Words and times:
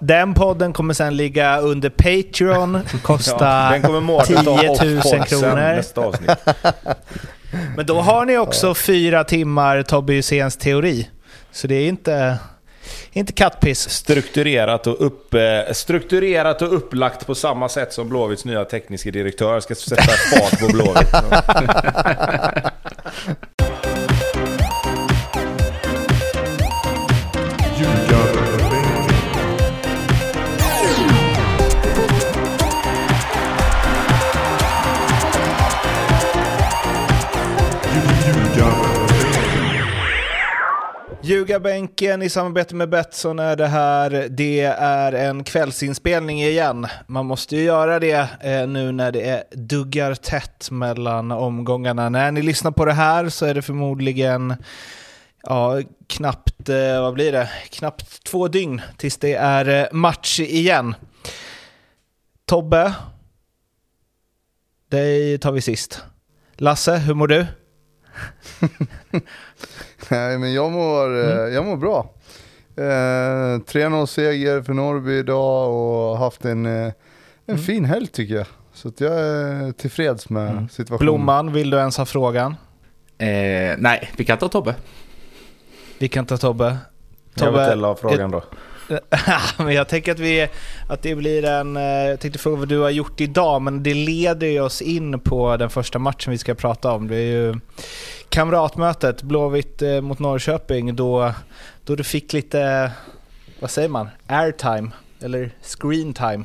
Den 0.00 0.34
podden 0.34 0.72
kommer 0.72 0.94
sen 0.94 1.16
ligga 1.16 1.60
under 1.60 1.90
Patreon, 1.90 2.80
kosta 3.02 3.44
Ja, 3.44 3.70
den 3.72 3.82
kommer 3.82 4.00
Mårten 4.00 4.44
ta 4.44 4.58
10 4.58 4.68
000 4.68 4.98
off-pod 4.98 5.02
sen, 5.02 5.24
kronor. 5.24 5.82
Men 7.76 7.86
då 7.86 8.00
har 8.00 8.24
ni 8.24 8.38
också 8.38 8.74
fyra 8.74 9.24
timmar 9.24 9.82
Tobbe 9.82 10.12
Hyséns 10.12 10.56
teori. 10.56 11.08
Så 11.52 11.66
det 11.66 11.74
är 11.74 11.88
inte, 11.88 12.38
inte 13.12 13.32
kattpiss. 13.32 13.90
Strukturerat 13.90 14.86
och, 14.86 15.06
upp, 15.06 15.34
eh, 15.34 15.72
strukturerat 15.72 16.62
och 16.62 16.76
upplagt 16.76 17.26
på 17.26 17.34
samma 17.34 17.68
sätt 17.68 17.92
som 17.92 18.08
Blåvitts 18.08 18.44
nya 18.44 18.64
tekniska 18.64 19.10
direktör 19.10 19.60
ska 19.60 19.74
sätta 19.74 20.02
fart 20.02 20.60
på 20.60 20.66
Blåvitt. 20.66 21.14
Ljugarbänken 41.30 42.22
i 42.22 42.28
samarbete 42.28 42.74
med 42.74 42.88
Betsson 42.88 43.38
är 43.38 43.56
det 43.56 43.66
här. 43.66 44.28
Det 44.30 44.60
är 44.78 45.12
en 45.12 45.44
kvällsinspelning 45.44 46.42
igen. 46.42 46.86
Man 47.06 47.26
måste 47.26 47.56
ju 47.56 47.62
göra 47.62 47.98
det 47.98 48.28
eh, 48.40 48.68
nu 48.68 48.92
när 48.92 49.12
det 49.12 49.28
är 49.28 49.44
duggar 49.50 50.14
tätt 50.14 50.70
mellan 50.70 51.30
omgångarna. 51.30 52.08
När 52.08 52.32
ni 52.32 52.42
lyssnar 52.42 52.70
på 52.70 52.84
det 52.84 52.92
här 52.92 53.28
så 53.28 53.46
är 53.46 53.54
det 53.54 53.62
förmodligen 53.62 54.54
ja, 55.42 55.80
knappt, 56.06 56.68
eh, 56.68 57.00
vad 57.00 57.14
blir 57.14 57.32
det? 57.32 57.50
Knappt 57.70 58.24
två 58.24 58.48
dygn 58.48 58.80
tills 58.96 59.16
det 59.16 59.34
är 59.34 59.68
eh, 59.68 59.86
match 59.92 60.40
igen. 60.40 60.94
Tobbe, 62.44 62.94
dig 64.88 65.38
tar 65.38 65.52
vi 65.52 65.60
sist. 65.60 66.02
Lasse, 66.56 66.96
hur 66.96 67.14
mår 67.14 67.28
du? 67.28 67.46
Nej, 70.12 70.38
men 70.38 70.52
jag 70.52 70.72
mår, 70.72 71.16
eh, 71.18 71.54
jag 71.54 71.64
mår 71.64 71.76
bra. 71.76 72.10
Eh, 72.76 73.60
3-0 73.60 74.06
seger 74.06 74.62
för 74.62 74.72
Norrby 74.72 75.18
idag 75.18 75.70
och 75.70 76.18
haft 76.18 76.44
en, 76.44 76.66
eh, 76.66 76.92
en 77.46 77.58
fin 77.58 77.84
helg 77.84 78.06
tycker 78.06 78.34
jag. 78.34 78.46
Så 78.72 78.88
att 78.88 79.00
jag 79.00 79.20
är 79.20 79.72
tillfreds 79.72 80.28
med 80.28 80.68
situationen. 80.70 81.06
Blomman, 81.06 81.52
vill 81.52 81.70
du 81.70 81.76
ens 81.76 81.98
ha 81.98 82.06
frågan? 82.06 82.56
Eh, 83.18 83.76
nej, 83.78 84.10
vi 84.16 84.24
kan 84.24 84.38
ta 84.38 84.48
Tobbe. 84.48 84.74
Vi 85.98 86.08
kan 86.08 86.26
ta 86.26 86.36
Tobbe. 86.36 86.78
Jag 87.34 87.52
vill 87.52 87.64
ställa 87.64 87.94
frågan 87.94 88.30
då. 88.30 88.42
men 89.58 89.74
jag 89.74 89.88
tänker 89.88 90.12
att, 90.12 90.18
vi, 90.18 90.48
att 90.88 91.02
det 91.02 91.14
blir 91.14 91.44
en... 91.44 91.76
eh, 91.76 91.82
Jag 91.82 92.20
tänkte 92.20 92.38
fråga 92.38 92.56
vad 92.56 92.68
du 92.68 92.78
har 92.78 92.90
gjort 92.90 93.20
idag, 93.20 93.62
men 93.62 93.82
det 93.82 93.94
leder 93.94 94.46
ju 94.46 94.60
oss 94.60 94.82
in 94.82 95.20
på 95.20 95.56
den 95.56 95.70
första 95.70 95.98
matchen 95.98 96.30
vi 96.30 96.38
ska 96.38 96.54
prata 96.54 96.92
om. 96.92 97.08
Det 97.08 97.16
är 97.16 97.32
ju 97.32 97.54
kamratmötet, 98.28 99.22
Blåvitt 99.22 99.82
eh, 99.82 100.00
mot 100.00 100.18
Norrköping, 100.18 100.96
då, 100.96 101.32
då 101.84 101.96
du 101.96 102.04
fick 102.04 102.32
lite, 102.32 102.90
vad 103.60 103.70
säger 103.70 103.88
man, 103.88 104.08
airtime, 104.26 104.90
eller 105.22 105.50
screen 105.62 106.14
time. 106.14 106.44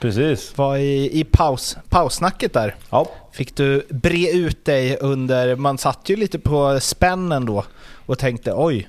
Precis. 0.00 0.58
Var 0.58 0.76
i, 0.76 1.20
i 1.20 1.24
paus, 1.24 1.76
paussnacket 1.88 2.52
där. 2.52 2.74
Ja. 2.90 3.06
Fick 3.32 3.56
du 3.56 3.86
bre 3.90 4.30
ut 4.30 4.64
dig 4.64 4.96
under, 4.96 5.56
man 5.56 5.78
satt 5.78 6.08
ju 6.08 6.16
lite 6.16 6.38
på 6.38 6.78
spännen 6.80 7.46
då 7.46 7.64
och 8.06 8.18
tänkte 8.18 8.52
oj, 8.56 8.88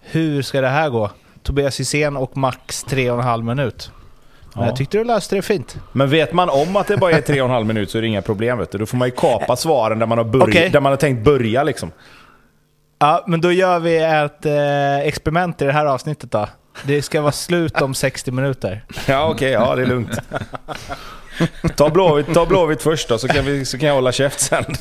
hur 0.00 0.42
ska 0.42 0.60
det 0.60 0.68
här 0.68 0.90
gå? 0.90 1.10
Tobias 1.42 1.80
Hysén 1.80 2.16
och 2.16 2.36
max 2.36 2.82
tre 2.84 3.10
och 3.10 3.18
en 3.18 3.24
halv 3.24 3.44
minut. 3.44 3.90
Men 4.54 4.62
Ja. 4.62 4.68
jag 4.68 4.76
tyckte 4.76 4.98
du 4.98 5.04
löste 5.04 5.36
det 5.36 5.42
fint. 5.42 5.76
Men 5.92 6.10
vet 6.10 6.32
man 6.32 6.48
om 6.50 6.76
att 6.76 6.86
det 6.86 6.96
bara 6.96 7.12
är 7.12 7.20
tre 7.20 7.40
och 7.40 7.48
en 7.48 7.54
halv 7.54 7.66
minut 7.66 7.90
så 7.90 7.98
är 7.98 8.02
det 8.02 8.08
inga 8.08 8.22
problem. 8.22 8.58
Vet 8.58 8.72
du. 8.72 8.78
Då 8.78 8.86
får 8.86 8.96
man 8.96 9.08
ju 9.08 9.12
kapa 9.16 9.56
svaren 9.56 9.98
där 9.98 10.06
man 10.06 10.18
har, 10.18 10.24
börj- 10.24 10.42
Okej. 10.48 10.70
där 10.70 10.80
man 10.80 10.92
har 10.92 10.96
tänkt 10.96 11.24
börja. 11.24 11.62
Liksom. 11.62 11.92
Ja, 12.98 13.24
men 13.26 13.40
då 13.40 13.52
gör 13.52 13.78
vi 13.78 13.96
ett 13.96 14.46
eh, 14.46 14.98
experiment 15.08 15.62
i 15.62 15.64
det 15.64 15.72
här 15.72 15.86
avsnittet 15.86 16.30
då. 16.30 16.48
Det 16.84 17.02
ska 17.02 17.20
vara 17.20 17.32
slut 17.32 17.80
om 17.82 17.94
60 17.94 18.30
minuter. 18.30 18.84
Ja, 19.06 19.28
okej. 19.30 19.50
ja, 19.50 19.74
det 19.74 19.82
är 19.82 19.86
lugnt. 19.86 20.18
Ta 21.76 21.90
Blåvitt, 21.90 22.34
ta 22.34 22.46
blåvitt 22.46 22.82
först 22.82 23.08
då, 23.08 23.18
så 23.18 23.28
kan, 23.28 23.44
vi, 23.44 23.64
så 23.64 23.78
kan 23.78 23.88
jag 23.88 23.94
hålla 23.94 24.12
käft 24.12 24.40
sen. 24.40 24.64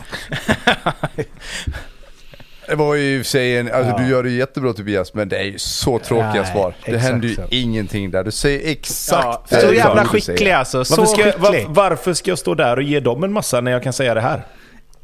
Det 2.69 2.75
var 2.75 2.95
ju 2.95 3.15
i 3.17 3.21
och 3.21 3.25
för 3.25 3.29
sig 3.29 3.57
en, 3.57 3.71
alltså 3.73 3.91
Ja. 3.91 3.97
du 3.97 4.07
gör 4.09 4.23
det 4.23 4.29
jättebra 4.29 4.73
Tobias, 4.73 5.13
men 5.13 5.29
det 5.29 5.37
är 5.37 5.43
ju 5.43 5.59
så 5.59 5.99
tråkiga 5.99 6.41
Nej, 6.41 6.51
svar. 6.53 6.73
Det 6.85 6.97
händer 6.97 7.27
ju 7.27 7.35
så. 7.35 7.41
ingenting 7.49 8.11
där. 8.11 8.23
Du 8.23 8.31
säger 8.31 8.71
exakt 8.71 9.23
Ja, 9.25 9.43
det 9.49 9.61
så 9.61 9.67
du 9.67 9.75
jävla 9.75 10.05
skicklig 10.05 10.51
alltså. 10.51 10.85
Så 10.85 10.95
Varför 10.95 11.13
ska, 11.13 11.21
jag- 11.25 11.33
skicklig. 11.35 11.65
var, 11.67 11.73
varför 11.89 12.13
ska 12.13 12.31
jag 12.31 12.39
stå 12.39 12.55
där 12.55 12.77
och 12.77 12.83
ge 12.83 12.99
dem 12.99 13.23
en 13.23 13.33
massa 13.33 13.61
när 13.61 13.71
jag 13.71 13.83
kan 13.83 13.93
säga 13.93 14.13
det 14.13 14.21
här? 14.21 14.43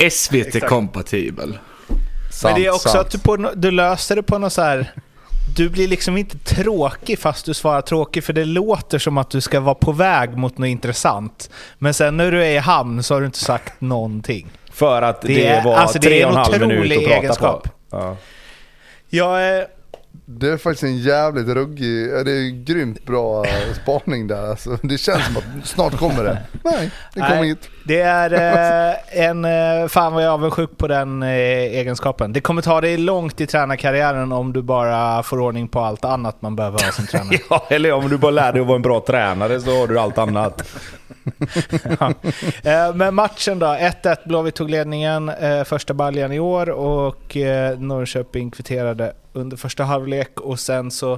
SVT-kompatibel. 0.10 1.58
Men 2.44 2.56
det 2.56 2.66
är 2.66 2.70
också 2.74 2.90
sant. 2.90 3.06
att 3.06 3.12
du, 3.12 3.20
på, 3.20 3.36
du 3.56 3.72
löser 3.72 4.16
det 4.16 4.24
på 4.24 4.38
något 4.38 4.54
så 4.54 4.62
här... 4.62 4.92
Du 5.56 5.70
blir 5.70 5.88
liksom 5.88 6.18
inte 6.18 6.38
tråkig 6.38 7.20
fast 7.20 7.46
du 7.46 7.54
svarar 7.54 7.82
tråkig 7.82 8.24
för 8.24 8.34
det 8.34 8.46
låter 8.46 9.00
som 9.00 9.18
att 9.18 9.30
du 9.30 9.42
ska 9.42 9.60
vara 9.60 9.76
på 9.76 9.92
väg 9.92 10.38
mot 10.38 10.58
något 10.58 10.68
intressant. 10.68 11.50
Men 11.78 11.94
sen 11.94 12.18
när 12.18 12.32
du 12.32 12.44
är 12.46 12.50
i 12.52 12.58
hamn 12.58 13.04
så 13.04 13.14
har 13.14 13.22
du 13.22 13.26
inte 13.26 13.40
sagt 13.40 13.82
någonting. 13.82 14.48
För 14.76 15.02
att 15.02 15.22
det, 15.22 15.28
Det 15.34 15.62
var 15.66 15.76
alltså, 15.76 16.00
tre 16.00 16.22
en 16.22 16.26
och 16.28 16.32
en 16.32 16.38
halv 16.38 16.68
minut 16.68 16.92
att 16.98 17.04
prata 17.04 17.18
egenskap. 17.18 17.64
på. 17.64 17.70
Ja. 17.98 18.16
Jag 19.10 19.44
är... 19.44 19.68
Det 20.26 20.50
är 20.50 20.58
faktiskt 20.58 20.84
en 20.84 20.98
jävligt 20.98 21.48
ruggig, 21.48 22.10
det 22.26 22.32
är 22.32 22.64
grymt 22.64 23.06
bra 23.06 23.46
spaning 23.84 24.28
där 24.28 24.50
alltså. 24.50 24.78
Det 24.82 24.98
känns 24.98 25.26
som 25.26 25.38
att 25.38 25.68
snart 25.68 25.98
kommer 25.98 26.24
det. 26.24 26.42
Nej, 26.64 26.92
det 27.14 27.20
kommer 27.20 27.36
Nej. 27.36 27.46
inget. 27.46 27.70
Det 27.88 28.02
är 28.02 28.34
eh, 28.34 29.26
en... 29.26 29.46
Eh, 29.46 29.88
fan 29.88 30.14
vad 30.14 30.24
jag 30.24 30.30
är 30.30 30.34
avundsjuk 30.34 30.78
på 30.78 30.88
den 30.88 31.24
eh, 31.24 31.30
egenskapen. 31.30 32.34
Det 32.34 32.42
kommer 32.42 32.62
ta 32.62 32.82
dig 32.82 32.98
långt 32.98 33.42
i 33.42 33.48
tränarkarriären 33.48 34.32
om 34.32 34.54
du 34.54 34.62
bara 34.62 35.24
får 35.24 35.40
ordning 35.40 35.68
på 35.68 35.80
allt 35.80 36.06
annat 36.06 36.42
man 36.42 36.56
behöver 36.56 36.80
ha 36.86 36.92
som 36.92 37.06
tränare. 37.12 37.38
ja, 37.50 37.66
eller 37.70 37.92
om 37.92 38.10
du 38.10 38.18
bara 38.18 38.32
lär 38.32 38.52
dig 38.54 38.62
att 38.62 38.68
vara 38.68 38.76
en 38.76 38.82
bra 38.82 39.04
tränare 39.08 39.62
så 39.62 39.80
har 39.80 39.88
du 39.88 40.00
allt 40.00 40.18
annat. 40.18 40.64
Ja. 42.00 42.14
Eh, 42.64 42.96
Men 42.96 43.16
matchen 43.16 43.60
då, 43.60 43.66
1-1 43.66 44.16
Blåvitt 44.26 44.56
tog 44.56 44.70
ledningen 44.70 45.30
eh, 45.30 45.64
första 45.64 45.94
baljan 45.94 46.32
i 46.32 46.40
år 46.40 46.70
och 46.70 47.38
Norrköping 47.78 48.52
kvitterade 48.52 49.14
under 49.36 49.58
första 49.58 49.84
halvlek 49.84 50.40
och 50.40 50.60
sen 50.60 50.92
så 50.92 51.14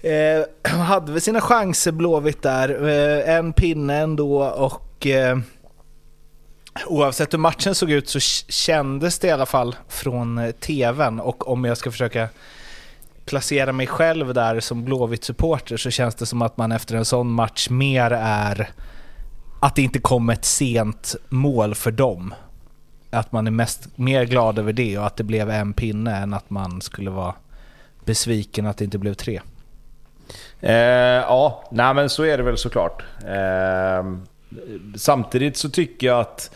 eh, 0.00 0.70
hade 0.78 1.12
vi 1.12 1.20
sina 1.20 1.40
chanser 1.40 1.92
Blåvitt 1.92 2.42
där. 2.42 2.88
Eh, 2.88 3.34
en 3.36 3.52
pinne 3.52 3.96
ändå 3.96 4.44
och 4.44 5.06
eh, 5.06 5.38
oavsett 6.86 7.32
hur 7.32 7.38
matchen 7.38 7.74
såg 7.74 7.90
ut 7.90 8.08
så 8.08 8.20
kändes 8.48 9.18
det 9.18 9.26
i 9.26 9.30
alla 9.30 9.46
fall 9.46 9.76
från 9.88 10.38
eh, 10.38 10.50
TVn 10.50 11.20
och 11.20 11.48
om 11.48 11.64
jag 11.64 11.78
ska 11.78 11.90
försöka 11.90 12.28
placera 13.24 13.72
mig 13.72 13.86
själv 13.86 14.34
där 14.34 14.60
som 14.60 14.84
Blåvitt-supporter 14.84 15.76
så 15.76 15.90
känns 15.90 16.14
det 16.14 16.26
som 16.26 16.42
att 16.42 16.56
man 16.56 16.72
efter 16.72 16.96
en 16.96 17.04
sån 17.04 17.30
match 17.30 17.68
mer 17.70 18.10
är 18.10 18.70
att 19.60 19.76
det 19.76 19.82
inte 19.82 19.98
kom 19.98 20.30
ett 20.30 20.44
sent 20.44 21.16
mål 21.28 21.74
för 21.74 21.90
dem. 21.90 22.34
Att 23.12 23.32
man 23.32 23.46
är 23.46 23.50
mest, 23.50 23.98
mer 23.98 24.24
glad 24.24 24.58
över 24.58 24.72
det 24.72 24.98
och 24.98 25.06
att 25.06 25.16
det 25.16 25.24
blev 25.24 25.50
en 25.50 25.72
pinne 25.72 26.16
än 26.16 26.34
att 26.34 26.50
man 26.50 26.80
skulle 26.80 27.10
vara 27.10 27.34
besviken 28.04 28.66
att 28.66 28.76
det 28.76 28.84
inte 28.84 28.98
blev 28.98 29.14
tre. 29.14 29.40
Eh, 30.60 30.72
ja, 30.72 31.68
nej 31.70 31.94
men 31.94 32.08
så 32.08 32.24
är 32.24 32.36
det 32.36 32.42
väl 32.42 32.58
såklart. 32.58 33.02
Eh, 33.26 34.12
samtidigt 34.94 35.56
så 35.56 35.70
tycker 35.70 36.06
jag 36.06 36.20
att 36.20 36.50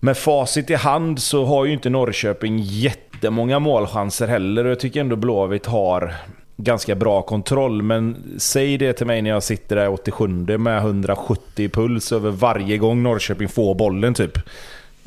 med 0.00 0.16
facit 0.16 0.70
i 0.70 0.74
hand 0.74 1.22
så 1.22 1.44
har 1.44 1.64
ju 1.64 1.72
inte 1.72 1.90
Norrköping 1.90 2.58
jättemånga 2.62 3.58
målchanser 3.58 4.26
heller. 4.26 4.64
Och 4.64 4.70
jag 4.70 4.80
tycker 4.80 5.00
ändå 5.00 5.16
Blåvitt 5.16 5.66
har 5.66 6.14
ganska 6.56 6.94
bra 6.94 7.22
kontroll. 7.22 7.82
Men 7.82 8.16
säg 8.38 8.78
det 8.78 8.92
till 8.92 9.06
mig 9.06 9.22
när 9.22 9.30
jag 9.30 9.42
sitter 9.42 9.76
där 9.76 9.88
87 9.88 10.28
med 10.58 10.78
170 10.78 11.68
puls 11.68 12.12
över 12.12 12.30
varje 12.30 12.78
gång 12.78 13.02
Norrköping 13.02 13.48
får 13.48 13.74
bollen 13.74 14.14
typ. 14.14 14.38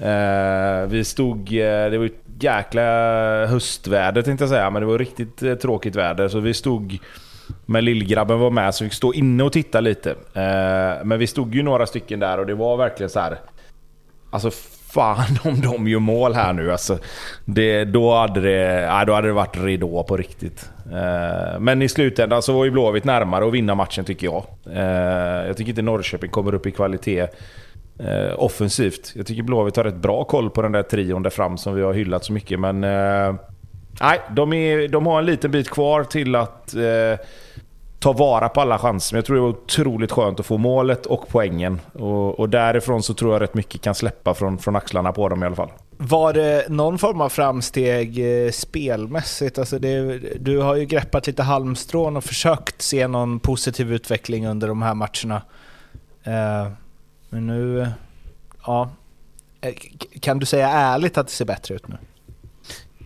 Eh, 0.02 0.88
vi 0.88 1.04
stod... 1.04 1.40
Eh, 1.40 1.90
det 1.92 1.98
var 1.98 2.06
ett 2.06 2.14
jäkla 2.40 2.82
höstväder 3.46 4.22
tänkte 4.22 4.44
jag 4.44 4.50
säga, 4.50 4.70
men 4.70 4.82
det 4.82 4.88
var 4.88 4.98
riktigt 4.98 5.44
eh, 5.44 5.56
tråkigt 5.56 5.96
väder. 5.96 6.28
Så 6.28 6.40
vi 6.40 6.54
stod... 6.54 6.98
Men 7.66 7.86
lillgrabben 7.86 8.40
var 8.40 8.50
med 8.50 8.76
så 8.76 8.84
vi 8.84 8.90
fick 8.90 8.98
stå 8.98 9.14
inne 9.14 9.44
och 9.44 9.52
titta 9.52 9.80
lite. 9.80 10.16
Men 11.04 11.20
vi 11.20 11.28
stod 11.28 11.56
ju 11.56 11.64
några 11.64 11.86
stycken 11.86 12.20
där 12.20 12.38
och 12.38 12.46
det 12.46 12.56
var 12.56 12.78
verkligen 12.78 13.10
så 13.10 13.20
här. 13.20 13.38
Alltså 14.30 14.52
fan 14.94 15.38
om 15.44 15.62
de 15.62 15.88
gör 15.88 16.00
mål 16.00 16.34
här 16.34 16.54
nu. 16.54 16.72
Alltså, 16.72 16.98
det, 17.46 17.86
då, 17.86 18.16
hade 18.16 18.42
det, 18.42 18.82
ja, 18.82 19.06
då 19.06 19.14
hade 19.14 19.28
det 19.28 19.34
varit 19.34 19.58
ridå 19.58 20.04
på 20.04 20.18
riktigt. 20.18 20.70
Men 21.60 21.82
i 21.82 21.90
slutändan 21.90 22.42
så 22.42 22.54
var 22.54 22.66
ju 22.66 22.72
Blåvitt 22.72 23.04
närmare 23.04 23.48
att 23.48 23.54
vinna 23.54 23.76
matchen 23.76 24.06
tycker 24.06 24.28
jag. 24.28 24.44
Jag 25.48 25.58
tycker 25.58 25.70
inte 25.70 25.82
Norrköping 25.82 26.30
kommer 26.30 26.54
upp 26.54 26.66
i 26.66 26.72
kvalitet 26.72 27.28
eh, 28.00 28.34
offensivt. 28.38 29.12
Jag 29.16 29.26
tycker 29.26 29.44
Blåvitt 29.44 29.76
har 29.76 29.84
rätt 29.84 29.96
bra 29.96 30.24
koll 30.24 30.50
på 30.50 30.62
den 30.62 30.72
där 30.72 30.84
trion 30.84 31.24
där 31.24 31.30
fram 31.30 31.58
som 31.58 31.76
vi 31.76 31.82
har 31.82 31.94
hyllat 31.94 32.26
så 32.26 32.34
mycket. 32.34 32.60
Men 32.60 32.84
eh, 32.84 33.36
nej, 34.02 34.22
de, 34.32 34.54
är, 34.54 34.88
de 34.88 35.06
har 35.06 35.20
en 35.20 35.26
liten 35.26 35.52
bit 35.52 35.70
kvar 35.70 36.04
till 36.04 36.36
att 36.36 36.76
eh, 36.76 37.26
ta 38.00 38.14
vara 38.14 38.50
på 38.50 38.62
alla 38.62 38.78
chanser. 38.78 39.14
Men 39.14 39.18
jag 39.18 39.26
tror 39.26 39.36
det 39.36 39.42
var 39.42 39.50
otroligt 39.50 40.12
skönt 40.12 40.40
att 40.40 40.46
få 40.46 40.58
målet 40.58 41.06
och 41.06 41.28
poängen. 41.28 41.80
Och, 41.94 42.40
och 42.40 42.50
därifrån 42.50 43.04
så 43.04 43.14
tror 43.14 43.34
jag 43.34 43.42
rätt 43.42 43.54
mycket 43.54 43.82
kan 43.82 43.96
släppa 43.96 44.34
från, 44.34 44.58
från 44.58 44.76
axlarna 44.76 45.12
på 45.12 45.30
dem 45.30 45.44
i 45.44 45.46
alla 45.46 45.56
fall. 45.56 45.72
Var 45.98 46.34
det 46.34 46.70
någon 46.70 46.98
form 46.98 47.22
av 47.22 47.30
framsteg 47.30 48.44
eh, 48.46 48.52
spelmässigt? 48.52 49.60
Alltså 49.60 49.80
det, 49.80 50.20
du 50.40 50.60
har 50.60 50.76
ju 50.76 50.86
greppat 50.86 51.28
lite 51.28 51.44
halmstrån 51.44 52.18
och 52.18 52.24
försökt 52.24 52.82
se 52.82 53.08
någon 53.08 53.40
positiv 53.40 53.94
utveckling 53.94 54.48
under 54.48 54.68
de 54.68 54.82
här 54.82 54.94
matcherna. 54.94 55.42
Eh, 56.24 56.72
men 57.30 57.48
nu... 57.48 57.88
Ja. 58.66 58.90
Eh, 59.62 59.74
kan 60.20 60.40
du 60.40 60.46
säga 60.46 60.70
ärligt 60.70 61.18
att 61.18 61.28
det 61.28 61.34
ser 61.34 61.46
bättre 61.46 61.76
ut 61.76 61.88
nu? 61.88 61.98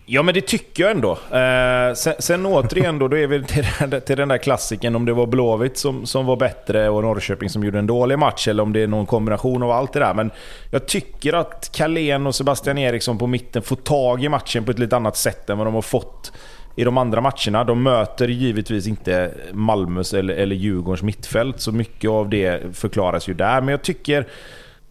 Ja, 0.05 0.23
men 0.23 0.33
det 0.33 0.41
tycker 0.41 0.83
jag 0.83 0.91
ändå. 0.91 1.11
Eh, 1.11 1.93
sen, 1.95 2.13
sen 2.19 2.45
återigen 2.45 2.99
då, 2.99 3.07
då 3.07 3.17
är 3.17 3.27
vi 3.27 3.43
till, 3.43 3.65
till 4.01 4.17
den 4.17 4.27
där 4.27 4.37
klassiken 4.37 4.95
om 4.95 5.05
det 5.05 5.13
var 5.13 5.27
Blåvitt 5.27 5.77
som, 5.77 6.05
som 6.05 6.25
var 6.25 6.35
bättre 6.35 6.89
och 6.89 7.03
Norrköping 7.03 7.49
som 7.49 7.63
gjorde 7.63 7.79
en 7.79 7.87
dålig 7.87 8.19
match, 8.19 8.47
eller 8.47 8.63
om 8.63 8.73
det 8.73 8.79
är 8.83 8.87
någon 8.87 9.05
kombination 9.05 9.63
av 9.63 9.71
allt 9.71 9.93
det 9.93 9.99
där. 9.99 10.13
Men 10.13 10.31
jag 10.71 10.87
tycker 10.87 11.33
att 11.33 11.69
Kalén 11.71 12.27
och 12.27 12.35
Sebastian 12.35 12.77
Eriksson 12.77 13.17
på 13.17 13.27
mitten 13.27 13.61
får 13.61 13.75
tag 13.75 14.23
i 14.23 14.29
matchen 14.29 14.65
på 14.65 14.71
ett 14.71 14.79
lite 14.79 14.95
annat 14.95 15.17
sätt 15.17 15.49
än 15.49 15.57
vad 15.57 15.67
de 15.67 15.73
har 15.73 15.81
fått 15.81 16.31
i 16.75 16.83
de 16.83 16.97
andra 16.97 17.21
matcherna. 17.21 17.63
De 17.63 17.83
möter 17.83 18.27
givetvis 18.27 18.87
inte 18.87 19.31
Malmös 19.53 20.13
eller, 20.13 20.33
eller 20.33 20.55
Djurgårdens 20.55 21.03
mittfält, 21.03 21.59
så 21.59 21.71
mycket 21.71 22.09
av 22.09 22.29
det 22.29 22.77
förklaras 22.77 23.29
ju 23.29 23.33
där. 23.33 23.61
Men 23.61 23.71
jag 23.71 23.81
tycker 23.81 24.27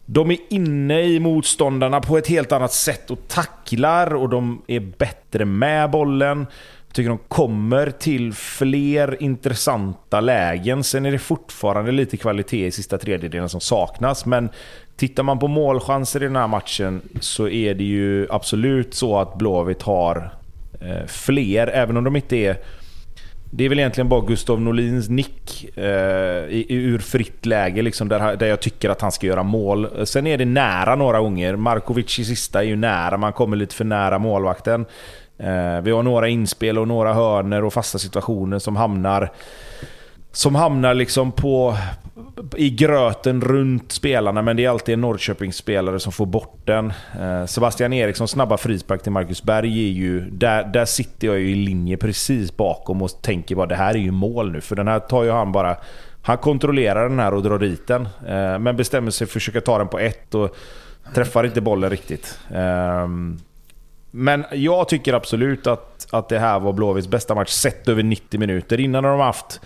de 0.06 0.30
är 0.30 0.38
inne 0.50 1.02
i 1.02 1.20
motståndarna 1.20 2.00
på 2.00 2.18
ett 2.18 2.26
helt 2.26 2.52
annat 2.52 2.72
sätt 2.72 3.10
och 3.10 3.28
tacklar 3.28 4.14
och 4.14 4.28
de 4.28 4.62
är 4.66 4.80
bättre 4.80 5.44
med 5.44 5.90
bollen. 5.90 6.46
Jag 6.86 6.94
tycker 6.94 7.08
de 7.08 7.18
kommer 7.28 7.90
till 7.90 8.32
fler 8.32 9.22
intressanta 9.22 10.20
lägen. 10.20 10.84
Sen 10.84 11.06
är 11.06 11.12
det 11.12 11.18
fortfarande 11.18 11.92
lite 11.92 12.16
kvalitet 12.16 12.66
i 12.66 12.70
sista 12.70 12.98
tredjedelen 12.98 13.48
som 13.48 13.60
saknas. 13.60 14.26
Men 14.26 14.48
tittar 14.96 15.22
man 15.22 15.38
på 15.38 15.48
målchanser 15.48 16.22
i 16.22 16.26
den 16.26 16.36
här 16.36 16.48
matchen 16.48 17.00
så 17.20 17.48
är 17.48 17.74
det 17.74 17.84
ju 17.84 18.26
absolut 18.30 18.94
så 18.94 19.18
att 19.18 19.38
Blåvitt 19.38 19.82
har 19.82 20.30
Eh, 20.84 21.06
fler, 21.06 21.66
även 21.66 21.96
om 21.96 22.04
de 22.04 22.16
inte 22.16 22.36
är 22.36 22.56
det 23.54 23.64
är 23.64 23.68
väl 23.68 23.78
egentligen 23.78 24.08
bara 24.08 24.20
Gustav 24.20 24.60
Norlins 24.60 25.08
nick 25.08 25.68
eh, 25.78 25.84
i, 26.48 26.66
ur 26.68 26.98
fritt 26.98 27.46
läge 27.46 27.82
liksom, 27.82 28.08
där, 28.08 28.36
där 28.36 28.46
jag 28.46 28.60
tycker 28.60 28.90
att 28.90 29.00
han 29.00 29.12
ska 29.12 29.26
göra 29.26 29.42
mål. 29.42 30.06
Sen 30.06 30.26
är 30.26 30.38
det 30.38 30.44
nära 30.44 30.94
några 30.94 31.20
gånger. 31.20 31.56
Markovic 31.56 32.18
i 32.18 32.24
sista 32.24 32.60
är 32.60 32.66
ju 32.66 32.76
nära, 32.76 33.16
man 33.16 33.32
kommer 33.32 33.56
lite 33.56 33.74
för 33.74 33.84
nära 33.84 34.18
målvakten. 34.18 34.86
Eh, 35.38 35.80
vi 35.82 35.90
har 35.90 36.02
några 36.02 36.28
inspel 36.28 36.78
och 36.78 36.88
några 36.88 37.14
hörner 37.14 37.64
och 37.64 37.72
fasta 37.72 37.98
situationer 37.98 38.58
som 38.58 38.76
hamnar 38.76 39.32
som 40.32 40.54
hamnar 40.54 40.94
liksom 40.94 41.32
på, 41.32 41.76
i 42.56 42.70
gröten 42.70 43.40
runt 43.40 43.92
spelarna, 43.92 44.42
men 44.42 44.56
det 44.56 44.64
är 44.64 44.68
alltid 44.68 44.92
en 44.92 45.00
Norrköpingsspelare 45.00 46.00
som 46.00 46.12
får 46.12 46.26
bort 46.26 46.58
den. 46.64 46.92
Eh, 47.20 47.46
Sebastian 47.46 47.92
Eriksson 47.92 48.28
snabba 48.28 48.56
frispark 48.56 49.02
till 49.02 49.12
Marcus 49.12 49.42
Berg 49.42 49.88
är 49.88 49.92
ju... 49.92 50.30
Där, 50.30 50.64
där 50.64 50.84
sitter 50.84 51.26
jag 51.26 51.38
ju 51.38 51.50
i 51.50 51.54
linje 51.54 51.96
precis 51.96 52.56
bakom 52.56 53.02
och 53.02 53.22
tänker 53.22 53.54
bara 53.54 53.66
det 53.66 53.74
här 53.74 53.94
är 53.94 53.98
ju 53.98 54.10
mål 54.10 54.52
nu. 54.52 54.60
För 54.60 54.76
den 54.76 54.88
här 54.88 54.98
tar 54.98 55.24
ju 55.24 55.30
han 55.30 55.52
bara... 55.52 55.76
Han 56.22 56.38
kontrollerar 56.38 57.08
den 57.08 57.18
här 57.18 57.34
och 57.34 57.42
drar 57.42 57.58
dit 57.58 57.86
den. 57.86 58.02
Eh, 58.26 58.58
men 58.58 58.76
bestämmer 58.76 59.10
sig 59.10 59.26
för 59.26 59.30
att 59.30 59.32
försöka 59.32 59.60
ta 59.60 59.78
den 59.78 59.88
på 59.88 59.98
ett 59.98 60.34
och 60.34 60.56
träffar 61.14 61.44
inte 61.44 61.60
bollen 61.60 61.90
riktigt. 61.90 62.38
Eh, 62.50 63.08
men 64.10 64.44
jag 64.52 64.88
tycker 64.88 65.12
absolut 65.12 65.66
att, 65.66 66.06
att 66.10 66.28
det 66.28 66.38
här 66.38 66.60
var 66.60 66.72
Blåvitts 66.72 67.08
bästa 67.08 67.34
match 67.34 67.50
sett 67.50 67.88
över 67.88 68.02
90 68.02 68.40
minuter. 68.40 68.80
Innan 68.80 69.04
har 69.04 69.10
de 69.10 69.20
haft 69.20 69.60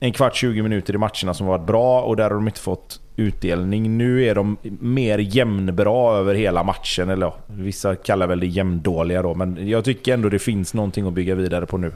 en 0.00 0.12
kvart, 0.12 0.34
20 0.34 0.62
minuter 0.62 0.94
i 0.94 0.98
matcherna 0.98 1.34
som 1.34 1.46
varit 1.46 1.66
bra 1.66 2.02
och 2.02 2.16
där 2.16 2.22
har 2.22 2.34
de 2.34 2.48
inte 2.48 2.60
fått 2.60 3.00
utdelning. 3.16 3.98
Nu 3.98 4.24
är 4.24 4.34
de 4.34 4.56
mer 4.80 5.18
jämnbra 5.18 6.16
över 6.16 6.34
hela 6.34 6.62
matchen. 6.62 7.10
Eller 7.10 7.26
ja, 7.26 7.36
vissa 7.46 7.96
kallar 7.96 8.26
väl 8.26 8.40
det 8.40 8.46
jämndåliga 8.46 9.22
då, 9.22 9.34
men 9.34 9.68
jag 9.68 9.84
tycker 9.84 10.14
ändå 10.14 10.28
det 10.28 10.38
finns 10.38 10.74
någonting 10.74 11.06
att 11.06 11.12
bygga 11.12 11.34
vidare 11.34 11.66
på 11.66 11.78
nu. 11.78 11.92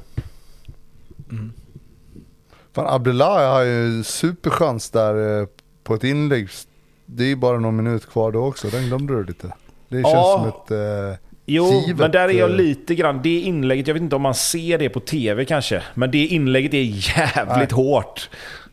Mm. 1.30 1.52
Fan, 2.72 2.86
Abdullahi 2.86 3.46
har 3.46 3.62
ju 3.62 4.02
superchans 4.02 4.90
där 4.90 5.40
eh, 5.40 5.46
på 5.84 5.94
ett 5.94 6.04
inlägg. 6.04 6.48
Det 7.06 7.24
är 7.24 7.28
ju 7.28 7.36
bara 7.36 7.58
någon 7.58 7.76
minut 7.76 8.10
kvar 8.10 8.32
då 8.32 8.44
också, 8.44 8.68
den 8.68 8.86
glömde 8.86 9.14
du 9.14 9.24
lite. 9.24 9.52
Det 9.88 10.02
känns 10.02 10.14
ja. 10.14 10.38
som 10.38 10.48
ett... 10.48 10.70
Eh 11.10 11.29
Jo, 11.52 11.82
Givet, 11.86 11.98
men 11.98 12.10
där 12.10 12.28
är 12.28 12.32
jag 12.32 12.50
eh, 12.50 12.56
lite 12.56 12.94
grann... 12.94 13.20
Det 13.22 13.40
inlägget, 13.40 13.86
jag 13.86 13.94
vet 13.94 14.02
inte 14.02 14.16
om 14.16 14.22
man 14.22 14.34
ser 14.34 14.78
det 14.78 14.88
på 14.88 15.00
TV 15.00 15.44
kanske, 15.44 15.82
men 15.94 16.10
det 16.10 16.26
inlägget 16.26 16.74
är 16.74 17.18
jävligt 17.18 17.76
nej. 17.76 17.84
hårt. 17.84 18.28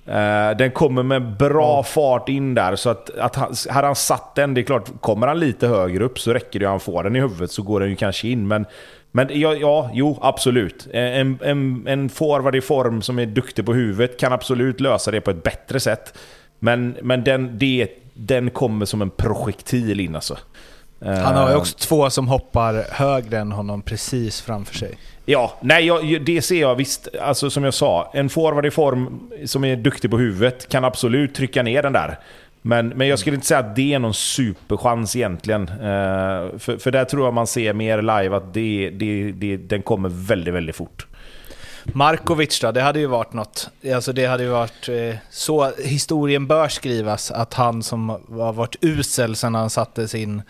Uh, 0.07 0.57
den 0.57 0.71
kommer 0.71 1.03
med 1.03 1.37
bra 1.37 1.77
ja. 1.77 1.83
fart 1.83 2.29
in 2.29 2.53
där, 2.53 2.75
så 2.75 2.89
att, 2.89 3.17
att 3.17 3.35
han, 3.35 3.55
hade 3.69 3.87
han 3.87 3.95
satt 3.95 4.35
den, 4.35 4.53
det 4.53 4.61
är 4.61 4.63
klart, 4.63 5.01
kommer 5.01 5.27
han 5.27 5.39
lite 5.39 5.67
högre 5.67 6.03
upp 6.03 6.19
så 6.19 6.33
räcker 6.33 6.59
det 6.59 6.65
att 6.65 6.71
han 6.71 6.79
får 6.79 7.03
den 7.03 7.15
i 7.15 7.19
huvudet 7.19 7.51
så 7.51 7.61
går 7.61 7.79
den 7.79 7.89
ju 7.89 7.95
kanske 7.95 8.27
in. 8.27 8.47
Men, 8.47 8.65
men 9.11 9.27
ja, 9.31 9.53
ja 9.53 9.89
jo, 9.93 10.19
absolut. 10.21 10.87
En, 10.93 11.39
en, 11.43 11.87
en 11.87 12.09
forward 12.09 12.55
i 12.55 12.61
form 12.61 13.01
som 13.01 13.19
är 13.19 13.25
duktig 13.25 13.65
på 13.65 13.73
huvudet 13.73 14.19
kan 14.19 14.33
absolut 14.33 14.79
lösa 14.79 15.11
det 15.11 15.21
på 15.21 15.31
ett 15.31 15.43
bättre 15.43 15.79
sätt. 15.79 16.17
Men, 16.59 16.97
men 17.01 17.23
den, 17.23 17.57
det, 17.57 17.87
den 18.13 18.49
kommer 18.49 18.85
som 18.85 19.01
en 19.01 19.09
projektil 19.09 19.99
in 19.99 20.15
alltså. 20.15 20.37
Han 21.01 21.35
har 21.35 21.47
ju 21.47 21.53
eh, 21.53 21.59
också 21.59 21.77
två 21.77 22.09
som 22.09 22.27
hoppar 22.27 22.85
högre 22.91 23.37
än 23.37 23.51
honom 23.51 23.81
precis 23.81 24.41
framför 24.41 24.75
sig. 24.75 24.97
Ja, 25.25 25.53
nej, 25.61 25.85
jag, 25.85 26.25
det 26.25 26.41
ser 26.41 26.61
jag 26.61 26.75
visst. 26.75 27.07
Alltså 27.21 27.49
som 27.49 27.63
jag 27.63 27.73
sa, 27.73 28.11
en 28.13 28.29
forward 28.29 28.65
i 28.65 28.71
form 28.71 29.29
som 29.45 29.65
är 29.65 29.75
duktig 29.75 30.11
på 30.11 30.17
huvudet 30.17 30.69
kan 30.69 30.83
absolut 30.83 31.35
trycka 31.35 31.63
ner 31.63 31.83
den 31.83 31.93
där. 31.93 32.19
Men, 32.61 32.87
men 32.87 33.07
jag 33.07 33.19
skulle 33.19 33.35
inte 33.35 33.47
säga 33.47 33.59
att 33.59 33.75
det 33.75 33.93
är 33.93 33.99
någon 33.99 34.13
superchans 34.13 35.15
egentligen. 35.15 35.69
Uh, 35.69 36.57
för, 36.57 36.77
för 36.77 36.91
där 36.91 37.05
tror 37.05 37.25
jag 37.25 37.33
man 37.33 37.47
ser 37.47 37.73
mer 37.73 38.01
live 38.01 38.35
att 38.35 38.53
det, 38.53 38.89
det, 38.89 39.31
det, 39.31 39.57
den 39.57 39.81
kommer 39.81 40.09
väldigt, 40.09 40.53
väldigt 40.53 40.75
fort. 40.75 41.07
Markovic 41.93 42.59
då, 42.59 42.71
det 42.71 42.81
hade 42.81 42.99
ju 42.99 43.05
varit 43.05 43.33
något. 43.33 43.69
Alltså 43.93 44.13
det 44.13 44.25
hade 44.25 44.43
ju 44.43 44.49
varit 44.49 44.89
eh, 44.89 45.15
så 45.29 45.71
historien 45.83 46.47
bör 46.47 46.67
skrivas, 46.67 47.31
att 47.31 47.53
han 47.53 47.83
som 47.83 48.09
har 48.29 48.53
varit 48.53 48.75
usel 48.81 49.35
sedan 49.35 49.55
han 49.55 49.69
satte 49.69 50.07
sin 50.07 50.41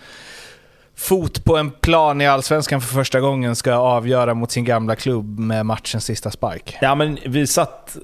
fot 0.97 1.43
på 1.43 1.57
en 1.57 1.71
plan 1.71 2.21
i 2.21 2.27
Allsvenskan 2.27 2.81
för 2.81 2.93
första 2.93 3.19
gången 3.19 3.55
ska 3.55 3.73
avgöra 3.73 4.33
mot 4.33 4.51
sin 4.51 4.65
gamla 4.65 4.95
klubb 4.95 5.39
med 5.39 5.65
matchens 5.65 6.05
sista 6.05 6.31
spark. 6.31 6.77
Ja 6.81 6.95
men 6.95 7.17
vi 7.25 7.47
satt... 7.47 7.97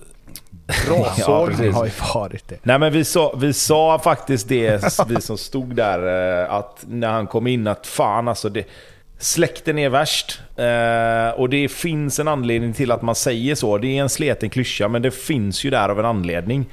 Bra 0.87 1.13
ja, 1.17 1.47
precis. 1.47 1.75
har 1.75 1.85
ju 1.85 1.91
varit 2.13 2.47
det. 2.47 2.57
Nej 2.63 2.79
men 2.79 2.93
vi 2.93 3.05
sa, 3.05 3.35
vi 3.37 3.53
sa 3.53 3.99
faktiskt 3.99 4.49
det, 4.49 4.99
vi 5.07 5.21
som 5.21 5.37
stod 5.37 5.75
där, 5.75 6.43
eh, 6.43 6.53
att 6.53 6.85
när 6.87 7.11
han 7.11 7.27
kom 7.27 7.47
in 7.47 7.67
att 7.67 7.87
fan 7.87 8.27
alltså 8.27 8.49
det... 8.49 8.67
Släkten 9.17 9.79
är 9.79 9.89
värst. 9.89 10.41
Eh, 10.55 11.39
och 11.39 11.49
det 11.49 11.71
finns 11.71 12.19
en 12.19 12.27
anledning 12.27 12.73
till 12.73 12.91
att 12.91 13.01
man 13.01 13.15
säger 13.15 13.55
så. 13.55 13.77
Det 13.77 13.97
är 13.97 14.01
en 14.01 14.09
sleten 14.09 14.49
klyscha, 14.49 14.87
men 14.87 15.01
det 15.01 15.11
finns 15.11 15.63
ju 15.63 15.69
där 15.69 15.89
av 15.89 15.99
en 15.99 16.05
anledning. 16.05 16.65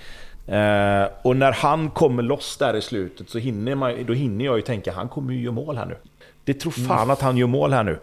Eh, 0.47 1.09
och 1.23 1.37
när 1.37 1.53
han 1.53 1.91
kommer 1.91 2.23
loss 2.23 2.57
där 2.57 2.77
i 2.77 2.83
slutet 2.83 3.31
så 3.31 3.39
hinner, 3.39 3.75
man, 3.75 4.07
då 4.07 4.13
hinner 4.13 4.45
jag 4.45 4.57
ju 4.57 4.63
tänka 4.63 4.93
han 4.93 5.09
kommer 5.09 5.33
ju 5.33 5.43
göra 5.43 5.55
mål 5.55 5.77
här 5.77 5.87
nu. 5.87 5.97
Det 6.45 6.55
tror 6.55 6.73
fan 6.73 6.99
mm. 6.99 7.11
att 7.11 7.21
han 7.21 7.37
gör 7.37 7.47
mål 7.47 7.73
här 7.73 7.85
nu. 7.85 7.99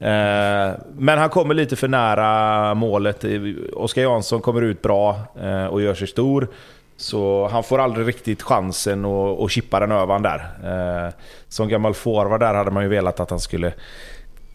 Eh, 0.00 0.74
men 0.98 1.18
han 1.18 1.28
kommer 1.28 1.54
lite 1.54 1.76
för 1.76 1.88
nära 1.88 2.74
målet. 2.74 3.24
Oskar 3.72 4.02
Jansson 4.02 4.40
kommer 4.40 4.62
ut 4.62 4.82
bra 4.82 5.20
eh, 5.40 5.66
och 5.66 5.82
gör 5.82 5.94
sig 5.94 6.06
stor. 6.06 6.48
Så 6.96 7.48
han 7.48 7.62
får 7.62 7.78
aldrig 7.78 8.08
riktigt 8.08 8.42
chansen 8.42 9.04
att, 9.04 9.40
att 9.40 9.50
chippa 9.50 9.80
den 9.80 9.92
övan 9.92 10.22
där. 10.22 10.38
Eh, 10.64 11.14
som 11.48 11.68
gammal 11.68 11.94
forward 11.94 12.40
där 12.40 12.54
hade 12.54 12.70
man 12.70 12.82
ju 12.82 12.88
velat 12.88 13.20
att 13.20 13.30
han 13.30 13.40
skulle 13.40 13.72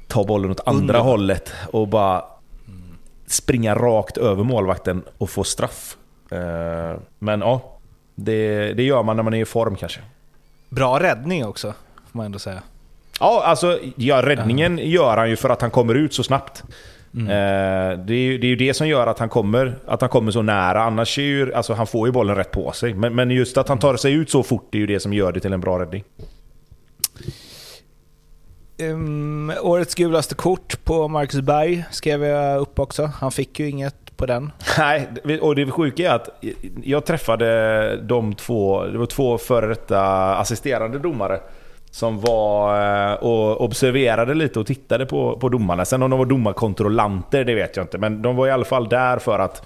ta 0.07 0.23
bollen 0.23 0.51
åt 0.51 0.67
andra 0.67 0.81
Under. 0.81 0.99
hållet 0.99 1.53
och 1.71 1.87
bara 1.87 2.23
springa 3.27 3.75
rakt 3.75 4.17
över 4.17 4.43
målvakten 4.43 5.03
och 5.17 5.29
få 5.29 5.43
straff. 5.43 5.97
Eh, 6.31 6.99
men 7.19 7.39
ja, 7.39 7.79
det, 8.15 8.73
det 8.73 8.83
gör 8.83 9.03
man 9.03 9.15
när 9.15 9.23
man 9.23 9.33
är 9.33 9.41
i 9.41 9.45
form 9.45 9.75
kanske. 9.75 9.99
Bra 10.69 10.99
räddning 10.99 11.45
också, 11.45 11.73
får 12.11 12.17
man 12.17 12.25
ändå 12.25 12.39
säga. 12.39 12.61
Ja, 13.19 13.43
alltså 13.45 13.79
ja, 13.95 14.21
räddningen 14.21 14.79
uh. 14.79 14.89
gör 14.89 15.17
han 15.17 15.29
ju 15.29 15.35
för 15.35 15.49
att 15.49 15.61
han 15.61 15.71
kommer 15.71 15.95
ut 15.95 16.13
så 16.13 16.23
snabbt. 16.23 16.63
Mm. 17.15 17.27
Eh, 17.27 18.05
det, 18.05 18.13
är 18.13 18.17
ju, 18.17 18.37
det 18.37 18.47
är 18.47 18.49
ju 18.49 18.55
det 18.55 18.73
som 18.73 18.87
gör 18.87 19.07
att 19.07 19.19
han 19.19 19.29
kommer, 19.29 19.75
att 19.87 20.01
han 20.01 20.09
kommer 20.09 20.31
så 20.31 20.41
nära. 20.41 20.83
Annars 20.83 21.17
är 21.17 21.23
ju, 21.23 21.53
alltså 21.53 21.73
han 21.73 21.87
får 21.87 22.07
ju 22.07 22.11
bollen 22.11 22.35
rätt 22.35 22.51
på 22.51 22.71
sig. 22.71 22.93
Men, 22.93 23.15
men 23.15 23.31
just 23.31 23.57
att 23.57 23.69
han 23.69 23.79
tar 23.79 23.95
sig 23.95 24.13
ut 24.13 24.29
så 24.29 24.43
fort 24.43 24.75
är 24.75 24.79
ju 24.79 24.87
det 24.87 24.99
som 24.99 25.13
gör 25.13 25.31
det 25.31 25.39
till 25.39 25.53
en 25.53 25.61
bra 25.61 25.79
räddning. 25.79 26.03
Um, 28.81 29.53
årets 29.61 29.95
gulaste 29.95 30.35
kort 30.35 30.83
på 30.83 31.07
Marcus 31.07 31.41
Berg 31.41 31.85
skrev 31.91 32.23
jag 32.23 32.61
upp 32.61 32.79
också. 32.79 33.11
Han 33.19 33.31
fick 33.31 33.59
ju 33.59 33.69
inget 33.69 34.17
på 34.17 34.25
den. 34.25 34.51
Nej, 34.77 35.07
och 35.41 35.55
det 35.55 35.71
sjuka 35.71 36.11
är 36.11 36.15
att 36.15 36.29
jag 36.83 37.05
träffade 37.05 37.97
de 38.01 38.33
två, 38.33 38.83
det 38.83 38.97
var 38.97 39.05
två 39.05 39.37
före 39.37 39.67
detta 39.67 40.01
assisterande 40.35 40.99
domare 40.99 41.39
som 41.93 42.19
var 42.19 42.81
eh, 43.11 43.13
och 43.13 43.61
observerade 43.61 44.33
lite 44.33 44.59
och 44.59 44.67
tittade 44.67 45.05
på, 45.05 45.37
på 45.37 45.49
domarna. 45.49 45.85
Sen 45.85 46.03
om 46.03 46.09
de 46.09 46.19
var 46.19 46.25
domarkontrollanter, 46.25 47.43
det 47.43 47.55
vet 47.55 47.75
jag 47.75 47.83
inte. 47.83 47.97
Men 47.97 48.21
de 48.21 48.35
var 48.35 48.47
i 48.47 48.51
alla 48.51 48.65
fall 48.65 48.89
där 48.89 49.19
för 49.19 49.39
att 49.39 49.65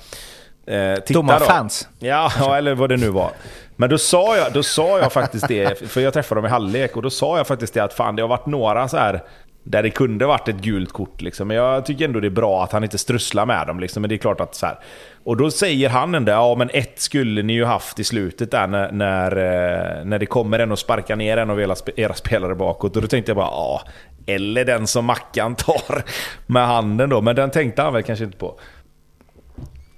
Eh, 0.68 0.96
titta 0.96 1.14
då. 1.14 1.20
Domarfans. 1.20 1.88
Ja, 2.00 2.32
ja, 2.40 2.58
eller 2.58 2.76
vad 2.76 2.90
det 2.90 2.98
nu 2.98 3.10
var. 3.10 3.32
Men 3.76 3.90
då 3.90 3.98
sa 3.98 4.38
jag, 4.38 4.54
då 4.54 4.64
sa 4.64 5.00
jag 5.00 5.14
faktiskt 5.14 5.48
det, 5.48 5.90
för 5.90 6.02
jag 6.02 6.14
träffade 6.14 6.42
dem 6.42 6.46
i 6.46 6.50
halvlek, 6.50 6.96
och 6.96 7.02
då 7.02 7.10
sa 7.10 7.38
jag 7.38 7.48
faktiskt 7.48 7.74
det 7.74 7.84
att 7.84 7.94
fan 7.94 8.16
det 8.16 8.22
har 8.22 8.30
varit 8.30 8.46
några 8.46 8.88
så 8.88 8.98
här 8.98 9.24
där 9.70 9.84
det 9.84 9.90
kunde 9.90 10.26
varit 10.26 10.48
ett 10.48 10.56
gult 10.62 10.92
kort. 10.92 11.22
Liksom. 11.22 11.48
Men 11.48 11.58
jag 11.58 11.86
tycker 11.86 12.06
ändå 12.06 12.20
det 12.20 12.28
är 12.28 12.30
bra 12.30 12.64
att 12.64 12.72
han 12.72 12.84
inte 12.84 12.98
strusslar 12.98 13.46
med 13.46 13.68
dem. 13.68 13.80
Liksom. 13.80 14.02
Men 14.02 14.10
det 14.10 14.16
är 14.16 14.18
klart 14.18 14.42
att 14.42 14.56
så 14.56 14.66
här. 14.66 14.78
Och 15.24 15.38
då 15.38 15.52
säger 15.52 15.90
han 15.90 16.16
ändå, 16.16 16.32
ja 16.32 16.56
men 16.56 16.70
ett 16.74 17.00
skulle 17.00 17.44
ni 17.44 17.54
ju 17.54 17.66
haft 17.66 18.00
i 18.00 18.04
slutet 18.04 18.52
där 18.52 18.68
när, 18.68 18.92
när, 18.92 19.32
eh, 19.32 20.06
när 20.06 20.20
det 20.20 20.26
kommer 20.26 20.60
en 20.60 20.72
och 20.72 20.80
sparkar 20.80 21.16
ner 21.16 21.38
en 21.38 21.50
av 21.50 21.62
era, 21.62 21.76
era 21.96 22.14
spelare 22.14 22.56
bakåt. 22.56 22.96
Och 22.96 23.02
då 23.02 23.08
tänkte 23.08 23.30
jag 23.30 23.38
bara, 23.38 23.46
ja. 23.46 23.82
Eller 24.26 24.66
den 24.66 24.88
som 24.88 25.06
Mackan 25.06 25.56
tar 25.56 26.04
med 26.46 26.68
handen 26.68 27.10
då. 27.10 27.22
Men 27.22 27.36
den 27.36 27.50
tänkte 27.50 27.82
han 27.82 27.94
väl 27.94 28.04
kanske 28.04 28.26
inte 28.26 28.38
på. 28.38 28.60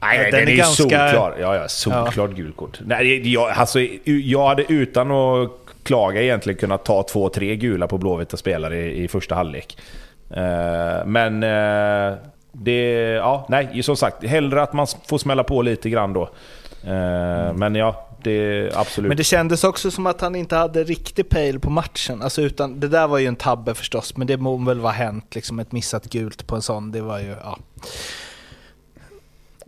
Nej, 0.01 0.17
den, 0.17 0.31
den 0.31 0.47
är, 0.47 0.51
är 0.51 0.57
ganska... 0.57 0.83
solklar. 0.83 1.37
Ja, 1.41 1.55
ja, 1.55 1.67
solklart 1.67 2.15
ja. 2.15 2.25
gult 2.27 2.57
kort. 2.57 2.79
Nej, 2.85 3.33
jag, 3.33 3.49
alltså, 3.49 3.79
jag 4.03 4.47
hade 4.47 4.73
utan 4.73 5.11
att 5.11 5.51
klaga 5.83 6.21
egentligen 6.21 6.59
kunnat 6.59 6.85
ta 6.85 7.03
två, 7.03 7.29
tre 7.29 7.55
gula 7.55 7.87
på 7.87 7.97
blåvita 7.97 8.37
spelare 8.37 8.77
i, 8.77 9.03
i 9.03 9.07
första 9.07 9.35
halvlek. 9.35 9.77
Uh, 10.37 11.05
men 11.05 11.43
uh, 11.43 12.17
det, 12.51 12.81
ja, 13.11 13.45
nej, 13.49 13.83
som 13.83 13.95
sagt, 13.95 14.23
hellre 14.23 14.61
att 14.61 14.73
man 14.73 14.87
får 15.07 15.17
smälla 15.17 15.43
på 15.43 15.61
lite 15.61 15.89
grann 15.89 16.13
då. 16.13 16.29
Uh, 16.83 16.91
mm. 16.91 17.55
Men 17.55 17.75
ja, 17.75 18.09
det 18.23 18.71
absolut. 18.75 19.07
Men 19.07 19.17
det 19.17 19.23
kändes 19.23 19.63
också 19.63 19.91
som 19.91 20.07
att 20.07 20.21
han 20.21 20.35
inte 20.35 20.55
hade 20.55 20.83
riktig 20.83 21.29
pejl 21.29 21.59
på 21.59 21.69
matchen. 21.69 22.21
Alltså 22.21 22.41
utan, 22.41 22.79
det 22.79 22.87
där 22.87 23.07
var 23.07 23.17
ju 23.17 23.27
en 23.27 23.35
tabbe 23.35 23.73
förstås, 23.73 24.17
men 24.17 24.27
det 24.27 24.37
må 24.37 24.57
väl 24.57 24.79
vara 24.79 24.93
hänt. 24.93 25.35
Liksom 25.35 25.59
ett 25.59 25.71
missat 25.71 26.05
gult 26.05 26.47
på 26.47 26.55
en 26.55 26.61
sån, 26.61 26.91
det 26.91 27.01
var 27.01 27.19
ju, 27.19 27.35
ja. 27.43 27.57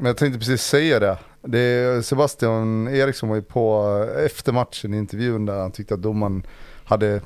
Men 0.01 0.07
jag 0.07 0.17
tänkte 0.17 0.39
precis 0.39 0.63
säga 0.63 0.99
det. 0.99 1.17
det 1.41 2.05
Sebastian 2.05 2.87
Eriksson 2.87 3.29
var 3.29 3.35
ju 3.35 3.41
på 3.41 3.87
efter 4.25 4.51
matchen 4.51 4.93
i 4.93 4.97
intervjun 4.97 5.45
där 5.45 5.59
han 5.59 5.71
tyckte 5.71 5.93
att 5.93 6.01
domaren 6.01 6.43
hade 6.83 7.21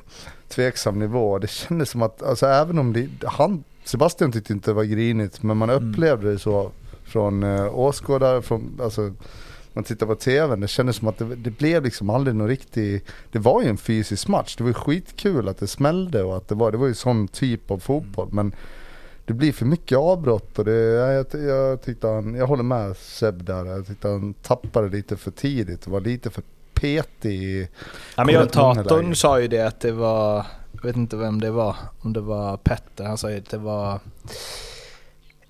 tveksam 0.48 0.98
nivå. 0.98 1.38
Det 1.38 1.50
kändes 1.50 1.90
som 1.90 2.02
att, 2.02 2.22
alltså 2.22 2.46
även 2.46 2.78
om 2.78 2.92
det, 2.92 3.08
han, 3.24 3.64
Sebastian 3.84 4.32
tyckte 4.32 4.52
inte 4.52 4.70
det 4.70 4.74
var 4.74 4.84
grinigt, 4.84 5.42
men 5.42 5.56
man 5.56 5.70
mm. 5.70 5.90
upplevde 5.90 6.32
det 6.32 6.38
så 6.38 6.70
från 7.04 7.42
uh, 7.42 7.78
åskådare, 7.78 8.42
från, 8.42 8.80
alltså 8.82 9.12
man 9.72 9.84
tittar 9.84 10.06
på 10.06 10.14
tvn, 10.14 10.60
det 10.60 10.68
kändes 10.68 10.96
som 10.96 11.08
att 11.08 11.18
det, 11.18 11.34
det 11.34 11.50
blev 11.50 11.84
liksom 11.84 12.10
aldrig 12.10 12.36
någon 12.36 12.48
riktig, 12.48 13.04
det 13.32 13.38
var 13.38 13.62
ju 13.62 13.68
en 13.68 13.78
fysisk 13.78 14.28
match, 14.28 14.56
det 14.56 14.64
var 14.64 14.72
skitkul 14.72 15.48
att 15.48 15.58
det 15.58 15.66
smällde 15.66 16.22
och 16.22 16.36
att 16.36 16.48
det 16.48 16.54
var, 16.54 16.72
det 16.72 16.78
var 16.78 16.86
ju 16.86 16.94
sån 16.94 17.28
typ 17.28 17.70
av 17.70 17.78
fotboll, 17.78 18.28
men 18.32 18.54
det 19.26 19.32
blir 19.32 19.52
för 19.52 19.66
mycket 19.66 19.98
avbrott 19.98 20.58
och 20.58 20.64
det, 20.64 20.72
jag, 20.72 21.26
jag, 21.32 21.82
tyckte 21.82 22.06
han, 22.06 22.34
jag 22.34 22.46
håller 22.46 22.62
med 22.62 22.96
Seb 22.96 23.44
där, 23.44 23.64
jag 23.64 23.86
tyckte 23.86 24.08
han 24.08 24.34
tappade 24.34 24.88
lite 24.88 25.16
för 25.16 25.30
tidigt 25.30 25.86
och 25.86 25.92
var 25.92 26.00
lite 26.00 26.30
för 26.30 26.42
petig 26.74 27.68
ja, 28.16 28.24
men 28.24 28.48
Kommentatorn 28.48 29.16
sa 29.16 29.40
ju 29.40 29.48
det 29.48 29.60
att 29.60 29.80
det 29.80 29.92
var, 29.92 30.46
jag 30.72 30.82
vet 30.82 30.96
inte 30.96 31.16
vem 31.16 31.40
det 31.40 31.50
var, 31.50 31.76
om 32.00 32.12
det 32.12 32.20
var 32.20 32.56
Petter, 32.56 33.04
han 33.04 33.18
sa 33.18 33.30
ju 33.30 33.38
att 33.38 33.50
det 33.50 33.58
var 33.58 34.00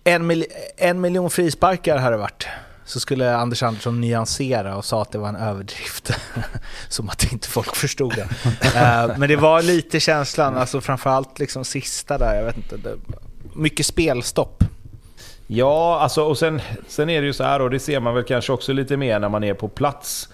en, 0.05 0.27
mil, 0.27 0.45
en 0.77 1.01
miljon 1.01 1.31
frisparkar 1.31 1.97
hade 1.99 2.17
det 2.17 2.21
varit. 2.21 2.47
Så 2.85 3.01
skulle 3.01 3.37
Anders 3.37 3.63
Andersson 3.63 4.01
nyansera 4.01 4.77
och 4.77 4.85
sa 4.85 5.03
att 5.03 5.13
det 5.13 5.19
var 5.19 5.29
en 5.29 5.37
överdrift. 5.37 6.11
Som 6.89 7.09
att 7.09 7.33
inte 7.33 7.49
folk 7.49 7.77
förstod 7.77 8.15
det. 8.15 8.23
uh, 8.23 9.19
men 9.19 9.29
det 9.29 9.37
var 9.37 9.63
lite 9.63 10.01
känslan, 10.01 10.57
alltså 10.57 10.81
framförallt 10.81 11.39
liksom 11.39 11.65
sista 11.65 12.19
där, 12.19 12.35
jag 12.35 12.45
vet 12.45 12.57
inte. 12.57 12.77
Det, 12.77 12.97
mycket 13.57 13.87
spelstopp. 13.87 14.65
Ja, 15.47 15.99
alltså, 16.01 16.23
och 16.23 16.39
sen, 16.39 16.61
sen 16.89 17.11
är 17.11 17.21
det 17.21 17.27
ju 17.27 17.33
så 17.33 17.45
här, 17.45 17.63
och 17.63 17.71
det 17.71 17.79
ser 17.79 18.01
man 18.01 18.15
väl 18.15 18.25
kanske 18.25 18.53
också 18.53 18.73
lite 18.73 18.97
mer 18.97 19.19
när 19.19 19.29
man 19.29 19.45
är 19.45 19.55
på 19.55 19.69
plats. 19.69 20.29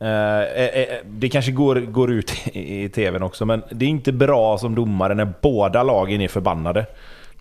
Eh, 0.00 0.40
eh, 0.40 0.64
eh 0.64 0.86
det 1.04 1.28
kanske 1.28 1.52
går, 1.52 1.76
går 1.76 2.12
ut 2.12 2.32
i, 2.52 2.84
i 2.84 2.88
tvn 2.88 3.22
också, 3.22 3.44
men 3.44 3.62
det 3.70 3.84
är 3.84 3.88
inte 3.88 4.12
bra 4.12 4.58
som 4.58 4.74
domare 4.74 5.14
när 5.14 5.32
båda 5.42 5.82
lagen 5.82 6.20
är 6.20 6.28
förbannade. 6.28 6.86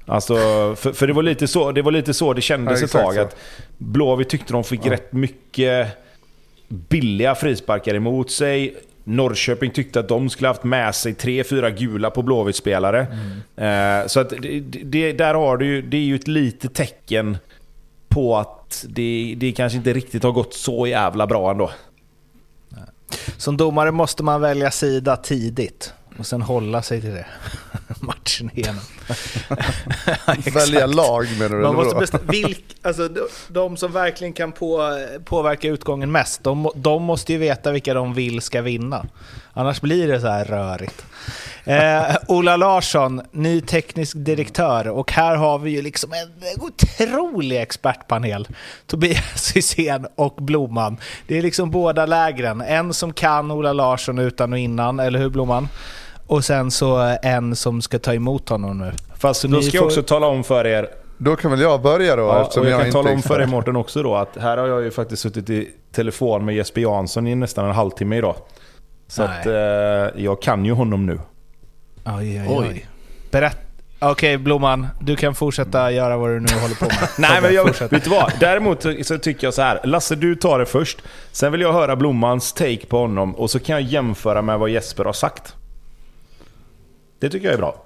Alltså, 0.08 0.36
för, 0.76 0.94
för 0.94 1.08
det, 1.08 1.14
var 1.14 1.24
lite 1.24 1.48
så, 1.48 1.72
det 1.72 1.82
var 1.82 1.92
lite 1.92 2.14
så 2.14 2.34
det 2.34 2.42
kändes 2.42 2.80
ja, 2.82 2.86
ett 2.86 2.92
tag. 2.92 3.18
Att 3.18 3.36
Blåvitt 3.78 4.30
tyckte 4.30 4.54
de 4.54 4.64
fick 4.64 4.86
ja. 4.86 4.92
rätt 4.92 5.14
mycket 5.14 5.88
billiga 6.68 7.36
frisparkar 7.36 7.96
emot 7.96 8.32
sig. 8.32 8.76
Norrköping 9.08 9.72
tyckte 9.72 10.00
att 10.00 10.08
de 10.08 10.30
skulle 10.30 10.48
haft 10.48 10.64
med 10.64 10.96
sig 10.96 11.14
tre, 11.14 11.44
fyra 11.44 11.70
gula 11.70 12.10
på 12.10 12.22
Blåvitt-spelare. 12.22 13.08
Mm. 13.58 14.02
Eh, 14.02 14.08
så 14.08 14.20
att 14.20 14.30
det, 14.30 14.60
det, 14.84 15.12
där 15.12 15.34
har 15.34 15.58
du 15.58 15.82
det 15.82 15.98
är 15.98 16.02
ju 16.02 16.16
ett 16.16 16.28
litet 16.28 16.74
tecken 16.74 17.38
på 18.08 18.38
att 18.38 18.86
det, 18.90 19.36
det 19.38 19.52
kanske 19.52 19.78
inte 19.78 19.94
riktigt 19.94 20.24
har 20.24 20.32
gått 20.32 20.54
så 20.54 20.88
jävla 20.88 21.28
bra 21.28 21.52
ändå. 21.52 21.72
Som 23.38 23.58
domare 23.58 23.92
måste 23.92 24.24
man 24.24 24.42
välja 24.42 24.72
sida 24.72 25.16
tidigt 25.16 25.94
och 26.18 26.26
sen 26.26 26.42
hålla 26.42 26.82
sig 26.82 27.02
till 27.02 27.14
det 27.14 27.26
matchen 28.00 28.50
igenom. 28.54 28.82
Välja 30.54 30.86
lag 30.86 31.28
menar 31.40 31.56
du? 31.56 31.62
Man 31.62 31.76
måste 31.76 31.96
bestämma, 31.96 32.24
vilk, 32.32 32.76
alltså, 32.82 33.08
de, 33.08 33.22
de, 33.48 33.78
som 33.78 33.92
verkligen 33.92 34.34
kan 34.34 34.52
på, 34.52 35.00
påverka 35.26 35.68
utgången 35.68 36.12
mest, 36.12 36.44
de, 36.44 36.70
de, 36.76 37.04
måste 37.04 37.34
ju 37.34 37.38
veta 37.38 37.72
vilka 37.72 37.94
de 37.94 38.14
vill 38.14 38.42
ska 38.42 38.62
vinna. 38.62 39.06
Annars 39.54 39.82
blir 39.82 40.08
det 40.08 40.22
så 40.22 40.28
här 40.28 40.46
rörigt. 40.46 41.06
Eh, 41.64 42.16
Ola 42.28 42.58
Larsson, 42.58 43.22
ny 43.32 43.62
teknisk 43.62 44.18
direktör 44.18 44.88
och 44.88 45.12
här 45.12 45.36
har 45.36 45.60
vi 45.60 45.72
ju 45.72 45.82
liksom 45.82 46.14
en 46.14 46.62
otrolig 46.62 47.62
expertpanel. 47.62 48.48
Tobias 48.88 49.56
Hysén 49.56 50.08
och 50.16 50.36
Blomman. 50.36 50.98
Det 51.28 51.38
är 51.38 51.42
liksom 51.42 51.72
båda 51.72 52.06
lägren. 52.06 52.62
En 52.62 52.94
som 52.94 53.14
kan 53.14 53.52
Ola 53.52 53.74
Larsson 53.74 54.20
utan 54.20 54.54
och 54.54 54.60
innan, 54.60 55.00
eller 55.00 55.20
hur 55.20 55.30
Blomman? 55.30 55.68
Och 56.28 56.46
sen 56.46 56.72
så 56.72 57.18
en 57.22 57.56
som 57.56 57.82
ska 57.82 58.00
ta 58.00 58.14
emot 58.14 58.50
honom 58.50 58.78
nu. 58.78 58.92
Fast 59.18 59.44
då 59.44 59.62
ska 59.62 59.72
får... 59.72 59.78
jag 59.78 59.86
också 59.86 60.04
tala 60.04 60.28
om 60.28 60.44
för 60.44 60.68
er 60.68 60.90
då 61.18 61.36
kan 61.36 61.52
väl 61.52 61.62
jag 61.62 61.82
börja 61.82 62.16
då 62.16 62.24
ja, 62.24 62.42
eftersom 62.42 62.64
och 62.64 62.70
jag, 62.70 62.80
jag 62.80 62.84
kan 62.84 62.92
tala 62.92 63.12
om 63.12 63.22
för 63.22 63.38
dig 63.40 63.48
Mårten 63.48 63.76
också 63.76 64.04
då 64.04 64.16
att 64.16 64.38
här 64.38 64.58
har 64.58 64.68
jag 64.68 64.84
ju 64.84 64.92
faktiskt 64.92 65.22
suttit 65.22 65.50
i 65.50 65.70
telefon 65.92 66.46
med 66.46 66.56
Jesper 66.56 66.82
Jansson 66.82 67.28
i 67.28 67.36
nästan 67.36 67.66
en 67.66 67.76
halvtimme 67.76 68.18
idag. 68.18 68.36
Så 69.08 69.28
Nej. 69.28 69.40
att 69.40 69.46
eh, 69.46 70.24
jag 70.24 70.42
kan 70.42 70.66
ju 70.66 70.72
honom 70.72 71.06
nu. 71.06 71.20
Oj, 72.06 72.42
oj, 72.42 72.48
oj. 72.48 72.88
Berätta. 73.32 73.58
Okej 74.00 74.12
okay, 74.12 74.38
Blomman, 74.38 74.88
du 75.02 75.16
kan 75.16 75.36
fortsätta 75.36 75.92
göra 75.92 76.18
vad 76.18 76.30
du 76.30 76.40
nu 76.40 76.60
håller 76.62 76.76
på 76.76 76.86
med. 76.86 77.10
Nej 77.18 77.42
men 77.42 77.54
jag, 77.54 77.90
vet 77.90 78.04
du 78.04 78.10
vad? 78.10 78.32
Däremot 78.40 78.86
så 79.04 79.18
tycker 79.18 79.48
jag 79.48 79.54
så 79.54 79.62
här. 79.62 79.80
Lasse 79.84 80.16
du 80.16 80.36
tar 80.36 80.60
det 80.60 80.66
först. 80.66 81.02
Sen 81.32 81.52
vill 81.52 81.62
jag 81.62 81.74
höra 81.74 81.96
Blommans 81.96 82.54
take 82.54 82.86
på 82.86 82.98
honom 82.98 83.36
och 83.36 83.52
så 83.52 83.60
kan 83.60 83.74
jag 83.76 83.92
jämföra 83.92 84.42
med 84.42 84.60
vad 84.60 84.70
Jesper 84.70 85.06
har 85.06 85.14
sagt. 85.14 85.56
Det 87.20 87.30
tycker 87.30 87.46
jag 87.46 87.54
är 87.54 87.58
bra. 87.58 87.86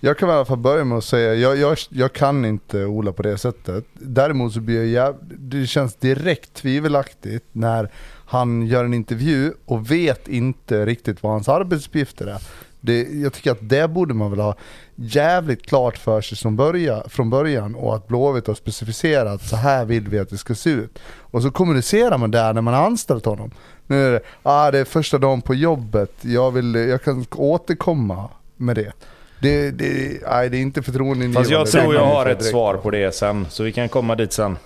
Jag 0.00 0.18
kan 0.18 0.28
i 0.28 0.32
alla 0.32 0.44
fall 0.44 0.58
börja 0.58 0.84
med 0.84 0.98
att 0.98 1.04
säga, 1.04 1.34
jag, 1.34 1.56
jag, 1.56 1.78
jag 1.88 2.12
kan 2.12 2.44
inte 2.44 2.84
Ola 2.84 3.12
på 3.12 3.22
det 3.22 3.38
sättet. 3.38 3.84
Däremot 3.92 4.52
så 4.52 4.60
blir 4.60 4.94
jag 4.94 5.16
det 5.22 5.66
känns 5.66 5.94
direkt 5.94 6.54
tvivelaktigt 6.54 7.44
när 7.52 7.90
han 8.26 8.66
gör 8.66 8.84
en 8.84 8.94
intervju 8.94 9.52
och 9.64 9.90
vet 9.90 10.28
inte 10.28 10.86
riktigt 10.86 11.22
vad 11.22 11.32
hans 11.32 11.48
arbetsuppgifter 11.48 12.26
är. 12.26 12.42
Det, 12.80 13.02
jag 13.02 13.32
tycker 13.32 13.50
att 13.50 13.68
det 13.68 13.88
borde 13.88 14.14
man 14.14 14.30
väl 14.30 14.40
ha 14.40 14.54
jävligt 14.94 15.66
klart 15.66 15.98
för 15.98 16.20
sig 16.20 16.38
som 16.38 16.56
börja, 16.56 17.08
från 17.08 17.30
början 17.30 17.74
och 17.74 17.96
att 17.96 18.08
Blåvitt 18.08 18.46
har 18.46 18.54
specificerat 18.54 19.42
så 19.42 19.56
här 19.56 19.84
vill 19.84 20.08
vi 20.08 20.18
att 20.18 20.30
det 20.30 20.38
ska 20.38 20.54
se 20.54 20.70
ut. 20.70 20.98
Och 21.04 21.42
så 21.42 21.50
kommunicerar 21.50 22.18
man 22.18 22.30
där 22.30 22.52
när 22.52 22.62
man 22.62 22.74
har 22.74 22.86
anställt 22.86 23.24
honom. 23.24 23.50
Nu 23.86 24.06
är 24.06 24.12
det, 24.12 24.20
ah, 24.42 24.70
det 24.70 24.78
är 24.78 24.84
första 24.84 25.18
dagen 25.18 25.42
på 25.42 25.54
jobbet, 25.54 26.12
jag, 26.20 26.50
vill, 26.50 26.74
jag 26.74 27.02
kan 27.02 27.26
återkomma 27.30 28.28
med 28.60 28.76
det. 28.76 28.92
Det, 29.40 29.70
det, 29.70 30.20
nej, 30.28 30.50
det 30.50 30.56
är 30.56 30.60
inte 30.60 30.82
förtroendeingivande. 30.82 31.38
Fast 31.38 31.50
jag 31.50 31.82
tror 31.82 31.94
jag 31.94 32.06
har 32.06 32.26
ett 32.26 32.44
svar 32.44 32.74
på 32.74 32.90
det 32.90 33.14
sen, 33.14 33.46
så 33.50 33.62
vi 33.62 33.72
kan 33.72 33.88
komma 33.88 34.14
dit 34.14 34.32
sen. 34.32 34.58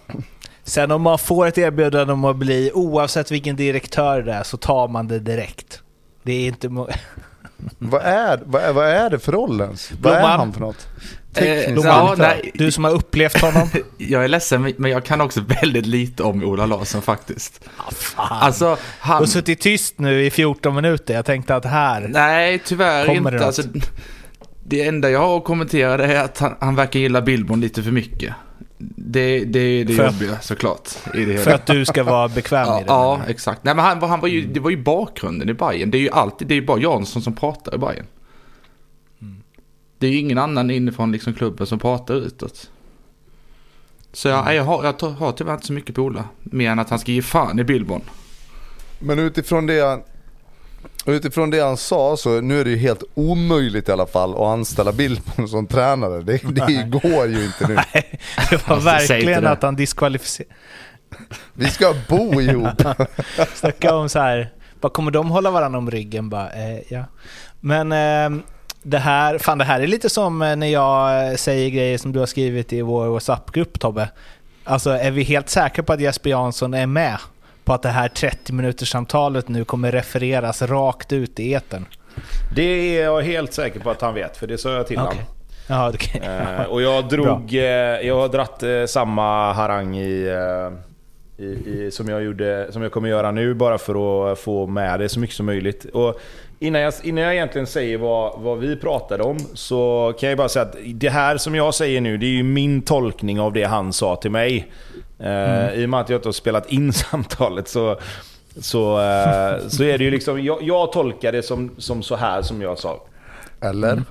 Sen 0.65 0.91
om 0.91 1.03
man 1.03 1.19
får 1.19 1.47
ett 1.47 1.59
erbjudande 1.59 2.13
om 2.13 2.25
att 2.25 2.37
bli, 2.37 2.71
oavsett 2.75 3.31
vilken 3.31 3.57
direktör 3.57 4.23
det 4.23 4.33
är, 4.33 4.43
så 4.43 4.57
tar 4.57 4.89
man 4.89 5.09
det 5.09 5.19
direkt. 5.19 5.83
Det 6.23 6.33
är 6.33 6.47
inte... 6.47 6.69
vad, 7.79 8.03
är, 8.03 8.41
vad, 8.45 8.63
är, 8.63 8.73
vad 8.73 8.87
är 8.87 9.11
det 9.11 9.19
för 9.19 9.33
roll 9.33 9.61
ens? 9.61 9.93
Vad 10.03 10.13
är 10.13 10.21
han 10.21 10.53
för 10.53 10.61
något? 10.61 10.87
Eh, 11.37 11.75
ja, 11.75 12.15
nej. 12.19 12.51
Du 12.55 12.71
som 12.71 12.85
har 12.85 12.91
upplevt 12.91 13.41
honom. 13.41 13.69
jag 13.99 14.25
är 14.25 14.29
ledsen, 14.29 14.75
men 14.77 14.91
jag 14.91 15.05
kan 15.05 15.21
också 15.21 15.41
väldigt 15.41 15.87
lite 15.87 16.23
om 16.23 16.45
Ola 16.45 16.67
Larsson 16.67 17.03
faktiskt. 17.03 17.61
Ah, 17.77 17.91
fan. 17.91 18.43
Alltså, 18.43 18.77
han... 18.99 19.17
Du 19.17 19.23
har 19.23 19.27
suttit 19.27 19.61
tyst 19.61 19.99
nu 19.99 20.25
i 20.25 20.31
14 20.31 20.75
minuter. 20.75 21.15
Jag 21.15 21.25
tänkte 21.25 21.57
att 21.57 21.65
här 21.65 22.09
Nej, 22.09 22.63
tyvärr 22.65 23.11
inte. 23.11 23.31
Det, 23.31 23.47
alltså, 23.47 23.63
det 24.65 24.83
enda 24.83 25.11
jag 25.11 25.21
har 25.21 25.37
att 25.37 25.45
kommentera 25.45 26.07
är 26.07 26.25
att 26.25 26.39
han, 26.39 26.57
han 26.61 26.75
verkar 26.75 27.01
gilla 27.01 27.23
Billborn 27.23 27.61
lite 27.61 27.83
för 27.83 27.91
mycket. 27.91 28.35
Det, 28.79 29.45
det 29.45 29.59
är 29.59 29.85
det 29.85 29.95
för 29.95 30.07
jobbiga 30.07 30.41
såklart. 30.41 30.89
Det 31.15 31.39
för 31.39 31.51
att 31.51 31.67
du 31.67 31.85
ska 31.85 32.05
vara 32.05 32.29
bekväm 32.29 32.67
ja, 32.67 32.81
i 32.81 32.83
det? 32.83 32.89
Ja, 32.89 33.21
exakt. 33.29 33.65
Nej, 33.65 33.75
men 33.75 33.85
han, 33.85 34.03
han 34.03 34.21
var 34.21 34.29
ju, 34.29 34.47
det 34.47 34.61
var 34.61 34.71
ju 34.71 34.83
bakgrunden 34.83 35.49
i 35.49 35.55
Bayern. 35.55 35.91
Det 35.91 35.99
är 35.99 36.01
ju 36.01 36.11
alltid, 36.11 36.49
det 36.49 36.55
är 36.55 36.57
ju 36.57 36.67
bara 36.67 36.81
Jansson 36.81 37.23
som 37.23 37.35
pratar 37.35 37.75
i 37.75 37.79
Bayern. 37.79 38.07
Det 40.05 40.09
är 40.09 40.13
ju 40.13 40.19
ingen 40.19 40.39
annan 40.39 40.71
inifrån 40.71 41.13
liksom 41.13 41.35
klubben 41.35 41.67
som 41.67 41.79
pratar 41.79 42.15
utåt. 42.15 42.71
Så 44.13 44.29
jag, 44.29 44.55
jag, 44.55 44.65
har, 44.65 44.85
jag 44.85 45.09
har 45.09 45.33
tyvärr 45.33 45.55
inte 45.55 45.67
så 45.67 45.73
mycket 45.73 45.95
på 45.95 46.03
Ola. 46.03 46.25
Mer 46.43 46.71
än 46.71 46.79
att 46.79 46.91
han 46.91 46.99
ska 46.99 47.13
ge 47.13 47.23
fan 47.23 47.59
i 47.59 47.65
Billborn. 47.65 48.03
Men 48.99 49.19
utifrån 49.19 49.67
det 49.67 49.81
han, 49.81 50.03
utifrån 51.07 51.51
det 51.51 51.61
han 51.61 51.77
sa 51.77 52.17
så 52.17 52.41
nu 52.41 52.61
är 52.61 52.65
det 52.65 52.71
ju 52.71 52.77
helt 52.77 53.03
omöjligt 53.15 53.89
i 53.89 53.93
alla 53.93 54.07
fall 54.07 54.35
att 54.35 54.41
anställa 54.41 54.93
Billborn 54.93 55.49
som 55.49 55.67
tränare. 55.67 56.23
Det, 56.23 56.41
det 56.43 56.83
går 56.91 57.27
ju 57.27 57.45
inte 57.45 57.69
nu. 57.69 57.75
Nej, 57.95 58.21
det 58.51 58.69
var 58.69 58.81
verkligen 58.81 59.47
att 59.47 59.63
han 59.63 59.77
diskvalificerade. 59.77 60.55
Vi 61.55 61.67
ska 61.67 61.95
bo 62.09 62.41
ihop. 62.41 62.83
Snacka 63.55 63.95
om 63.95 64.09
så 64.09 64.19
här, 64.19 64.53
vad 64.81 64.93
kommer 64.93 65.11
de 65.11 65.31
hålla 65.31 65.51
varandra 65.51 65.79
om 65.79 65.91
ryggen? 65.91 66.29
Bara, 66.29 66.51
eh, 66.51 66.81
ja. 66.89 67.05
Men 67.61 67.93
eh, 67.93 68.45
det 68.87 68.99
här, 68.99 69.39
fan 69.39 69.59
det 69.59 69.65
här 69.65 69.81
är 69.81 69.87
lite 69.87 70.11
som 70.11 70.43
eh, 70.43 70.57
när 70.57 70.67
jag 70.67 71.29
eh, 71.29 71.37
säger 71.37 71.71
grejer 71.71 71.99
som 71.99 72.13
du 72.13 72.19
har 72.19 72.27
skrivit 72.27 72.73
i 72.73 72.83
vår 72.83 73.07
WhatsApp-grupp 73.07 73.81
Tobbe. 73.81 74.09
Alltså 74.65 74.91
är 74.91 75.11
vi 75.11 75.23
helt 75.23 75.49
säkra 75.49 75.85
på 75.85 75.93
att 75.93 76.01
Jesper 76.01 76.31
Jansson 76.31 76.75
är 76.75 76.87
med 76.87 77.19
på 77.65 77.73
att 77.73 77.83
det 77.83 77.89
här 77.89 78.09
30 78.09 78.53
minuters 78.53 78.91
samtalet 78.91 79.49
nu 79.49 79.65
kommer 79.65 79.93
refereras 79.93 80.63
rakt 80.63 81.13
ut 81.13 81.41
i 81.41 81.55
etern? 81.55 81.87
Det 82.55 82.63
är 82.63 83.05
jag 83.05 83.23
helt 83.23 83.53
säker 83.53 83.81
på 83.81 83.91
att 83.91 84.01
han 84.01 84.15
vet, 84.15 84.37
för 84.37 84.47
det 84.47 84.59
sa 84.59 84.73
jag 84.73 84.87
till 84.87 84.99
okay. 84.99 85.07
honom. 85.07 85.25
Ja, 85.67 85.89
okay. 85.89 86.21
eh, 86.21 86.63
och 86.63 86.83
jag 86.83 87.09
drog, 87.09 87.55
eh, 87.55 87.63
jag 88.07 88.17
har 88.17 88.29
dratt 88.29 88.63
eh, 88.63 88.85
samma 88.87 89.53
harang 89.53 89.97
i, 89.97 90.31
i, 91.37 91.45
i, 91.45 91.91
som, 91.91 92.09
jag 92.09 92.23
gjorde, 92.23 92.69
som 92.71 92.83
jag 92.83 92.93
kommer 92.93 93.09
göra 93.09 93.31
nu 93.31 93.55
bara 93.55 93.79
för 93.79 94.33
att 94.33 94.39
få 94.39 94.67
med 94.67 95.01
det 95.01 95.09
så 95.09 95.21
mycket 95.21 95.37
som 95.37 95.47
möjligt. 95.47 95.85
Och 95.85 96.21
Innan 96.65 96.81
jag, 96.81 96.95
innan 97.03 97.25
jag 97.25 97.35
egentligen 97.35 97.67
säger 97.67 97.99
vad, 97.99 98.41
vad 98.41 98.59
vi 98.59 98.77
pratade 98.77 99.23
om 99.23 99.39
så 99.55 100.13
kan 100.21 100.29
jag 100.29 100.39
bara 100.39 100.49
säga 100.49 100.63
att 100.65 100.77
det 100.87 101.09
här 101.09 101.37
som 101.37 101.55
jag 101.55 101.75
säger 101.75 102.01
nu, 102.01 102.17
det 102.17 102.27
är 102.27 102.31
ju 102.31 102.43
min 102.43 102.83
tolkning 102.83 103.41
av 103.41 103.53
det 103.53 103.65
han 103.65 103.93
sa 103.93 104.17
till 104.17 104.31
mig. 104.31 104.73
Eh, 105.19 105.27
mm. 105.29 105.81
I 105.81 105.85
och 105.85 105.89
med 105.89 106.01
att 106.01 106.09
jag 106.09 106.19
inte 106.19 106.29
har 106.29 106.33
spelat 106.33 106.73
in 106.73 106.93
samtalet 106.93 107.69
så, 107.69 108.01
så, 108.61 108.99
uh, 108.99 109.69
så 109.69 109.85
är 109.85 109.99
det 109.99 110.05
ju 110.05 110.11
liksom, 110.11 110.45
jag, 110.45 110.63
jag 110.63 110.93
tolkar 110.93 111.33
det 111.33 111.43
som, 111.43 111.71
som 111.79 112.03
så 112.03 112.17
här 112.17 112.43
som 112.43 112.63
jag 112.63 112.79
sa. 112.79 113.07
Eller? 113.61 113.93
Mm. 113.93 114.05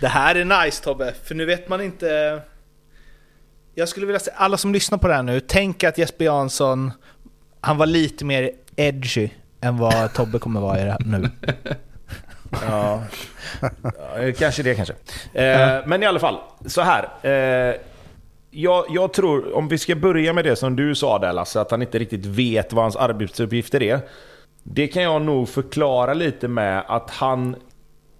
Det 0.00 0.08
här 0.08 0.34
är 0.34 0.64
nice 0.64 0.84
Tobbe, 0.84 1.14
för 1.24 1.34
nu 1.34 1.44
vet 1.44 1.68
man 1.68 1.80
inte... 1.80 2.40
Jag 3.74 3.88
skulle 3.88 4.06
vilja 4.06 4.20
säga, 4.20 4.36
alla 4.36 4.56
som 4.56 4.72
lyssnar 4.72 4.98
på 4.98 5.08
det 5.08 5.14
här 5.14 5.22
nu, 5.22 5.40
tänk 5.40 5.84
att 5.84 5.98
Jesper 5.98 6.24
Jansson, 6.24 6.92
han 7.60 7.76
var 7.76 7.86
lite 7.86 8.24
mer 8.24 8.50
edgy 8.76 9.28
än 9.60 9.78
vad 9.78 10.14
Tobbe 10.14 10.38
kommer 10.38 10.60
vara 10.60 10.80
i 10.80 10.84
det 10.84 10.96
nu. 11.00 11.30
ja. 12.52 13.02
ja, 13.82 14.32
kanske 14.38 14.62
det 14.62 14.74
kanske. 14.74 14.94
Eh, 15.32 15.86
men 15.86 16.02
i 16.02 16.06
alla 16.06 16.18
fall, 16.18 16.36
så 16.66 16.80
här. 16.80 17.08
Eh, 17.22 17.76
jag, 18.54 18.84
jag, 18.88 19.12
tror, 19.12 19.56
om 19.56 19.68
vi 19.68 19.78
ska 19.78 19.94
börja 19.94 20.32
med 20.32 20.44
det 20.44 20.56
som 20.56 20.76
du 20.76 20.94
sa 20.94 21.18
där 21.18 21.32
Lasse, 21.32 21.60
att 21.60 21.70
han 21.70 21.82
inte 21.82 21.98
riktigt 21.98 22.26
vet 22.26 22.72
vad 22.72 22.84
hans 22.84 22.96
arbetsuppgifter 22.96 23.82
är. 23.82 24.00
Det 24.62 24.86
kan 24.86 25.02
jag 25.02 25.22
nog 25.22 25.48
förklara 25.48 26.14
lite 26.14 26.48
med 26.48 26.84
att 26.88 27.10
han 27.10 27.56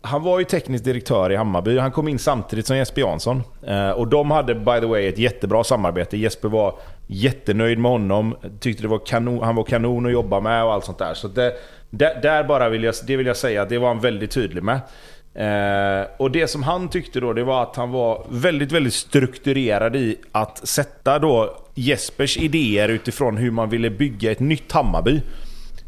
han 0.04 0.22
var 0.22 0.38
ju 0.38 0.44
teknisk 0.44 0.84
direktör 0.84 1.32
i 1.32 1.36
Hammarby. 1.36 1.78
Han 1.78 1.90
kom 1.90 2.08
in 2.08 2.18
samtidigt 2.18 2.66
som 2.66 2.76
Jesper 2.76 3.00
Jansson. 3.00 3.42
Eh, 3.66 3.90
och 3.90 4.08
de 4.08 4.30
hade 4.30 4.54
by 4.54 4.80
the 4.80 4.86
way 4.86 5.06
ett 5.06 5.18
jättebra 5.18 5.64
samarbete. 5.64 6.16
Jesper 6.16 6.48
var 6.48 6.78
jättenöjd 7.06 7.78
med 7.78 7.90
honom. 7.90 8.36
Tyckte 8.60 8.82
det 8.82 8.88
var 8.88 9.06
kanon, 9.06 9.42
han 9.42 9.56
var 9.56 9.64
kanon 9.64 10.06
att 10.06 10.12
jobba 10.12 10.40
med 10.40 10.64
och 10.64 10.72
allt 10.72 10.84
sånt 10.84 10.98
där. 10.98 11.14
Så 11.14 11.28
det, 11.28 11.52
där, 11.92 12.20
där 12.22 12.44
bara 12.44 12.68
vill 12.68 12.82
jag, 12.82 12.94
det 13.06 13.16
vill 13.16 13.26
jag 13.26 13.36
säga, 13.36 13.64
det 13.64 13.78
var 13.78 13.88
han 13.88 14.00
väldigt 14.00 14.30
tydlig 14.30 14.62
med. 14.62 14.80
Eh, 15.34 16.06
och 16.16 16.30
det 16.30 16.46
som 16.46 16.62
han 16.62 16.88
tyckte 16.88 17.20
då, 17.20 17.32
det 17.32 17.44
var 17.44 17.62
att 17.62 17.76
han 17.76 17.90
var 17.90 18.26
väldigt, 18.30 18.72
väldigt 18.72 18.94
strukturerad 18.94 19.96
i 19.96 20.16
att 20.32 20.68
sätta 20.68 21.18
då 21.18 21.56
Jespers 21.74 22.36
idéer 22.36 22.88
utifrån 22.88 23.36
hur 23.36 23.50
man 23.50 23.70
ville 23.70 23.90
bygga 23.90 24.32
ett 24.32 24.40
nytt 24.40 24.72
Hammarby. 24.72 25.22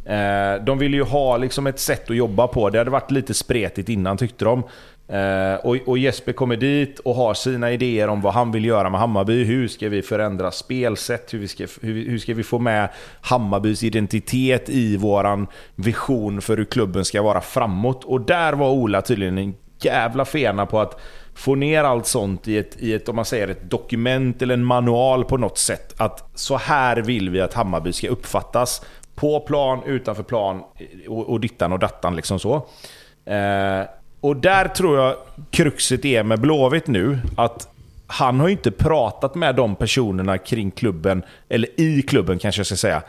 Eh, 0.05 0.65
de 0.65 0.79
ville 0.79 0.97
ju 0.97 1.03
ha 1.03 1.37
liksom 1.37 1.67
ett 1.67 1.81
sätt 1.81 2.11
att 2.11 2.17
jobba 2.17 2.47
på. 2.47 2.71
Det 2.71 2.79
hade 2.79 2.91
varit 2.91 3.11
lite 3.11 3.35
spretigt 3.35 3.89
innan 3.89 4.17
tyckte 4.17 4.45
de. 4.45 4.63
Eh, 5.09 5.55
och, 5.55 5.77
och, 5.87 5.99
Jesper 5.99 6.33
kommer 6.33 6.57
dit 6.57 6.99
och 6.99 7.15
har 7.15 7.35
sina 7.35 7.73
idéer 7.73 8.09
om 8.09 8.21
vad 8.21 8.35
han 8.35 8.53
vill 8.53 8.65
göra 8.65 8.91
med 8.91 9.01
Hammarby. 9.01 9.45
Hur 9.45 9.69
ska 9.69 9.89
vi 9.89 10.03
förändra 10.03 10.51
spelsätt? 10.51 11.35
Hur, 11.35 11.39
vi 11.39 11.49
ska, 11.49 11.67
hur, 11.81 12.11
hur 12.11 12.19
ska 12.19 12.35
vi 12.35 12.43
få 12.43 12.59
med 12.59 12.89
Hammarbys 13.21 13.83
identitet 13.83 14.69
i 14.69 14.97
våran 14.97 15.47
vision 15.75 16.41
för 16.41 16.57
hur 16.57 16.65
klubben 16.65 17.05
ska 17.05 17.23
vara 17.23 17.41
framåt? 17.41 18.05
Och 18.05 18.21
där 18.21 18.53
var 18.53 18.71
Ola 18.71 19.03
tydligen 19.03 19.39
en 19.39 19.55
jävla 19.81 20.25
fena 20.25 20.67
på 20.67 20.81
att 20.81 21.01
få 21.35 21.55
ner 21.55 21.85
allt 21.85 22.07
sånt 22.07 22.49
i 22.49 22.59
ett, 22.59 22.77
i 22.79 22.95
ett, 22.95 23.09
om 23.09 23.17
man 23.17 23.25
säger 23.25 23.49
ett 23.49 23.71
dokument 23.71 24.43
eller 24.43 24.55
en 24.55 24.65
manual 24.65 25.25
på 25.25 25.37
något 25.37 25.59
sätt. 25.59 25.95
Att 25.97 26.31
så 26.35 26.57
här 26.57 26.97
vill 26.97 27.31
vi 27.31 27.41
att 27.41 27.55
Hammarby 27.55 27.93
ska 27.93 28.09
uppfattas. 28.09 28.85
På 29.15 29.41
plan, 29.41 29.83
utanför 29.87 30.23
plan 30.23 30.63
och, 31.09 31.31
och 31.31 31.41
dittan 31.41 31.73
och 31.73 31.79
dattan 31.79 32.17
liksom 32.17 32.39
så. 32.39 32.55
Eh, 33.25 33.83
och 34.25 34.37
där 34.37 34.69
tror 34.69 34.99
jag 34.99 35.17
kruxet 35.51 36.05
är 36.05 36.23
med 36.23 36.41
Blåvitt 36.41 36.87
nu. 36.87 37.19
Att 37.37 37.69
han 38.07 38.41
har 38.41 38.49
ju 38.49 38.53
inte 38.53 38.71
pratat 38.71 39.35
med 39.35 39.55
de 39.55 39.77
personerna 39.77 40.39
kring 40.39 40.71
klubben, 40.71 41.23
eller 41.49 41.81
i 41.81 42.03
klubben 42.03 42.39
kanske 42.39 42.59
jag 42.59 42.67
ska 42.67 42.77
säga. 42.77 43.03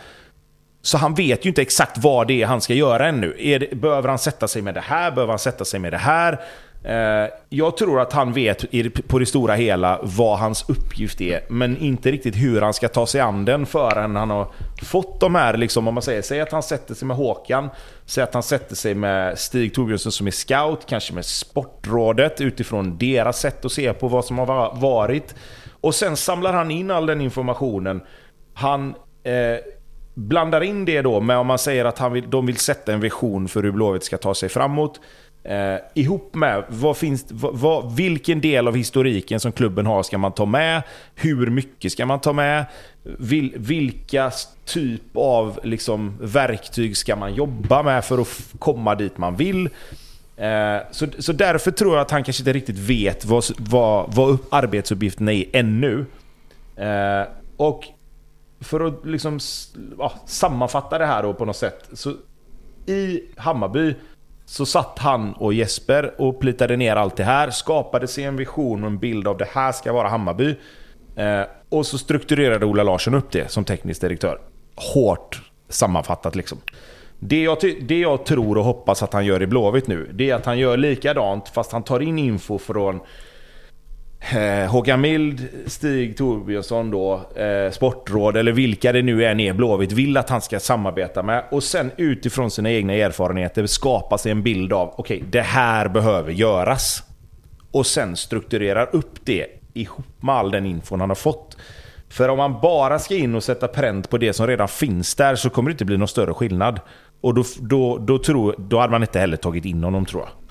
Så 0.82 0.98
han 0.98 1.14
vet 1.14 1.46
ju 1.46 1.50
inte 1.50 1.62
exakt 1.62 1.98
vad 1.98 2.28
det 2.28 2.42
är 2.42 2.46
han 2.46 2.62
ska 2.62 2.74
göra 2.74 3.08
ännu. 3.08 3.58
Det, 3.60 3.76
behöver 3.76 4.10
han 4.10 4.20
sätta 4.20 4.48
sig 4.48 4.62
med 4.62 4.74
det 4.74 4.82
här? 4.82 5.12
Behöver 5.12 5.32
han 5.32 5.40
sätta 5.40 5.66
sig 5.66 5.80
med 5.80 5.94
det 5.94 5.98
här? 5.98 6.40
Eh, 6.88 7.30
jag 7.50 7.78
tror 7.78 8.02
att 8.02 8.14
han 8.14 8.34
vet 8.34 8.66
på 9.08 9.20
det 9.20 9.26
stora 9.26 9.56
hela 9.56 10.00
vad 10.04 10.40
hans 10.40 10.70
uppgift 10.70 11.22
är, 11.22 11.42
men 11.50 11.78
inte 11.78 12.12
riktigt 12.12 12.36
hur 12.36 12.62
han 12.62 12.74
ska 12.74 12.88
ta 12.88 13.08
sig 13.08 13.22
an 13.22 13.46
den 13.46 13.66
förrän 13.66 14.16
han 14.16 14.30
har 14.30 14.52
fått 14.84 15.20
de 15.20 15.36
här, 15.36 15.58
liksom, 15.58 15.88
om 15.88 15.94
man 15.94 16.04
säger, 16.04 16.22
säg 16.22 16.42
att 16.42 16.52
han 16.52 16.64
sätter 16.64 16.94
sig 16.94 17.08
med 17.08 17.18
Håkan, 17.18 17.70
säg 18.06 18.24
att 18.24 18.34
han 18.34 18.44
sätter 18.44 18.76
sig 18.76 18.96
med 18.96 19.40
Stig 19.40 19.74
Torbjörnsson 19.74 20.12
som 20.12 20.28
är 20.28 20.32
scout, 20.32 20.86
kanske 20.86 21.14
med 21.14 21.26
Sportrådet 21.26 22.42
utifrån 22.42 22.98
deras 22.98 23.40
sätt 23.40 23.66
att 23.66 23.72
se 23.72 23.94
på 23.94 24.08
vad 24.08 24.26
som 24.26 24.40
har 24.40 24.76
varit. 24.76 25.36
Och 25.82 25.96
sen 25.96 26.18
samlar 26.18 26.54
han 26.54 26.72
in 26.72 26.92
all 26.92 27.06
den 27.06 27.22
informationen. 27.22 28.02
Han 28.54 28.90
eh, 29.24 29.58
blandar 30.14 30.62
in 30.64 30.86
det 30.86 31.02
då 31.02 31.22
med 31.22 31.38
om 31.38 31.48
man 31.48 31.60
säger 31.60 31.86
att 31.86 32.00
han 32.00 32.14
vill, 32.14 32.30
de 32.30 32.46
vill 32.46 32.58
sätta 32.58 32.94
en 32.94 33.00
vision 33.00 33.48
för 33.48 33.64
hur 33.64 33.72
Blåvitt 33.72 34.04
ska 34.04 34.18
ta 34.18 34.36
sig 34.36 34.50
framåt. 34.50 35.00
Eh, 35.46 35.80
ihop 35.94 36.36
med 36.36 36.64
vad 36.68 36.98
finns, 36.98 37.26
vad, 37.30 37.56
vad, 37.56 37.96
vilken 37.96 38.42
del 38.42 38.68
av 38.68 38.76
historiken 38.76 39.40
som 39.40 39.52
klubben 39.52 39.86
har 39.86 40.04
ska 40.04 40.18
man 40.18 40.32
ta 40.32 40.46
med? 40.46 40.84
Hur 41.16 41.50
mycket 41.50 41.92
ska 41.92 42.06
man 42.06 42.20
ta 42.20 42.34
med? 42.34 42.66
Vil, 43.04 43.54
vilka 43.56 44.32
typ 44.66 45.02
av 45.14 45.60
liksom, 45.64 46.18
verktyg 46.22 46.98
ska 46.98 47.16
man 47.16 47.34
jobba 47.34 47.84
med 47.84 48.06
för 48.06 48.22
att 48.22 48.54
komma 48.60 48.96
dit 48.96 49.18
man 49.18 49.36
vill? 49.36 49.70
Eh, 50.38 50.78
så, 50.92 51.08
så 51.20 51.34
därför 51.34 51.72
tror 51.72 51.96
jag 51.96 52.02
att 52.02 52.12
han 52.12 52.24
kanske 52.24 52.42
inte 52.42 52.54
riktigt 52.54 52.80
vet 52.80 53.26
vad, 53.26 53.44
vad, 53.58 54.14
vad 54.16 54.38
arbetsuppgifterna 54.50 55.34
är 55.34 55.46
ännu. 55.54 56.06
Eh, 56.76 57.28
och 57.58 57.84
för 58.60 58.88
att 58.88 59.06
liksom, 59.06 59.40
ja, 59.98 60.14
sammanfatta 60.26 60.98
det 60.98 61.06
här 61.06 61.24
då 61.24 61.34
på 61.34 61.46
något 61.46 61.56
sätt. 61.56 61.90
Så 61.94 62.14
I 62.86 63.22
Hammarby 63.36 63.96
så 64.56 64.66
satt 64.66 65.00
han 65.00 65.34
och 65.34 65.54
Jesper 65.54 66.14
och 66.18 66.40
plitade 66.40 66.78
ner 66.78 66.96
allt 66.96 67.16
det 67.16 67.24
här, 67.24 67.50
skapade 67.50 68.08
sig 68.08 68.24
en 68.24 68.36
vision 68.36 68.84
och 68.84 68.90
en 68.90 68.98
bild 68.98 69.28
av 69.28 69.38
det 69.38 69.48
här 69.52 69.72
ska 69.72 69.94
vara 69.94 70.08
Hammarby. 70.08 70.56
Eh, 71.16 71.42
och 71.70 71.86
så 71.86 71.98
strukturerade 71.98 72.66
Ola 72.66 72.84
Larsson 72.84 73.14
upp 73.14 73.32
det 73.32 73.52
som 73.52 73.66
teknisk 73.66 74.02
direktör. 74.02 74.40
Hårt 74.76 75.42
sammanfattat 75.70 76.36
liksom. 76.36 76.58
Det 77.20 77.44
jag, 77.44 77.58
det 77.82 78.00
jag 78.00 78.26
tror 78.26 78.58
och 78.58 78.64
hoppas 78.64 79.04
att 79.04 79.14
han 79.14 79.26
gör 79.26 79.42
i 79.42 79.48
Blåvitt 79.48 79.88
nu, 79.88 80.10
det 80.14 80.30
är 80.30 80.36
att 80.36 80.46
han 80.46 80.60
gör 80.60 80.78
likadant 80.78 81.50
fast 81.50 81.72
han 81.72 81.84
tar 81.84 82.00
in 82.00 82.20
info 82.20 82.58
från 82.58 83.00
eh, 84.34 84.72
Håkan 84.72 85.02
Mild, 85.02 85.48
Stig 85.68 86.18
Torbjörnsson 86.18 86.92
då, 86.92 87.14
eh, 87.36 87.72
Sportråd 87.72 88.38
eller 88.38 88.52
vilka 88.52 88.92
det 88.92 89.02
nu 89.02 89.26
än 89.26 89.40
är 89.40 89.54
Blåvitt 89.54 89.92
vill 89.92 90.18
att 90.18 90.30
han 90.30 90.42
ska 90.42 90.60
samarbeta 90.60 91.24
med. 91.24 91.44
Och 91.52 91.64
sen 91.64 91.92
utifrån 91.98 92.52
sina 92.52 92.72
egna 92.72 92.94
erfarenheter 92.94 93.66
skapa 93.66 94.18
sig 94.18 94.32
en 94.32 94.44
bild 94.44 94.74
av, 94.74 94.94
okej, 94.98 95.18
okay, 95.18 95.30
det 95.30 95.42
här 95.42 95.88
behöver 95.88 96.32
göras. 96.32 97.04
Och 97.72 97.86
sen 97.86 98.16
strukturerar 98.16 98.90
upp 98.92 99.26
det 99.26 99.46
ihop 99.74 100.06
med 100.22 100.36
all 100.36 100.52
den 100.52 100.66
infon 100.66 101.00
han 101.00 101.10
har 101.10 101.16
fått. 101.16 101.58
För 102.10 102.30
om 102.30 102.38
man 102.38 102.62
bara 102.62 103.00
ska 103.00 103.16
in 103.16 103.36
och 103.36 103.44
sätta 103.44 103.68
pränt 103.68 104.10
på 104.10 104.18
det 104.18 104.34
som 104.34 104.48
redan 104.48 104.68
finns 104.68 105.16
där 105.16 105.36
så 105.36 105.50
kommer 105.50 105.70
det 105.70 105.72
inte 105.72 105.86
bli 105.86 105.98
någon 105.98 106.08
större 106.08 106.34
skillnad. 106.34 106.80
Och 107.22 107.34
då, 107.34 107.44
då, 107.60 107.98
då, 107.98 108.18
tror, 108.18 108.56
då 108.58 108.80
hade 108.80 108.92
man 108.92 109.04
inte 109.04 109.20
heller 109.20 109.38
tagit 109.38 109.66
in 109.66 109.84
honom 109.84 110.06
tror 110.06 110.24
jag. 110.24 110.45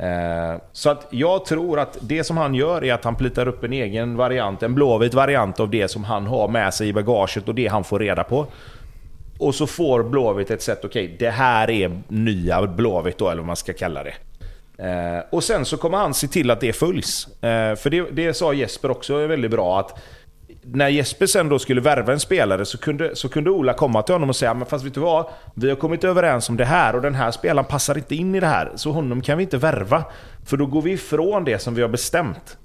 Eh, 0.00 0.60
så 0.72 0.90
att 0.90 1.06
jag 1.10 1.44
tror 1.44 1.78
att 1.78 1.98
det 2.00 2.24
som 2.24 2.36
han 2.36 2.54
gör 2.54 2.84
är 2.84 2.94
att 2.94 3.04
han 3.04 3.16
plitar 3.16 3.48
upp 3.48 3.64
en 3.64 3.72
egen 3.72 4.16
variant, 4.16 4.62
en 4.62 4.74
blåvit 4.74 5.14
variant 5.14 5.60
av 5.60 5.70
det 5.70 5.88
som 5.88 6.04
han 6.04 6.26
har 6.26 6.48
med 6.48 6.74
sig 6.74 6.88
i 6.88 6.92
bagaget 6.92 7.48
och 7.48 7.54
det 7.54 7.66
han 7.66 7.84
får 7.84 7.98
reda 7.98 8.24
på. 8.24 8.46
Och 9.38 9.54
så 9.54 9.66
får 9.66 10.02
Blåvitt 10.02 10.50
ett 10.50 10.62
sätt, 10.62 10.84
okej 10.84 11.04
okay, 11.04 11.16
det 11.18 11.30
här 11.30 11.70
är 11.70 12.00
nya 12.08 12.66
Blåvitt 12.66 13.18
då, 13.18 13.28
eller 13.28 13.36
vad 13.36 13.46
man 13.46 13.56
ska 13.56 13.72
kalla 13.72 14.02
det. 14.02 14.14
Eh, 14.78 15.24
och 15.30 15.44
sen 15.44 15.64
så 15.64 15.76
kommer 15.76 15.98
han 15.98 16.14
se 16.14 16.28
till 16.28 16.50
att 16.50 16.60
det 16.60 16.72
följs. 16.72 17.42
Eh, 17.42 17.76
för 17.76 17.90
det, 17.90 18.10
det 18.10 18.34
sa 18.34 18.52
Jesper 18.52 18.90
också 18.90 19.16
är 19.16 19.26
väldigt 19.26 19.50
bra, 19.50 19.80
att 19.80 19.98
när 20.72 20.88
Jesper 20.88 21.26
sen 21.26 21.48
då 21.48 21.58
skulle 21.58 21.80
värva 21.80 22.12
en 22.12 22.20
spelare 22.20 22.64
så 22.64 22.78
kunde, 22.78 23.16
så 23.16 23.28
kunde 23.28 23.50
Ola 23.50 23.74
komma 23.74 24.02
till 24.02 24.14
honom 24.14 24.28
och 24.28 24.36
säga 24.36 24.54
men 24.54 24.66
fast 24.66 24.84
vet 24.84 24.94
du 24.94 25.00
vad? 25.00 25.26
Vi 25.54 25.68
har 25.68 25.76
kommit 25.76 26.04
överens 26.04 26.48
om 26.48 26.56
det 26.56 26.64
här 26.64 26.94
och 26.94 27.02
den 27.02 27.14
här 27.14 27.30
spelaren 27.30 27.64
passar 27.64 27.98
inte 27.98 28.14
in 28.14 28.34
i 28.34 28.40
det 28.40 28.46
här. 28.46 28.72
Så 28.74 28.92
honom 28.92 29.20
kan 29.20 29.38
vi 29.38 29.44
inte 29.44 29.56
värva. 29.56 30.04
För 30.46 30.56
då 30.56 30.66
går 30.66 30.82
vi 30.82 30.92
ifrån 30.92 31.44
det 31.44 31.58
som 31.58 31.74
vi 31.74 31.82
har 31.82 31.88
bestämt. 31.88 32.58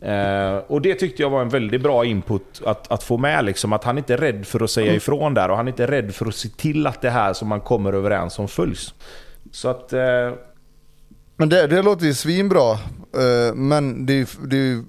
Eh, 0.00 0.56
och 0.66 0.82
det 0.82 0.94
tyckte 0.94 1.22
jag 1.22 1.30
var 1.30 1.42
en 1.42 1.48
väldigt 1.48 1.82
bra 1.82 2.04
input 2.04 2.62
att, 2.66 2.92
att 2.92 3.02
få 3.02 3.16
med. 3.16 3.44
Liksom, 3.44 3.72
att 3.72 3.84
han 3.84 3.98
inte 3.98 4.14
är 4.14 4.18
rädd 4.18 4.46
för 4.46 4.64
att 4.64 4.70
säga 4.70 4.86
mm. 4.86 4.96
ifrån 4.96 5.34
där 5.34 5.50
och 5.50 5.56
han 5.56 5.66
är 5.66 5.70
inte 5.70 5.86
rädd 5.86 6.14
för 6.14 6.26
att 6.26 6.34
se 6.34 6.48
till 6.48 6.86
att 6.86 7.00
det 7.00 7.10
här 7.10 7.32
som 7.32 7.48
man 7.48 7.60
kommer 7.60 7.92
överens 7.92 8.38
om 8.38 8.48
följs. 8.48 8.94
Så 9.52 9.68
att... 9.68 9.92
Eh... 9.92 10.32
Men 11.36 11.48
det, 11.48 11.66
det 11.66 11.82
låter 11.82 12.06
ju 12.06 12.14
svinbra. 12.14 12.72
Eh, 12.72 13.54
men 13.54 14.06
det, 14.06 14.28
det 14.44 14.84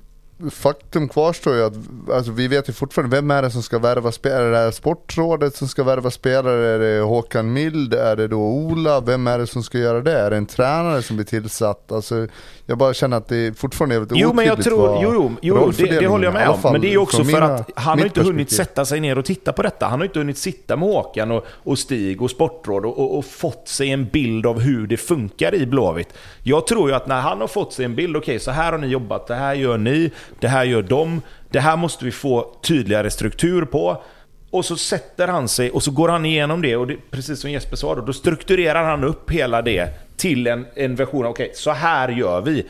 faktum 0.52 1.10
kvarstår 1.10 1.56
ju 1.56 1.64
att 1.64 1.74
alltså, 2.12 2.32
vi 2.32 2.48
vet 2.48 2.70
ju 2.70 2.74
fortfarande 2.74 3.16
vem 3.16 3.32
är 3.32 3.42
det 3.42 3.52
som 3.52 3.64
ska 3.64 3.80
värva 3.80 4.12
spelare. 4.12 4.58
Är 4.58 4.66
det 4.66 4.72
Sportrådet 4.72 5.56
som 5.56 5.68
ska 5.68 5.84
värva 5.84 6.12
spelare? 6.12 6.68
Är 6.68 6.80
det 6.80 7.02
Håkan 7.02 7.54
Mild? 7.54 7.94
Är 7.94 8.16
det 8.16 8.28
då 8.28 8.40
Ola? 8.40 9.02
Vem 9.02 9.28
är 9.28 9.40
det 9.40 9.48
som 9.48 9.64
ska 9.64 9.78
göra 9.78 10.02
det? 10.02 10.20
Är 10.20 10.30
det 10.30 10.38
en 10.38 10.46
tränare 10.46 11.02
som 11.02 11.16
blir 11.16 11.26
tillsatt? 11.26 11.92
Alltså, 11.92 12.28
jag 12.66 12.78
bara 12.78 12.94
känner 12.94 13.18
att 13.18 13.28
det 13.28 13.58
fortfarande 13.58 13.96
är 13.96 14.00
lite 14.00 14.16
Jo, 14.18 14.34
men 14.34 14.46
jag 14.46 14.64
tror, 14.64 15.00
jo, 15.04 15.12
jo, 15.14 15.32
jo 15.42 15.72
det, 15.78 16.00
det, 16.00 16.08
håller 16.08 16.26
jag 16.26 16.34
med 16.34 16.50
om. 16.50 16.60
Men 16.72 16.82
det 16.82 16.88
är 16.88 16.92
ju 16.92 16.98
också 16.98 17.24
för 17.24 17.42
att 17.42 17.70
han 17.76 18.00
har 18.00 18.06
inte 18.06 18.24
hunnit 18.24 18.52
sätta 18.52 18.86
sig 18.86 19.00
ner 19.00 19.18
och 19.18 19.26
titta 19.26 19.54
på 19.54 19.62
detta. 19.62 19.86
Han 19.86 20.00
har 20.00 20.06
inte 20.06 20.20
hunnit 20.20 20.38
sitta 20.38 20.76
med 20.76 20.90
Håkan 20.90 21.32
och, 21.32 21.46
och 21.64 21.80
Stig 21.80 22.22
och 22.22 22.32
Sportråd 22.32 22.86
och, 22.86 23.00
och, 23.00 23.18
och, 23.18 23.26
fått 23.26 23.68
sig 23.68 23.92
en 23.92 24.06
bild 24.06 24.46
av 24.46 24.60
hur 24.60 24.88
det 24.88 24.98
funkar 24.98 25.56
i 25.56 25.66
Blåvitt. 25.66 26.14
Jag 26.44 26.68
tror 26.68 26.90
ju 26.90 26.96
att 26.96 27.08
när 27.08 27.22
han 27.22 27.42
har 27.42 27.48
fått 27.48 27.74
sig 27.74 27.86
en 27.86 27.96
bild, 27.96 28.18
okej, 28.18 28.36
okay, 28.36 28.40
så 28.40 28.52
här 28.52 28.72
har 28.72 28.80
ni 28.80 28.88
jobbat, 28.88 29.28
det 29.28 29.36
här 29.36 29.54
gör 29.54 29.78
ni, 29.78 30.12
det 30.40 30.48
här 30.48 30.64
gör 30.64 30.82
de, 30.82 31.22
det 31.50 31.60
här 31.60 31.78
måste 31.78 32.06
vi 32.06 32.12
få 32.12 32.56
tydligare 32.62 33.10
struktur 33.10 33.66
på. 33.66 34.04
Och 34.52 34.66
så 34.66 34.78
sätter 34.78 35.28
han 35.28 35.48
sig 35.48 35.72
och 35.72 35.84
så 35.84 35.92
går 35.92 36.10
han 36.10 36.26
igenom 36.26 36.62
det 36.62 36.76
och 36.76 36.88
det, 36.88 36.98
precis 37.12 37.40
som 37.40 37.52
Jesper 37.52 37.76
sa 37.76 37.96
då, 37.96 38.02
då 38.02 38.14
strukturerar 38.14 38.84
han 38.84 39.04
upp 39.04 39.32
hela 39.32 39.62
det 39.62 39.90
till 40.18 40.48
en, 40.48 40.66
en 40.76 40.96
version 40.96 41.26
av 41.26 41.32
okej, 41.32 41.44
okay, 41.44 41.56
så 41.56 41.72
här 41.72 42.10
gör 42.10 42.42
vi. 42.42 42.66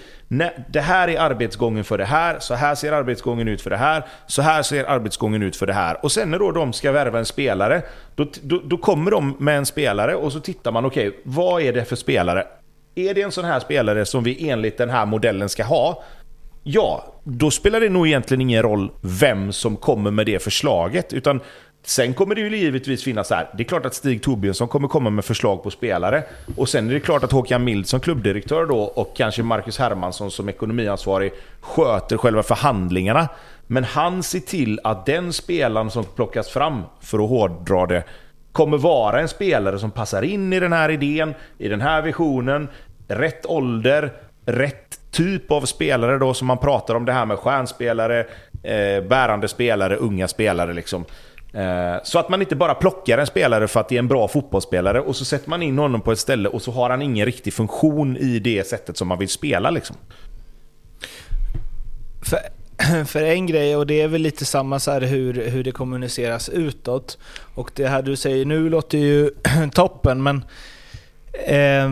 Det 0.70 0.82
här 0.82 1.08
är 1.08 1.20
arbetsgången 1.20 1.84
för 1.84 1.98
det 1.98 2.06
här, 2.06 2.40
så 2.40 2.54
här 2.54 2.76
ser 2.76 2.92
arbetsgången 2.92 3.48
ut 3.48 3.62
för 3.62 3.70
det 3.70 3.78
här, 3.78 4.06
så 4.28 4.42
här 4.42 4.64
ser 4.64 4.84
arbetsgången 4.84 5.44
ut 5.44 5.56
för 5.56 5.68
det 5.68 5.74
här. 5.74 6.06
Och 6.06 6.12
sen 6.12 6.32
när 6.32 6.40
då 6.40 6.52
de 6.52 6.74
ska 6.74 6.92
värva 6.92 7.20
en 7.20 7.26
spelare, 7.26 7.82
då, 8.16 8.28
då, 8.42 8.62
då 8.66 8.78
kommer 8.78 9.12
de 9.12 9.36
med 9.40 9.58
en 9.58 9.66
spelare 9.66 10.16
och 10.16 10.32
så 10.32 10.40
tittar 10.40 10.72
man, 10.72 10.86
okej, 10.86 11.08
okay, 11.08 11.22
vad 11.24 11.62
är 11.62 11.74
det 11.74 11.86
för 11.86 11.96
spelare? 11.96 12.48
Är 12.96 13.14
det 13.14 13.22
en 13.22 13.32
sån 13.32 13.46
här 13.46 13.60
spelare 13.60 14.06
som 14.06 14.24
vi 14.24 14.50
enligt 14.50 14.78
den 14.78 14.90
här 14.90 15.06
modellen 15.06 15.50
ska 15.50 15.64
ha? 15.64 16.04
Ja, 16.64 17.06
då 17.24 17.52
spelar 17.52 17.80
det 17.80 17.90
nog 17.90 18.08
egentligen 18.08 18.42
ingen 18.42 18.62
roll 18.62 18.92
vem 19.02 19.52
som 19.52 19.76
kommer 19.76 20.12
med 20.12 20.26
det 20.26 20.44
förslaget. 20.44 21.14
Utan 21.14 21.42
Sen 21.84 22.14
kommer 22.14 22.36
det 22.36 22.42
ju 22.42 22.58
givetvis 22.58 23.04
finnas 23.04 23.28
så 23.28 23.36
här. 23.36 23.50
Det 23.58 23.64
är 23.64 23.68
klart 23.68 23.86
att 23.86 23.94
Stig 23.94 24.24
Torbjörnsson 24.24 24.68
kommer 24.68 24.88
komma 24.88 25.10
med 25.10 25.26
förslag 25.26 25.64
på 25.64 25.72
spelare. 25.72 26.24
Och 26.58 26.70
sen 26.70 26.90
är 26.90 26.94
det 26.94 27.00
klart 27.00 27.24
att 27.24 27.32
Håkan 27.32 27.64
Mild 27.64 27.88
som 27.88 28.00
klubbdirektör 28.00 28.66
då 28.66 28.80
och 28.80 29.16
kanske 29.16 29.44
Marcus 29.44 29.80
Hermansson 29.80 30.32
som 30.32 30.50
ekonomiansvarig 30.50 31.32
sköter 31.62 32.18
själva 32.18 32.44
förhandlingarna. 32.44 33.30
Men 33.68 33.84
han 33.84 34.24
ser 34.24 34.40
till 34.40 34.80
att 34.84 35.06
den 35.06 35.34
spelaren 35.34 35.92
som 35.92 36.04
plockas 36.04 36.50
fram, 36.50 36.84
för 37.02 37.24
att 37.24 37.30
hårdra 37.30 37.86
det, 37.86 38.04
kommer 38.52 38.78
vara 38.78 39.22
en 39.22 39.28
spelare 39.28 39.80
som 39.80 39.92
passar 39.92 40.22
in 40.22 40.54
i 40.54 40.60
den 40.60 40.74
här 40.74 40.90
idén, 40.90 41.34
i 41.58 41.68
den 41.68 41.82
här 41.82 42.02
visionen, 42.02 42.68
rätt 43.08 43.46
ålder, 43.46 44.14
rätt 44.46 45.01
typ 45.12 45.52
av 45.52 45.62
spelare 45.62 46.18
då 46.18 46.34
som 46.34 46.48
man 46.48 46.58
pratar 46.58 46.96
om 46.96 47.06
det 47.06 47.14
här 47.14 47.26
med 47.26 47.40
stjärnspelare, 47.40 48.20
eh, 48.64 49.04
bärande 49.04 49.48
spelare, 49.48 49.96
unga 49.96 50.28
spelare 50.28 50.74
liksom. 50.74 51.06
Eh, 51.54 51.96
så 52.04 52.20
att 52.20 52.30
man 52.30 52.42
inte 52.42 52.56
bara 52.56 52.74
plockar 52.74 53.18
en 53.18 53.28
spelare 53.28 53.68
för 53.68 53.80
att 53.80 53.90
det 53.90 53.96
är 53.96 54.00
en 54.00 54.08
bra 54.08 54.28
fotbollsspelare 54.28 55.02
och 55.02 55.16
så 55.16 55.26
sätter 55.26 55.50
man 55.50 55.64
in 55.64 55.78
honom 55.78 56.02
på 56.02 56.12
ett 56.12 56.20
ställe 56.20 56.50
och 56.50 56.62
så 56.62 56.72
har 56.72 56.90
han 56.90 57.02
ingen 57.02 57.26
riktig 57.26 57.54
funktion 57.54 58.18
i 58.18 58.40
det 58.40 58.68
sättet 58.68 58.98
som 58.98 59.08
man 59.08 59.20
vill 59.20 59.30
spela 59.30 59.70
liksom. 59.70 59.96
För, 62.22 62.40
för 63.06 63.24
en 63.24 63.48
grej, 63.48 63.76
och 63.76 63.88
det 63.88 64.02
är 64.02 64.08
väl 64.08 64.22
lite 64.22 64.46
samma 64.46 64.80
så 64.80 64.92
här 64.92 65.02
hur, 65.02 65.50
hur 65.50 65.64
det 65.64 65.72
kommuniceras 65.72 66.50
utåt. 66.50 67.18
Och 67.56 67.72
det 67.76 67.88
här 67.88 68.02
du 68.02 68.16
säger 68.16 68.46
nu 68.46 68.70
låter 68.70 68.98
ju 68.98 69.30
toppen, 69.74 70.24
men 70.24 70.46
Eh, 71.34 71.90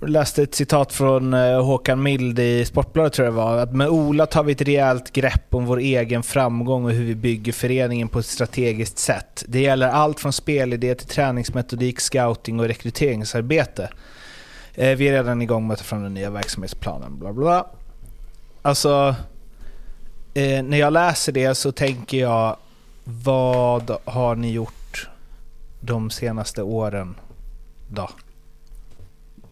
läste 0.00 0.42
ett 0.42 0.54
citat 0.54 0.92
från 0.92 1.34
eh, 1.34 1.64
Håkan 1.64 2.02
Mild 2.02 2.38
i 2.38 2.64
Sportbladet 2.64 3.12
tror 3.12 3.26
jag 3.26 3.34
det 3.34 3.36
var. 3.36 3.56
Att 3.58 3.72
med 3.72 3.88
Ola 3.88 4.26
tar 4.26 4.44
vi 4.44 4.52
ett 4.52 4.62
rejält 4.62 5.12
grepp 5.12 5.54
om 5.54 5.66
vår 5.66 5.78
egen 5.78 6.22
framgång 6.22 6.84
och 6.84 6.90
hur 6.90 7.04
vi 7.04 7.14
bygger 7.14 7.52
föreningen 7.52 8.08
på 8.08 8.18
ett 8.18 8.26
strategiskt 8.26 8.98
sätt. 8.98 9.44
Det 9.48 9.60
gäller 9.60 9.88
allt 9.88 10.20
från 10.20 10.32
spelidé 10.32 10.94
till 10.94 11.08
träningsmetodik, 11.08 12.00
scouting 12.00 12.60
och 12.60 12.66
rekryteringsarbete. 12.66 13.90
Eh, 14.74 14.96
vi 14.96 15.08
är 15.08 15.12
redan 15.12 15.42
igång 15.42 15.66
med 15.66 15.74
att 15.74 15.78
ta 15.78 15.84
fram 15.84 16.02
den 16.02 16.14
nya 16.14 16.30
verksamhetsplanen. 16.30 17.18
Bla 17.18 17.32
bla. 17.32 17.66
Alltså, 18.62 19.14
eh, 20.34 20.62
när 20.62 20.78
jag 20.78 20.92
läser 20.92 21.32
det 21.32 21.54
så 21.54 21.72
tänker 21.72 22.18
jag, 22.18 22.56
vad 23.04 23.96
har 24.04 24.34
ni 24.34 24.52
gjort 24.52 25.08
de 25.80 26.10
senaste 26.10 26.62
åren 26.62 27.14
då? 27.88 28.10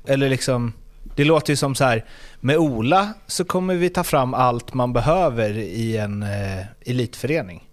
Eller 0.06 0.28
liksom, 0.28 0.72
det 1.14 1.24
låter 1.24 1.52
ju 1.52 1.56
som 1.56 1.74
så 1.74 1.84
här, 1.84 2.04
med 2.40 2.56
Ola 2.56 3.08
så 3.26 3.44
kommer 3.44 3.74
vi 3.74 3.88
ta 3.88 4.04
fram 4.04 4.34
allt 4.34 4.74
man 4.74 4.92
behöver 4.92 5.58
i 5.58 5.96
en 5.96 6.22
eh, 6.22 6.66
elitförening. 6.80 7.66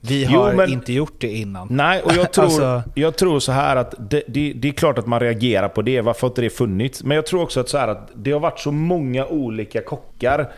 Vi 0.00 0.24
har 0.24 0.50
jo, 0.50 0.56
men, 0.56 0.72
inte 0.72 0.92
gjort 0.92 1.14
det 1.18 1.28
innan. 1.28 1.68
Nej, 1.70 2.02
och 2.02 2.12
jag 2.12 2.32
tror, 2.32 2.44
alltså, 2.44 2.82
jag 2.94 3.16
tror 3.16 3.40
så 3.40 3.52
här 3.52 3.76
att 3.76 3.94
det, 3.98 4.22
det, 4.26 4.52
det, 4.52 4.68
är 4.68 4.72
klart 4.72 4.98
att 4.98 5.06
man 5.06 5.20
reagerar 5.20 5.68
på 5.68 5.82
det. 5.82 6.00
Varför 6.00 6.20
har 6.20 6.28
inte 6.28 6.40
det 6.40 6.50
funnits? 6.50 7.04
Men 7.04 7.14
jag 7.14 7.26
tror 7.26 7.42
också 7.42 7.60
att, 7.60 7.68
så 7.68 7.78
att 7.78 8.10
det 8.14 8.32
har 8.32 8.40
varit 8.40 8.60
så 8.60 8.72
många 8.72 9.26
olika 9.26 9.80
kockar. 9.80 10.52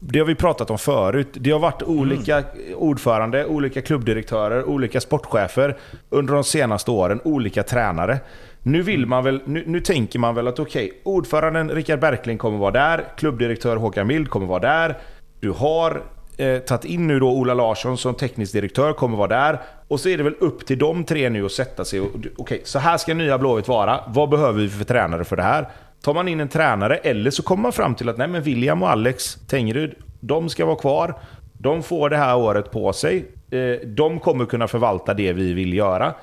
Det 0.00 0.18
har 0.18 0.26
vi 0.26 0.34
pratat 0.34 0.70
om 0.70 0.78
förut. 0.78 1.28
Det 1.32 1.50
har 1.50 1.58
varit 1.58 1.82
olika 1.82 2.36
mm. 2.38 2.76
ordförande, 2.76 3.46
olika 3.46 3.82
klubbdirektörer, 3.82 4.64
olika 4.64 5.00
sportchefer 5.00 5.76
under 6.08 6.34
de 6.34 6.44
senaste 6.44 6.90
åren. 6.90 7.20
Olika 7.24 7.62
tränare. 7.62 8.20
Nu 8.62 8.82
vill 8.82 9.06
man 9.06 9.24
väl, 9.24 9.40
nu, 9.44 9.64
nu 9.66 9.80
tänker 9.80 10.18
man 10.18 10.34
väl 10.34 10.48
att 10.48 10.58
okej, 10.58 10.84
okay, 10.84 10.98
ordföranden 11.02 11.70
Rickard 11.70 12.00
Berkling 12.00 12.38
kommer 12.38 12.58
vara 12.58 12.70
där, 12.70 13.04
klubbdirektör 13.16 13.76
Håkan 13.76 14.06
Mild 14.06 14.28
kommer 14.30 14.46
vara 14.46 14.60
där. 14.60 14.98
Du 15.40 15.50
har 15.50 16.02
eh, 16.36 16.58
tagit 16.58 16.84
in 16.84 17.06
nu 17.06 17.20
då 17.20 17.30
Ola 17.30 17.54
Larsson 17.54 17.98
som 17.98 18.14
teknisk 18.14 18.52
direktör, 18.52 18.92
kommer 18.92 19.16
vara 19.16 19.28
där. 19.28 19.60
Och 19.88 20.00
så 20.00 20.08
är 20.08 20.16
det 20.16 20.22
väl 20.22 20.34
upp 20.40 20.66
till 20.66 20.78
de 20.78 21.04
tre 21.04 21.30
nu 21.30 21.44
att 21.44 21.52
sätta 21.52 21.84
sig 21.84 22.00
och, 22.00 22.08
okej, 22.08 22.32
okay, 22.36 22.60
så 22.64 22.78
här 22.78 22.98
ska 22.98 23.14
nya 23.14 23.38
Blåvitt 23.38 23.68
vara. 23.68 24.00
Vad 24.08 24.28
behöver 24.28 24.62
vi 24.62 24.68
för 24.68 24.84
tränare 24.84 25.24
för 25.24 25.36
det 25.36 25.42
här? 25.42 25.68
Tar 26.02 26.14
man 26.14 26.28
in 26.28 26.40
en 26.40 26.48
tränare, 26.48 26.96
eller 26.96 27.30
så 27.30 27.42
kommer 27.42 27.62
man 27.62 27.72
fram 27.72 27.94
till 27.94 28.08
att 28.08 28.18
nej 28.18 28.28
men 28.28 28.42
William 28.42 28.82
och 28.82 28.90
Alex 28.90 29.34
Tengryd, 29.34 29.94
de 30.20 30.48
ska 30.48 30.66
vara 30.66 30.76
kvar. 30.76 31.14
De 31.52 31.82
får 31.82 32.10
det 32.10 32.16
här 32.16 32.36
året 32.36 32.70
på 32.70 32.92
sig. 32.92 33.24
Eh, 33.50 33.88
de 33.88 34.20
kommer 34.20 34.46
kunna 34.46 34.68
förvalta 34.68 35.14
det 35.14 35.32
vi 35.32 35.52
vill 35.52 35.74
göra. 35.74 36.14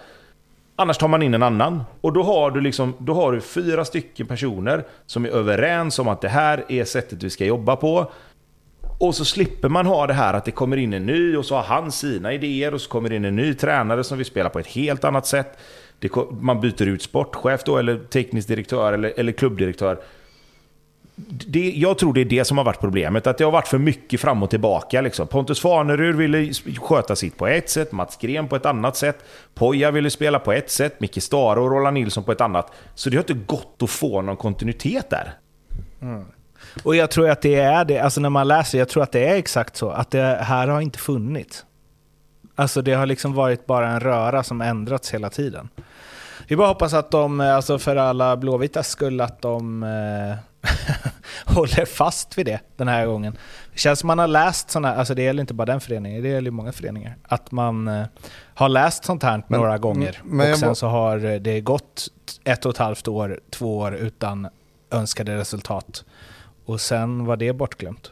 Annars 0.80 0.98
tar 0.98 1.08
man 1.08 1.22
in 1.22 1.34
en 1.34 1.44
annan. 1.44 1.84
Och 2.02 2.14
då 2.14 2.24
har, 2.24 2.52
du 2.52 2.62
liksom, 2.62 2.94
då 3.00 3.14
har 3.14 3.32
du 3.32 3.42
fyra 3.42 3.86
stycken 3.86 4.28
personer 4.28 4.84
som 5.06 5.26
är 5.26 5.30
överens 5.30 6.00
om 6.00 6.08
att 6.08 6.22
det 6.22 6.30
här 6.30 6.66
är 6.70 6.86
sättet 6.86 7.24
vi 7.24 7.30
ska 7.30 7.46
jobba 7.46 7.76
på. 7.76 8.12
Och 9.00 9.16
så 9.16 9.26
slipper 9.26 9.70
man 9.70 9.86
ha 9.86 10.08
det 10.08 10.14
här 10.14 10.34
att 10.34 10.46
det 10.46 10.52
kommer 10.52 10.78
in 10.78 10.94
en 10.94 11.06
ny 11.06 11.38
och 11.38 11.46
så 11.46 11.56
har 11.56 11.64
han 11.64 11.92
sina 11.92 12.34
idéer 12.34 12.74
och 12.74 12.82
så 12.82 12.90
kommer 12.90 13.10
det 13.10 13.16
in 13.16 13.26
en 13.26 13.36
ny 13.36 13.54
tränare 13.54 14.04
som 14.04 14.18
vill 14.18 14.26
spela 14.26 14.50
på 14.50 14.60
ett 14.60 14.68
helt 14.68 15.04
annat 15.04 15.26
sätt. 15.26 15.58
Det, 16.00 16.12
man 16.42 16.62
byter 16.62 16.88
ut 16.88 17.02
sportchef 17.02 17.64
då, 17.64 17.78
eller 17.78 18.00
teknisk 18.00 18.48
direktör 18.48 18.94
eller, 18.94 19.14
eller 19.18 19.32
klubbdirektör 19.32 19.98
det, 21.26 21.72
jag 21.76 21.98
tror 21.98 22.14
det 22.14 22.22
är 22.22 22.26
det 22.26 22.46
som 22.46 22.58
har 22.58 22.66
varit 22.66 22.80
problemet. 22.80 23.28
Att 23.28 23.38
det 23.38 23.44
har 23.44 23.52
varit 23.52 23.68
för 23.68 23.78
mycket 23.78 24.22
fram 24.22 24.44
och 24.44 24.50
tillbaka. 24.50 25.02
Liksom. 25.02 25.28
Pontus 25.28 25.60
Farnerud 25.60 26.16
ville 26.16 26.54
sköta 26.82 27.16
sitt 27.16 27.38
på 27.38 27.48
ett 27.48 27.70
sätt, 27.70 27.92
Mats 27.92 28.18
Gren 28.18 28.48
på 28.48 28.56
ett 28.56 28.66
annat 28.66 28.98
sätt. 28.98 29.26
Poja 29.54 29.92
ville 29.92 30.10
spela 30.10 30.40
på 30.40 30.52
ett 30.52 30.72
sätt, 30.72 31.00
Micke 31.00 31.24
Stare 31.24 31.60
och 31.60 31.72
Roland 31.72 31.94
Nilsson 31.94 32.24
på 32.24 32.32
ett 32.32 32.42
annat. 32.42 32.72
Så 32.96 33.10
det 33.10 33.18
har 33.18 33.24
inte 33.24 33.34
gått 33.34 33.82
att 33.82 33.90
få 33.90 34.22
någon 34.22 34.38
kontinuitet 34.38 35.10
där. 35.10 35.34
Mm. 36.02 36.26
Och 36.84 36.96
jag 36.96 37.12
tror 37.12 37.30
att 37.30 37.42
det 37.42 37.56
är 37.56 37.86
det, 37.86 38.00
alltså 38.00 38.22
när 38.22 38.30
man 38.30 38.48
läser, 38.48 38.80
jag 38.80 38.90
tror 38.90 39.04
att 39.04 39.12
det 39.12 39.28
är 39.28 39.36
exakt 39.36 39.76
så. 39.76 39.90
Att 39.90 40.12
det 40.12 40.40
här 40.42 40.68
har 40.68 40.82
inte 40.82 41.00
funnits. 41.00 41.66
Alltså 42.56 42.82
det 42.82 42.94
har 42.94 43.06
liksom 43.06 43.34
varit 43.34 43.66
bara 43.66 43.88
en 43.88 44.00
röra 44.00 44.44
som 44.44 44.62
ändrats 44.62 45.14
hela 45.14 45.30
tiden. 45.30 45.70
Vi 46.48 46.56
bara 46.56 46.68
hoppas 46.68 46.94
att 46.94 47.12
de, 47.12 47.42
eh, 47.42 47.56
alltså 47.56 47.80
för 47.80 47.96
alla 47.96 48.38
blåvitas 48.38 48.90
skull, 48.90 49.22
att 49.22 49.42
de 49.42 49.84
eh, 49.84 50.38
håller 51.46 51.86
fast 51.86 52.38
vid 52.38 52.46
det 52.46 52.60
den 52.76 52.88
här 52.88 53.06
gången. 53.06 53.38
Det 53.74 53.80
känns 53.80 54.00
som 54.00 54.08
man 54.08 54.20
har 54.20 54.28
läst 54.28 54.70
sådana, 54.70 54.96
alltså 54.96 55.16
det 55.16 55.22
gäller 55.22 55.42
inte 55.42 55.54
bara 55.54 55.66
den 55.66 55.82
föreningen, 55.82 56.24
det 56.24 56.30
gäller 56.30 56.52
många 56.52 56.72
föreningar, 56.72 57.18
att 57.24 57.52
man 57.52 57.88
eh, 57.88 58.06
har 58.54 58.70
läst 58.70 59.06
sånt 59.06 59.24
här 59.24 59.44
men, 59.48 59.60
några 59.60 59.78
gånger 59.78 60.22
och 60.52 60.60
sen 60.60 60.76
så 60.76 60.88
har 60.88 61.18
det 61.40 61.62
gått 61.62 62.08
ett 62.44 62.66
och 62.66 62.72
ett 62.72 62.78
halvt 62.78 63.08
år, 63.08 63.40
två 63.50 63.78
år 63.78 63.96
utan 63.96 64.48
önskade 64.92 65.38
resultat. 65.38 66.06
Och 66.66 66.82
sen 66.82 67.26
var 67.26 67.38
det 67.38 67.54
bortglömt. 67.54 68.12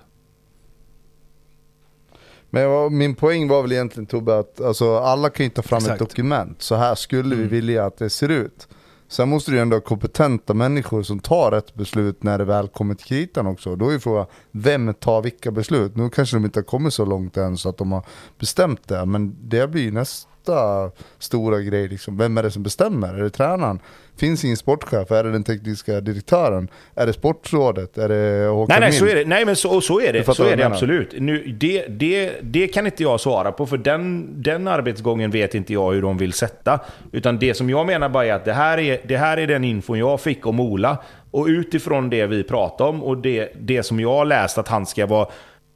Men 2.50 2.98
min 2.98 3.16
poäng 3.16 3.48
var 3.48 3.62
väl 3.62 3.72
egentligen 3.72 4.06
Tobbe 4.06 4.40
att 4.40 4.62
alltså, 4.62 4.98
alla 4.98 5.30
kan 5.30 5.44
ju 5.46 5.50
ta 5.50 5.62
fram 5.62 5.78
Exakt. 5.78 6.02
ett 6.02 6.10
dokument. 6.10 6.62
Så 6.62 6.76
här 6.76 6.96
skulle 6.96 7.36
mm. 7.36 7.40
vi 7.40 7.56
vilja 7.56 7.86
att 7.86 7.98
det 7.98 8.10
ser 8.10 8.30
ut. 8.30 8.68
Sen 9.08 9.30
måste 9.30 9.52
du 9.52 9.58
ju 9.58 9.62
ändå 9.62 9.76
ha 9.76 9.82
kompetenta 9.82 10.54
människor 10.54 11.04
som 11.04 11.20
tar 11.20 11.52
rätt 11.52 11.74
beslut 11.76 12.24
när 12.24 12.38
det 12.38 12.46
väl 12.46 12.68
kommer 12.68 12.96
till 12.96 13.06
kritan 13.06 13.48
också. 13.48 13.76
Då 13.76 13.88
är 13.90 13.94
ju 13.94 14.00
frågan, 14.00 14.26
vem 14.52 14.94
tar 14.94 15.22
vilka 15.22 15.52
beslut? 15.52 15.96
Nu 15.96 16.10
kanske 16.10 16.36
de 16.36 16.46
inte 16.46 16.60
har 16.60 16.66
kommit 16.66 16.94
så 16.94 17.06
långt 17.06 17.38
än 17.38 17.58
så 17.58 17.70
att 17.70 17.78
de 17.78 17.92
har 17.92 18.06
bestämt 18.40 18.88
det, 18.88 19.06
men 19.06 19.36
det 19.50 19.68
blir 19.68 19.82
ju 19.82 19.92
näst 19.92 20.28
nästa 20.46 20.92
stora 21.20 21.60
grej. 21.62 21.88
Liksom. 21.88 22.18
Vem 22.18 22.38
är 22.38 22.44
det 22.44 22.52
som 22.52 22.64
bestämmer? 22.64 23.14
Är 23.14 23.24
det 23.24 23.30
tränaren? 23.30 23.80
Finns 24.18 24.44
ingen 24.44 24.58
sportchef? 24.58 25.12
Är 25.12 25.24
det 25.24 25.32
den 25.32 25.44
tekniska 25.44 26.02
direktören? 26.02 26.68
Är 26.96 27.06
det 27.06 27.14
sportrådet? 27.14 27.98
Är 27.98 28.10
det 28.10 28.48
Håkan 28.48 28.80
Nej, 28.80 28.90
nej, 28.90 29.00
så 29.00 29.06
är 29.06 29.16
det. 29.16 29.26
Nej 29.26 29.46
men 29.46 29.56
så, 29.56 29.82
så 29.82 30.02
är 30.02 30.14
det. 30.14 30.36
Så 30.36 30.44
är 30.44 30.58
det 30.58 30.66
absolut. 30.66 31.14
Nu, 31.18 31.44
det, 31.60 31.86
det, 31.88 32.34
det 32.42 32.68
kan 32.68 32.86
inte 32.86 33.04
jag 33.04 33.20
svara 33.20 33.52
på, 33.52 33.66
för 33.66 33.78
den, 33.78 34.28
den 34.44 34.68
arbetsgången 34.68 35.32
vet 35.32 35.56
inte 35.56 35.74
jag 35.74 35.92
hur 35.92 36.02
de 36.02 36.18
vill 36.18 36.34
sätta. 36.34 36.80
Utan 37.12 37.40
det 37.40 37.54
som 37.54 37.70
jag 37.70 37.86
menar 37.86 38.10
bara 38.10 38.26
är 38.26 38.34
att 38.34 38.46
det 38.46 38.54
här 38.54 38.78
är, 38.78 39.00
det 39.04 39.18
här 39.18 39.38
är 39.38 39.48
den 39.48 39.64
infon 39.64 40.00
jag 40.00 40.22
fick 40.22 40.48
om 40.48 40.60
Ola. 40.60 40.98
Och 41.32 41.46
utifrån 41.46 42.10
det 42.10 42.26
vi 42.26 42.44
pratar 42.44 42.86
om 42.86 43.04
och 43.04 43.18
det, 43.18 43.50
det 43.60 43.84
som 43.84 44.00
jag 44.00 44.14
har 44.14 44.26
läst 44.26 44.58
att 44.58 44.68
han 44.68 44.86
ska 44.86 45.06
vara 45.06 45.28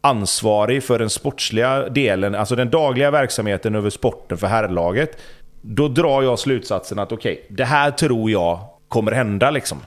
ansvarig 0.01 0.83
för 0.83 0.99
den 0.99 1.09
sportsliga 1.09 1.89
delen, 1.89 2.35
alltså 2.35 2.55
den 2.55 2.69
dagliga 2.69 3.11
verksamheten 3.11 3.75
över 3.75 3.89
sporten 3.89 4.37
för 4.37 4.47
herrlaget. 4.47 5.17
Då 5.61 5.87
drar 5.87 6.21
jag 6.21 6.39
slutsatsen 6.39 6.99
att 6.99 7.11
okej, 7.11 7.33
okay, 7.33 7.55
det 7.55 7.65
här 7.65 7.91
tror 7.91 8.31
jag 8.31 8.59
kommer 8.87 9.11
hända 9.11 9.51
liksom. 9.51 9.77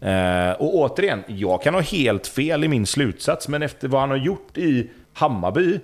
Eh, 0.00 0.50
och 0.50 0.74
återigen, 0.74 1.22
jag 1.26 1.62
kan 1.62 1.74
ha 1.74 1.80
helt 1.80 2.26
fel 2.26 2.64
i 2.64 2.68
min 2.68 2.86
slutsats, 2.86 3.48
men 3.48 3.62
efter 3.62 3.88
vad 3.88 4.00
han 4.00 4.10
har 4.10 4.16
gjort 4.16 4.58
i 4.58 4.90
Hammarby 5.12 5.80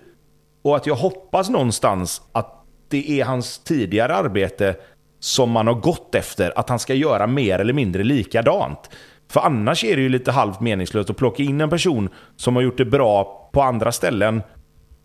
och 0.63 0.77
att 0.77 0.87
jag 0.87 0.95
hoppas 0.95 1.51
någonstans 1.51 2.23
att 2.33 2.65
det 2.89 3.21
är 3.21 3.25
hans 3.25 3.59
tidigare 3.59 4.15
arbete 4.15 4.77
som 5.21 5.51
man 5.51 5.67
har 5.67 5.75
gått 5.75 6.15
efter, 6.15 6.59
att 6.59 6.69
han 6.69 6.79
ska 6.79 6.95
göra 6.95 7.27
mer 7.27 7.59
eller 7.59 7.73
mindre 7.73 8.03
likadant. 8.03 8.91
För 9.33 9.41
annars 9.41 9.85
är 9.85 9.97
det 9.97 10.03
ju 10.03 10.09
lite 10.09 10.33
halvt 10.33 10.61
meningslöst 10.61 11.11
att 11.11 11.17
plocka 11.17 11.43
in 11.43 11.61
en 11.61 11.71
person 11.71 12.09
som 12.37 12.57
har 12.57 12.63
gjort 12.63 12.79
det 12.79 12.85
bra 12.85 13.49
på 13.53 13.63
andra 13.63 13.93
ställen 13.93 14.43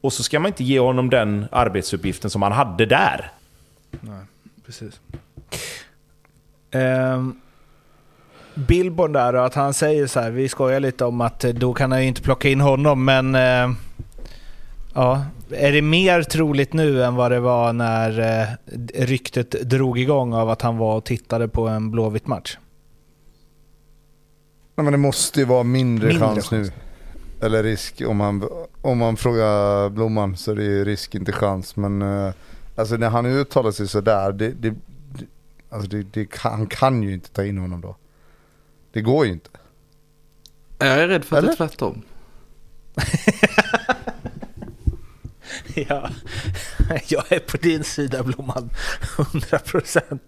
och 0.02 0.14
så 0.14 0.24
ska 0.24 0.40
man 0.40 0.48
inte 0.48 0.64
ge 0.64 0.80
honom 0.80 1.10
den 1.10 1.46
arbetsuppgiften 1.52 2.30
som 2.30 2.42
han 2.42 2.52
hade 2.52 2.86
där. 2.86 3.32
Nej, 3.92 4.22
precis. 4.66 5.00
Ehm, 6.72 7.14
um, 7.14 7.42
Billborn 8.54 9.14
där 9.14 9.36
och 9.36 9.46
att 9.46 9.56
han 9.56 9.74
säger 9.74 10.08
så 10.08 10.20
här, 10.20 10.32
vi 10.32 10.50
skojar 10.50 10.80
lite 10.80 11.06
om 11.06 11.22
att 11.22 11.44
eh, 11.44 11.54
då 11.54 11.74
kan 11.74 11.92
han 11.92 12.02
ju 12.02 12.08
inte 12.08 12.22
plocka 12.22 12.50
in 12.50 12.62
honom, 12.62 13.06
men 13.06 13.36
uh, 13.36 13.76
ja, 14.94 15.26
är 15.52 15.72
det 15.72 15.82
mer 15.82 16.24
troligt 16.24 16.74
nu 16.74 17.04
än 17.04 17.16
vad 17.16 17.32
det 17.32 17.40
var 17.40 17.74
när 17.74 18.20
uh, 18.20 18.48
ryktet 19.06 19.52
drog 19.52 20.00
igång 20.00 20.34
av 20.34 20.50
att 20.50 20.62
han 20.62 20.78
var 20.78 20.96
och 20.96 21.06
tittade 21.06 21.48
på 21.48 21.68
en 21.68 21.92
Blåvitt 21.92 22.28
match? 22.28 22.58
Nej, 24.78 24.84
men 24.84 24.92
det 24.92 24.98
måste 24.98 25.40
ju 25.40 25.46
vara 25.46 25.64
mindre, 25.64 26.08
mindre 26.08 26.28
chans, 26.28 26.50
chans, 26.50 26.72
nu. 26.72 27.46
Eller 27.46 27.64
risk 27.64 28.02
om 28.08 28.18
man, 28.18 28.50
om 28.82 28.98
man 28.98 29.18
frågar 29.18 29.90
Blomman 29.90 30.38
så 30.38 30.52
är 30.52 30.56
det 30.56 30.64
ju 30.64 30.86
risk 30.86 31.16
inte 31.16 31.32
chans. 31.32 31.76
Men 31.76 32.02
uh, 32.02 32.34
alltså 32.76 32.96
när 32.98 33.10
han 33.10 33.26
uttalar 33.26 33.72
sig 33.72 33.88
sådär, 33.88 34.32
det, 34.32 34.50
det, 34.50 34.70
det, 34.70 35.26
alltså 35.70 35.90
det, 35.90 36.04
det, 36.04 36.36
han 36.36 36.68
kan 36.68 37.04
ju 37.04 37.14
inte 37.14 37.30
ta 37.30 37.46
in 37.46 37.58
honom 37.58 37.82
då. 37.82 37.96
Det 38.92 39.02
går 39.02 39.26
ju 39.26 39.32
inte. 39.32 39.50
Jag 40.78 40.88
är 40.88 41.08
rädd 41.08 41.26
för 41.26 41.38
att 41.38 41.46
det 41.46 41.52
är 41.52 41.56
tvärtom. 41.56 42.02
ja, 45.90 46.10
jag 47.08 47.32
är 47.32 47.40
på 47.40 47.58
din 47.58 47.84
sida 47.84 48.24
Blomman. 48.24 48.70
100%. 49.18 50.20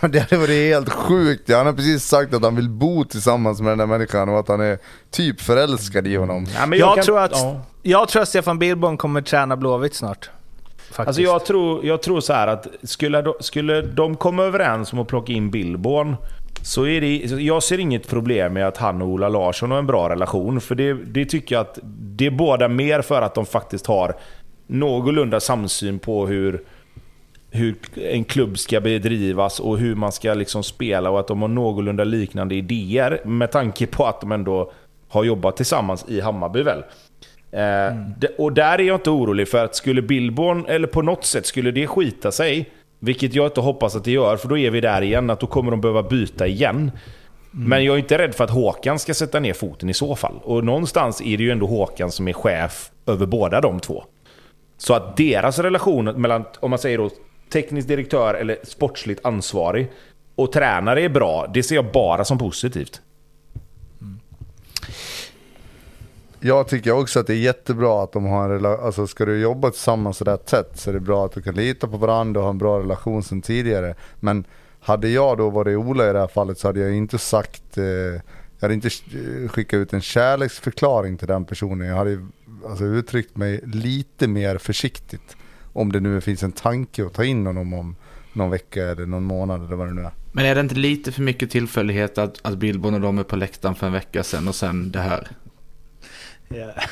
det 0.08 0.18
hade 0.18 0.36
varit 0.36 0.72
helt 0.74 0.92
sjukt. 0.92 1.52
Han 1.52 1.66
har 1.66 1.72
precis 1.72 2.04
sagt 2.04 2.34
att 2.34 2.42
han 2.42 2.56
vill 2.56 2.68
bo 2.68 3.04
tillsammans 3.04 3.60
med 3.60 3.70
den 3.70 3.78
där 3.78 3.86
människan 3.86 4.28
och 4.28 4.38
att 4.38 4.48
han 4.48 4.60
är 4.60 4.78
typ 5.10 5.40
förälskad 5.40 6.06
i 6.06 6.16
honom. 6.16 6.46
Ja, 6.54 6.66
men 6.66 6.78
jag, 6.78 6.88
jag 6.88 6.94
kan, 6.94 7.04
tror 7.04 7.18
att, 7.18 7.32
ja. 7.32 7.60
jag 7.82 8.08
tror 8.08 8.22
att 8.22 8.28
Stefan 8.28 8.58
Billborn 8.58 8.96
kommer 8.96 9.22
träna 9.22 9.56
Blåvitt 9.56 9.94
snart. 9.94 10.30
Faktiskt. 10.76 11.08
Alltså 11.08 11.22
jag 11.22 11.44
tror, 11.44 11.86
jag 11.86 12.02
tror 12.02 12.20
så 12.20 12.32
att 12.32 12.66
skulle, 12.82 13.22
de, 13.22 13.34
skulle 13.40 13.82
de 13.82 14.16
komma 14.16 14.42
överens 14.42 14.92
om 14.92 14.98
att 14.98 15.08
plocka 15.08 15.32
in 15.32 15.50
Billborn 15.50 16.16
så 16.62 16.86
är 16.86 17.00
det, 17.00 17.16
jag 17.42 17.62
ser 17.62 17.78
inget 17.78 18.08
problem 18.08 18.52
med 18.52 18.66
att 18.66 18.76
han 18.76 19.02
och 19.02 19.08
Ola 19.08 19.28
Larsson 19.28 19.70
har 19.70 19.78
en 19.78 19.86
bra 19.86 20.08
relation. 20.08 20.60
För 20.60 20.74
det, 20.74 20.92
det 20.92 21.24
tycker 21.24 21.54
jag 21.54 21.62
att 21.62 21.78
det 21.82 22.26
är 22.26 22.30
båda 22.30 22.68
mer 22.68 23.02
för 23.02 23.22
att 23.22 23.34
de 23.34 23.46
faktiskt 23.46 23.86
har 23.86 24.16
någorlunda 24.66 25.40
samsyn 25.40 25.98
på 25.98 26.26
hur, 26.26 26.62
hur 27.50 27.76
en 27.94 28.24
klubb 28.24 28.58
ska 28.58 28.80
bedrivas 28.80 29.60
och 29.60 29.78
hur 29.78 29.94
man 29.94 30.12
ska 30.12 30.34
liksom 30.34 30.62
spela 30.62 31.10
och 31.10 31.20
att 31.20 31.28
de 31.28 31.42
har 31.42 31.48
någorlunda 31.48 32.04
liknande 32.04 32.54
idéer 32.54 33.20
med 33.24 33.50
tanke 33.50 33.86
på 33.86 34.06
att 34.06 34.20
de 34.20 34.32
ändå 34.32 34.72
har 35.08 35.24
jobbat 35.24 35.56
tillsammans 35.56 36.04
i 36.08 36.20
Hammarby 36.20 36.62
väl. 36.62 36.82
Eh, 37.50 37.86
mm. 37.86 38.12
och 38.38 38.52
där 38.52 38.78
är 38.78 38.82
jag 38.82 38.96
inte 38.96 39.10
orolig 39.10 39.48
för 39.48 39.64
att 39.64 39.76
skulle 39.76 40.02
Billborn, 40.02 40.66
eller 40.68 40.88
på 40.88 41.02
något 41.02 41.24
sätt, 41.24 41.46
skulle 41.46 41.70
det 41.70 41.86
skita 41.86 42.32
sig, 42.32 42.70
vilket 42.98 43.34
jag 43.34 43.46
inte 43.46 43.60
hoppas 43.60 43.96
att 43.96 44.04
det 44.04 44.10
gör, 44.10 44.36
för 44.36 44.48
då 44.48 44.58
är 44.58 44.70
vi 44.70 44.80
där 44.80 45.02
igen, 45.02 45.30
att 45.30 45.40
då 45.40 45.46
kommer 45.46 45.70
de 45.70 45.80
behöva 45.80 46.02
byta 46.02 46.46
igen. 46.46 46.76
Mm. 46.76 47.68
Men 47.68 47.84
jag 47.84 47.94
är 47.94 47.98
inte 47.98 48.18
rädd 48.18 48.34
för 48.34 48.44
att 48.44 48.50
Håkan 48.50 48.98
ska 48.98 49.14
sätta 49.14 49.40
ner 49.40 49.52
foten 49.52 49.88
i 49.88 49.94
så 49.94 50.16
fall. 50.16 50.40
Och 50.42 50.64
någonstans 50.64 51.20
är 51.20 51.36
det 51.36 51.42
ju 51.42 51.50
ändå 51.50 51.66
Håkan 51.66 52.10
som 52.10 52.28
är 52.28 52.32
chef 52.32 52.90
över 53.06 53.26
båda 53.26 53.60
de 53.60 53.80
två. 53.80 54.04
Så 54.76 54.94
att 54.94 55.16
deras 55.16 55.58
relation 55.58 56.04
mellan, 56.04 56.44
om 56.60 56.70
man 56.70 56.78
säger 56.78 56.98
då, 56.98 57.10
teknisk 57.52 57.88
direktör 57.88 58.34
eller 58.34 58.58
sportsligt 58.62 59.24
ansvarig 59.24 59.90
och 60.34 60.52
tränare 60.52 61.02
är 61.02 61.08
bra, 61.08 61.50
det 61.54 61.62
ser 61.62 61.74
jag 61.74 61.92
bara 61.92 62.24
som 62.24 62.38
positivt. 62.38 63.00
Mm. 64.00 64.20
Jag 66.40 66.68
tycker 66.68 66.92
också 66.92 67.20
att 67.20 67.26
det 67.26 67.34
är 67.34 67.38
jättebra 67.38 68.02
att 68.02 68.12
de 68.12 68.24
har 68.24 68.44
en 68.44 68.50
relation, 68.50 68.86
alltså 68.86 69.06
ska 69.06 69.24
du 69.24 69.40
jobba 69.40 69.70
tillsammans 69.70 70.22
rätt 70.22 70.46
tätt 70.46 70.70
så 70.74 70.90
är 70.90 70.94
det 70.94 71.00
bra 71.00 71.24
att 71.24 71.32
du 71.32 71.42
kan 71.42 71.54
lita 71.54 71.88
på 71.88 71.96
varandra 71.96 72.40
och 72.40 72.44
ha 72.44 72.50
en 72.50 72.58
bra 72.58 72.78
relation 72.78 73.22
sedan 73.22 73.42
tidigare. 73.42 73.94
Men 74.20 74.44
hade 74.80 75.08
jag 75.08 75.38
då 75.38 75.50
varit 75.50 75.78
Ola 75.78 76.10
i 76.10 76.12
det 76.12 76.18
här 76.18 76.26
fallet 76.26 76.58
så 76.58 76.68
hade 76.68 76.80
jag 76.80 76.94
inte 76.94 77.18
sagt, 77.18 77.78
eh, 77.78 77.84
jag 77.84 78.20
hade 78.60 78.74
inte 78.74 78.90
skickat 79.48 79.76
ut 79.76 79.92
en 79.92 80.00
kärleksförklaring 80.00 81.18
till 81.18 81.28
den 81.28 81.44
personen. 81.44 81.88
Jag 81.88 81.96
hade 81.96 82.26
alltså, 82.70 82.84
uttryckt 82.84 83.36
mig 83.36 83.60
lite 83.64 84.28
mer 84.28 84.58
försiktigt. 84.58 85.36
Om 85.72 85.92
det 85.92 86.00
nu 86.00 86.20
finns 86.20 86.42
en 86.42 86.52
tanke 86.52 87.06
att 87.06 87.14
ta 87.14 87.24
in 87.24 87.46
honom 87.46 87.74
om 87.74 87.96
någon 88.32 88.50
vecka 88.50 88.82
eller 88.82 89.06
någon 89.06 89.24
månad 89.24 89.64
eller 89.64 89.76
vad 89.76 89.88
det 89.88 89.94
nu 89.94 90.02
är. 90.02 90.12
Men 90.32 90.44
är 90.46 90.54
det 90.54 90.60
inte 90.60 90.74
lite 90.74 91.12
för 91.12 91.22
mycket 91.22 91.50
tillfällighet 91.50 92.18
att, 92.18 92.38
att 92.42 92.58
Billborn 92.58 92.94
och 92.94 93.00
de 93.00 93.18
är 93.18 93.22
på 93.22 93.36
läktaren 93.36 93.74
för 93.74 93.86
en 93.86 93.92
vecka 93.92 94.22
sedan 94.22 94.48
och 94.48 94.54
sen 94.54 94.90
det 94.90 95.00
här? 95.00 95.28
Yeah. 96.50 96.84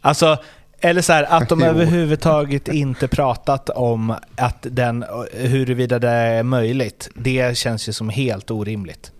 Alltså, 0.00 0.38
eller 0.80 1.02
så 1.02 1.12
här, 1.12 1.22
att 1.22 1.48
de 1.48 1.62
överhuvudtaget 1.62 2.68
inte 2.68 3.08
pratat 3.08 3.70
om 3.70 4.14
att 4.36 4.66
den, 4.70 5.04
huruvida 5.32 5.98
det 5.98 6.08
är 6.08 6.42
möjligt. 6.42 7.08
Det 7.14 7.56
känns 7.56 7.88
ju 7.88 7.92
som 7.92 8.08
helt 8.08 8.50
orimligt. 8.50 9.12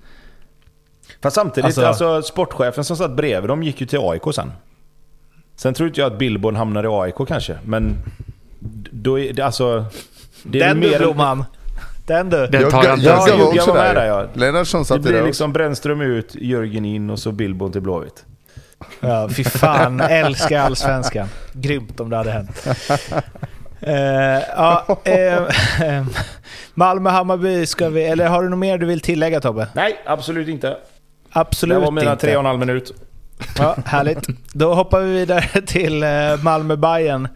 Fast 1.22 1.34
samtidigt, 1.34 1.64
alltså, 1.64 1.86
alltså 1.86 2.22
sportchefen 2.22 2.84
som 2.84 2.96
satt 2.96 3.16
bredvid 3.16 3.50
dem 3.50 3.62
gick 3.62 3.80
ju 3.80 3.86
till 3.86 3.98
AIK 4.02 4.22
sen. 4.34 4.52
Sen 5.56 5.74
tror 5.74 5.88
inte 5.88 6.00
jag 6.00 6.12
att 6.12 6.18
Billborn 6.18 6.56
hamnar 6.56 6.84
i 6.84 6.86
AIK 6.90 7.28
kanske, 7.28 7.56
men... 7.64 7.98
Då 8.90 9.18
är 9.18 9.32
det 9.32 9.42
alltså... 9.42 9.84
Det 10.42 10.60
är 10.60 10.68
Den 10.68 10.80
du 10.80 10.98
Blomman! 10.98 11.44
Den 12.06 12.30
du! 12.30 12.46
Den 12.46 12.70
tar 12.70 12.84
jag, 12.84 12.98
jag, 12.98 13.28
jag, 13.28 13.56
jag 13.56 13.66
var 13.66 13.74
med 13.74 13.94
där 13.94 14.06
ja. 14.06 14.26
Lennartsson 14.34 14.84
satt 14.84 15.02
Det 15.02 15.10
blir 15.10 15.22
liksom 15.22 15.52
Brännström 15.52 16.00
ut, 16.00 16.34
Jörgen 16.34 16.84
in 16.84 17.10
och 17.10 17.18
så 17.18 17.32
Billborn 17.32 17.72
till 17.72 17.80
Blåvitt. 17.80 18.24
Ja, 19.00 19.28
fy 19.36 19.44
fan. 19.44 20.00
Älskar 20.00 20.60
allsvenskan. 20.60 21.28
Grymt 21.52 22.00
om 22.00 22.10
det 22.10 22.16
hade 22.16 22.30
hänt. 22.30 22.66
Uh, 23.86 23.92
ja, 24.56 24.84
uh, 24.88 26.06
Malmö-Hammarby 26.74 27.66
ska 27.66 27.88
vi... 27.88 28.04
Eller 28.04 28.26
har 28.28 28.42
du 28.42 28.48
något 28.48 28.58
mer 28.58 28.78
du 28.78 28.86
vill 28.86 29.00
tillägga 29.00 29.40
Tobbe? 29.40 29.68
Nej, 29.74 30.02
absolut 30.06 30.48
inte. 30.48 30.76
Absolut 31.30 31.74
inte. 31.74 31.80
Det 31.80 31.84
var 31.84 31.92
mina 31.92 32.12
inte. 32.12 32.26
tre 32.26 32.36
och 32.36 32.40
en 32.40 32.46
halv 32.46 32.58
minut. 32.58 32.92
Ja, 33.58 33.76
härligt. 33.84 34.26
Då 34.52 34.74
hoppar 34.74 35.00
vi 35.00 35.12
vidare 35.12 35.60
till 35.66 36.02
eh, 36.02 36.42
malmö 36.42 36.76
bayern 36.76 37.28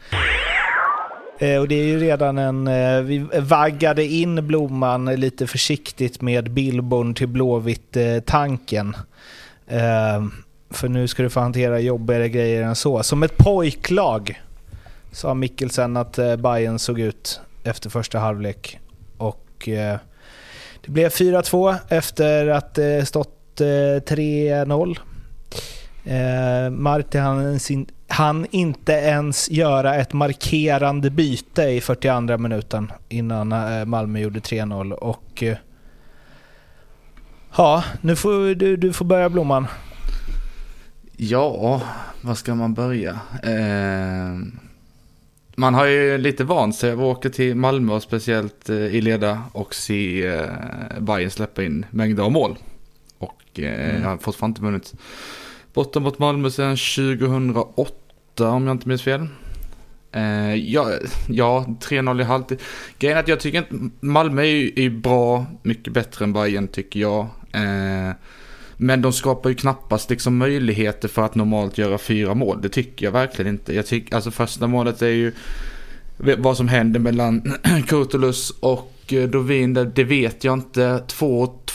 eh, 1.39 1.57
Och 1.57 1.69
det 1.69 1.75
är 1.75 1.85
ju 1.85 2.01
redan 2.01 2.39
en... 2.39 2.69
Eh, 2.69 3.01
vi 3.01 3.19
vaggade 3.41 4.05
in 4.05 4.47
Blomman 4.47 5.05
lite 5.05 5.47
försiktigt 5.47 6.21
med 6.21 6.51
Billborn 6.51 7.15
till 7.15 7.29
Blåvitt-tanken. 7.29 8.97
För 10.71 10.89
nu 10.89 11.09
ska 11.09 11.23
du 11.23 11.31
få 11.31 11.41
hantera 11.41 11.81
jobbigare 11.81 12.29
grejer 12.29 12.63
än 12.63 12.77
så. 12.77 13.03
Som 13.03 13.23
ett 13.23 13.37
pojklag 13.37 14.43
sa 15.13 15.35
Mikkelsen 15.35 15.97
att 15.97 16.19
Bayern 16.39 16.79
såg 16.79 17.01
ut 17.01 17.41
efter 17.65 17.91
första 17.91 18.19
halvlek. 18.19 18.79
Och 19.17 19.69
det 20.81 20.89
blev 20.89 21.09
4-2 21.09 21.77
efter 21.89 22.47
att 22.47 22.75
det 22.75 23.09
stått 23.09 23.61
3-0 23.61 24.99
Eh, 26.05 26.71
Marti 26.71 27.19
han 27.19 27.59
han 28.11 28.47
inte 28.51 28.93
ens 28.93 29.51
göra 29.51 29.95
ett 29.95 30.13
markerande 30.13 31.11
byte 31.11 31.63
i 31.63 31.81
42 31.81 32.39
minuten 32.39 32.93
innan 33.09 33.53
eh, 33.53 33.85
Malmö 33.85 34.19
gjorde 34.19 34.41
3-0 34.41 34.93
och... 34.93 35.43
Eh, 35.43 35.57
ja, 37.57 37.85
nu 38.01 38.17
får 38.17 38.55
du, 38.55 38.77
du 38.77 38.93
får 38.93 39.05
börja 39.05 39.29
Blomman. 39.29 39.67
Ja, 41.17 41.83
var 42.21 42.35
ska 42.35 42.55
man 42.55 42.75
börja? 42.75 43.21
Eh, 43.43 44.39
man 45.55 45.75
har 45.75 45.87
ju 45.87 46.19
lite 46.19 46.45
vant 46.45 46.77
sig 46.77 46.93
av 46.93 46.99
att 46.99 47.17
åka 47.17 47.31
till 47.31 47.55
Malmö 47.55 47.93
och 47.93 48.03
speciellt 48.03 48.69
eh, 48.69 48.77
i 48.77 49.01
leda 49.01 49.43
och 49.53 49.75
se 49.75 50.27
eh, 50.27 50.45
Bayern 51.01 51.31
släppa 51.31 51.63
in 51.63 51.87
mängder 51.91 52.23
av 52.23 52.33
mål. 52.33 52.59
Och 53.19 53.43
eh, 53.55 53.91
mm. 53.91 54.03
jag 54.03 54.09
har 54.09 54.19
fortfarande 54.19 54.53
inte 54.53 54.63
vunnit 54.63 54.95
borta 55.73 56.01
mot 56.01 56.19
Malmö 56.19 56.51
sedan 56.51 56.77
2008 56.77 58.51
om 58.51 58.67
jag 58.67 58.75
inte 58.75 58.89
minns 58.89 59.03
fel. 59.03 59.27
Eh, 60.13 60.55
ja, 60.55 60.91
ja 61.29 61.67
3-0 61.81 62.21
i 62.21 62.25
halvtid. 62.25 62.61
Grejen 62.99 63.19
är 63.19 63.23
att 63.23 63.29
jag 63.29 63.41
tycker 63.41 63.59
inte, 63.59 63.91
Malmö 64.07 64.43
är 64.43 64.47
ju 64.47 64.73
är 64.77 64.91
bra, 64.91 65.47
mycket 65.63 65.93
bättre 65.93 66.25
än 66.25 66.33
Bayern 66.33 66.69
tycker 66.69 67.01
jag. 67.01 67.27
Eh, 67.53 68.13
men 68.77 69.03
de 69.03 69.13
skapar 69.13 69.51
ju 69.51 69.57
knappast 69.57 70.11
liksom 70.11 70.37
möjligheter 70.37 71.09
för 71.09 71.23
att 71.23 71.35
normalt 71.35 71.79
göra 71.79 71.99
fyra 71.99 72.35
mål. 72.35 72.61
Det 72.63 72.69
tycker 72.69 73.07
jag 73.07 73.13
verkligen 73.13 73.49
inte. 73.49 73.75
Jag 73.75 73.87
tycker, 73.87 74.15
alltså 74.15 74.31
första 74.31 74.67
målet 74.67 75.03
är 75.03 75.07
ju 75.07 75.33
vad 76.17 76.57
som 76.57 76.69
händer 76.69 77.01
mellan 77.01 77.55
Kurtulus 77.89 78.51
och 78.61 78.93
eh, 79.09 79.29
Dovin, 79.29 79.75
det 79.95 80.05
vet 80.05 80.45
jag 80.45 80.55
inte. 80.55 81.03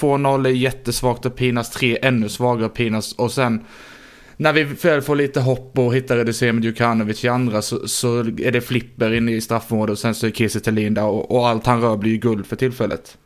2-0 0.01 0.47
är 0.47 0.51
jättesvagt 0.51 1.25
att 1.25 1.35
Pinas, 1.35 1.69
3 1.69 1.97
ännu 2.01 2.29
svagare 2.29 2.65
att 2.65 2.73
Pinas 2.73 3.13
och 3.13 3.31
sen 3.31 3.65
när 4.37 4.53
vi 4.53 4.63
väl 4.63 5.01
får 5.01 5.15
lite 5.15 5.41
hopp 5.41 5.79
och 5.79 5.95
hittar 5.95 6.17
reducering 6.17 6.55
med 6.55 6.63
Djukanovic 6.63 7.25
i 7.25 7.27
andra 7.27 7.61
så, 7.61 7.87
så, 7.87 8.19
är 8.19 8.51
det 8.51 8.61
flipper 8.61 9.13
inne 9.13 9.31
i 9.31 9.41
straffområdet 9.41 9.93
och 9.93 9.99
sen 9.99 10.15
så 10.15 10.27
är 10.27 10.31
Kiese 10.31 10.59
Thelin 10.59 10.93
där 10.93 11.05
och, 11.05 11.31
och, 11.31 11.47
allt 11.47 11.65
han 11.65 11.81
rör 11.81 11.97
blir 11.97 12.11
ju 12.11 12.17
guld 12.17 12.45
för 12.45 12.55
tillfället. 12.55 13.17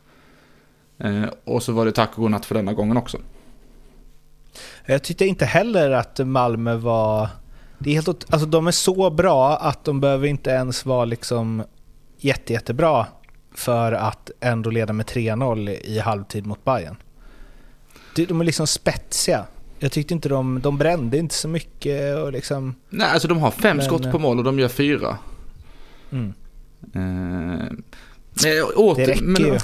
Eh, 0.97 1.25
och 1.43 1.63
så 1.63 1.71
var 1.71 1.85
det 1.85 1.91
tack 1.91 2.09
och 2.15 2.21
godnatt 2.21 2.45
för 2.45 2.55
denna 2.55 2.73
gången 2.73 2.97
också. 2.97 3.17
Jag 4.85 5.03
tyckte 5.03 5.25
inte 5.25 5.45
heller 5.45 5.91
att 5.91 6.19
Malmö 6.19 6.75
var... 6.75 7.27
Det 7.79 7.89
är 7.89 7.93
helt, 7.93 8.07
alltså 8.07 8.47
de 8.47 8.67
är 8.67 8.71
så 8.71 9.09
bra 9.09 9.57
att 9.57 9.85
de 9.85 10.01
behöver 10.01 10.27
inte 10.27 10.49
ens 10.49 10.85
vara 10.85 11.05
liksom 11.05 11.63
jätte, 12.17 12.53
jättebra 12.53 13.05
för 13.51 13.91
att 13.91 14.31
ändå 14.39 14.69
leda 14.69 14.93
med 14.93 15.05
3-0 15.05 15.69
i 15.69 15.99
halvtid 15.99 16.45
mot 16.45 16.65
Bayern. 16.65 16.95
De 18.15 18.41
är 18.41 18.45
liksom 18.45 18.67
spetsiga. 18.67 19.45
Jag 19.79 19.91
tyckte 19.91 20.13
inte 20.13 20.29
de, 20.29 20.61
de 20.61 20.77
brände 20.77 21.17
inte 21.17 21.35
så 21.35 21.47
mycket 21.47 22.17
och 22.17 22.31
liksom... 22.31 22.75
Nej, 22.89 23.09
alltså 23.09 23.27
de 23.27 23.37
har 23.37 23.51
fem 23.51 23.77
men, 23.77 23.85
skott 23.85 24.11
på 24.11 24.19
mål 24.19 24.37
och 24.37 24.43
de 24.43 24.59
gör 24.59 24.67
fyra. 24.67 25.17
Mm. 26.11 26.33
Men, 26.81 27.83
åter, 28.75 29.05
det 29.05 29.11
räcker 29.11 29.23
men, 29.23 29.45
ju. 29.45 29.59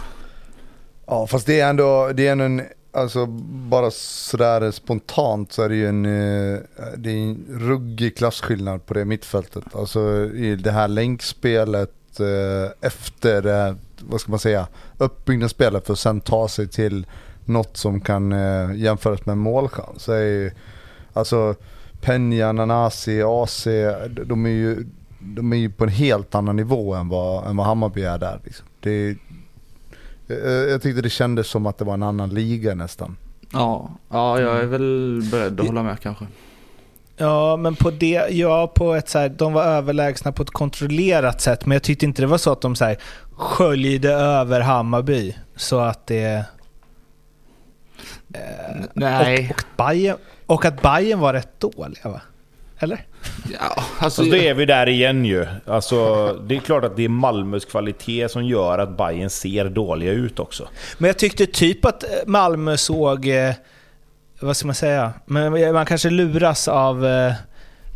Ja, 1.06 1.28
fast 1.28 1.46
det 1.46 1.60
är 1.60 1.70
ändå, 1.70 2.12
det 2.14 2.28
är 2.28 2.32
ändå 2.32 2.44
en, 2.44 2.62
alltså 2.92 3.26
bara 3.70 3.92
sådär 3.92 4.72
spontant 4.72 5.52
så 5.52 5.62
är 5.62 5.70
det 5.70 5.76
ju 5.76 5.88
en, 5.88 6.06
eh, 6.06 6.60
det 6.98 7.10
är 7.10 7.18
en 7.18 7.46
ruggig 7.50 8.18
klasskillnad 8.18 8.86
på 8.86 8.94
det 8.94 9.06
mittfältet. 9.06 9.64
Alltså 9.74 10.30
i 10.34 10.56
det 10.56 10.72
här 10.72 10.88
länkspelet 10.88 11.92
eh, 12.20 12.72
efter 12.82 13.42
det, 13.42 13.76
vad 14.00 14.22
ska 14.22 14.32
man 14.32 14.40
säga, 14.40 14.68
uppbyggnadsspelet 14.98 15.86
för 15.86 15.94
att 15.94 16.00
sen 16.00 16.22
ta 16.22 16.48
sig 16.48 16.68
till 16.68 17.06
något 17.46 17.78
som 17.78 18.02
kan 18.02 18.32
eh, 18.32 18.76
jämföras 18.76 19.26
med 19.26 19.34
en 19.34 19.40
målchans. 19.40 20.10
Är 20.10 20.22
ju, 20.22 20.52
alltså 21.14 21.56
Peña, 22.02 22.54
Nanasi, 22.54 23.22
AC, 23.22 23.68
de 24.26 24.46
är, 24.46 24.50
ju, 24.50 24.86
de 25.20 25.54
är 25.54 25.58
ju 25.58 25.72
på 25.72 25.84
en 25.84 25.90
helt 25.90 26.36
annan 26.36 26.56
nivå 26.56 26.94
än 26.94 27.10
vad, 27.10 27.48
än 27.48 27.58
vad 27.58 27.66
Hammarby 27.66 28.04
är 28.04 28.18
där. 28.18 28.40
Liksom. 28.44 28.66
Det, 28.80 29.18
jag, 30.28 30.70
jag 30.70 30.82
tyckte 30.82 31.02
det 31.02 31.10
kändes 31.10 31.48
som 31.48 31.66
att 31.66 31.78
det 31.78 31.86
var 31.86 31.94
en 31.94 32.04
annan 32.04 32.30
liga 32.30 32.76
nästan. 32.76 33.18
Ja, 33.52 33.90
ja 34.10 34.42
jag 34.42 34.60
är 34.60 34.66
väl 34.66 35.22
beredd 35.32 35.60
att 35.60 35.68
hålla 35.68 35.84
med 35.84 36.00
kanske. 36.00 36.26
Ja, 37.18 37.58
men 37.58 37.76
på 37.76 37.92
det, 37.92 38.28
ja, 38.30 38.68
på 38.68 38.94
ett 38.94 39.10
så 39.10 39.20
här, 39.20 39.30
de 39.30 39.54
var 39.54 39.64
överlägsna 39.64 40.32
på 40.32 40.44
ett 40.44 40.50
kontrollerat 40.50 41.42
sätt, 41.42 41.66
men 41.66 41.76
jag 41.76 41.84
tyckte 41.84 42.06
inte 42.06 42.22
det 42.22 42.28
var 42.28 42.38
så 42.38 42.52
att 42.52 42.62
de 42.62 42.76
så 42.76 42.86
här, 42.86 42.98
sköljde 43.36 44.14
över 44.14 44.62
Hammarby 44.62 45.36
så 45.56 45.80
att 45.80 46.08
det 46.08 46.46
Eh, 48.34 48.86
Nej. 48.94 49.50
Och, 49.50 49.60
och, 49.60 49.66
Bayern, 49.78 50.18
och 50.46 50.66
att 50.66 50.82
Bayern 50.82 51.20
var 51.20 51.34
rätt 51.34 51.60
dåliga 51.60 52.10
va? 52.10 52.22
Eller? 52.80 53.06
Ja, 53.54 53.60
alltså, 53.70 54.04
alltså 54.04 54.24
då 54.24 54.36
är 54.36 54.54
vi 54.54 54.66
där 54.66 54.90
igen 54.90 55.26
ju. 55.26 55.48
Alltså, 55.66 56.34
det 56.34 56.56
är 56.56 56.60
klart 56.60 56.84
att 56.84 56.96
det 56.96 57.04
är 57.04 57.10
Malmös 57.10 57.66
kvalitet 57.66 58.30
som 58.30 58.46
gör 58.46 58.78
att 58.78 58.98
Bayern 58.98 59.30
ser 59.30 59.66
dåliga 59.66 60.12
ut 60.12 60.40
också. 60.40 60.68
Men 60.98 61.08
jag 61.08 61.18
tyckte 61.18 61.46
typ 61.46 61.86
att 61.86 62.04
Malmö 62.26 62.78
såg... 62.78 63.28
Eh, 63.28 63.54
vad 64.46 64.58
ska 64.58 64.68
man 64.68 64.76
säga? 64.76 65.14
Men 65.26 65.74
man 65.74 65.86
kanske 65.86 66.10
luras 66.10 66.68
av 66.68 67.06
eh, 67.06 67.34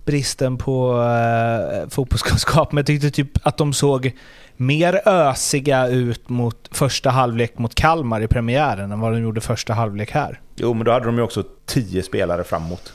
bristen 0.05 0.57
på 0.57 1.01
eh, 1.01 1.89
fotbollskunskap, 1.89 2.71
men 2.71 2.77
jag 2.77 2.85
tyckte 2.85 3.11
typ 3.11 3.47
att 3.47 3.57
de 3.57 3.73
såg 3.73 4.11
mer 4.55 5.01
ösiga 5.05 5.87
ut 5.87 6.29
mot 6.29 6.69
första 6.71 7.09
halvlek 7.09 7.57
mot 7.57 7.75
Kalmar 7.75 8.21
i 8.21 8.27
premiären 8.27 8.91
än 8.91 8.99
vad 8.99 9.13
de 9.13 9.21
gjorde 9.21 9.41
första 9.41 9.73
halvlek 9.73 10.11
här. 10.11 10.39
Jo, 10.55 10.73
men 10.73 10.85
då 10.85 10.91
hade 10.91 11.05
de 11.05 11.17
ju 11.17 11.21
också 11.21 11.43
tio 11.65 12.03
spelare 12.03 12.43
framåt. 12.43 12.93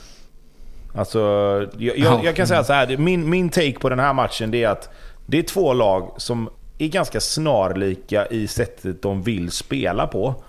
Alltså, 0.95 1.19
jag, 1.77 1.97
jag, 1.97 2.25
jag 2.25 2.35
kan 2.35 2.47
säga 2.47 2.63
så 2.63 2.73
här, 2.73 2.97
min, 2.97 3.29
min 3.29 3.49
take 3.49 3.79
på 3.79 3.89
den 3.89 3.99
här 3.99 4.13
matchen 4.13 4.51
det 4.51 4.63
är 4.63 4.69
att 4.69 4.89
det 5.25 5.37
är 5.37 5.43
två 5.43 5.73
lag 5.73 6.11
som 6.17 6.49
är 6.77 6.87
ganska 6.87 7.19
snarlika 7.19 8.25
i 8.25 8.47
sättet 8.47 9.01
de 9.01 9.21
vill 9.21 9.51
spela 9.51 10.07
på. 10.07 10.43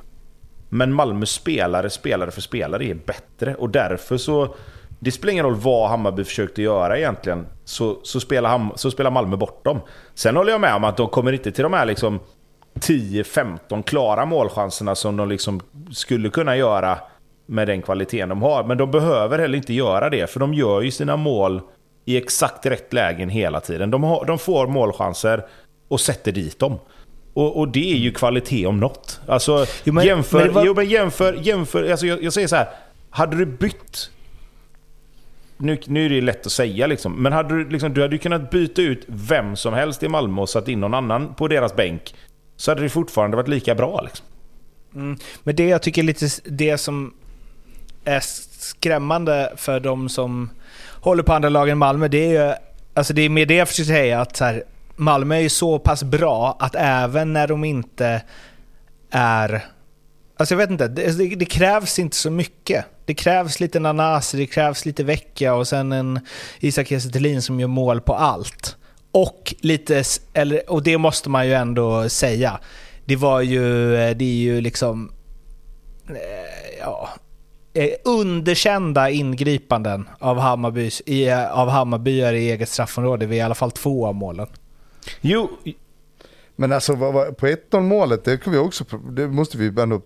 Men 0.68 0.92
Malmö 0.92 1.26
spelare, 1.26 1.90
spelare 1.90 2.30
för 2.30 2.40
spelare, 2.40 2.84
är 2.84 2.94
bättre 2.94 3.54
och 3.54 3.70
därför 3.70 4.16
så 4.16 4.54
det 4.98 5.12
spelar 5.12 5.32
ingen 5.32 5.44
roll 5.44 5.54
vad 5.54 5.88
Hammarby 5.88 6.24
försökte 6.24 6.62
göra 6.62 6.98
egentligen, 6.98 7.46
så, 7.64 7.98
så, 8.02 8.20
spelar, 8.20 8.50
Ham 8.50 8.72
så 8.74 8.90
spelar 8.90 9.10
Malmö 9.10 9.36
bort 9.36 9.64
dem. 9.64 9.80
Sen 10.14 10.36
håller 10.36 10.52
jag 10.52 10.60
med 10.60 10.74
om 10.74 10.84
att 10.84 10.96
de 10.96 11.08
kommer 11.08 11.32
inte 11.32 11.52
till 11.52 11.62
de 11.62 11.72
här 11.72 11.86
liksom 11.86 12.20
10-15 12.74 13.82
klara 13.82 14.26
målchanserna 14.26 14.94
som 14.94 15.16
de 15.16 15.28
liksom 15.28 15.60
skulle 15.90 16.30
kunna 16.30 16.56
göra 16.56 16.98
med 17.46 17.68
den 17.68 17.82
kvaliteten 17.82 18.28
de 18.28 18.42
har. 18.42 18.64
Men 18.64 18.78
de 18.78 18.90
behöver 18.90 19.38
heller 19.38 19.56
inte 19.56 19.74
göra 19.74 20.10
det, 20.10 20.30
för 20.30 20.40
de 20.40 20.54
gör 20.54 20.80
ju 20.80 20.90
sina 20.90 21.16
mål 21.16 21.60
i 22.04 22.16
exakt 22.16 22.66
rätt 22.66 22.92
lägen 22.92 23.28
hela 23.28 23.60
tiden. 23.60 23.90
De, 23.90 24.04
har, 24.04 24.24
de 24.24 24.38
får 24.38 24.66
målchanser 24.66 25.46
och 25.88 26.00
sätter 26.00 26.32
dit 26.32 26.58
dem. 26.58 26.78
Och, 27.36 27.58
och, 27.58 27.68
det 27.68 27.92
är 27.92 27.96
ju 27.96 28.12
kvalitet 28.12 28.66
om 28.66 28.80
något. 28.80 29.20
Alltså, 29.26 29.66
jo, 29.84 29.92
men, 29.92 30.06
jämför, 30.06 30.44
men 30.44 30.52
var... 30.52 30.64
jo, 30.64 30.74
men 30.74 30.86
jämför, 30.86 31.38
jämför 31.42 31.90
alltså 31.90 32.06
jag, 32.06 32.22
jag 32.22 32.32
säger 32.32 32.48
så 32.48 32.56
här. 32.56 32.68
Hade 33.10 33.36
du 33.36 33.46
bytt 33.46 34.10
nu, 35.56 35.78
nu 35.86 36.06
är 36.06 36.10
det 36.10 36.20
lätt 36.20 36.46
att 36.46 36.52
säga 36.52 36.86
liksom, 36.86 37.22
men 37.22 37.32
hade 37.32 37.54
du, 37.54 37.68
liksom, 37.68 37.94
du 37.94 38.02
hade 38.02 38.14
ju 38.14 38.18
kunnat 38.18 38.50
byta 38.50 38.82
ut 38.82 39.04
vem 39.06 39.56
som 39.56 39.74
helst 39.74 40.02
i 40.02 40.08
Malmö 40.08 40.40
och 40.40 40.48
satt 40.48 40.68
in 40.68 40.80
någon 40.80 40.94
annan 40.94 41.34
på 41.34 41.48
deras 41.48 41.76
bänk. 41.76 42.14
Så 42.56 42.70
hade 42.70 42.82
det 42.82 42.88
fortfarande 42.88 43.36
varit 43.36 43.48
lika 43.48 43.74
bra. 43.74 44.00
Liksom. 44.00 44.26
Mm. 44.94 45.18
Men 45.42 45.56
det 45.56 45.68
jag 45.68 45.82
tycker 45.82 46.02
är 46.02 46.06
lite 46.06 46.28
det 46.44 46.78
som 46.78 47.14
är 48.04 48.20
skrämmande 48.58 49.52
för 49.56 49.80
de 49.80 50.08
som 50.08 50.50
håller 50.92 51.22
på 51.22 51.32
andra 51.32 51.48
lag 51.48 51.68
än 51.68 51.78
Malmö, 51.78 52.08
det 52.08 52.36
är 52.36 52.46
ju, 52.48 52.54
alltså 52.94 53.14
det 53.14 53.22
är 53.22 53.28
med 53.28 53.48
det 53.48 53.54
jag 53.54 53.68
försöker 53.68 53.88
säga 53.88 54.20
att 54.20 54.36
så 54.36 54.44
här, 54.44 54.64
Malmö 54.96 55.34
är 55.36 55.40
ju 55.40 55.48
så 55.48 55.78
pass 55.78 56.02
bra 56.02 56.56
att 56.58 56.74
även 56.74 57.32
när 57.32 57.48
de 57.48 57.64
inte 57.64 58.22
är 59.10 59.64
Alltså 60.38 60.54
jag 60.54 60.58
vet 60.58 60.70
inte, 60.70 60.88
det, 60.88 61.04
alltså, 61.04 61.22
det, 61.22 61.44
krävs 61.44 61.98
inte 61.98 62.16
så 62.16 62.30
mycket. 62.30 62.84
Det 63.04 63.14
krävs 63.14 63.60
lite 63.60 63.80
Nanasi, 63.80 64.36
det 64.36 64.46
krävs 64.46 64.86
lite 64.86 65.04
Vecchia 65.04 65.54
och 65.54 65.68
sen 65.68 65.92
en 65.92 66.20
Isak 66.60 66.86
Kiese 66.86 67.40
som 67.40 67.60
gör 67.60 67.68
mål 67.68 68.00
på 68.00 68.14
allt. 68.14 68.76
Och 69.12 69.54
lite, 69.60 70.04
eller, 70.32 70.70
och 70.70 70.82
det 70.82 70.98
måste 70.98 71.30
man 71.30 71.46
ju 71.46 71.54
ändå 71.54 72.08
säga. 72.08 72.60
Det 73.04 73.16
var 73.16 73.40
ju, 73.40 73.94
eh, 73.96 74.16
det 74.16 74.24
är 74.24 74.36
ju 74.36 74.60
liksom, 74.60 75.12
eh, 76.08 76.78
ja, 76.80 77.08
eh, 77.74 77.90
underkända 78.04 79.10
ingripanden 79.10 80.08
av, 80.18 80.38
Hammarbys, 80.38 81.02
av 81.50 81.68
Hammarbyare 81.68 82.38
i 82.38 82.50
eget 82.50 82.68
straffområde 82.68 83.26
vid 83.26 83.38
i 83.38 83.42
alla 83.42 83.54
fall 83.54 83.70
två 83.70 84.06
av 84.06 84.14
målen. 84.14 84.46
Jo, 85.20 85.50
men 86.56 86.72
alltså 86.72 86.96
på 86.96 87.46
1-0 87.46 87.80
målet, 87.80 88.24
det, 88.24 88.36
kan 88.36 88.52
vi 88.52 88.58
också, 88.58 88.84
det 89.10 89.28
måste 89.28 89.58
vi 89.58 89.82
ändå 89.82 90.00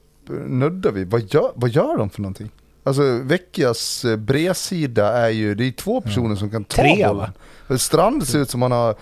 nuddar 0.46 0.92
vi. 0.92 1.04
Vad 1.04 1.34
gör, 1.34 1.52
vad 1.54 1.70
gör 1.70 1.96
de 1.96 2.10
för 2.10 2.20
någonting? 2.20 2.50
Alltså 2.82 3.02
Vecchias 3.22 4.04
eh, 4.04 4.16
bredsida 4.16 5.12
är 5.12 5.28
ju, 5.28 5.54
det 5.54 5.64
är 5.64 5.72
två 5.72 6.00
personer 6.00 6.36
som 6.36 6.50
kan 6.50 6.64
ta 6.64 6.82
Tre, 6.82 7.06
bollen. 7.06 7.32
Va? 7.68 7.78
Strand 7.78 8.28
ser 8.28 8.38
ut 8.38 8.50
som 8.50 8.62
han 8.62 8.72
har, 8.72 8.94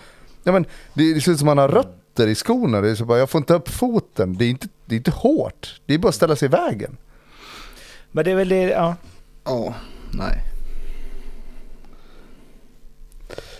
ja 0.43 0.51
men 0.51 0.65
det, 0.93 1.13
det 1.13 1.21
ser 1.21 1.31
ut 1.31 1.39
som 1.39 1.47
han 1.47 1.57
har 1.57 1.67
rötter 1.67 2.27
i 2.27 2.35
skorna. 2.35 2.81
Det 2.81 2.89
är 2.89 2.95
så 2.95 3.05
bara, 3.05 3.19
jag 3.19 3.29
får 3.29 3.39
inte 3.39 3.53
upp 3.53 3.69
foten. 3.69 4.37
Det 4.37 4.45
är 4.45 4.49
inte, 4.49 4.67
det 4.85 4.95
är 4.95 4.97
inte 4.97 5.11
hårt. 5.11 5.81
Det 5.85 5.93
är 5.93 5.97
bara 5.97 6.09
att 6.09 6.15
ställa 6.15 6.35
sig 6.35 6.45
i 6.45 6.49
vägen. 6.49 6.97
Men 8.11 8.25
det 8.25 8.31
är 8.31 8.35
väl 8.35 8.49
det, 8.49 8.61
ja. 8.61 8.95
Ja, 9.43 9.73
nej. 10.13 10.43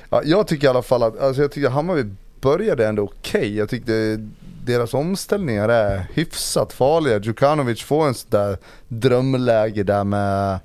Ja, 0.09 0.21
jag 0.25 0.47
tycker 0.47 0.67
i 0.67 0.69
alla 0.69 0.81
fall 0.81 1.03
att, 1.03 1.19
alltså 1.19 1.41
jag 1.41 1.51
tycker 1.51 1.69
Hammarby 1.69 2.15
började 2.41 2.87
ändå 2.87 3.03
okej. 3.03 3.57
Jag 3.57 3.69
tyckte 3.69 4.19
deras 4.65 4.93
omställningar 4.93 5.69
är 5.69 6.05
hyfsat 6.13 6.73
farliga. 6.73 7.19
Djukanovic 7.19 7.81
får 7.81 8.07
en 8.07 8.13
sån 8.13 8.29
där 8.29 8.57
drömläge 8.87 9.83
där 9.83 10.03
med 10.03 10.59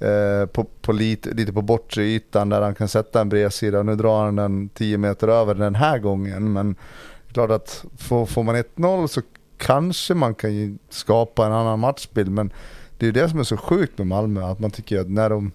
eh, 0.00 0.46
på, 0.46 0.64
på 0.64 0.92
lite, 0.92 1.30
lite 1.30 1.52
på 1.52 1.62
bortre 1.62 2.02
ytan 2.02 2.48
där 2.48 2.62
han 2.62 2.74
kan 2.74 2.88
sätta 2.88 3.20
en 3.20 3.28
bredsida. 3.28 3.82
Nu 3.82 3.96
drar 3.96 4.24
han 4.24 4.36
den 4.36 4.68
10 4.68 4.98
meter 4.98 5.28
över 5.28 5.54
den 5.54 5.74
här 5.74 5.98
gången 5.98 6.52
men 6.52 6.74
klart 7.32 7.50
att 7.50 7.84
får, 7.98 8.26
får 8.26 8.42
man 8.42 8.56
1-0 8.56 9.06
så 9.06 9.20
kanske 9.56 10.14
man 10.14 10.34
kan 10.34 10.54
ju 10.54 10.76
skapa 10.90 11.46
en 11.46 11.52
annan 11.52 11.78
matchbild 11.78 12.30
men 12.30 12.52
det 12.98 13.04
är 13.04 13.06
ju 13.06 13.12
det 13.12 13.28
som 13.28 13.38
är 13.38 13.44
så 13.44 13.56
sjukt 13.56 13.98
med 13.98 14.06
Malmö 14.06 14.44
att 14.44 14.60
man 14.60 14.70
tycker 14.70 15.00
att 15.00 15.10
när 15.10 15.30
de, 15.30 15.52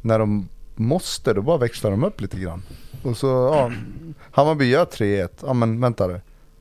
när 0.00 0.18
de 0.18 0.48
måste 0.78 1.34
då 1.34 1.42
bara 1.42 1.56
växlar 1.56 1.90
de 1.90 2.04
upp 2.04 2.20
lite 2.20 2.36
grann. 2.36 2.62
Och 3.02 3.16
så, 3.16 3.26
ja, 3.26 3.72
Hammarby 4.30 4.64
gör 4.64 4.84
3-1, 4.84 5.28
ja 5.46 5.52
men 5.52 5.80
vänta 5.80 6.06
nu. 6.06 6.20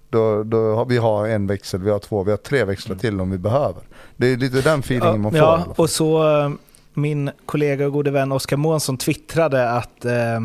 Då, 0.09 0.43
då 0.43 0.75
har 0.75 0.85
vi 0.85 0.97
har 0.97 1.27
en 1.27 1.47
växel, 1.47 1.81
vi 1.81 1.89
har 1.89 1.99
två, 1.99 2.23
vi 2.23 2.31
har 2.31 2.37
tre 2.37 2.63
växlar 2.63 2.95
till 2.95 3.21
om 3.21 3.31
vi 3.31 3.37
behöver. 3.37 3.81
Det 4.15 4.27
är 4.27 4.37
lite 4.37 4.61
den 4.61 4.79
feelingen 4.79 5.21
man 5.21 5.31
får. 5.31 5.39
Ja, 5.39 5.65
och 5.75 5.89
så 5.89 6.39
eh, 6.39 6.51
min 6.93 7.31
kollega 7.45 7.85
och 7.85 7.93
gode 7.93 8.11
vän 8.11 8.31
Oskar 8.31 8.57
Månsson 8.57 8.97
twittrade 8.97 9.69
att, 9.71 10.05
eh, 10.05 10.39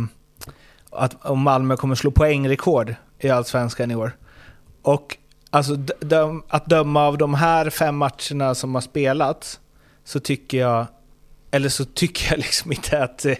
att 0.90 1.24
om 1.24 1.40
Malmö 1.42 1.76
kommer 1.76 1.94
slå 1.94 2.10
poängrekord 2.10 2.94
i 3.18 3.30
Allsvenskan 3.30 3.90
i 3.90 3.94
år. 3.94 4.12
Och 4.82 5.16
alltså, 5.50 5.76
döm, 6.00 6.42
att 6.48 6.66
döma 6.66 7.06
av 7.06 7.18
de 7.18 7.34
här 7.34 7.70
fem 7.70 7.96
matcherna 7.96 8.54
som 8.54 8.74
har 8.74 8.82
spelats 8.82 9.60
så 10.04 10.20
tycker 10.20 10.58
jag, 10.58 10.86
eller 11.54 11.68
så 11.68 11.84
tycker 11.84 12.30
jag 12.30 12.38
liksom 12.38 12.72
inte 12.72 13.02
att 13.02 13.24
eh, 13.24 13.34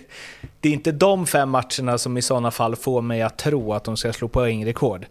det 0.61 0.69
är 0.69 0.73
inte 0.73 0.93
de 0.93 1.27
fem 1.27 1.51
matcherna 1.51 1.99
som 1.99 2.17
i 2.17 2.23
sådana 2.23 2.51
fall 2.51 2.77
får 2.77 3.03
mig 3.03 3.23
att 3.23 3.39
tro 3.39 3.73
att 3.73 3.85
de 3.85 3.97
ska 3.97 4.13
slå 4.13 4.29
poängrekord. 4.29 5.07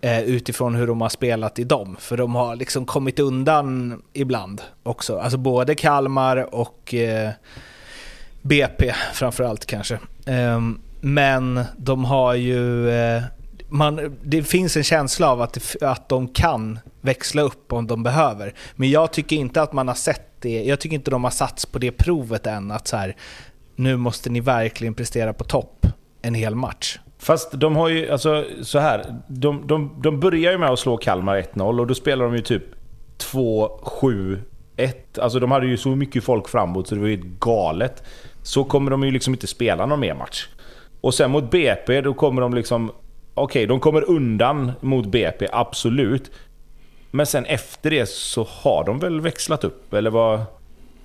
Eh, 0.00 0.22
utifrån 0.22 0.74
hur 0.74 0.86
de 0.86 1.00
har 1.00 1.08
spelat 1.08 1.58
i 1.58 1.64
dem. 1.64 1.96
För 2.00 2.16
de 2.16 2.34
har 2.34 2.56
liksom 2.56 2.86
kommit 2.86 3.18
undan 3.18 4.02
ibland 4.12 4.62
också. 4.82 5.18
Alltså 5.18 5.38
både 5.38 5.74
Kalmar 5.74 6.54
och 6.54 6.94
eh, 6.94 7.30
BP 8.42 8.94
framförallt 9.12 9.66
kanske. 9.66 9.98
Eh, 10.26 10.60
men 11.00 11.64
de 11.76 12.04
har 12.04 12.34
ju... 12.34 12.90
Eh, 12.90 13.22
man, 13.68 14.16
det 14.22 14.42
finns 14.42 14.76
en 14.76 14.84
känsla 14.84 15.30
av 15.30 15.42
att, 15.42 15.76
att 15.82 16.08
de 16.08 16.28
kan 16.28 16.78
växla 17.00 17.42
upp 17.42 17.72
om 17.72 17.86
de 17.86 18.02
behöver. 18.02 18.54
Men 18.76 18.90
jag 18.90 19.12
tycker 19.12 19.36
inte 19.36 19.62
att 19.62 19.72
man 19.72 19.88
har 19.88 19.94
sett 19.94 20.27
det. 20.42 20.64
Jag 20.64 20.80
tycker 20.80 20.96
inte 20.96 21.10
de 21.10 21.24
har 21.24 21.30
satts 21.30 21.66
på 21.66 21.78
det 21.78 21.90
provet 21.90 22.46
än. 22.46 22.70
Att 22.70 22.88
så 22.88 22.96
här, 22.96 23.16
nu 23.76 23.96
måste 23.96 24.30
ni 24.30 24.40
verkligen 24.40 24.94
prestera 24.94 25.32
på 25.32 25.44
topp 25.44 25.86
en 26.22 26.34
hel 26.34 26.54
match. 26.54 26.98
Fast 27.18 27.52
de 27.52 27.76
har 27.76 27.88
ju, 27.88 28.10
alltså 28.10 28.44
så 28.62 28.78
här. 28.78 29.14
De, 29.28 29.66
de, 29.66 30.00
de 30.02 30.20
börjar 30.20 30.52
ju 30.52 30.58
med 30.58 30.70
att 30.70 30.78
slå 30.78 30.96
Kalmar 30.96 31.42
1-0 31.54 31.80
och 31.80 31.86
då 31.86 31.94
spelar 31.94 32.24
de 32.24 32.34
ju 32.34 32.42
typ 32.42 32.62
2-7-1. 33.18 34.38
Alltså 35.20 35.40
de 35.40 35.50
hade 35.50 35.66
ju 35.66 35.76
så 35.76 35.88
mycket 35.88 36.24
folk 36.24 36.48
framåt 36.48 36.88
så 36.88 36.94
det 36.94 37.00
var 37.00 37.08
ju 37.08 37.22
galet. 37.40 38.02
Så 38.42 38.64
kommer 38.64 38.90
de 38.90 39.04
ju 39.04 39.10
liksom 39.10 39.34
inte 39.34 39.46
spela 39.46 39.86
någon 39.86 40.00
mer 40.00 40.14
match. 40.14 40.48
Och 41.00 41.14
sen 41.14 41.30
mot 41.30 41.50
BP, 41.50 42.00
då 42.00 42.14
kommer 42.14 42.42
de 42.42 42.54
liksom... 42.54 42.90
Okej, 43.34 43.44
okay, 43.44 43.66
de 43.66 43.80
kommer 43.80 44.10
undan 44.10 44.72
mot 44.80 45.06
BP, 45.06 45.48
absolut. 45.52 46.30
Men 47.10 47.26
sen 47.26 47.44
efter 47.44 47.90
det 47.90 48.08
så 48.08 48.46
har 48.50 48.84
de 48.84 48.98
väl 48.98 49.20
växlat 49.20 49.64
upp, 49.64 49.94
eller 49.94 50.10
vad? 50.10 50.42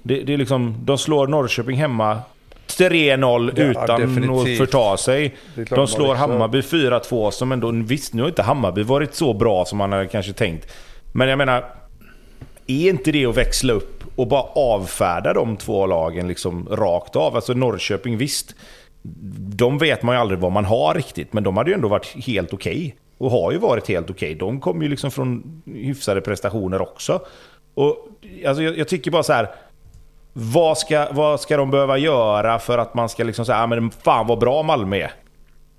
Det, 0.03 0.23
det 0.23 0.33
är 0.33 0.37
liksom, 0.37 0.75
de 0.83 0.97
slår 0.97 1.27
Norrköping 1.27 1.77
hemma 1.77 2.19
3-0 2.67 3.53
ja, 3.55 3.63
utan 3.63 4.01
definitivt. 4.01 4.61
att 4.61 4.67
förta 4.69 4.97
sig. 4.97 5.35
De 5.69 5.87
slår 5.87 6.15
Hammarby 6.15 6.61
4-2 6.61 7.31
som 7.31 7.51
ändå... 7.51 7.71
Visst, 7.71 8.13
nu 8.13 8.21
har 8.21 8.29
inte 8.29 8.43
Hammarby 8.43 8.83
varit 8.83 9.15
så 9.15 9.33
bra 9.33 9.65
som 9.65 9.77
man 9.77 9.91
hade 9.91 10.07
kanske 10.07 10.33
tänkt. 10.33 10.71
Men 11.11 11.29
jag 11.29 11.37
menar... 11.37 11.65
Är 12.67 12.89
inte 12.89 13.11
det 13.11 13.25
att 13.25 13.37
växla 13.37 13.73
upp 13.73 14.03
och 14.15 14.27
bara 14.27 14.41
avfärda 14.41 15.33
de 15.33 15.57
två 15.57 15.85
lagen 15.85 16.27
liksom 16.27 16.67
rakt 16.71 17.15
av? 17.15 17.35
Alltså 17.35 17.53
Norrköping, 17.53 18.17
visst. 18.17 18.55
De 19.55 19.77
vet 19.77 20.03
man 20.03 20.15
ju 20.15 20.21
aldrig 20.21 20.39
vad 20.39 20.51
man 20.51 20.65
har 20.65 20.93
riktigt, 20.93 21.33
men 21.33 21.43
de 21.43 21.57
hade 21.57 21.69
ju 21.69 21.75
ändå 21.75 21.87
varit 21.87 22.25
helt 22.25 22.53
okej. 22.53 22.75
Okay. 22.75 22.91
Och 23.23 23.31
har 23.31 23.51
ju 23.51 23.57
varit 23.57 23.87
helt 23.87 24.09
okej. 24.09 24.27
Okay. 24.27 24.39
De 24.39 24.59
kommer 24.59 24.83
ju 24.83 24.89
liksom 24.89 25.11
från 25.11 25.61
hyfsade 25.65 26.21
prestationer 26.21 26.81
också. 26.81 27.21
Och 27.73 28.07
alltså 28.47 28.63
jag, 28.63 28.77
jag 28.77 28.87
tycker 28.87 29.11
bara 29.11 29.23
så 29.23 29.33
här 29.33 29.49
vad 30.33 30.77
ska, 30.77 31.07
vad 31.11 31.39
ska 31.39 31.57
de 31.57 31.71
behöva 31.71 31.97
göra 31.97 32.59
för 32.59 32.77
att 32.77 32.93
man 32.93 33.09
ska 33.09 33.23
liksom 33.23 33.45
säga 33.45 33.57
ah, 33.57 33.67
men 33.67 33.91
fan 33.91 34.27
vad 34.27 34.39
bra 34.39 34.63
Malmö 34.63 34.97
är? 34.97 35.11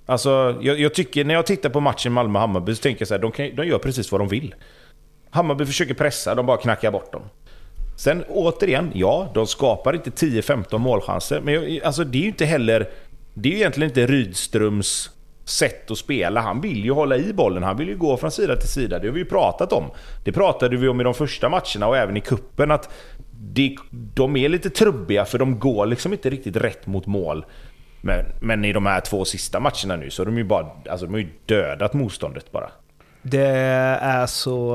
Alltså, 0.05 0.55
jag, 0.61 0.79
jag 0.79 0.93
tycker, 0.93 1.25
när 1.25 1.33
jag 1.33 1.45
tittar 1.45 1.69
på 1.69 1.79
matchen 1.79 2.13
Malmö-Hammarby 2.13 2.75
så 2.75 2.81
tänker 2.81 3.01
jag 3.01 3.07
så 3.07 3.13
här, 3.13 3.21
de, 3.21 3.31
kan, 3.31 3.55
de 3.55 3.67
gör 3.67 3.77
precis 3.77 4.11
vad 4.11 4.21
de 4.21 4.27
vill. 4.27 4.55
Hammarby 5.29 5.65
försöker 5.65 5.93
pressa, 5.93 6.35
de 6.35 6.45
bara 6.45 6.57
knackar 6.57 6.91
bort 6.91 7.11
dem. 7.11 7.21
Sen 7.97 8.23
återigen, 8.29 8.91
ja, 8.93 9.31
de 9.33 9.47
skapar 9.47 9.95
inte 9.95 10.09
10-15 10.09 10.77
målchanser, 10.77 11.41
men 11.41 11.53
jag, 11.53 11.83
alltså, 11.83 12.03
det 12.03 12.17
är 12.17 12.21
ju 12.21 12.27
inte 12.27 12.45
heller... 12.45 12.89
Det 13.33 13.49
är 13.49 13.53
ju 13.53 13.59
egentligen 13.59 13.89
inte 13.89 14.07
Rydströms 14.07 15.09
sätt 15.45 15.91
att 15.91 15.97
spela. 15.97 16.41
Han 16.41 16.61
vill 16.61 16.85
ju 16.85 16.91
hålla 16.91 17.17
i 17.17 17.33
bollen, 17.33 17.63
han 17.63 17.77
vill 17.77 17.87
ju 17.87 17.97
gå 17.97 18.17
från 18.17 18.31
sida 18.31 18.55
till 18.55 18.69
sida. 18.69 18.99
Det 18.99 19.07
har 19.07 19.13
vi 19.13 19.19
ju 19.19 19.25
pratat 19.25 19.73
om. 19.73 19.91
Det 20.23 20.31
pratade 20.31 20.77
vi 20.77 20.87
om 20.87 21.01
i 21.01 21.03
de 21.03 21.13
första 21.13 21.49
matcherna 21.49 21.87
och 21.87 21.97
även 21.97 22.17
i 22.17 22.21
kuppen 22.21 22.71
att 22.71 22.89
det, 23.31 23.75
de 23.91 24.35
är 24.35 24.49
lite 24.49 24.69
trubbiga 24.69 25.25
för 25.25 25.37
de 25.37 25.59
går 25.59 25.85
liksom 25.85 26.11
inte 26.13 26.29
riktigt 26.29 26.55
rätt 26.55 26.87
mot 26.87 27.05
mål. 27.05 27.45
Men, 28.01 28.25
men 28.41 28.65
i 28.65 28.73
de 28.73 28.85
här 28.85 29.01
två 29.01 29.25
sista 29.25 29.59
matcherna 29.59 29.95
nu 29.95 30.09
så 30.09 30.21
har 30.21 30.25
de 30.25 30.37
ju 30.37 30.43
bara 30.43 30.67
alltså, 30.89 31.05
de 31.05 31.11
har 31.11 31.19
ju 31.19 31.29
dödat 31.45 31.93
motståndet 31.93 32.51
bara. 32.51 32.71
Det 33.27 33.47
är 34.01 34.25
så... 34.25 34.73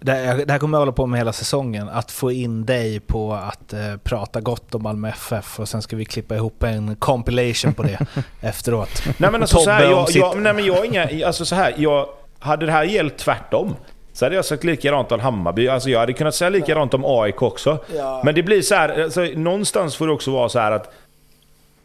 Det 0.00 0.12
här, 0.12 0.44
det 0.46 0.52
här 0.52 0.58
kommer 0.58 0.78
jag 0.78 0.80
hålla 0.80 0.92
på 0.92 1.06
med 1.06 1.20
hela 1.20 1.32
säsongen. 1.32 1.88
Att 1.88 2.10
få 2.10 2.32
in 2.32 2.66
dig 2.66 3.00
på 3.00 3.32
att 3.32 3.74
uh, 3.74 3.96
prata 3.96 4.40
gott 4.40 4.74
om 4.74 4.82
Malmö 4.82 5.08
FF 5.08 5.60
och 5.60 5.68
sen 5.68 5.82
ska 5.82 5.96
vi 5.96 6.04
klippa 6.04 6.34
ihop 6.34 6.62
en 6.62 6.96
compilation 6.96 7.74
på 7.74 7.82
det 7.82 7.98
efteråt. 8.40 9.02
Nej 9.18 9.30
men 9.30 9.40
alltså 9.40 9.58
så 9.58 9.70
här, 9.70 9.82
jag, 9.82 10.10
jag, 10.10 10.38
nej, 10.38 10.54
men 10.54 10.64
jag 10.64 10.86
inga... 10.86 11.26
Alltså 11.26 11.44
så 11.44 11.54
här, 11.54 11.74
jag, 11.76 12.06
hade 12.38 12.66
det 12.66 12.72
här 12.72 12.84
gällt 12.84 13.16
tvärtom 13.16 13.76
så 14.12 14.24
hade 14.24 14.34
jag 14.34 14.44
sagt 14.44 14.64
likadant 14.64 15.12
om 15.12 15.20
Hammarby. 15.20 15.68
Alltså 15.68 15.90
jag 15.90 16.00
hade 16.00 16.12
kunnat 16.12 16.34
säga 16.34 16.50
likadant 16.50 16.94
om 16.94 17.04
AIK 17.04 17.42
också. 17.42 17.78
Ja. 17.94 18.20
Men 18.24 18.34
det 18.34 18.42
blir 18.42 18.62
så 18.62 18.74
här, 18.74 19.02
alltså, 19.02 19.20
någonstans 19.20 19.96
får 19.96 20.06
det 20.06 20.12
också 20.12 20.30
vara 20.30 20.48
så 20.48 20.58
här 20.58 20.72
att... 20.72 20.92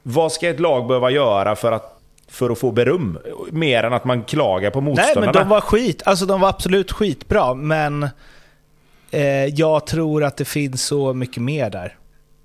Vad 0.03 0.32
ska 0.32 0.49
ett 0.49 0.59
lag 0.59 0.88
behöva 0.88 1.09
göra 1.09 1.55
för 1.55 1.72
att 1.72 1.98
för 2.30 2.49
att 2.49 2.59
få 2.59 2.71
beröm. 2.71 3.19
Mer 3.51 3.84
än 3.84 3.93
att 3.93 4.05
man 4.05 4.23
klagar 4.23 4.71
på 4.71 4.82
motståndarna. 4.82 5.19
Nej, 5.19 5.34
men 5.34 5.43
de 5.43 5.49
var 5.49 5.61
skit. 5.61 6.01
Alltså 6.05 6.25
de 6.25 6.41
var 6.41 6.49
absolut 6.49 6.91
skitbra, 6.91 7.53
men 7.53 8.03
eh, 9.11 9.45
jag 9.45 9.88
tror 9.88 10.23
att 10.23 10.38
det 10.38 10.45
finns 10.45 10.84
så 10.84 11.13
mycket 11.13 11.43
mer 11.43 11.69
där. 11.69 11.95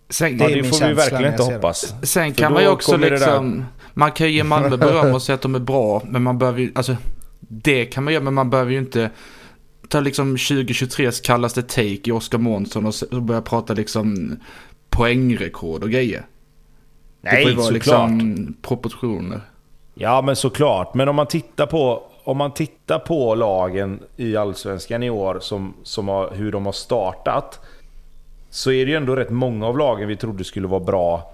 Sen, 0.08 0.38
det, 0.38 0.44
ja, 0.50 0.56
det 0.56 0.64
får 0.64 0.88
vi 0.88 0.94
verkligen 0.94 1.32
inte 1.32 1.42
hoppas. 1.42 1.94
Sen 2.02 2.32
kan 2.32 2.52
man 2.52 2.62
ju 2.62 2.68
också 2.68 2.96
liksom... 2.96 3.64
Man 3.94 4.12
kan 4.12 4.26
ju 4.26 4.32
ge 4.32 4.44
Malmö 4.44 4.76
beröm 4.76 5.14
och 5.14 5.22
säga 5.22 5.34
att 5.34 5.42
de 5.42 5.54
är 5.54 5.58
bra, 5.58 6.02
men 6.04 6.22
man 6.22 6.38
behöver 6.38 6.60
ju... 6.60 6.72
Alltså, 6.74 6.96
det 7.40 7.84
kan 7.84 8.04
man 8.04 8.12
göra, 8.12 8.24
men 8.24 8.34
man 8.34 8.50
behöver 8.50 8.72
ju 8.72 8.78
inte 8.78 9.10
ta 9.88 10.00
liksom 10.00 10.36
2023s 10.36 11.24
kallaste 11.24 11.62
take 11.62 12.00
i 12.04 12.12
Oskar 12.12 12.38
Månsson 12.38 12.92
och 13.10 13.22
börja 13.22 13.42
prata 13.42 13.74
liksom 13.74 14.36
poängrekord 14.90 15.82
och 15.82 15.90
grejer. 15.90 16.26
Nej, 17.20 17.36
det 17.36 17.42
får 17.42 17.50
ju 17.50 17.56
vara 17.56 17.70
liksom 17.70 18.56
proportioner. 18.62 19.40
Ja, 19.94 20.22
men 20.22 20.36
såklart. 20.36 20.94
Men 20.94 21.08
om 21.08 21.16
man 21.16 21.26
tittar 21.26 21.66
på, 21.66 22.02
om 22.24 22.36
man 22.36 22.50
tittar 22.50 22.98
på 22.98 23.34
lagen 23.34 24.02
i 24.16 24.36
Allsvenskan 24.36 25.02
i 25.02 25.10
år, 25.10 25.38
som, 25.40 25.74
som 25.82 26.08
har, 26.08 26.30
hur 26.30 26.52
de 26.52 26.66
har 26.66 26.72
startat. 26.72 27.60
Så 28.50 28.72
är 28.72 28.84
det 28.86 28.90
ju 28.90 28.96
ändå 28.96 29.16
rätt 29.16 29.30
många 29.30 29.66
av 29.66 29.78
lagen 29.78 30.08
vi 30.08 30.16
trodde 30.16 30.44
skulle 30.44 30.66
vara 30.66 30.80
bra, 30.80 31.32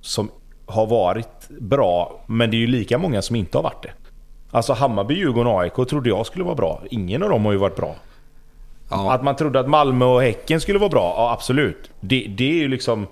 som 0.00 0.30
har 0.66 0.86
varit 0.86 1.48
bra. 1.48 2.20
Men 2.26 2.50
det 2.50 2.56
är 2.56 2.58
ju 2.58 2.66
lika 2.66 2.98
många 2.98 3.22
som 3.22 3.36
inte 3.36 3.58
har 3.58 3.62
varit 3.62 3.82
det. 3.82 3.92
Alltså 4.50 4.72
Hammarby, 4.72 5.14
Djurgården 5.14 5.52
och 5.52 5.60
AIK 5.60 5.74
trodde 5.74 6.08
jag 6.08 6.26
skulle 6.26 6.44
vara 6.44 6.54
bra. 6.54 6.82
Ingen 6.90 7.22
av 7.22 7.30
dem 7.30 7.44
har 7.44 7.52
ju 7.52 7.58
varit 7.58 7.76
bra. 7.76 7.94
Ja. 8.90 9.12
Att 9.12 9.22
man 9.22 9.36
trodde 9.36 9.60
att 9.60 9.68
Malmö 9.68 10.04
och 10.04 10.22
Häcken 10.22 10.60
skulle 10.60 10.78
vara 10.78 10.90
bra, 10.90 11.14
ja 11.16 11.32
absolut. 11.32 11.90
Det, 12.00 12.26
det 12.28 12.50
är 12.50 12.54
ju 12.54 12.68
liksom... 12.68 13.06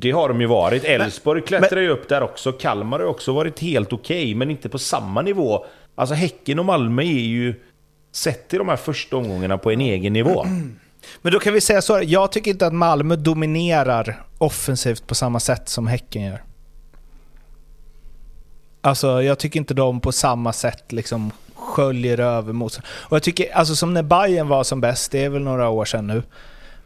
Det 0.00 0.10
har 0.10 0.28
de 0.28 0.40
ju 0.40 0.46
varit. 0.46 0.84
Elfsborg 0.84 1.42
klättrar 1.42 1.80
ju 1.80 1.88
upp 1.88 2.08
där 2.08 2.22
också. 2.22 2.52
Kalmar 2.52 2.98
har 2.98 3.06
också 3.06 3.32
varit 3.32 3.60
helt 3.60 3.92
okej, 3.92 4.22
okay, 4.22 4.34
men 4.34 4.50
inte 4.50 4.68
på 4.68 4.78
samma 4.78 5.22
nivå. 5.22 5.66
Alltså 5.94 6.14
Häcken 6.14 6.58
och 6.58 6.64
Malmö 6.64 7.02
är 7.02 7.06
ju... 7.06 7.54
Sett 8.14 8.48
till 8.48 8.58
de 8.58 8.68
här 8.68 8.76
första 8.76 9.16
omgångarna 9.16 9.58
på 9.58 9.70
en 9.70 9.80
egen 9.80 10.12
nivå. 10.12 10.46
Men 11.22 11.32
då 11.32 11.38
kan 11.38 11.54
vi 11.54 11.60
säga 11.60 11.82
så 11.82 12.00
jag 12.04 12.32
tycker 12.32 12.50
inte 12.50 12.66
att 12.66 12.72
Malmö 12.72 13.16
dominerar 13.16 14.22
offensivt 14.38 15.06
på 15.06 15.14
samma 15.14 15.40
sätt 15.40 15.68
som 15.68 15.86
Häcken 15.86 16.22
gör. 16.22 16.42
Alltså 18.80 19.22
jag 19.22 19.38
tycker 19.38 19.60
inte 19.60 19.74
de 19.74 20.00
på 20.00 20.12
samma 20.12 20.52
sätt 20.52 20.92
liksom 20.92 21.30
sköljer 21.54 22.20
över 22.20 22.52
mot... 22.52 22.76
Och 22.86 23.16
jag 23.16 23.22
tycker, 23.22 23.54
alltså 23.54 23.76
som 23.76 23.94
när 23.94 24.02
Bayern 24.02 24.48
var 24.48 24.64
som 24.64 24.80
bäst, 24.80 25.12
det 25.12 25.24
är 25.24 25.28
väl 25.28 25.42
några 25.42 25.68
år 25.68 25.84
sedan 25.84 26.06
nu. 26.06 26.22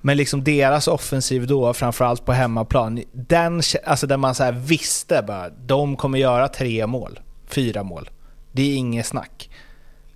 Men 0.07 0.17
liksom 0.17 0.45
deras 0.45 0.89
offensiv 0.89 1.47
då, 1.47 1.75
framförallt 1.75 2.25
på 2.25 2.33
hemmaplan, 2.33 3.03
den, 3.13 3.63
alltså 3.85 4.07
där 4.07 4.17
man 4.17 4.35
så 4.35 4.51
visste 4.53 5.23
bara, 5.27 5.49
de 5.51 5.97
kommer 5.97 6.19
göra 6.19 6.49
tre 6.49 6.87
mål, 6.87 7.21
fyra 7.47 7.83
mål. 7.83 8.11
Det 8.53 8.63
är 8.63 8.77
inget 8.77 9.07
snack. 9.07 9.51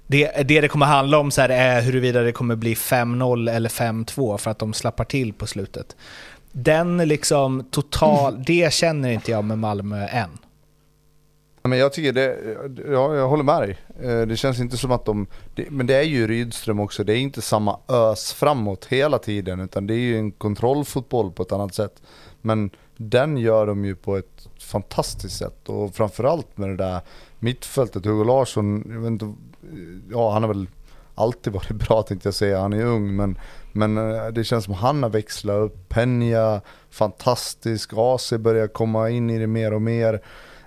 Det, 0.06 0.48
det 0.48 0.60
det 0.60 0.68
kommer 0.68 0.86
handla 0.86 1.18
om 1.18 1.30
så 1.30 1.42
är 1.42 1.80
huruvida 1.80 2.20
det 2.22 2.32
kommer 2.32 2.56
bli 2.56 2.74
5-0 2.74 3.50
eller 3.50 3.68
5-2 3.68 4.38
för 4.38 4.50
att 4.50 4.58
de 4.58 4.72
slappar 4.72 5.04
till 5.04 5.32
på 5.32 5.46
slutet. 5.46 5.96
Den 6.52 6.96
liksom 6.96 7.64
total, 7.70 8.42
det 8.46 8.72
känner 8.72 9.10
inte 9.10 9.30
jag 9.30 9.44
med 9.44 9.58
Malmö 9.58 10.06
än. 10.06 10.30
Men 11.62 11.78
jag 11.78 11.92
tycker 11.92 12.12
det, 12.12 12.38
ja, 12.92 13.16
jag 13.16 13.28
håller 13.28 13.44
med 13.44 13.62
dig. 13.62 13.78
Eh, 14.02 14.26
det 14.26 14.36
känns 14.36 14.60
inte 14.60 14.76
som 14.76 14.92
att 14.92 15.04
de, 15.04 15.26
det, 15.54 15.70
men 15.70 15.86
det 15.86 15.94
är 15.94 16.02
ju 16.02 16.26
Rydström 16.26 16.80
också, 16.80 17.04
det 17.04 17.12
är 17.12 17.16
inte 17.16 17.42
samma 17.42 17.78
ös 17.88 18.32
framåt 18.32 18.84
hela 18.84 19.18
tiden 19.18 19.60
utan 19.60 19.86
det 19.86 19.94
är 19.94 19.98
ju 19.98 20.18
en 20.18 20.30
kontrollfotboll 20.30 21.32
på 21.32 21.42
ett 21.42 21.52
annat 21.52 21.74
sätt. 21.74 22.02
Men 22.40 22.70
den 22.96 23.36
gör 23.36 23.66
de 23.66 23.84
ju 23.84 23.96
på 23.96 24.16
ett 24.16 24.48
fantastiskt 24.58 25.36
sätt 25.36 25.68
och 25.68 25.94
framförallt 25.94 26.58
med 26.58 26.68
det 26.68 26.76
där 26.76 27.00
mittfältet, 27.38 28.06
Hugo 28.06 28.24
Larsson, 28.24 28.84
jag 28.92 29.00
vet 29.00 29.08
inte, 29.08 29.34
ja 30.10 30.32
han 30.32 30.42
har 30.42 30.48
väl 30.48 30.66
alltid 31.14 31.52
varit 31.52 31.70
bra 31.88 32.02
tänkte 32.02 32.26
jag 32.26 32.34
säga, 32.34 32.60
han 32.60 32.72
är 32.72 32.84
ung 32.84 33.16
men, 33.16 33.38
men 33.72 33.98
eh, 33.98 34.26
det 34.26 34.44
känns 34.44 34.64
som 34.64 34.74
han 34.74 35.02
har 35.02 35.10
växlat 35.10 35.56
upp, 35.56 35.88
Penja, 35.88 36.60
fantastisk, 36.90 37.90
AC 37.96 38.32
börjar 38.32 38.66
komma 38.66 39.10
in 39.10 39.30
i 39.30 39.38
det 39.38 39.46
mer 39.46 39.74
och 39.74 39.82
mer. 39.82 40.20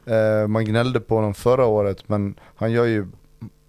Eh, 0.06 0.48
man 0.48 0.66
gnällde 0.66 1.00
på 1.00 1.16
honom 1.16 1.34
förra 1.34 1.66
året 1.66 2.10
men 2.10 2.36
han 2.56 2.72
gör 2.72 2.86
ju 2.86 3.08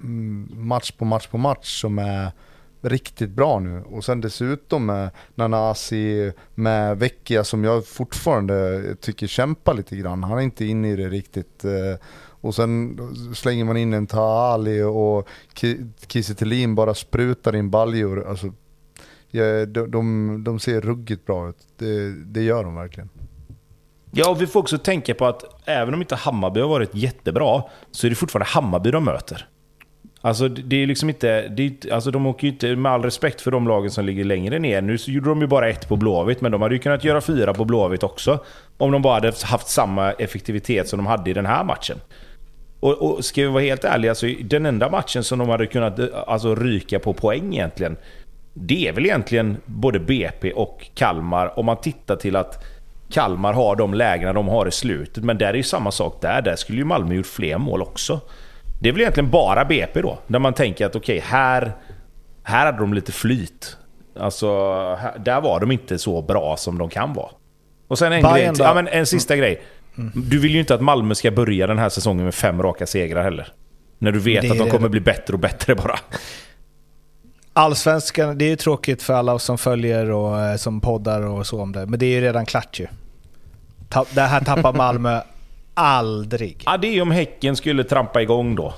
mm, 0.01 0.49
match 0.55 0.93
på 0.93 1.05
match 1.05 1.27
på 1.27 1.39
match 1.39 1.81
som 1.81 1.99
är 1.99 2.33
riktigt 2.81 3.31
bra 3.31 3.59
nu. 3.59 3.83
Och 3.83 4.05
sen 4.05 4.21
dessutom 4.21 4.91
eh, 4.91 4.97
med 4.97 5.11
Nanasi, 5.35 6.33
med 6.55 6.99
Vecchia 6.99 7.45
som 7.45 7.65
jag 7.65 7.87
fortfarande 7.87 8.83
tycker 9.01 9.27
kämpar 9.27 9.75
lite 9.75 9.97
grann. 9.97 10.25
Han 10.25 10.39
är 10.39 10.43
inte 10.43 10.65
inne 10.65 10.91
i 10.91 10.97
det 10.97 11.09
riktigt. 11.09 11.65
Eh. 11.65 12.07
Och 12.45 12.55
sen 12.55 12.99
slänger 13.35 13.65
man 13.65 13.77
in 13.77 13.93
en 13.93 14.07
Taali 14.07 14.83
och 14.83 15.29
Kiese 16.09 16.67
bara 16.69 16.95
sprutar 16.95 17.57
in 17.57 17.71
baljor. 17.71 18.29
Alltså, 18.29 18.53
de, 19.67 19.67
de, 19.67 20.45
de 20.45 20.59
ser 20.59 20.81
ruggigt 20.81 21.27
bra 21.27 21.49
ut. 21.49 21.57
Det, 21.77 22.11
det 22.25 22.43
gör 22.43 22.65
de 22.65 22.75
verkligen. 22.75 23.09
Ja, 24.17 24.31
och 24.31 24.43
vi 24.43 24.47
får 24.47 24.61
också 24.61 24.79
tänka 24.79 25.15
på 25.15 25.27
att 25.27 25.45
även 25.65 25.95
om 25.95 26.01
inte 26.01 26.15
Hammarby 26.15 26.61
har 26.61 26.69
varit 26.69 26.95
jättebra, 26.95 27.63
så 27.91 28.07
är 28.07 28.11
det 28.11 28.17
fortfarande 28.17 28.51
Hammarby 28.51 28.91
de 28.91 29.05
möter. 29.05 29.47
Alltså 30.21 30.49
det 30.49 30.83
är 30.83 30.87
liksom 30.87 31.09
inte... 31.09 31.49
Det 31.49 31.67
är, 31.67 31.93
alltså 31.93 32.11
de 32.11 32.27
åker 32.27 32.47
ju 32.47 32.53
inte, 32.53 32.77
med 32.77 32.93
all 32.93 33.03
respekt 33.03 33.41
för 33.41 33.51
de 33.51 33.69
lagen 33.69 33.91
som 33.91 34.05
ligger 34.05 34.25
längre 34.25 34.59
ner. 34.59 34.83
Nu 34.83 34.99
så 34.99 35.11
gjorde 35.11 35.29
de 35.29 35.41
ju 35.41 35.47
bara 35.47 35.69
ett 35.69 35.89
på 35.89 35.97
Blåvitt, 35.97 36.41
men 36.41 36.53
de 36.53 36.63
hade 36.63 36.75
ju 36.75 36.79
kunnat 36.79 37.05
göra 37.05 37.21
fyra 37.21 37.55
på 37.55 37.65
Blåvitt 37.65 38.03
också. 38.03 38.39
Om 38.79 38.93
de 38.93 39.03
bara 39.03 39.15
hade 39.15 39.33
haft 39.43 39.69
samma 39.69 40.13
effektivitet 40.13 40.89
som 40.89 40.97
de 40.97 41.07
hade 41.07 41.31
i 41.31 41.33
den 41.33 41.47
här 41.47 41.65
matchen. 41.65 41.99
Och, 42.81 42.93
och 42.93 43.25
ska 43.25 43.41
vi 43.41 43.47
vara 43.47 43.63
helt 43.63 43.85
ärliga, 43.85 44.15
så 44.15 44.35
den 44.41 44.67
enda 44.67 44.91
matchen 44.91 45.25
som 45.25 45.39
de 45.39 45.49
hade 45.49 45.67
kunnat 45.67 46.01
alltså, 46.27 46.55
ryka 46.55 46.99
på 46.99 47.13
poäng 47.13 47.55
egentligen, 47.55 47.97
det 48.55 48.89
är 48.89 48.93
väl 48.93 49.07
egentligen 49.07 49.57
både 49.67 49.99
BP 49.99 50.53
och 50.53 50.91
Kalmar 50.95 51.59
om 51.59 51.67
man 51.67 51.77
tittar 51.77 52.17
till 52.17 52.37
att 52.37 52.65
Kalmar 53.15 53.53
har 53.53 53.77
de 53.77 53.95
lägena 53.95 54.33
de 54.33 54.49
har 54.49 54.69
i 54.69 54.71
slutet. 54.71 55.25
Men 55.25 55.39
där 55.39 55.47
är 55.47 55.55
ju 55.55 55.63
samma 55.63 55.91
sak 55.91 56.19
där. 56.21 56.43
Där 56.43 56.57
skulle 56.57 56.79
ju 56.79 56.85
Malmö 56.85 57.15
gjort 57.15 57.27
fler 57.27 57.59
mål 57.59 57.83
också. 57.83 58.21
Det 58.81 58.89
är 58.89 58.93
väl 58.93 59.01
egentligen 59.01 59.31
bara 59.31 59.65
BP 59.65 60.03
då. 60.03 60.19
Där 60.27 60.39
man 60.39 60.55
tänker 60.55 60.87
att 60.87 60.97
okej, 60.97 61.19
okay, 61.19 61.31
här, 61.31 61.73
här 62.43 62.67
hade 62.67 62.79
de 62.79 62.95
lite 62.95 63.13
flyt. 63.13 63.77
Alltså, 64.19 64.49
här, 64.95 65.19
där 65.19 65.41
var 65.41 65.61
de 65.61 65.73
inte 65.73 65.99
så 65.99 66.23
bra 66.23 66.57
som 66.57 66.79
de 66.79 66.89
kan 66.89 67.13
vara. 67.13 67.31
Och 67.89 67.99
sen 67.99 68.13
en, 68.13 68.23
grej, 68.23 68.53
ja, 68.59 68.75
men 68.75 68.89
en 68.89 69.07
sista 69.07 69.35
mm. 69.35 69.45
grej. 69.45 69.63
Du 70.15 70.39
vill 70.39 70.53
ju 70.53 70.61
inte 70.61 70.75
att 70.75 70.81
Malmö 70.81 71.15
ska 71.15 71.31
börja 71.31 71.67
den 71.67 71.79
här 71.79 71.89
säsongen 71.89 72.25
med 72.25 72.35
fem 72.35 72.63
raka 72.63 72.87
segrar 72.87 73.23
heller. 73.23 73.49
När 73.99 74.13
du 74.13 74.19
vet 74.19 74.43
det 74.43 74.51
att 74.51 74.59
de 74.59 74.71
kommer 74.71 74.89
bli 74.89 75.01
bättre 75.01 75.35
och 75.35 75.41
bättre 75.41 75.75
bara. 75.75 75.99
Allsvenskan, 77.53 78.39
det 78.39 78.45
är 78.45 78.49
ju 78.49 78.57
tråkigt 78.57 79.03
för 79.03 79.15
alla 79.15 79.33
oss 79.33 79.45
som 79.45 79.59
följer 79.59 80.11
och 80.11 80.61
som 80.61 80.81
poddar 80.81 81.23
och 81.27 81.47
så 81.47 81.63
om 81.63 81.73
det. 81.73 81.87
Men 81.87 81.99
det 81.99 82.07
är 82.07 82.11
ju 82.11 82.21
redan 82.21 82.47
klart 82.47 82.81
ju. 82.81 82.87
Det 84.11 84.21
här 84.21 84.41
tappar 84.41 84.73
Malmö 84.73 85.21
aldrig. 85.75 86.63
Ja, 86.67 86.77
det 86.77 86.87
är 86.87 87.03
om 87.03 87.11
Häcken 87.11 87.57
skulle 87.57 87.85
trampa 87.85 88.23
igång 88.23 88.55
då. 88.55 88.75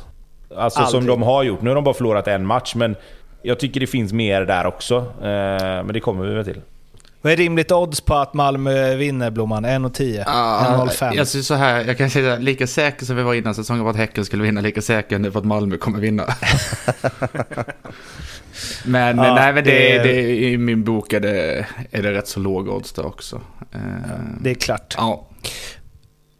Alltså 0.56 0.80
aldrig. 0.80 0.90
som 0.90 1.06
de 1.06 1.22
har 1.22 1.42
gjort. 1.42 1.62
Nu 1.62 1.70
har 1.70 1.74
de 1.74 1.84
bara 1.84 1.94
förlorat 1.94 2.28
en 2.28 2.46
match, 2.46 2.74
men 2.74 2.96
jag 3.42 3.58
tycker 3.58 3.80
det 3.80 3.86
finns 3.86 4.12
mer 4.12 4.40
där 4.40 4.66
också. 4.66 4.96
Eh, 4.96 5.84
men 5.84 5.88
det 5.92 6.00
kommer 6.00 6.24
vi 6.24 6.34
väl 6.34 6.44
till. 6.44 6.60
Vad 7.22 7.32
är 7.32 7.36
rimligt 7.36 7.72
odds 7.72 8.00
på 8.00 8.14
att 8.14 8.34
Malmö 8.34 8.94
vinner, 8.94 9.30
Blomman? 9.30 9.66
1,10? 9.66 10.24
Ah, 10.26 10.84
1,05? 10.84 11.14
Jag 11.14 11.28
så 11.28 11.54
här, 11.54 11.84
jag 11.84 11.98
kan 11.98 12.10
säga 12.10 12.36
lika 12.36 12.66
säker 12.66 13.06
som 13.06 13.16
vi 13.16 13.22
var 13.22 13.34
innan 13.34 13.54
säsongen 13.54 13.84
på 13.84 13.90
att 13.90 13.96
Häcken 13.96 14.24
skulle 14.24 14.42
vinna, 14.42 14.60
lika 14.60 14.82
säker 14.82 15.18
nu 15.18 15.30
på 15.30 15.38
att 15.38 15.44
Malmö 15.44 15.76
kommer 15.76 15.98
vinna. 15.98 16.24
men 18.84 19.18
ja, 19.18 19.34
nej, 19.34 19.52
men 19.52 19.64
det, 19.64 19.98
det, 19.98 20.02
det, 20.02 20.36
i 20.36 20.58
min 20.58 20.84
bok 20.84 21.12
är 21.12 21.20
det, 21.20 21.66
är 21.90 22.02
det 22.02 22.12
rätt 22.12 22.28
så 22.28 22.40
låga 22.40 22.72
odds 22.72 22.92
där 22.92 23.06
också. 23.06 23.40
Ja, 23.70 23.78
det 24.40 24.50
är 24.50 24.54
klart. 24.54 24.94
Ja. 24.98 25.28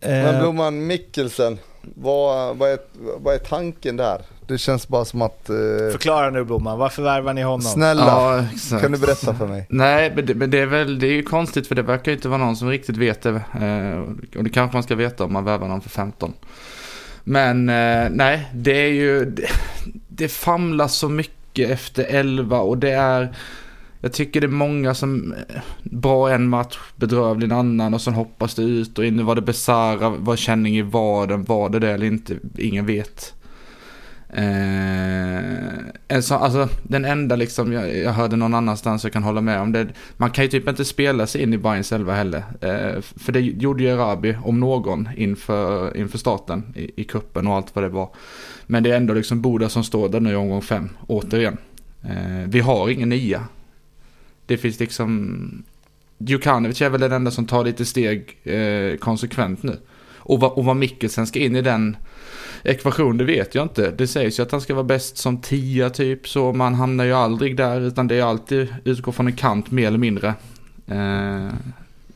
Men 0.01 0.35
eh. 0.35 0.41
Blomman 0.41 0.87
Mikkelsen, 0.87 1.59
vad, 1.95 2.57
vad, 2.57 2.71
är, 2.71 2.79
vad 3.19 3.35
är 3.35 3.39
tanken 3.39 3.97
där? 3.97 4.23
Det 4.47 4.59
känns 4.59 4.89
bara 4.89 5.05
som 5.05 5.23
att... 5.23 5.51
Eh... 5.51 5.57
Förklara 5.93 6.31
nu 6.31 6.45
Blomman, 6.45 6.79
varför 6.79 7.03
värvar 7.03 7.33
ni 7.33 7.43
honom? 7.43 7.61
Snälla, 7.61 8.47
ja, 8.71 8.79
kan 8.81 8.93
du 8.93 8.99
berätta 8.99 9.35
för 9.35 9.47
mig? 9.47 9.67
Nej, 9.71 10.13
men 10.17 10.27
det, 10.27 10.35
men 10.35 10.51
det, 10.51 10.59
är 10.59 10.67
väl, 10.67 10.99
det 10.99 11.07
är 11.07 11.13
ju 11.13 11.23
konstigt 11.23 11.67
för 11.67 11.75
det 11.75 11.83
verkar 11.83 12.13
ju 12.13 12.17
inte 12.17 12.29
vara 12.29 12.39
någon 12.39 12.57
som 12.57 12.69
riktigt 12.69 12.97
vet 12.97 13.23
det. 13.23 13.31
Eh, 13.31 14.37
och 14.39 14.45
det 14.45 14.51
kanske 14.51 14.77
man 14.77 14.83
ska 14.83 14.95
veta 14.95 15.25
om 15.25 15.33
man 15.33 15.45
värvar 15.45 15.69
någon 15.69 15.81
för 15.81 15.91
15. 15.91 16.33
Men 17.25 17.69
eh, 17.69 18.09
nej, 18.11 18.51
det 18.55 18.73
är 18.73 18.93
ju... 18.93 19.25
Det, 19.25 19.49
det 20.09 20.29
famlas 20.29 20.95
så 20.95 21.09
mycket 21.09 21.36
efter 21.65 22.05
11 22.05 22.61
och 22.61 22.79
det 22.79 22.91
är... 22.91 23.37
Jag 24.01 24.13
tycker 24.13 24.41
det 24.41 24.47
är 24.47 24.49
många 24.49 24.95
som, 24.95 25.33
eh, 25.33 25.61
bra 25.83 26.31
en 26.31 26.49
match, 26.49 26.79
bedrövlig 26.97 27.47
en 27.47 27.53
annan 27.59 27.95
och 27.95 28.01
sen 28.01 28.15
hoppas 28.15 28.55
det 28.55 28.63
ut 28.63 28.99
och 28.99 29.05
in. 29.05 29.17
Nu 29.17 29.23
var 29.23 29.35
det 29.35 29.43
Besara, 29.43 30.11
var 30.11 30.37
känning 30.37 30.77
i 30.77 30.83
vaden, 30.83 31.45
var 31.45 31.69
det 31.69 31.79
det 31.79 31.91
eller 31.91 32.07
inte? 32.07 32.37
Ingen 32.59 32.87
vet. 32.87 33.35
Eh, 34.29 35.79
eh, 36.09 36.21
så, 36.21 36.35
alltså, 36.35 36.69
den 36.83 37.05
enda 37.05 37.37
liksom, 37.37 37.73
jag, 37.73 37.97
jag, 37.97 38.13
hörde 38.13 38.37
någon 38.37 38.55
annanstans 38.55 39.05
jag 39.05 39.13
kan 39.13 39.23
hålla 39.23 39.41
med 39.41 39.61
om 39.61 39.73
det. 39.73 39.89
Man 40.17 40.31
kan 40.31 40.45
ju 40.45 40.51
typ 40.51 40.69
inte 40.69 40.85
spela 40.85 41.27
sig 41.27 41.43
in 41.43 41.53
i 41.53 41.59
Bayern 41.59 41.83
själva 41.83 42.15
heller. 42.15 42.45
Eh, 42.61 43.01
för 43.01 43.33
det 43.33 43.41
gjorde 43.41 43.83
ju 43.83 43.91
Arabi, 43.91 44.37
om 44.45 44.61
någon, 44.61 45.09
inför, 45.17 45.97
inför 45.97 46.19
starten 46.19 46.73
i, 46.77 46.91
i 46.97 47.05
kuppen 47.05 47.47
och 47.47 47.55
allt 47.55 47.75
vad 47.75 47.85
det 47.85 47.89
var. 47.89 48.11
Men 48.67 48.83
det 48.83 48.91
är 48.91 48.97
ändå 48.97 49.15
liksom 49.15 49.41
Boda 49.41 49.69
som 49.69 49.85
står 49.85 50.09
där 50.09 50.21
nu 50.21 50.33
i 50.33 50.37
omgång 50.37 50.63
fem, 50.63 50.89
återigen. 51.07 51.57
Eh, 52.03 52.49
vi 52.49 52.61
har 52.61 52.89
ingen 52.89 53.09
nia. 53.09 53.45
Det 54.47 54.57
finns 54.57 54.81
liksom... 54.81 55.65
Djukanovic 56.19 56.83
är 56.83 56.91
väl 56.91 57.01
den 57.01 57.13
enda 57.13 57.31
som 57.31 57.47
tar 57.47 57.65
lite 57.65 57.85
steg 57.85 58.39
eh, 58.45 58.97
konsekvent 58.97 59.63
nu. 59.63 59.81
Och 60.17 60.41
vad, 60.41 60.53
och 60.53 60.65
vad 60.65 60.77
Mikkelsen 60.77 61.27
ska 61.27 61.39
in 61.39 61.57
i 61.57 61.63
den 61.63 61.97
ekvationen, 62.67 63.17
det 63.17 63.25
vet 63.25 63.55
jag 63.55 63.65
inte. 63.65 63.91
Det 63.91 64.07
sägs 64.07 64.39
ju 64.39 64.43
att 64.43 64.53
han 64.53 64.61
ska 64.61 64.75
vara 64.75 64.85
bäst 64.85 65.17
som 65.17 65.41
tia 65.41 65.91
typ, 65.91 66.29
så 66.29 66.53
man 66.53 66.75
hamnar 66.75 67.05
ju 67.05 67.13
aldrig 67.13 67.57
där, 67.57 67.81
utan 67.81 68.09
det 68.09 68.15
är 68.15 68.23
alltid 68.23 68.75
utgå 68.85 69.13
från 69.13 69.27
en 69.27 69.37
kant 69.37 69.71
mer 69.71 69.87
eller 69.87 69.99
mindre. 69.99 70.35
Eh, 70.87 71.49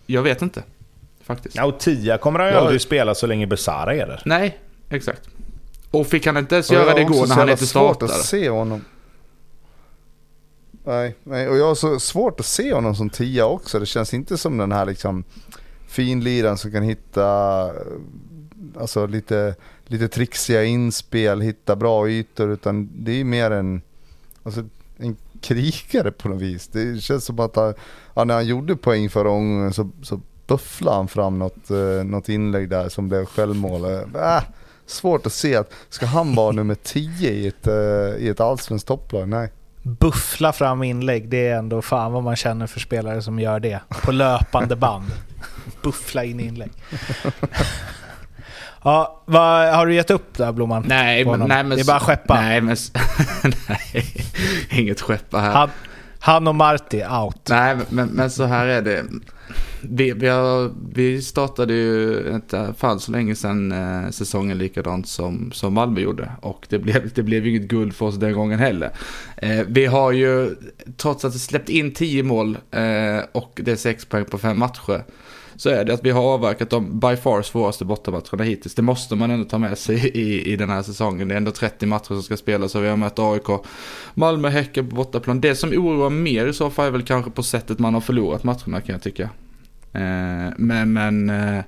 jag 0.07 0.23
vet 0.23 0.43
inte, 0.43 0.63
faktiskt. 1.23 1.57
Ja, 1.57 1.65
och 1.65 1.79
tia 1.79 2.19
kommer 2.19 2.39
han 2.39 2.49
ju 2.49 2.55
ja. 2.55 2.61
aldrig 2.61 2.81
spela 2.81 3.15
så 3.15 3.27
länge 3.27 3.47
Besara 3.47 3.95
är 3.95 4.07
där. 4.07 4.23
Nej, 4.25 4.59
exakt. 4.91 5.29
Och 5.91 6.07
fick 6.07 6.27
han 6.27 6.37
inte 6.37 6.55
ens 6.55 6.73
göra 6.73 6.95
det 6.95 7.01
igår 7.01 7.27
när 7.27 7.35
han 7.35 7.49
inte 7.49 7.67
startade? 7.67 8.13
Jag 8.13 8.15
har 8.15 8.21
att 8.21 8.27
se 8.27 8.51
honom. 8.51 8.85
Nej, 10.85 11.17
nej, 11.25 11.49
och 11.49 11.57
jag 11.57 11.67
har 11.67 11.75
så 11.75 12.01
svårt 12.01 12.41
att 12.41 12.47
se 12.47 12.73
honom 12.73 12.95
som 12.95 13.11
tia 13.11 13.47
också. 13.47 13.79
Det 13.79 13.87
känns 13.87 14.15
inte 14.15 14.39
som 14.39 14.59
den 14.59 14.73
här 14.73 14.87
liksom 14.87 15.25
finliran 15.87 16.59
som 16.59 16.73
kan 16.73 16.83
hitta 16.83 17.71
alltså 18.81 19.07
lite, 19.07 19.55
lite 19.91 20.09
trixiga 20.09 20.65
inspel, 20.65 21.41
hitta 21.41 21.77
bra 21.77 22.09
ytor. 22.09 22.51
Utan 22.51 22.91
det 22.95 23.21
är 23.21 23.25
mer 23.25 23.51
en, 23.51 23.83
alltså, 24.43 24.65
en 24.97 25.17
krigare 25.41 26.11
på 26.11 26.29
något 26.29 26.43
vis. 26.43 26.69
Det 26.69 27.03
känns 27.03 27.25
som 27.25 27.41
att 27.41 27.57
han, 27.57 27.75
ja, 28.15 28.25
när 28.25 28.35
han 28.35 28.47
gjorde 28.47 28.77
poäng 28.77 29.11
förra 29.11 29.29
gången 29.29 29.73
så, 29.73 29.91
så 30.03 30.21
bufflade 30.47 30.97
han 30.97 31.09
fram 31.09 31.39
något, 31.39 31.71
eh, 31.71 32.05
något 32.05 32.29
inlägg 32.29 32.69
där 32.69 32.89
som 32.89 33.09
blev 33.09 33.25
självmål. 33.25 33.85
Äh, 33.85 34.43
svårt 34.87 35.27
att 35.27 35.33
se 35.33 35.57
att, 35.57 35.73
ska 35.89 36.07
han 36.07 36.35
vara 36.35 36.53
nummer 36.53 36.77
10 36.83 37.31
i 37.31 37.47
ett, 37.47 37.67
eh, 37.67 38.25
i 38.25 38.29
ett 38.29 38.41
allsvenskt 38.41 38.89
topplag? 38.89 39.29
Nej 39.29 39.51
buffla 39.83 40.53
fram 40.53 40.83
inlägg, 40.83 41.29
det 41.29 41.49
är 41.49 41.59
ändå 41.59 41.83
fan 41.83 42.13
vad 42.13 42.23
man 42.23 42.37
känner 42.37 42.67
för 42.67 42.81
spelare 42.81 43.23
som 43.23 43.39
gör 43.39 43.61
det. 43.61 43.81
På 43.89 44.13
löpande 44.13 44.77
band. 44.77 45.07
buffla 45.83 46.25
in 46.25 46.41
inlägg. 46.41 46.73
Ja, 48.85 49.23
vad, 49.25 49.75
har 49.75 49.87
du 49.87 49.95
gett 49.95 50.11
upp 50.11 50.37
där 50.37 50.53
Blomman? 50.53 50.85
Nej, 50.89 51.25
men, 51.25 51.41
nej 51.41 51.65
men... 51.65 51.71
Det 51.71 51.81
är 51.81 51.87
bara 51.87 52.01
skeppa? 52.01 52.35
Nej, 52.35 52.61
men... 52.61 52.77
nej, 53.69 54.07
inget 54.71 55.01
skeppa 55.01 55.39
här. 55.39 55.53
Had, 55.53 55.71
Han 56.21 56.47
och 56.49 56.55
Marti 56.55 57.05
out. 57.05 57.49
Nej, 57.49 57.77
men, 57.89 58.09
men 58.09 58.31
så 58.31 58.45
här 58.45 58.67
är 58.67 58.83
det. 58.83 59.05
Vi, 59.83 60.13
vi, 60.13 60.29
har, 60.29 60.71
vi 60.93 61.23
startade 61.23 61.75
ju 61.75 62.25
inte 62.35 62.75
för 62.79 62.99
så 62.99 63.13
länge 63.13 63.35
sedan 63.35 63.73
eh, 63.73 64.11
säsongen 64.11 64.59
likadant 64.59 65.09
som, 65.09 65.53
som 65.53 65.75
Malmö 65.75 66.01
gjorde. 66.01 66.33
Och 66.41 66.67
det 66.69 66.79
blev, 66.79 67.13
det 67.15 67.23
blev 67.23 67.47
inget 67.47 67.69
guld 67.69 67.95
för 67.95 68.07
oss 68.07 68.17
den 68.17 68.33
gången 68.33 68.59
heller. 68.59 68.91
Eh, 69.37 69.61
vi 69.69 69.87
har 69.87 70.13
ju, 70.13 70.57
trots 70.97 71.25
att 71.25 71.35
vi 71.35 71.39
släppt 71.39 71.69
in 71.69 71.95
10 71.95 72.23
mål 72.23 72.59
eh, 72.71 73.21
och 73.33 73.61
det 73.63 73.73
är 73.73 73.77
6 73.77 74.05
poäng 74.05 74.25
på 74.25 74.39
5 74.39 74.59
matcher. 74.59 75.05
Så 75.61 75.69
är 75.69 75.85
det 75.85 75.95
att 75.95 76.05
vi 76.05 76.11
har 76.11 76.23
avverkat 76.23 76.71
de 76.71 77.01
by 77.01 77.17
far 77.17 77.43
svåraste 77.43 77.85
bortamatcherna 77.85 78.45
hittills. 78.45 78.75
Det 78.75 78.83
måste 78.83 79.17
man 79.17 79.31
ändå 79.31 79.45
ta 79.45 79.59
med 79.59 79.79
sig 79.79 80.09
i, 80.15 80.53
i 80.53 80.57
den 80.57 80.71
här 80.71 80.83
säsongen. 80.83 81.29
Det 81.29 81.35
är 81.35 81.37
ändå 81.37 81.51
30 81.51 81.87
matcher 81.87 82.07
som 82.07 82.23
ska 82.23 82.37
spelas 82.37 82.75
och 82.75 82.85
vi 82.85 82.89
har 82.89 82.97
mött 82.97 83.19
AIK, 83.19 83.65
Malmö, 84.15 84.49
Häcken 84.49 84.89
på 84.89 84.97
bortaplan. 84.97 85.41
Det 85.41 85.55
som 85.55 85.71
oroar 85.71 86.11
mer 86.11 86.47
i 86.47 86.53
så 86.53 86.71
fall 86.71 86.87
är 86.87 86.91
väl 86.91 87.03
kanske 87.03 87.31
på 87.31 87.43
sättet 87.43 87.79
man 87.79 87.95
har 87.95 88.01
förlorat 88.01 88.45
matcherna 88.45 88.81
kan 88.81 88.93
jag 88.93 89.03
tycka. 89.03 89.23
Eh, 89.93 90.53
men 90.57 90.93
men 90.93 91.31
eh, 91.31 91.65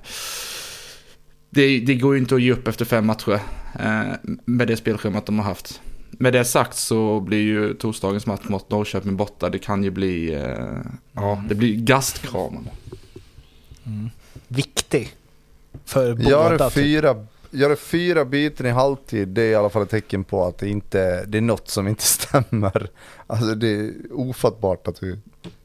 det, 1.49 1.79
det, 1.79 1.95
går 1.95 2.13
ju 2.13 2.19
inte 2.19 2.35
att 2.35 2.41
ge 2.41 2.51
upp 2.51 2.67
efter 2.67 2.85
fem 2.85 3.05
matcher 3.05 3.39
eh, 3.79 4.01
med 4.45 4.67
det 4.67 4.77
spelschemat 4.77 5.25
de 5.25 5.39
har 5.39 5.45
haft. 5.45 5.81
Med 6.11 6.33
det 6.33 6.45
sagt 6.45 6.77
så 6.77 7.19
blir 7.19 7.41
ju 7.41 7.73
torsdagens 7.73 8.25
match 8.25 8.47
mot 8.47 8.69
Norrköping 8.69 9.15
borta. 9.15 9.49
Det 9.49 9.59
kan 9.59 9.83
ju 9.83 9.91
bli, 9.91 10.33
eh, 10.33 10.91
ja, 11.13 11.43
det 11.49 11.55
blir 11.55 11.75
gastkramande. 11.75 12.69
Mm. 13.85 14.09
Viktig. 14.47 15.15
För 15.85 16.13
båda. 16.13 16.29
Gör 16.29 16.69
fyra, 16.69 17.25
gör 17.51 17.75
fyra 17.75 18.25
byten 18.25 18.65
i 18.65 18.69
halvtid, 18.69 19.27
det 19.27 19.41
är 19.41 19.51
i 19.51 19.55
alla 19.55 19.69
fall 19.69 19.83
ett 19.83 19.89
tecken 19.89 20.23
på 20.23 20.45
att 20.45 20.57
det, 20.57 20.69
inte, 20.69 21.25
det 21.25 21.37
är 21.37 21.41
något 21.41 21.69
som 21.69 21.87
inte 21.87 22.03
stämmer. 22.07 22.89
Alltså 23.27 23.55
det 23.55 23.67
är 23.67 23.93
ofattbart 24.11 24.87
att 24.87 24.99
du 24.99 25.19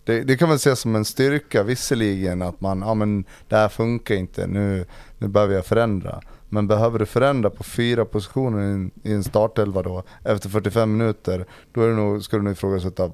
det, 0.08 0.24
det, 0.24 0.36
kan 0.36 0.48
man 0.48 0.58
se 0.58 0.76
som 0.76 0.96
en 0.96 1.04
styrka 1.04 1.62
visserligen 1.62 2.42
att 2.42 2.60
man, 2.60 2.80
ja 2.80 2.94
men 2.94 3.24
det 3.48 3.56
här 3.56 3.68
funkar 3.68 4.14
inte, 4.14 4.46
nu, 4.46 4.84
nu 5.18 5.28
behöver 5.28 5.54
jag 5.54 5.66
förändra. 5.66 6.20
Men 6.48 6.68
behöver 6.68 6.98
du 6.98 7.06
förändra 7.06 7.50
på 7.50 7.64
fyra 7.64 8.04
positioner 8.04 8.60
i 8.60 8.72
en, 8.72 8.90
i 9.02 9.12
en 9.12 9.24
startelva 9.24 9.82
då, 9.82 10.02
efter 10.24 10.48
45 10.48 10.96
minuter, 10.96 11.46
då 11.72 11.82
är 11.82 11.88
det 11.88 11.94
nog, 11.94 12.24
ska 12.24 12.36
du 12.36 12.42
nog 12.42 12.52
ifrågasätta 12.52 13.10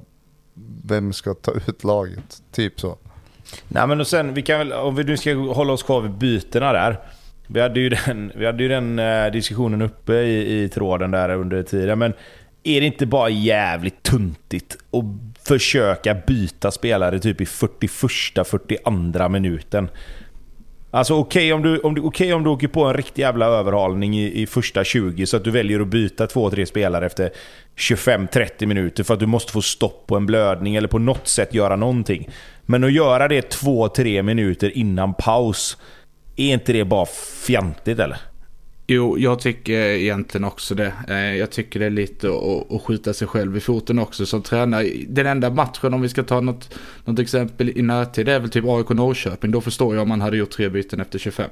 vem 0.85 1.13
ska 1.13 1.35
ta 1.35 1.53
ut 1.53 1.85
laget. 1.85 2.43
Typ 2.53 2.81
så. 2.81 2.99
Nej 3.69 3.87
men 3.87 4.01
och 4.01 4.07
sen, 4.07 4.35
vi 4.35 4.43
kan 4.43 4.59
väl, 4.59 4.73
om 4.73 4.97
vi 4.97 5.05
nu 5.05 5.17
ska 5.17 5.35
hålla 5.35 5.73
oss 5.73 5.83
kvar 5.83 6.01
vid 6.01 6.11
bytena 6.11 6.73
där. 6.73 6.97
Vi 7.47 7.61
hade 7.61 7.81
ju 7.81 7.89
den, 7.89 8.33
vi 8.35 8.47
hade 8.47 8.63
ju 8.63 8.69
den 8.69 8.99
eh, 8.99 9.27
diskussionen 9.33 9.83
uppe 9.83 10.15
i, 10.15 10.63
i 10.63 10.69
tråden 10.69 11.11
där 11.11 11.29
under 11.29 11.63
tiden. 11.63 11.99
Men 11.99 12.13
är 12.63 12.81
det 12.81 12.87
inte 12.87 13.07
bara 13.07 13.29
jävligt 13.29 14.03
tuntigt 14.03 14.77
att 14.91 15.05
försöka 15.47 16.15
byta 16.15 16.71
spelare 16.71 17.19
typ 17.19 17.41
i 17.41 17.45
41-42 17.45 19.29
minuten? 19.29 19.89
Alltså 20.91 21.15
okej 21.15 21.53
okay, 21.53 21.53
om, 21.53 21.63
du, 21.63 21.79
om, 21.79 21.95
du, 21.95 22.01
okay, 22.01 22.33
om 22.33 22.45
du 22.45 22.51
åker 22.51 22.69
på 22.69 22.85
en 22.85 22.95
riktig 22.95 23.23
jävla 23.23 23.47
överhalning 23.47 24.19
i, 24.19 24.43
i 24.43 24.47
första 24.47 24.85
20 24.85 25.27
så 25.27 25.37
att 25.37 25.45
du 25.45 25.51
väljer 25.51 25.81
att 25.81 25.89
byta 25.89 26.27
2-3 26.27 26.65
spelare 26.65 27.07
efter 27.07 27.31
25-30 27.77 28.67
minuter 28.67 29.05
för 29.05 29.15
att 29.15 29.21
du 29.21 29.27
måste 29.27 29.53
få 29.53 29.63
stopp 29.63 30.07
på 30.07 30.17
en 30.17 30.27
blödning 30.27 30.77
eller 30.77 30.89
på 30.89 30.99
något 30.99 31.29
sätt 31.29 31.55
göra 31.55 31.77
någonting. 31.77 32.29
Men 32.63 32.85
att 32.85 32.93
göra 32.93 33.29
det 33.29 33.55
2-3 33.55 34.23
minuter 34.23 34.79
innan 34.79 35.15
paus, 35.15 35.77
är 36.37 36.53
inte 36.53 36.73
det 36.73 36.85
bara 36.85 37.07
fjantigt 37.47 37.99
eller? 37.99 38.19
Jo, 38.87 39.19
jag 39.19 39.39
tycker 39.39 39.73
egentligen 39.73 40.45
också 40.45 40.75
det. 40.75 40.93
Eh, 41.09 41.37
jag 41.37 41.51
tycker 41.51 41.81
det 41.81 41.87
är 41.87 41.91
lite 41.91 42.29
att, 42.71 42.83
skjuta 42.83 43.15
sig 43.15 43.29
själv 43.29 43.57
i 43.57 43.61
foten 43.61 43.99
också 43.99 44.27
som 44.27 44.43
tränare. 44.43 44.91
Den 45.09 45.27
enda 45.27 45.51
matchen, 45.51 45.95
om 45.95 46.01
vi 46.01 46.09
ska 46.09 46.23
ta 46.23 46.41
något, 46.41 46.79
något 47.05 47.19
exempel 47.19 47.79
i 47.79 47.83
närtid, 47.83 48.27
det 48.27 48.33
är 48.33 48.41
väl 48.41 48.51
typ 48.51 48.65
AIK 48.65 48.89
Norrköping. 48.89 49.51
Då 49.51 49.61
förstår 49.61 49.95
jag 49.95 50.03
om 50.03 50.09
man 50.09 50.21
hade 50.21 50.37
gjort 50.37 50.51
tre 50.51 50.69
byten 50.69 51.01
efter 51.01 51.19
25. 51.19 51.51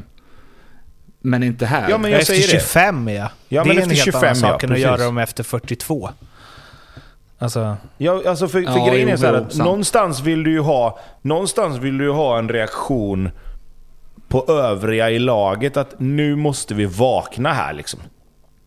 Men 1.23 1.43
inte 1.43 1.67
här. 1.67 1.91
Ja, 1.91 1.99
men 1.99 2.11
jag 2.11 2.21
efter 2.21 2.35
25 2.35 3.09
ja. 3.09 3.31
ja. 3.49 3.65
Det 3.65 3.71
är 3.71 3.83
en 3.83 3.91
helt 3.91 4.05
25, 4.05 4.23
annan 4.23 4.37
sak 4.37 4.63
ja, 4.63 4.67
än 4.67 4.73
att 4.73 4.81
göra 4.81 4.97
dem 4.97 5.19
efter 5.19 5.43
42. 5.43 6.11
Alltså... 7.39 7.77
Ja, 7.99 8.23
alltså 8.27 8.49
för, 8.49 8.63
för 8.63 8.79
ja, 8.79 8.87
grejen 8.87 9.09
är 9.09 9.17
så 9.17 9.27
här 9.27 9.35
att 9.35 9.57
någonstans 9.57 10.21
vill 10.21 10.45
du 10.45 10.51
ju 10.51 10.61
ha, 10.61 10.99
någonstans 11.23 11.79
vill 11.79 11.99
du 11.99 12.11
ha 12.11 12.39
en 12.39 12.49
reaktion 12.49 13.31
på 14.29 14.45
övriga 14.49 15.11
i 15.11 15.19
laget 15.19 15.77
att 15.77 15.95
nu 15.99 16.37
måste 16.37 16.75
vi 16.75 16.85
vakna 16.85 17.53
här 17.53 17.73
liksom. 17.73 18.01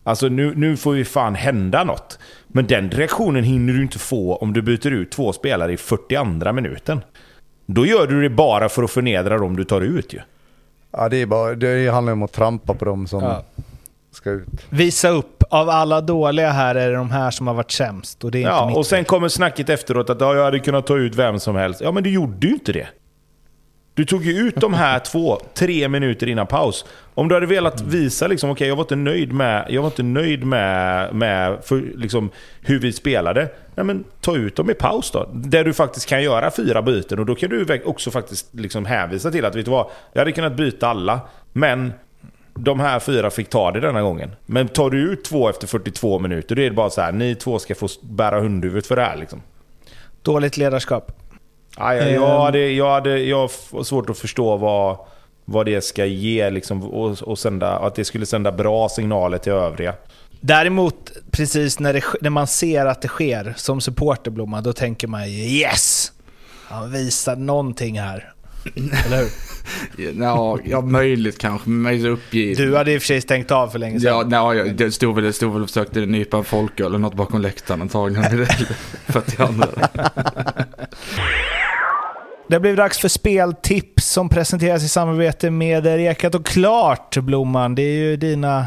Alltså 0.04 0.28
nu, 0.28 0.52
nu 0.56 0.76
får 0.76 0.92
vi 0.92 1.04
fan 1.04 1.34
hända 1.34 1.84
något. 1.84 2.18
Men 2.48 2.66
den 2.66 2.90
reaktionen 2.90 3.44
hinner 3.44 3.72
du 3.72 3.82
inte 3.82 3.98
få 3.98 4.36
om 4.36 4.52
du 4.52 4.62
byter 4.62 4.90
ut 4.90 5.10
två 5.10 5.32
spelare 5.32 5.72
i 5.72 5.76
42 5.76 6.52
minuten. 6.52 7.00
Då 7.66 7.86
gör 7.86 8.06
du 8.06 8.22
det 8.22 8.30
bara 8.30 8.68
för 8.68 8.82
att 8.82 8.90
förnedra 8.90 9.38
dem 9.38 9.56
du 9.56 9.64
tar 9.64 9.80
ut 9.80 10.12
ju. 10.12 10.20
Ja, 10.96 11.08
det, 11.08 11.16
är 11.16 11.26
bara, 11.26 11.54
det 11.54 11.88
handlar 11.88 12.12
om 12.12 12.22
att 12.22 12.32
trampa 12.32 12.74
på 12.74 12.84
dem 12.84 13.06
som 13.06 13.22
ja. 13.22 13.42
ska 14.12 14.30
ut. 14.30 14.48
Visa 14.70 15.08
upp. 15.08 15.42
Av 15.50 15.68
alla 15.68 16.00
dåliga 16.00 16.50
här 16.50 16.74
är 16.74 16.90
det 16.90 16.96
de 16.96 17.10
här 17.10 17.30
som 17.30 17.46
har 17.46 17.54
varit 17.54 17.70
sämst. 17.70 18.24
Och 18.24 18.30
det 18.30 18.38
är 18.38 18.42
ja, 18.42 18.56
inte 18.58 18.66
mitt 18.66 18.76
och 18.76 18.86
sen 18.86 19.04
kommer 19.04 19.28
snacket 19.28 19.68
efteråt 19.68 20.10
att 20.10 20.20
ja, 20.20 20.34
jag 20.34 20.44
hade 20.44 20.58
kunnat 20.58 20.86
ta 20.86 20.96
ut 20.96 21.14
vem 21.14 21.40
som 21.40 21.56
helst. 21.56 21.80
Ja, 21.80 21.92
men 21.92 22.02
du 22.02 22.10
gjorde 22.10 22.46
ju 22.46 22.52
inte 22.52 22.72
det. 22.72 22.88
Du 23.96 24.04
tog 24.04 24.24
ju 24.24 24.32
ut 24.32 24.54
de 24.56 24.74
här 24.74 24.98
två, 24.98 25.40
tre 25.54 25.88
minuter 25.88 26.26
innan 26.26 26.46
paus. 26.46 26.84
Om 27.14 27.28
du 27.28 27.34
hade 27.34 27.46
velat 27.46 27.80
visa 27.80 28.26
liksom, 28.26 28.50
okej 28.50 28.54
okay, 28.54 28.68
jag 28.68 28.76
var 28.76 28.82
inte 28.82 28.96
nöjd 28.96 29.32
med, 29.32 29.66
jag 29.68 29.82
var 29.82 29.88
inte 29.88 30.02
nöjd 30.02 30.44
med, 30.44 31.14
med 31.14 31.58
för, 31.64 31.82
liksom, 31.94 32.30
hur 32.60 32.78
vi 32.78 32.92
spelade. 32.92 33.48
Nej, 33.74 33.86
men 33.86 34.04
ta 34.20 34.36
ut 34.36 34.56
dem 34.56 34.70
i 34.70 34.74
paus 34.74 35.10
då. 35.10 35.30
Där 35.32 35.64
du 35.64 35.72
faktiskt 35.72 36.08
kan 36.08 36.22
göra 36.22 36.50
fyra 36.50 36.82
byten 36.82 37.18
och 37.18 37.26
då 37.26 37.34
kan 37.34 37.50
du 37.50 37.82
också 37.84 38.10
faktiskt 38.10 38.54
liksom 38.54 38.84
hänvisa 38.84 39.30
till 39.30 39.44
att, 39.44 39.54
vet 39.54 39.64
du 39.64 39.70
vad? 39.70 39.86
Jag 40.12 40.20
hade 40.20 40.32
kunnat 40.32 40.56
byta 40.56 40.88
alla, 40.88 41.20
men 41.52 41.92
de 42.54 42.80
här 42.80 42.98
fyra 42.98 43.30
fick 43.30 43.48
ta 43.48 43.70
det 43.70 43.80
denna 43.80 44.02
gången. 44.02 44.30
Men 44.46 44.68
tar 44.68 44.90
du 44.90 45.12
ut 45.12 45.24
två 45.24 45.48
efter 45.48 45.66
42 45.66 46.18
minuter, 46.18 46.54
då 46.54 46.62
är 46.62 46.70
det 46.70 46.76
bara 46.76 46.90
så 46.90 47.00
här, 47.00 47.12
ni 47.12 47.34
två 47.34 47.58
ska 47.58 47.74
få 47.74 47.88
bära 48.02 48.40
hundhuvudet 48.40 48.86
för 48.86 48.96
det 48.96 49.02
här 49.02 49.16
liksom. 49.16 49.42
Dåligt 50.22 50.56
ledarskap. 50.56 51.12
Ja, 51.76 51.94
jag, 51.94 52.12
jag, 52.12 52.34
ehm. 52.34 52.40
hade, 52.40 52.70
jag, 52.70 52.90
hade, 52.90 53.18
jag 53.18 53.40
har 53.72 53.82
svårt 53.82 54.10
att 54.10 54.18
förstå 54.18 54.56
vad, 54.56 54.98
vad 55.44 55.66
det 55.66 55.84
ska 55.84 56.04
ge 56.04 56.50
liksom, 56.50 56.82
och, 56.82 57.22
och 57.22 57.38
sända, 57.38 57.78
att 57.78 57.94
det 57.94 58.04
skulle 58.04 58.26
sända 58.26 58.52
bra 58.52 58.88
signaler 58.88 59.38
till 59.38 59.52
övriga. 59.52 59.94
Däremot, 60.40 61.12
precis 61.30 61.78
när, 61.78 61.92
det, 61.92 62.04
när 62.20 62.30
man 62.30 62.46
ser 62.46 62.86
att 62.86 63.02
det 63.02 63.08
sker 63.08 63.54
som 63.56 63.80
supporter 63.80 64.30
Blomma, 64.30 64.60
då 64.60 64.72
tänker 64.72 65.08
man 65.08 65.24
yes! 65.28 66.12
Han 66.68 66.92
visar 66.92 67.36
någonting 67.36 68.00
här. 68.00 68.32
Eller 69.06 69.18
hur? 69.18 69.30
ja, 70.22 70.58
ja, 70.64 70.80
möjligt 70.80 71.38
kanske, 71.38 71.70
men 71.70 71.96
jag 71.96 72.06
är 72.06 72.10
uppgiven. 72.10 72.66
Du 72.66 72.76
hade 72.76 72.92
i 72.92 72.98
och 72.98 73.02
för 73.02 73.06
sig 73.06 73.20
stängt 73.20 73.50
av 73.50 73.68
för 73.68 73.78
länge 73.78 74.00
sedan. 74.00 74.30
Ja, 74.30 74.52
nej, 74.52 74.70
det 74.70 74.92
stod 74.92 75.14
väl, 75.14 75.32
stod 75.32 75.52
väl 75.52 75.62
och 75.62 75.68
försökte 75.68 76.00
nypa 76.00 76.36
en 76.36 76.44
folköl 76.44 76.86
eller 76.86 76.98
något 76.98 77.14
bakom 77.14 77.40
läktaren 77.40 77.82
antagligen. 77.82 78.46
42. 79.06 79.44
Det 82.48 82.60
blivit 82.60 82.78
dags 82.78 82.98
för 82.98 83.08
speltips 83.08 84.10
som 84.10 84.28
presenteras 84.28 84.82
i 84.82 84.88
samarbete 84.88 85.50
med 85.50 85.86
Rekat 85.86 86.34
och 86.34 86.46
Klart, 86.46 87.16
Blomman. 87.16 87.74
Det 87.74 87.82
är 87.82 87.96
ju 87.96 88.16
dina... 88.16 88.66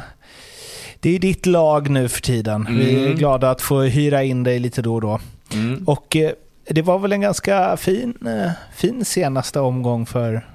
Det 0.99 1.15
är 1.15 1.19
ditt 1.19 1.45
lag 1.45 1.89
nu 1.89 2.09
för 2.09 2.21
tiden. 2.21 2.67
Mm. 2.67 2.79
Vi 2.79 2.95
är 2.95 3.05
mm. 3.05 3.17
glada 3.17 3.49
att 3.49 3.61
få 3.61 3.81
hyra 3.81 4.23
in 4.23 4.43
dig 4.43 4.59
lite 4.59 4.81
då 4.81 4.95
och 4.95 5.01
då. 5.01 5.19
Mm. 5.53 5.83
Och 5.87 6.15
eh, 6.15 6.31
det 6.69 6.81
var 6.81 6.99
väl 6.99 7.11
en 7.11 7.21
ganska 7.21 7.77
fin, 7.77 8.13
eh, 8.25 8.51
fin 8.75 9.05
senaste 9.05 9.59
omgång 9.59 10.05
för, 10.05 10.47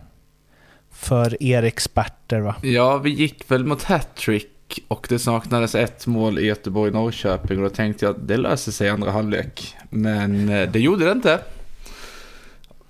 för 0.93 1.43
er 1.43 1.63
experter 1.63 2.41
va? 2.41 2.55
Ja, 2.63 2.99
vi 2.99 3.11
gick 3.11 3.51
väl 3.51 3.65
mot 3.65 3.83
hattrick 3.83 4.85
och 4.89 5.07
det 5.11 5.19
saknades 5.19 5.75
ett 5.75 6.07
mål 6.07 6.39
i 6.39 6.47
Göteborg-Norrköping 6.47 7.59
och 7.59 7.65
då 7.65 7.71
tänkte 7.71 8.05
jag 8.05 8.15
att 8.15 8.29
det 8.29 8.37
löser 8.37 8.73
sig 8.73 8.87
i 8.87 8.91
andra 8.91 9.11
halvlek. 9.11 9.77
Men 9.91 10.49
eh, 10.49 10.71
det 10.71 10.81
gjorde 10.81 11.05
det 11.05 11.13
inte. 11.13 11.39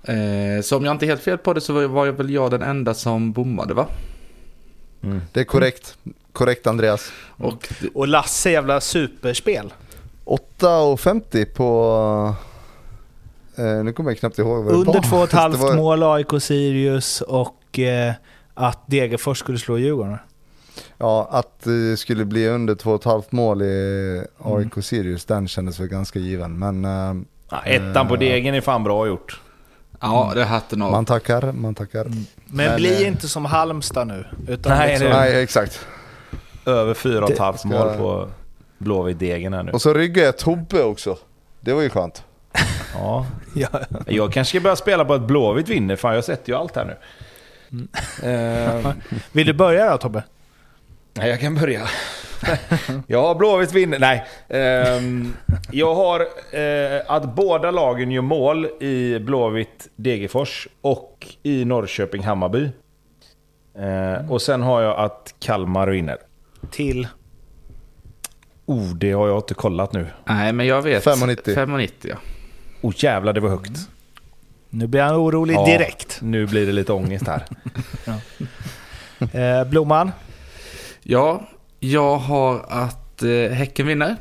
Eh, 0.07 0.61
så 0.61 0.77
om 0.77 0.85
jag 0.85 0.91
inte 0.91 1.05
helt 1.05 1.21
fel 1.21 1.37
på 1.37 1.53
det 1.53 1.61
så 1.61 1.87
var 1.87 2.05
jag 2.05 2.13
väl 2.13 2.29
jag 2.29 2.51
den 2.51 2.61
enda 2.61 2.93
som 2.93 3.31
bommade 3.31 3.73
va? 3.73 3.87
Mm. 5.03 5.21
Det 5.31 5.39
är 5.39 5.43
korrekt. 5.43 5.97
Korrekt 6.33 6.67
Andreas. 6.67 7.11
Och, 7.37 7.67
och 7.93 8.07
Lasse 8.07 8.51
jävla 8.51 8.81
superspel. 8.81 9.73
8,50 10.25 11.45
på... 11.45 12.35
Eh, 13.57 13.83
nu 13.83 13.93
kommer 13.93 14.11
jag 14.11 14.17
knappt 14.17 14.39
ihåg 14.39 14.63
vad 14.63 14.73
det 14.73 14.77
Under 14.77 14.99
2,5 14.99 15.51
var... 15.57 15.75
mål 15.75 16.03
AIK 16.03 16.41
Sirius 16.41 17.21
och 17.21 17.79
eh, 17.79 18.13
att 18.53 18.87
Degerfors 18.87 19.39
skulle 19.39 19.57
slå 19.57 19.77
Djurgården. 19.77 20.17
Ja, 20.97 21.27
att 21.31 21.63
det 21.63 21.97
skulle 21.97 22.25
bli 22.25 22.47
under 22.47 22.75
2,5 22.75 23.23
mål 23.29 23.61
i 23.61 24.21
AIK 24.37 24.73
mm. 24.73 24.83
Sirius, 24.83 25.25
den 25.25 25.47
kändes 25.47 25.79
väl 25.79 25.87
ganska 25.87 26.19
given. 26.19 26.59
Men... 26.59 26.85
Eh, 26.85 27.23
ja, 27.49 27.61
ettan 27.61 28.07
på 28.07 28.15
degen 28.15 28.55
är 28.55 28.61
fan 28.61 28.83
bra 28.83 29.07
gjort. 29.07 29.41
Ja, 30.01 30.31
det 30.35 30.41
är 30.41 30.45
hatten 30.45 30.81
av. 30.81 30.91
Man 30.91 31.05
tackar, 31.05 31.51
man 31.51 31.75
tackar. 31.75 32.03
Men, 32.05 32.25
Men 32.45 32.75
bli 32.75 33.01
eh, 33.03 33.07
inte 33.07 33.27
som 33.27 33.45
Halmstad 33.45 34.07
nu. 34.07 34.25
Utan 34.47 34.77
nej, 34.77 34.89
liksom, 34.89 35.09
nej, 35.09 35.43
exakt. 35.43 35.85
Över 36.65 36.93
fyra 36.93 37.23
och 37.25 37.31
ett 37.31 37.39
halvt 37.39 37.65
mål 37.65 37.97
på 37.97 38.29
Blåvitt-degen 38.77 39.53
här 39.53 39.63
nu. 39.63 39.71
Och 39.71 39.81
så 39.81 39.93
ryggar 39.93 40.23
jag 40.23 40.37
Tobbe 40.37 40.83
också. 40.83 41.17
Det 41.61 41.73
var 41.73 41.81
ju 41.81 41.89
skönt. 41.89 42.23
Ja. 42.93 43.25
Ja. 43.53 43.79
Jag 44.07 44.33
kanske 44.33 44.49
ska 44.49 44.63
börja 44.63 44.75
spela 44.75 45.05
på 45.05 45.13
att 45.13 45.21
Blåvitt 45.21 45.69
vinner, 45.69 45.95
fan 45.95 46.15
jag 46.15 46.23
sätter 46.23 46.51
ju 46.51 46.57
allt 46.57 46.75
här 46.75 46.85
nu. 46.85 46.95
Eh, 48.23 48.93
Vill 49.31 49.47
du 49.47 49.53
börja 49.53 49.91
då 49.91 49.97
Tobbe? 49.97 50.23
Nej, 51.13 51.29
jag 51.29 51.39
kan 51.39 51.55
börja. 51.55 51.87
ja, 53.07 53.33
Blåvitt 53.33 53.73
vinner. 53.73 53.99
Nej. 53.99 54.25
Ehm, 54.49 55.33
jag 55.71 55.95
har 55.95 56.19
eh, 56.51 57.01
att 57.07 57.35
båda 57.35 57.71
lagen 57.71 58.11
gör 58.11 58.21
mål 58.21 58.65
i 58.79 59.19
Blåvitt 59.19 59.87
Degerfors 59.95 60.67
och 60.81 61.27
i 61.43 61.65
Norrköping 61.65 62.23
Hammarby. 62.23 62.69
Eh, 63.79 64.31
och 64.31 64.41
sen 64.41 64.61
har 64.61 64.81
jag 64.81 64.99
att 64.99 65.35
Kalmar 65.39 65.87
vinner. 65.87 66.17
Till? 66.71 67.07
Oh, 68.65 68.93
det 68.95 69.11
har 69.11 69.27
jag 69.27 69.37
inte 69.37 69.53
kollat 69.53 69.93
nu. 69.93 70.07
Nej, 70.25 70.53
men 70.53 70.65
jag 70.67 70.81
vet. 70.81 71.05
5,90. 71.05 71.55
5,90 71.55 71.89
ja. 72.01 72.15
Oh 72.81 72.93
jävlar, 72.97 73.33
det 73.33 73.39
var 73.39 73.49
högt. 73.49 73.89
Nu 74.69 74.87
blir 74.87 75.01
han 75.01 75.15
orolig 75.15 75.53
Ja. 75.55 75.65
direkt. 75.65 76.19
Nu 76.21 76.45
blir 76.47 76.65
det 76.65 76.71
lite 76.71 76.93
ångest 76.93 77.27
här. 77.27 77.45
Eh, 79.33 79.63
Blomman? 79.67 80.11
Ja, 81.03 81.47
jag 81.91 82.17
har 82.17 82.65
att 82.69 83.23
eh, 83.23 83.51
Häcken 83.51 83.87
vinner. 83.87 84.15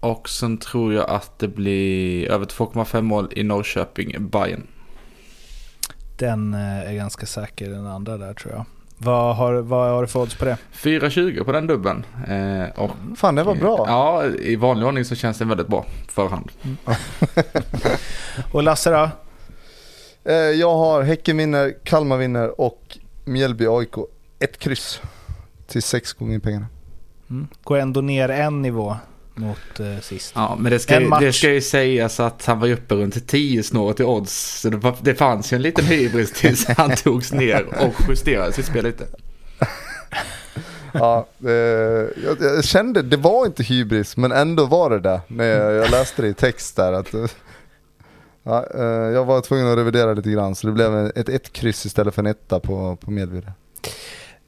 Och 0.00 0.28
sen 0.28 0.58
tror 0.58 0.94
jag 0.94 1.10
att 1.10 1.38
det 1.38 1.48
blir 1.48 2.30
över 2.30 2.46
2,5 2.46 3.02
mål 3.02 3.28
i 3.36 3.42
Norrköping, 3.42 4.28
Bayern. 4.28 4.66
Den 6.18 6.54
eh, 6.54 6.90
är 6.90 6.94
ganska 6.94 7.26
säker, 7.26 7.70
den 7.70 7.86
andra 7.86 8.16
där 8.16 8.34
tror 8.34 8.54
jag. 8.54 8.64
Vad 8.98 9.36
har, 9.36 9.54
vad 9.54 9.90
har 9.90 10.02
du 10.02 10.08
för 10.08 10.20
odds 10.20 10.34
på 10.34 10.44
det? 10.44 10.58
4,20 10.74 11.44
på 11.44 11.52
den 11.52 11.66
dubben. 11.66 12.04
Eh, 12.28 12.80
och, 12.82 12.90
Fan, 13.16 13.34
det 13.34 13.42
var 13.42 13.54
bra. 13.54 13.84
Ja, 13.88 14.24
i 14.26 14.56
vanlig 14.56 14.86
ordning 14.86 15.04
så 15.04 15.14
känns 15.14 15.38
det 15.38 15.44
väldigt 15.44 15.68
bra 15.68 15.86
förhand. 16.08 16.50
Och 18.52 18.62
Lasse 18.62 18.90
då? 18.90 19.10
Eh, 20.24 20.34
jag 20.34 20.74
har 20.76 21.02
Häcken 21.02 21.36
vinner, 21.36 21.74
Kalmar 21.84 22.16
vinner 22.16 22.60
och 22.60 22.98
Mjällby 23.24 23.66
AIK. 23.66 23.94
Ett 24.38 24.58
kryss 24.58 25.00
till 25.66 25.82
sex 25.82 26.12
gånger 26.12 26.38
pengarna. 26.38 26.66
Mm. 27.30 27.46
Går 27.64 27.76
ändå 27.78 28.00
ner 28.00 28.28
en 28.28 28.62
nivå 28.62 28.96
mot 29.34 29.80
eh, 29.80 29.98
sist. 30.02 30.32
Ja, 30.36 30.56
men 30.60 30.72
det 30.72 30.78
ska, 30.78 31.00
ju- 31.00 31.10
det 31.20 31.32
ska 31.32 31.50
ju 31.50 31.60
sägas 31.60 32.20
att 32.20 32.46
han 32.46 32.60
var 32.60 32.66
ju 32.66 32.74
uppe 32.74 32.94
runt 32.94 33.26
10 33.28 33.62
snåret 33.62 34.00
i 34.00 34.04
odds. 34.04 34.60
Så 34.60 34.70
det, 34.70 34.76
var, 34.76 34.96
det 35.00 35.14
fanns 35.14 35.52
ju 35.52 35.54
en 35.56 35.62
liten 35.62 35.84
hybris 35.84 36.32
tills 36.32 36.66
han 36.76 36.96
togs 36.96 37.32
ner 37.32 37.66
och 37.84 37.94
justerade 38.08 38.52
sitt 38.52 38.66
spel 38.66 38.84
lite. 38.84 39.04
Ja, 40.96 41.26
eh, 41.44 41.50
jag, 42.24 42.36
jag 42.40 42.64
kände, 42.64 43.02
det 43.02 43.16
var 43.16 43.46
inte 43.46 43.62
hybris, 43.62 44.16
men 44.16 44.32
ändå 44.32 44.66
var 44.66 44.90
det 44.90 45.00
det 45.00 45.20
när 45.28 45.44
jag, 45.44 45.72
jag 45.74 45.90
läste 45.90 46.22
det 46.22 46.28
i 46.28 46.34
text 46.34 46.76
där. 46.76 46.92
Att, 46.92 47.14
ja, 48.42 48.66
eh, 48.74 48.82
jag 48.84 49.24
var 49.24 49.40
tvungen 49.40 49.68
att 49.68 49.78
revidera 49.78 50.12
lite 50.14 50.30
grann, 50.30 50.54
så 50.54 50.66
det 50.66 50.72
blev 50.72 50.94
ett 51.16 51.28
ett 51.28 51.52
kryss 51.52 51.86
istället 51.86 52.14
för 52.14 52.22
en 52.22 52.26
etta 52.26 52.60
på, 52.60 52.96
på 52.96 53.10
Medby. 53.10 53.42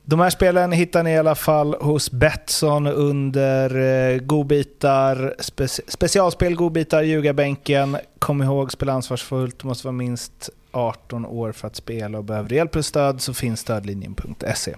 De 0.09 0.20
här 0.20 0.30
spelen 0.30 0.72
hittar 0.72 1.02
ni 1.02 1.11
i 1.11 1.18
alla 1.18 1.34
fall 1.34 1.74
hos 1.80 2.11
Betsson 2.11 2.86
under 2.86 3.76
eh, 4.14 4.18
godbitar, 4.18 5.34
spe, 5.38 5.68
specialspel, 5.68 6.54
godbitar, 6.54 7.02
ljugarbänken. 7.02 7.96
Kom 8.18 8.42
ihåg, 8.42 8.72
spela 8.72 8.92
ansvarsfullt, 8.92 9.59
du 9.59 9.68
måste 9.68 9.86
vara 9.86 9.92
minst 9.92 10.50
18 10.72 11.26
år 11.26 11.52
för 11.52 11.66
att 11.66 11.76
spela 11.76 12.18
och 12.18 12.24
behöver 12.24 12.48
du 12.48 12.54
hjälp 12.54 12.76
och 12.76 12.84
stöd 12.84 13.20
så 13.20 13.34
finns 13.34 13.61
stödlinjen.se. 13.61 14.74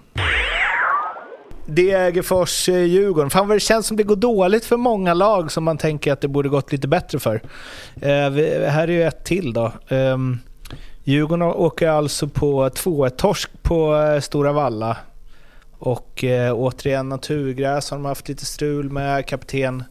Degerfors-Djurgården. 1.65 3.25
Eh, 3.25 3.29
Fan 3.29 3.47
vad 3.47 3.55
det 3.55 3.59
känns 3.59 3.87
som 3.87 3.97
det 3.97 4.03
går 4.03 4.15
dåligt 4.15 4.65
för 4.65 4.77
många 4.77 5.13
lag 5.13 5.51
som 5.51 5.63
man 5.63 5.77
tänker 5.77 6.13
att 6.13 6.21
det 6.21 6.27
borde 6.27 6.49
gått 6.49 6.71
lite 6.71 6.87
bättre 6.87 7.19
för. 7.19 7.41
Eh, 8.01 8.29
vi, 8.29 8.65
här 8.67 8.87
är 8.87 8.91
ju 8.91 9.03
ett 9.03 9.23
till 9.23 9.53
då. 9.53 9.71
Eh, 9.87 10.17
Djurgården 11.03 11.41
åker 11.41 11.89
alltså 11.89 12.27
på 12.27 12.69
2-1-torsk 12.69 13.49
på 13.61 13.95
eh, 13.95 14.19
Stora 14.19 14.51
Valla. 14.51 14.97
Och 15.81 16.23
eh, 16.23 16.53
återigen 16.53 17.09
naturgräs 17.09 17.89
har 17.91 17.97
de 17.97 18.05
haft 18.05 18.27
lite 18.29 18.45
strul 18.45 18.89
med. 18.91 19.25
Kapten 19.25 19.83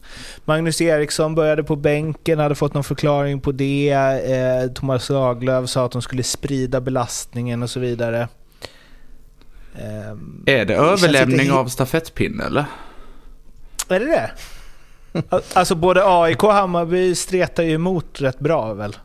Magnus 0.45 0.81
Eriksson 0.81 1.35
började 1.35 1.63
på 1.63 1.75
bänken, 1.75 2.39
hade 2.39 2.55
fått 2.55 2.73
någon 2.73 2.83
förklaring 2.83 3.41
på 3.41 3.51
det. 3.51 3.89
Eh, 3.89 4.71
Thomas 4.73 5.09
Lagerlöf 5.09 5.69
sa 5.69 5.85
att 5.85 5.91
de 5.91 6.01
skulle 6.01 6.23
sprida 6.23 6.81
belastningen 6.81 7.63
och 7.63 7.69
så 7.69 7.79
vidare. 7.79 8.27
Ehm, 9.79 10.43
Är 10.45 10.65
det 10.65 10.75
känns 10.75 11.03
överlämning 11.03 11.51
av 11.51 11.65
stafettpinne 11.67 12.43
eller? 12.43 12.65
Är 13.89 13.99
det 13.99 14.05
det? 14.05 14.31
Al- 15.29 15.41
Alltså 15.53 15.75
både 15.75 16.01
AIK 16.05 16.43
och 16.43 16.53
Hammarby 16.53 17.15
stretar 17.15 17.63
ju 17.63 17.71
emot 17.73 18.21
rätt 18.21 18.39
bra 18.39 18.73
väl? 18.73 18.95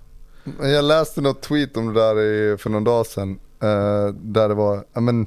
Jag 0.63 0.85
läste 0.85 1.21
något 1.21 1.43
tweet 1.43 1.77
om 1.77 1.95
det 1.95 2.01
där 2.01 2.21
i, 2.21 2.57
för 2.59 2.71
någon 2.71 2.85
dag 2.85 3.07
sedan, 3.07 3.31
eh, 3.63 4.15
där 4.15 4.49
det 4.49 4.55
var, 4.55 5.01
men 5.01 5.27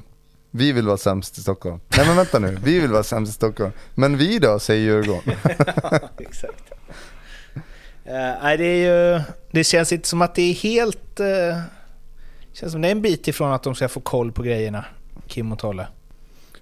vi 0.58 0.72
vill 0.72 0.86
vara 0.86 0.96
sämst 0.96 1.38
i 1.38 1.40
Stockholm. 1.40 1.80
Nej 1.96 2.06
men 2.06 2.16
vänta 2.16 2.38
nu, 2.38 2.58
vi 2.64 2.80
vill 2.80 2.92
vara 2.92 3.02
sämst 3.02 3.30
i 3.30 3.34
Stockholm. 3.34 3.72
Men 3.94 4.16
vi 4.16 4.38
då, 4.38 4.58
säger 4.58 4.82
Djurgården. 4.82 5.34
Exakt. 6.18 6.72
Eh, 8.04 8.42
nej, 8.42 8.56
det, 8.58 8.64
är 8.64 9.14
ju, 9.16 9.22
det 9.50 9.64
känns 9.64 9.92
inte 9.92 10.08
som 10.08 10.22
att 10.22 10.34
det 10.34 10.42
är 10.42 10.54
helt... 10.54 11.20
Uh, 11.20 11.26
känns 12.52 12.72
som 12.72 12.80
det 12.80 12.88
är 12.88 12.92
en 12.92 13.02
bit 13.02 13.28
ifrån 13.28 13.52
att 13.52 13.62
de 13.62 13.74
ska 13.74 13.88
få 13.88 14.00
koll 14.00 14.32
på 14.32 14.42
grejerna, 14.42 14.84
Kim 15.26 15.52
och 15.52 15.58
Tolle. 15.58 15.86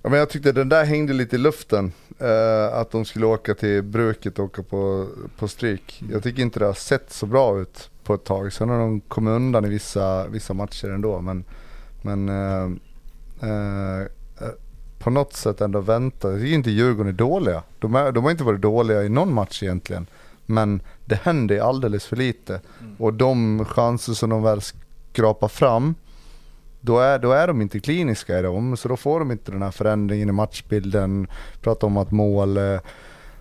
Ja, 0.03 0.11
men 0.11 0.18
jag 0.18 0.30
tyckte 0.30 0.53
den 0.53 0.68
där 0.68 0.84
hängde 0.84 1.12
lite 1.12 1.36
i 1.36 1.38
luften. 1.38 1.92
Eh, 2.18 2.78
att 2.78 2.90
de 2.90 3.05
skulle 3.05 3.26
åka 3.26 3.55
till 3.55 3.82
bruket 3.82 4.38
och 4.38 4.44
åka 4.44 4.62
på, 4.62 5.09
på 5.38 5.49
stryk. 5.49 6.03
Jag 6.12 6.22
tycker 6.22 6.42
inte 6.42 6.59
det 6.59 6.66
har 6.66 6.74
sett 6.74 7.12
så 7.12 7.26
bra 7.26 7.61
ut 7.61 7.90
på 8.05 8.14
ett 8.14 8.24
tag. 8.24 8.53
Sen 8.53 8.68
har 8.68 8.78
de 8.78 9.01
kommit 9.01 9.30
undan 9.30 9.64
i 9.64 9.68
vissa, 9.68 10.26
vissa 10.28 10.55
matcher 10.55 10.88
ändå. 10.88 11.20
Men, 11.20 11.44
men 12.03 12.28
eh, 13.41 14.01
eh, 14.01 14.53
på 14.99 15.11
något 15.11 15.32
sätt 15.32 15.61
ändå 15.61 15.80
vänta. 15.80 16.30
Jag 16.30 16.41
tycker 16.41 16.55
inte 16.55 16.70
Djurgården 16.70 17.12
är 17.12 17.16
dåliga. 17.16 17.62
De, 17.78 17.95
är, 17.95 18.12
de 18.12 18.24
har 18.24 18.30
inte 18.30 18.45
varit 18.45 18.61
dåliga 18.61 19.05
i 19.05 19.09
någon 19.09 19.34
match 19.34 19.62
egentligen. 19.62 20.07
Men 20.47 20.80
det 21.05 21.14
händer 21.22 21.61
alldeles 21.61 22.07
för 22.07 22.16
lite. 22.16 22.61
Och 22.99 23.14
de 23.14 23.64
chanser 23.64 24.12
som 24.12 24.30
de 24.30 24.43
väl 24.43 24.61
skrapar 24.61 25.49
fram 25.49 25.95
då 26.87 26.99
är, 26.99 27.18
då 27.18 27.32
är 27.32 27.47
de 27.47 27.62
inte 27.62 27.80
kliniska 27.80 28.39
i 28.39 28.43
dem, 28.43 28.76
så 28.76 28.89
då 28.89 28.97
får 28.97 29.18
de 29.18 29.30
inte 29.32 29.53
den 29.53 29.62
här 29.62 29.70
förändringen 29.70 30.28
i 30.28 30.32
matchbilden. 30.32 31.26
Prata 31.61 31.87
om 31.87 31.97
att 31.97 32.11
mål, 32.11 32.57
eh, 32.57 32.80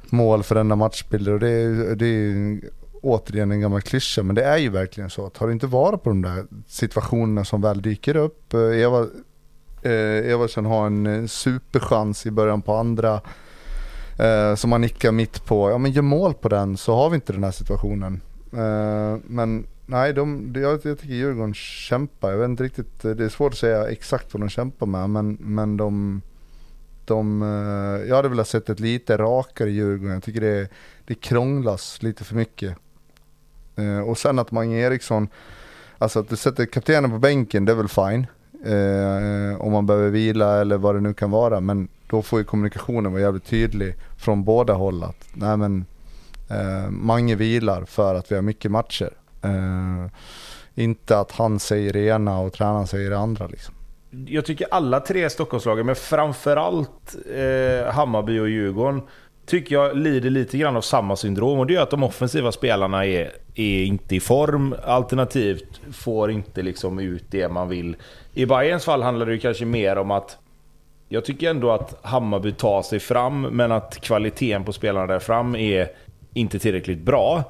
mål 0.09 0.43
förändrar 0.43 0.75
matchbilder 0.75 1.31
och 1.31 1.39
det 1.39 1.49
är, 1.49 1.95
det 1.95 2.05
är 2.05 2.59
återigen 3.01 3.51
en 3.51 3.61
gammal 3.61 3.81
klyscha, 3.81 4.23
men 4.23 4.35
det 4.35 4.43
är 4.43 4.57
ju 4.57 4.69
verkligen 4.69 5.09
så 5.09 5.25
att 5.25 5.37
har 5.37 5.47
du 5.47 5.53
inte 5.53 5.67
varit 5.67 6.03
på 6.03 6.09
de 6.09 6.21
där 6.21 6.45
situationerna 6.67 7.45
som 7.45 7.61
väl 7.61 7.81
dyker 7.81 8.15
upp, 8.15 8.53
Eva, 8.53 9.07
eh, 9.85 10.31
Eversen 10.31 10.65
har 10.65 10.87
en 10.87 11.05
eh, 11.05 11.25
superchans 11.25 12.25
i 12.25 12.31
början 12.31 12.61
på 12.61 12.75
andra, 12.75 13.21
eh, 14.19 14.55
som 14.55 14.71
han 14.71 14.81
nickar 14.81 15.11
mitt 15.11 15.45
på, 15.45 15.69
ja 15.69 15.77
men 15.77 15.91
gör 15.91 16.01
mål 16.01 16.33
på 16.33 16.49
den 16.49 16.77
så 16.77 16.95
har 16.95 17.09
vi 17.09 17.15
inte 17.15 17.33
den 17.33 17.43
här 17.43 17.51
situationen. 17.51 18.21
Eh, 18.53 19.17
men 19.27 19.67
nej, 19.85 20.13
de, 20.13 20.53
jag, 20.55 20.79
jag 20.83 20.99
tycker 20.99 21.13
Djurgården 21.13 21.53
kämpar. 21.53 22.31
Jag 22.31 22.37
vet 22.37 22.49
inte 22.49 22.63
riktigt, 22.63 23.05
eh, 23.05 23.11
det 23.11 23.25
är 23.25 23.29
svårt 23.29 23.53
att 23.53 23.59
säga 23.59 23.87
exakt 23.87 24.33
vad 24.33 24.41
de 24.41 24.49
kämpar 24.49 24.85
med. 24.85 25.09
Men, 25.09 25.37
men 25.39 25.77
de, 25.77 26.21
de, 27.05 27.41
eh, 27.41 28.09
jag 28.09 28.15
hade 28.15 28.29
velat 28.29 28.47
sett 28.47 28.69
ett 28.69 28.79
lite 28.79 29.17
rakare 29.17 29.69
Djurgården. 29.69 30.13
Jag 30.13 30.23
tycker 30.23 30.41
det, 30.41 30.69
det 31.05 31.15
krånglas 31.15 32.03
lite 32.03 32.23
för 32.23 32.35
mycket. 32.35 32.77
Eh, 33.75 33.99
och 33.99 34.17
sen 34.17 34.39
att 34.39 34.51
Mange 34.51 34.77
Eriksson, 34.77 35.27
alltså 35.97 36.19
att 36.19 36.29
du 36.29 36.35
sätter 36.35 36.65
kaptenen 36.65 37.11
på 37.11 37.17
bänken, 37.17 37.65
det 37.65 37.71
är 37.71 37.75
väl 37.75 37.87
fine. 37.87 38.27
Eh, 38.65 39.61
om 39.61 39.71
man 39.71 39.85
behöver 39.85 40.09
vila 40.09 40.61
eller 40.61 40.77
vad 40.77 40.95
det 40.95 41.01
nu 41.01 41.13
kan 41.13 41.31
vara. 41.31 41.59
Men 41.59 41.87
då 42.07 42.21
får 42.21 42.39
ju 42.39 42.45
kommunikationen 42.45 43.11
vara 43.11 43.21
jävligt 43.21 43.45
tydlig 43.45 43.95
från 44.17 44.43
båda 44.43 44.73
håll. 44.73 45.03
Att, 45.03 45.27
nej 45.33 45.57
men, 45.57 45.85
eh, 46.49 46.89
Mange 46.89 47.35
vilar 47.35 47.85
för 47.85 48.15
att 48.15 48.31
vi 48.31 48.35
har 48.35 48.41
mycket 48.41 48.71
matcher. 48.71 49.09
Eh, 49.41 50.11
inte 50.75 51.19
att 51.19 51.31
han 51.31 51.59
säger 51.59 51.93
det 51.93 51.99
ena 51.99 52.39
och 52.39 52.53
tränaren 52.53 52.87
säger 52.87 53.09
det 53.09 53.17
andra 53.17 53.47
liksom. 53.47 53.73
Jag 54.27 54.45
tycker 54.45 54.67
alla 54.71 54.99
tre 54.99 55.29
Stockholmslagen, 55.29 55.85
men 55.85 55.95
framförallt 55.95 57.15
eh, 57.35 57.93
Hammarby 57.93 58.39
och 58.39 58.49
Djurgården, 58.49 59.01
tycker 59.45 59.75
jag 59.75 59.97
lider 59.97 60.29
lite 60.29 60.57
grann 60.57 60.77
av 60.77 60.81
samma 60.81 61.15
syndrom. 61.15 61.59
Och 61.59 61.67
det 61.67 61.75
är 61.75 61.81
att 61.81 61.89
de 61.89 62.03
offensiva 62.03 62.51
spelarna 62.51 63.05
är, 63.05 63.31
är 63.55 63.83
inte 63.83 64.15
i 64.15 64.19
form, 64.19 64.75
alternativt 64.85 65.81
får 65.93 66.31
inte 66.31 66.61
liksom 66.61 66.99
ut 66.99 67.23
det 67.29 67.49
man 67.49 67.69
vill. 67.69 67.95
I 68.33 68.45
Bayerns 68.45 68.85
fall 68.85 69.03
handlar 69.03 69.25
det 69.25 69.31
ju 69.31 69.39
kanske 69.39 69.65
mer 69.65 69.97
om 69.97 70.11
att 70.11 70.37
jag 71.09 71.25
tycker 71.25 71.49
ändå 71.49 71.71
att 71.71 71.99
Hammarby 72.01 72.51
tar 72.51 72.81
sig 72.81 72.99
fram, 72.99 73.41
men 73.41 73.71
att 73.71 74.01
kvaliteten 74.01 74.63
på 74.63 74.73
spelarna 74.73 75.07
där 75.07 75.19
fram 75.19 75.55
är 75.55 75.87
inte 76.33 76.59
tillräckligt 76.59 77.01
bra. 77.01 77.43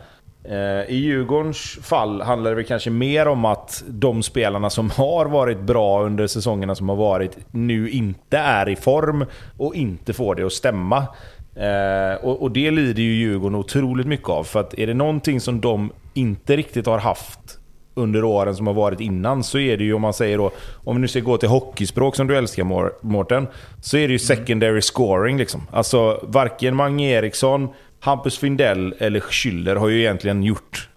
Eh, 0.44 0.90
I 0.90 0.96
Djurgårdens 0.96 1.80
fall 1.82 2.22
handlar 2.22 2.52
det 2.52 2.56
väl 2.56 2.66
kanske 2.66 2.90
mer 2.90 3.28
om 3.28 3.46
att 3.46 3.84
de 3.88 4.24
spelarna 4.24 4.70
som 4.70 4.90
har 4.90 5.26
varit 5.26 5.60
bra 5.60 6.04
under 6.04 6.28
säsongerna 6.28 6.76
som 6.76 6.90
har 6.90 6.96
varit 6.96 7.38
nu 7.52 7.90
inte 7.90 8.38
är 8.38 8.70
i 8.70 8.76
form 8.76 9.26
och 9.58 9.76
inte 9.76 10.14
får 10.14 10.36
det 10.36 10.44
att 10.44 10.54
stämma. 10.54 11.08
Eh, 11.56 12.26
och, 12.26 12.42
och 12.42 12.52
det 12.52 12.72
lider 12.72 13.04
ju 13.04 13.14
Djurgården 13.14 13.56
otroligt 13.56 14.08
mycket 14.08 14.30
av. 14.30 14.44
För 14.44 14.60
att 14.60 14.80
är 14.80 14.88
det 14.88 14.94
någonting 14.94 15.42
som 15.42 15.62
de 15.62 15.92
inte 16.14 16.58
riktigt 16.58 16.86
har 16.86 17.00
haft 17.00 17.60
under 17.96 18.24
åren 18.24 18.56
som 18.56 18.68
har 18.68 18.74
varit 18.74 19.00
innan 19.00 19.44
så 19.44 19.60
är 19.60 19.78
det 19.78 19.84
ju 19.84 19.94
om 19.94 20.02
man 20.02 20.14
säger 20.14 20.38
då, 20.38 20.52
om 20.84 20.96
vi 20.96 21.02
nu 21.02 21.08
ska 21.08 21.20
gå 21.20 21.38
till 21.38 21.50
hockeyspråk 21.50 22.16
som 22.16 22.28
du 22.28 22.38
älskar 22.38 22.64
Mårten, 23.06 23.48
så 23.82 23.98
är 23.98 24.08
det 24.08 24.12
ju 24.12 24.20
secondary 24.20 24.82
scoring 24.82 25.38
liksom. 25.38 25.62
Alltså 25.72 26.20
varken 26.24 26.76
Mange 26.76 27.10
Eriksson, 27.10 27.70
Hampus 28.00 28.38
Findell 28.38 28.96
eller 29.00 29.20
Schüller 29.20 29.76
har 29.76 29.88
ju 29.88 30.00
egentligen 30.00 30.44
gjort 30.44 30.90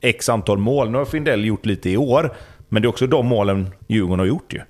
x 0.00 0.28
antal 0.28 0.58
mål. 0.58 0.90
Nu 0.90 0.98
har 0.98 1.04
Findell 1.04 1.44
gjort 1.44 1.66
lite 1.66 1.90
i 1.90 1.96
år, 1.96 2.34
men 2.68 2.82
det 2.82 2.86
är 2.86 2.88
också 2.90 3.06
de 3.06 3.26
målen 3.26 3.70
Djurgården 3.88 4.18
har 4.18 4.26
gjort 4.26 4.54
ju. 4.54 4.60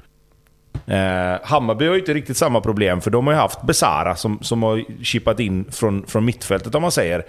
Eh, 0.86 1.38
Hammarby 1.42 1.86
har 1.86 1.94
ju 1.94 2.00
inte 2.00 2.14
riktigt 2.14 2.36
samma 2.36 2.60
problem, 2.60 3.00
för 3.00 3.10
de 3.10 3.26
har 3.26 3.34
ju 3.34 3.40
haft 3.40 3.62
Besara 3.62 4.16
som, 4.16 4.38
som 4.42 4.62
har 4.62 4.84
chippat 5.02 5.40
in 5.40 5.64
från, 5.70 6.06
från 6.06 6.24
mittfältet 6.24 6.74
om 6.74 6.82
man 6.82 6.92
säger. 6.92 7.24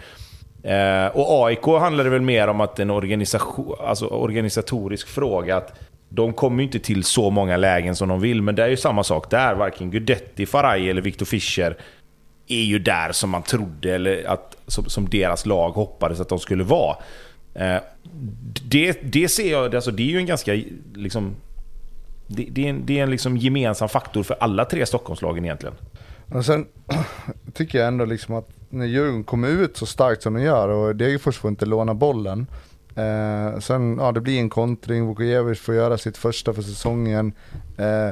Eh, 0.64 1.08
och 1.08 1.48
AIK 1.48 1.66
handlar 1.66 2.04
det 2.04 2.10
väl 2.10 2.22
mer 2.22 2.48
om 2.48 2.62
att 2.62 2.80
en 2.80 2.90
organisation, 2.90 3.76
alltså 3.80 4.08
organisatorisk 4.08 5.08
fråga. 5.08 5.58
att 5.58 5.80
De 6.10 6.34
kommer 6.34 6.58
ju 6.58 6.64
inte 6.64 6.80
till 6.80 7.04
så 7.04 7.30
många 7.30 7.58
lägen 7.58 7.96
som 7.96 8.10
de 8.10 8.22
vill, 8.22 8.42
men 8.42 8.56
det 8.56 8.64
är 8.64 8.68
ju 8.68 8.78
samma 8.78 9.04
sak 9.04 9.30
där. 9.30 9.56
Varken 9.56 9.92
Gudetti, 9.92 10.46
Faraj 10.46 10.90
eller 10.90 11.02
Victor 11.02 11.26
Fischer 11.26 11.78
är 12.48 12.64
ju 12.64 12.80
där 12.80 13.12
som 13.12 13.30
man 13.30 13.44
trodde, 13.44 13.96
eller 13.96 14.28
att, 14.28 14.58
som, 14.68 14.86
som 14.86 15.10
deras 15.10 15.46
lag 15.46 15.70
hoppades 15.70 16.20
att 16.20 16.30
de 16.30 16.40
skulle 16.40 16.64
vara. 16.64 16.98
Eh, 17.56 17.82
det, 18.64 19.00
det 19.02 19.28
ser 19.28 19.52
jag, 19.52 19.76
alltså 19.76 19.92
det 19.92 20.04
är 20.04 20.08
ju 20.08 20.18
en 20.18 20.26
ganska 20.26 20.62
liksom, 20.96 21.36
det, 22.28 22.48
det, 22.52 22.66
är 22.66 22.70
en, 22.70 22.86
det 22.86 23.00
är 23.00 23.04
en 23.04 23.10
liksom 23.10 23.38
gemensam 23.38 23.90
faktor 23.90 24.24
för 24.24 24.38
alla 24.40 24.66
tre 24.66 24.86
Stockholmslagen 24.86 25.46
egentligen. 25.46 25.76
Och 26.34 26.46
sen 26.46 26.66
tycker 27.54 27.80
jag 27.80 27.88
ändå 27.88 28.06
liksom 28.06 28.36
att 28.36 28.50
när 28.70 28.86
Djurgården 28.86 29.24
kommer 29.24 29.48
ut 29.48 29.78
så 29.78 29.86
starkt 29.86 30.24
som 30.24 30.34
de 30.34 30.42
gör 30.42 30.70
och 30.70 30.96
Degerfors 30.96 31.38
får 31.38 31.50
inte 31.50 31.66
låna 31.66 31.94
bollen. 31.94 32.48
Eh, 32.96 33.60
sen, 33.60 33.98
ja 33.98 34.12
det 34.12 34.22
blir 34.22 34.40
en 34.40 34.50
kontring, 34.50 35.08
Vukojevic 35.08 35.60
får 35.60 35.76
göra 35.76 35.98
sitt 35.98 36.18
första 36.18 36.54
för 36.54 36.62
säsongen. 36.62 37.34
Eh, 37.78 38.10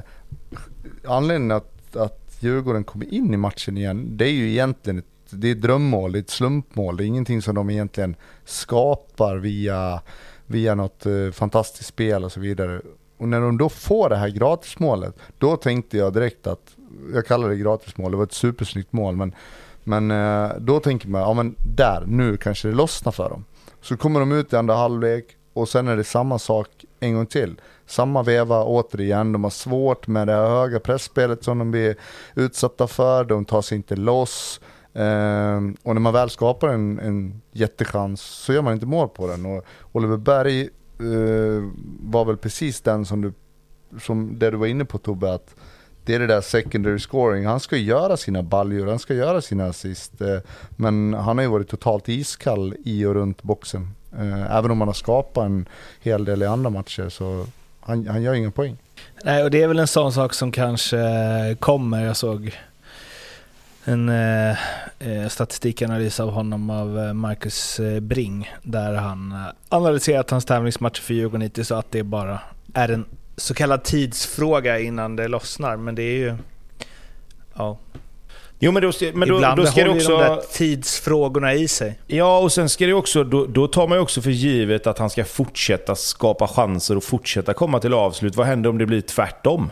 anledningen 1.06 1.58
att, 1.58 1.96
att 1.96 2.38
Djurgården 2.40 2.84
kommer 2.84 3.14
in 3.14 3.34
i 3.34 3.38
matchen 3.38 3.78
igen, 3.78 4.18
det 4.18 4.26
är 4.26 4.32
ju 4.32 4.50
egentligen 4.50 5.00
ett, 5.00 5.06
det 5.30 5.48
är 5.48 5.52
ett 5.52 5.62
drömmål, 5.62 6.12
det 6.12 6.18
är 6.18 6.22
ett 6.22 6.30
slumpmål. 6.30 6.98
Det 6.98 7.04
är 7.04 7.06
ingenting 7.06 7.42
som 7.42 7.56
de 7.56 7.70
egentligen 7.70 8.16
skapar 8.46 9.36
via, 9.36 10.02
via 10.46 10.76
något 10.76 11.06
eh, 11.06 11.32
fantastiskt 11.32 11.90
spel 11.90 12.24
och 12.24 12.32
så 12.32 12.40
vidare. 12.40 12.82
Och 13.18 13.28
när 13.28 13.42
de 13.42 13.58
då 13.58 13.70
får 13.70 14.10
det 14.10 14.16
här 14.16 14.30
gratismålet, 14.30 15.16
då 15.38 15.58
tänkte 15.58 15.98
jag 15.98 16.14
direkt 16.14 16.48
att, 16.48 16.76
jag 17.14 17.26
kallar 17.26 17.50
det 17.50 17.56
gratismål, 17.56 18.12
det 18.12 18.18
var 18.18 18.24
ett 18.24 18.34
supersnyggt 18.34 18.94
mål, 18.94 19.16
men, 19.16 19.36
men 19.84 20.12
eh, 20.12 20.52
då 20.60 20.80
tänker 20.80 21.08
man, 21.08 21.22
ja 21.22 21.34
men 21.34 21.56
där, 21.76 22.04
nu 22.08 22.38
kanske 22.38 22.68
det 22.68 22.74
lossnar 22.76 23.12
för 23.12 23.30
dem. 23.30 23.46
Så 23.82 23.98
kommer 23.98 24.20
de 24.20 24.32
ut 24.32 24.54
i 24.54 24.56
andra 24.56 24.76
halvlek 24.76 25.26
och 25.54 25.70
sen 25.70 25.88
är 25.88 25.98
det 25.98 26.04
samma 26.04 26.40
sak 26.40 26.86
en 27.00 27.16
gång 27.16 27.26
till. 27.26 27.62
Samma 27.86 28.24
veva 28.24 28.64
återigen, 28.64 29.32
de 29.32 29.44
har 29.44 29.52
svårt 29.52 30.08
med 30.08 30.28
det 30.28 30.34
här 30.34 30.50
höga 30.50 30.80
pressspelet 30.80 31.44
som 31.44 31.60
de 31.60 31.72
blir 31.72 31.96
utsatta 32.36 32.88
för, 32.88 33.24
de 33.24 33.46
tar 33.46 33.62
sig 33.62 33.76
inte 33.76 33.96
loss. 33.96 34.62
Eh, 34.94 35.58
och 35.84 35.94
när 35.94 36.00
man 36.00 36.14
väl 36.14 36.30
skapar 36.30 36.68
en, 36.68 37.00
en 37.00 37.42
jättechans 37.52 38.22
så 38.22 38.54
gör 38.54 38.62
man 38.62 38.74
inte 38.74 38.86
mål 38.86 39.10
på 39.10 39.28
den. 39.28 39.46
Och 39.46 39.66
Oliver 39.92 40.18
Berg 40.18 40.70
uh, 41.02 41.72
var 42.00 42.26
väl 42.26 42.38
precis 42.38 42.82
den 42.82 43.06
som 43.06 43.22
du, 43.22 43.34
som 44.00 44.40
det 44.40 44.52
du 44.52 44.58
var 44.58 44.68
inne 44.68 44.86
på 44.86 44.98
Tobbe, 44.98 45.34
att 45.34 45.56
det 46.06 46.16
är 46.16 46.20
det 46.20 46.28
där 46.28 46.42
secondary 46.42 47.00
scoring. 47.00 47.46
Han 47.46 47.60
ska 47.60 47.78
göra 47.78 48.18
sina 48.18 48.44
baljor, 48.44 48.88
han 48.88 49.00
ska 49.00 49.14
göra 49.14 49.42
sina 49.42 49.66
assist. 49.66 50.22
Uh, 50.22 50.38
men 50.70 51.14
han 51.14 51.38
har 51.38 51.44
ju 51.44 51.50
varit 51.50 51.70
totalt 51.70 52.10
iskall 52.10 52.76
i 52.86 53.06
och 53.06 53.14
runt 53.14 53.44
boxen. 53.44 53.90
Uh, 54.20 54.58
även 54.58 54.72
om 54.72 54.82
han 54.82 54.88
har 54.88 54.94
skapat 54.94 55.46
en 55.46 55.66
hel 56.02 56.26
del 56.26 56.44
i 56.44 56.46
andra 56.46 56.70
matcher 56.70 57.10
så 57.10 57.46
han, 57.80 58.08
han 58.08 58.24
gör 58.24 58.34
ingen 58.34 58.52
poäng. 58.52 58.78
Nej, 59.24 59.44
och 59.44 59.52
det 59.52 59.64
är 59.64 59.68
väl 59.68 59.80
en 59.80 59.88
sån 59.88 60.14
sak 60.14 60.34
som 60.34 60.52
kanske 60.52 60.98
kommer. 61.60 62.06
Jag 62.06 62.18
såg 62.18 62.56
en 63.88 64.10
eh, 64.10 64.58
eh, 65.00 65.28
statistikanalys 65.30 66.20
av 66.20 66.30
honom 66.30 66.70
av 66.70 67.00
eh, 67.00 67.14
Marcus 67.14 67.80
eh, 67.80 68.00
Bring 68.00 68.52
där 68.64 68.94
han 68.94 69.36
analyserat 69.70 70.30
hans 70.30 70.46
tävlingsmatcher 70.46 71.02
för 71.02 71.14
Djurgården 71.14 71.42
hittills 71.42 71.72
och 71.72 71.80
att 71.80 71.92
det 71.92 72.04
bara 72.04 72.40
är 72.74 72.90
en 72.90 73.06
så 73.38 73.54
kallad 73.54 73.84
tidsfråga 73.84 74.80
innan 74.80 75.16
det 75.16 75.28
lossnar. 75.28 75.78
Men 75.78 75.96
det 75.96 76.04
är 76.04 76.18
ju... 76.18 76.36
Ja. 77.54 77.78
Jo 78.60 78.72
men 78.72 78.82
då, 78.82 78.92
men 79.14 79.30
då, 79.30 79.36
Ibland 79.36 79.60
då 79.60 79.66
ska 79.66 79.84
det 79.84 79.90
också... 79.90 80.18
de 80.18 80.24
där 80.24 80.42
tidsfrågorna 80.54 81.54
i 81.54 81.68
sig. 81.68 82.00
Ja, 82.08 82.40
och 82.40 82.52
sen 82.52 82.70
ska 82.70 82.86
det 82.86 82.94
också, 82.94 83.24
då, 83.24 83.46
då 83.46 83.68
tar 83.68 83.88
man 83.88 83.98
ju 83.98 84.02
också 84.02 84.22
för 84.22 84.32
givet 84.32 84.88
att 84.88 85.00
han 85.00 85.10
ska 85.10 85.26
fortsätta 85.26 85.96
skapa 85.96 86.48
chanser 86.48 86.98
och 86.98 87.04
fortsätta 87.04 87.54
komma 87.54 87.80
till 87.80 87.94
avslut. 87.94 88.36
Vad 88.36 88.48
händer 88.48 88.70
om 88.70 88.78
det 88.78 88.86
blir 88.86 89.02
tvärtom? 89.02 89.72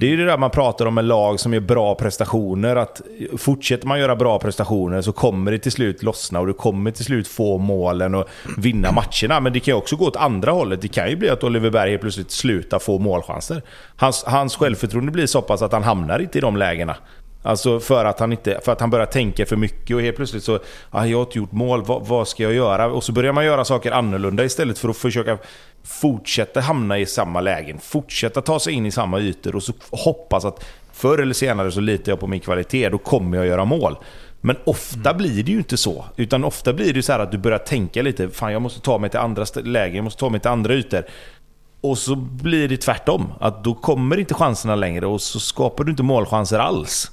Det 0.00 0.06
är 0.06 0.10
ju 0.10 0.16
det 0.16 0.24
där 0.24 0.38
man 0.38 0.50
pratar 0.50 0.86
om 0.86 0.94
med 0.94 1.04
lag 1.04 1.40
som 1.40 1.54
gör 1.54 1.60
bra 1.60 1.94
prestationer. 1.94 2.76
Att 2.76 3.00
fortsätter 3.38 3.86
man 3.86 4.00
göra 4.00 4.16
bra 4.16 4.38
prestationer 4.38 5.00
så 5.00 5.12
kommer 5.12 5.52
det 5.52 5.58
till 5.58 5.72
slut 5.72 6.02
lossna 6.02 6.40
och 6.40 6.46
du 6.46 6.52
kommer 6.52 6.90
till 6.90 7.04
slut 7.04 7.28
få 7.28 7.58
målen 7.58 8.14
och 8.14 8.28
vinna 8.58 8.92
matcherna. 8.92 9.40
Men 9.40 9.52
det 9.52 9.60
kan 9.60 9.72
ju 9.72 9.78
också 9.78 9.96
gå 9.96 10.06
åt 10.06 10.16
andra 10.16 10.52
hållet. 10.52 10.82
Det 10.82 10.88
kan 10.88 11.10
ju 11.10 11.16
bli 11.16 11.28
att 11.28 11.44
Oliver 11.44 11.70
Berg 11.70 11.90
helt 11.90 12.02
plötsligt 12.02 12.30
slutar 12.30 12.78
få 12.78 12.98
målchanser. 12.98 13.62
Hans, 13.96 14.24
hans 14.26 14.56
självförtroende 14.56 15.12
blir 15.12 15.26
så 15.26 15.42
pass 15.42 15.62
att 15.62 15.72
han 15.72 15.82
hamnar 15.82 16.18
inte 16.18 16.38
i 16.38 16.40
de 16.40 16.56
lägena. 16.56 16.96
Alltså 17.42 17.80
för 17.80 18.04
att 18.04 18.20
han, 18.20 18.32
inte, 18.32 18.60
för 18.64 18.72
att 18.72 18.80
han 18.80 18.90
börjar 18.90 19.06
tänka 19.06 19.46
för 19.46 19.56
mycket 19.56 19.96
och 19.96 20.02
helt 20.02 20.16
plötsligt 20.16 20.44
så... 20.44 20.58
Ah, 20.90 21.04
jag 21.06 21.18
har 21.18 21.24
inte 21.24 21.38
gjort 21.38 21.52
mål, 21.52 21.84
vad, 21.84 22.06
vad, 22.06 22.28
ska 22.28 22.42
jag 22.42 22.52
göra? 22.52 22.86
Och 22.86 23.04
så 23.04 23.12
börjar 23.12 23.32
man 23.32 23.44
göra 23.44 23.64
saker 23.64 23.92
annorlunda 23.92 24.44
istället 24.44 24.78
för 24.78 24.88
att 24.88 24.96
försöka 24.96 25.38
fortsätta 25.84 26.60
hamna 26.60 26.98
i 26.98 27.06
samma 27.06 27.40
lägen. 27.40 27.78
Fortsätta 27.78 28.42
ta 28.42 28.60
sig 28.60 28.72
in 28.72 28.86
i 28.86 28.90
samma 28.90 29.20
ytor 29.20 29.56
och 29.56 29.62
så 29.62 29.72
hoppas 29.90 30.44
att 30.44 30.64
förr 30.92 31.18
eller 31.18 31.34
senare 31.34 31.72
så 31.72 31.80
litar 31.80 32.12
jag 32.12 32.20
på 32.20 32.26
min 32.26 32.40
kvalitet, 32.40 32.88
då 32.88 32.98
kommer 32.98 33.36
jag 33.36 33.46
göra 33.46 33.64
mål. 33.64 33.96
Men 34.40 34.56
ofta 34.64 35.14
blir 35.14 35.42
det 35.42 35.52
ju 35.52 35.58
inte 35.58 35.76
så. 35.76 36.04
Utan 36.16 36.44
ofta 36.44 36.72
blir 36.72 36.94
det 36.94 37.02
så 37.02 37.12
här 37.12 37.20
att 37.20 37.32
du 37.32 37.38
börjar 37.38 37.58
tänka 37.58 38.02
lite, 38.02 38.28
fan 38.28 38.52
jag 38.52 38.62
måste 38.62 38.80
ta 38.80 38.98
mig 38.98 39.10
till 39.10 39.18
andra 39.18 39.44
lägen, 39.54 39.96
jag 39.96 40.04
måste 40.04 40.20
ta 40.20 40.28
mig 40.28 40.40
till 40.40 40.50
andra 40.50 40.74
ytor. 40.74 41.04
Och 41.80 41.98
så 41.98 42.16
blir 42.16 42.68
det 42.68 42.76
tvärtom. 42.76 43.32
Att 43.40 43.64
då 43.64 43.74
kommer 43.74 44.18
inte 44.18 44.34
chanserna 44.34 44.74
längre 44.74 45.06
och 45.06 45.20
så 45.20 45.40
skapar 45.40 45.84
du 45.84 45.90
inte 45.90 46.02
målchanser 46.02 46.58
alls. 46.58 47.10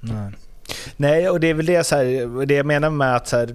Nej. 0.00 0.32
Nej, 0.96 1.28
och 1.28 1.40
det 1.40 1.50
är 1.50 1.54
väl 1.54 1.66
det, 1.66 1.84
så 1.84 1.96
här, 1.96 2.46
det 2.46 2.54
jag 2.54 2.66
menar 2.66 2.90
med 2.90 3.16
att 3.16 3.28
så 3.28 3.36
här, 3.36 3.54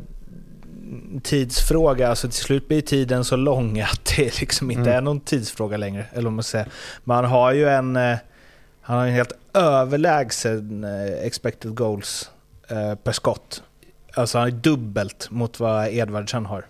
tidsfråga, 1.23 2.09
alltså 2.09 2.27
till 2.27 2.37
slut 2.37 2.67
blir 2.67 2.81
tiden 2.81 3.25
så 3.25 3.35
lång 3.35 3.79
att 3.91 4.15
det 4.17 4.39
liksom 4.39 4.71
inte 4.71 4.81
mm. 4.81 4.93
är 4.93 5.01
någon 5.01 5.19
tidsfråga 5.19 5.77
längre. 5.77 6.05
Eller 6.13 6.29
man 6.29 6.43
säger. 6.43 6.67
Man 7.03 7.25
har 7.25 7.51
ju 7.51 7.69
en, 7.69 7.95
eh, 7.95 8.17
han 8.81 8.97
har 8.97 9.05
en 9.05 9.13
helt 9.13 9.33
överlägsen 9.53 10.83
eh, 10.83 11.25
expected 11.25 11.75
goals 11.75 12.31
eh, 12.67 12.95
per 12.95 13.11
skott. 13.11 13.63
Alltså 14.13 14.37
han 14.37 14.47
är 14.47 14.51
dubbelt 14.51 15.27
mot 15.29 15.59
vad 15.59 15.87
Edvardsen 15.87 16.45
har. 16.45 16.65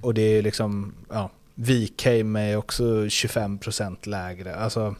Och 0.00 0.14
det 0.14 0.22
är 0.22 0.42
liksom, 0.42 0.94
ja, 1.10 1.30
Wikheim 1.60 2.36
är 2.36 2.56
också 2.56 2.82
25% 2.84 4.08
lägre. 4.08 4.54
Alltså, 4.54 4.94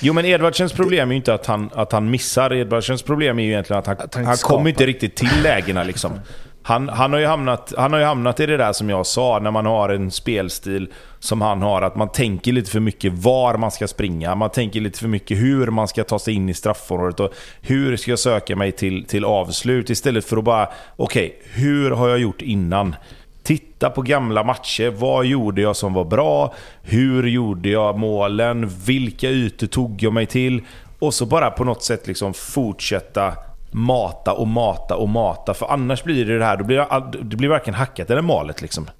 Jo 0.00 0.12
men 0.12 0.24
Edvardsens 0.24 0.72
problem 0.72 1.08
är 1.08 1.12
ju 1.12 1.16
inte 1.16 1.34
att 1.34 1.46
han, 1.46 1.70
att 1.72 1.92
han 1.92 2.10
missar. 2.10 2.52
Edvardsens 2.52 3.02
problem 3.02 3.38
är 3.38 3.42
ju 3.42 3.50
egentligen 3.50 3.78
att 3.78 3.86
han, 3.86 3.96
att 3.98 4.14
han, 4.14 4.24
han 4.24 4.36
kommer 4.36 4.70
inte 4.70 4.86
riktigt 4.86 5.16
till 5.16 5.42
lägena 5.42 5.84
liksom. 5.84 6.20
Han, 6.62 6.88
han, 6.88 7.12
har 7.12 7.20
ju 7.20 7.26
hamnat, 7.26 7.72
han 7.76 7.92
har 7.92 8.00
ju 8.00 8.06
hamnat 8.06 8.40
i 8.40 8.46
det 8.46 8.56
där 8.56 8.72
som 8.72 8.90
jag 8.90 9.06
sa, 9.06 9.38
när 9.38 9.50
man 9.50 9.66
har 9.66 9.88
en 9.88 10.10
spelstil 10.10 10.92
som 11.18 11.40
han 11.40 11.62
har. 11.62 11.82
Att 11.82 11.96
man 11.96 12.12
tänker 12.12 12.52
lite 12.52 12.70
för 12.70 12.80
mycket 12.80 13.12
var 13.12 13.56
man 13.56 13.70
ska 13.70 13.88
springa. 13.88 14.34
Man 14.34 14.50
tänker 14.50 14.80
lite 14.80 14.98
för 14.98 15.08
mycket 15.08 15.38
hur 15.38 15.66
man 15.66 15.88
ska 15.88 16.04
ta 16.04 16.18
sig 16.18 16.34
in 16.34 16.48
i 16.48 16.54
straffområdet. 16.54 17.20
Och 17.20 17.32
hur 17.60 17.96
ska 17.96 18.12
jag 18.12 18.18
söka 18.18 18.56
mig 18.56 18.72
till, 18.72 19.04
till 19.04 19.24
avslut? 19.24 19.90
Istället 19.90 20.24
för 20.24 20.36
att 20.36 20.44
bara, 20.44 20.68
okej, 20.96 21.26
okay, 21.26 21.64
hur 21.64 21.90
har 21.90 22.08
jag 22.08 22.18
gjort 22.18 22.42
innan? 22.42 22.96
Titta 23.44 23.90
på 23.90 24.02
gamla 24.02 24.44
matcher. 24.44 24.90
Vad 24.90 25.26
gjorde 25.26 25.62
jag 25.62 25.76
som 25.76 25.94
var 25.94 26.04
bra? 26.04 26.54
Hur 26.82 27.26
gjorde 27.26 27.68
jag 27.68 27.98
målen? 27.98 28.68
Vilka 28.86 29.30
ytor 29.30 29.66
tog 29.66 30.02
jag 30.02 30.12
mig 30.12 30.26
till? 30.26 30.62
Och 30.98 31.14
så 31.14 31.26
bara 31.26 31.50
på 31.50 31.64
något 31.64 31.82
sätt 31.82 32.06
liksom 32.06 32.34
fortsätta 32.34 33.34
mata 33.70 34.32
och 34.32 34.48
mata 34.48 34.96
och 34.96 35.08
mata. 35.08 35.54
För 35.54 35.66
annars 35.66 36.04
blir 36.04 36.24
det 36.24 36.38
det 36.38 36.44
här, 36.44 36.56
då 36.56 36.64
blir 36.64 36.76
det, 36.76 37.18
det 37.22 37.36
blir 37.36 37.48
varken 37.48 37.74
hackat 37.74 38.10
eller 38.10 38.22
malet 38.22 38.62
liksom. 38.62 38.90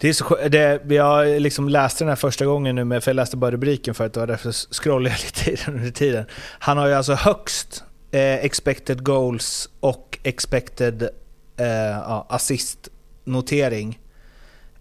Det 0.00 0.08
är 0.08 0.12
så, 0.12 0.36
det, 0.48 0.80
jag 0.88 1.40
liksom 1.42 1.68
läste 1.68 2.04
den 2.04 2.08
här 2.08 2.16
första 2.16 2.46
gången 2.46 2.74
nu, 2.74 2.84
med, 2.84 3.04
för 3.04 3.10
jag 3.10 3.16
läste 3.16 3.36
bara 3.36 3.50
rubriken 3.50 3.94
för 3.94 4.06
att 4.06 4.12
det 4.12 4.20
var 4.20 4.26
därför 4.26 4.52
scrollade 4.74 5.14
jag 5.14 5.50
lite 5.50 5.70
under 5.70 5.90
tiden. 5.90 6.24
Han 6.58 6.78
har 6.78 6.86
ju 6.86 6.94
alltså 6.94 7.14
högst 7.14 7.84
eh, 8.10 8.34
expected 8.34 9.04
goals 9.04 9.68
och 9.80 10.18
expected 10.22 11.02
eh, 11.56 12.08
assist 12.28 12.88
notering. 13.26 14.00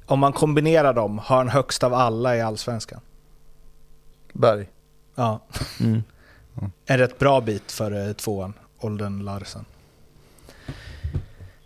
Om 0.06 0.20
man 0.20 0.34
kombinerar 0.34 0.94
dem 0.94 1.20
har 1.20 1.38
han 1.38 1.50
högst 1.50 1.84
av 1.84 1.94
alla 1.94 2.38
i 2.38 2.42
Allsvenskan. 2.42 3.02
Berg? 4.34 4.68
Ja. 5.16 5.40
Mm. 5.80 6.04
En 6.86 6.98
rätt 6.98 7.20
bra 7.20 7.42
bit 7.42 7.72
för 7.72 8.14
tvåan. 8.14 8.54
Olden 8.80 9.20
Larsen. 9.20 9.66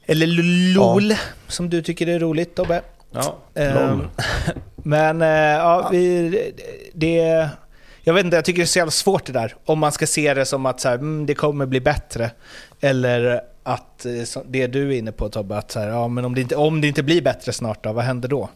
Eller 0.05 0.27
LOL, 0.73 1.13
som 1.47 1.69
du 1.69 1.81
tycker 1.81 2.07
är 2.07 2.19
roligt 2.19 2.55
Tobbe. 2.55 2.81
Ja, 3.11 3.37
Ehm, 3.53 4.01
Men 4.75 5.21
eh, 5.21 5.27
ja, 5.29 5.89
vi, 5.91 6.53
det... 6.93 7.49
Jag 8.01 8.13
vet 8.13 8.25
inte, 8.25 8.37
jag 8.37 8.45
tycker 8.45 8.57
det 8.57 8.63
är 8.63 8.67
så 8.67 8.79
jävla 8.79 8.91
svårt 8.91 9.25
det 9.25 9.31
där. 9.31 9.55
Om 9.65 9.79
man 9.79 9.91
ska 9.91 10.07
se 10.07 10.33
det 10.33 10.45
som 10.45 10.65
att 10.65 10.79
så 10.79 10.89
här, 10.89 10.95
mm, 10.95 11.25
det 11.25 11.35
kommer 11.35 11.65
bli 11.65 11.81
bättre. 11.81 12.31
Eller 12.79 13.41
att 13.63 14.05
eh, 14.05 14.41
det 14.45 14.67
du 14.67 14.93
är 14.93 14.97
inne 14.97 15.11
på 15.11 15.29
Tobbe, 15.29 15.57
att 15.57 15.71
så 15.71 15.79
här, 15.79 15.87
ja, 15.87 16.07
men 16.07 16.25
om, 16.25 16.35
det 16.35 16.41
inte, 16.41 16.55
om 16.55 16.81
det 16.81 16.87
inte 16.87 17.03
blir 17.03 17.21
bättre 17.21 17.53
snart 17.53 17.83
då, 17.83 17.93
vad 17.93 18.03
händer 18.03 18.29
då? 18.29 18.49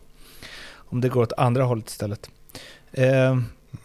Om 0.75 1.01
det 1.01 1.09
går 1.09 1.21
åt 1.21 1.33
andra 1.37 1.63
hållet 1.63 1.89
istället. 1.89 2.29
Eh, 2.91 3.37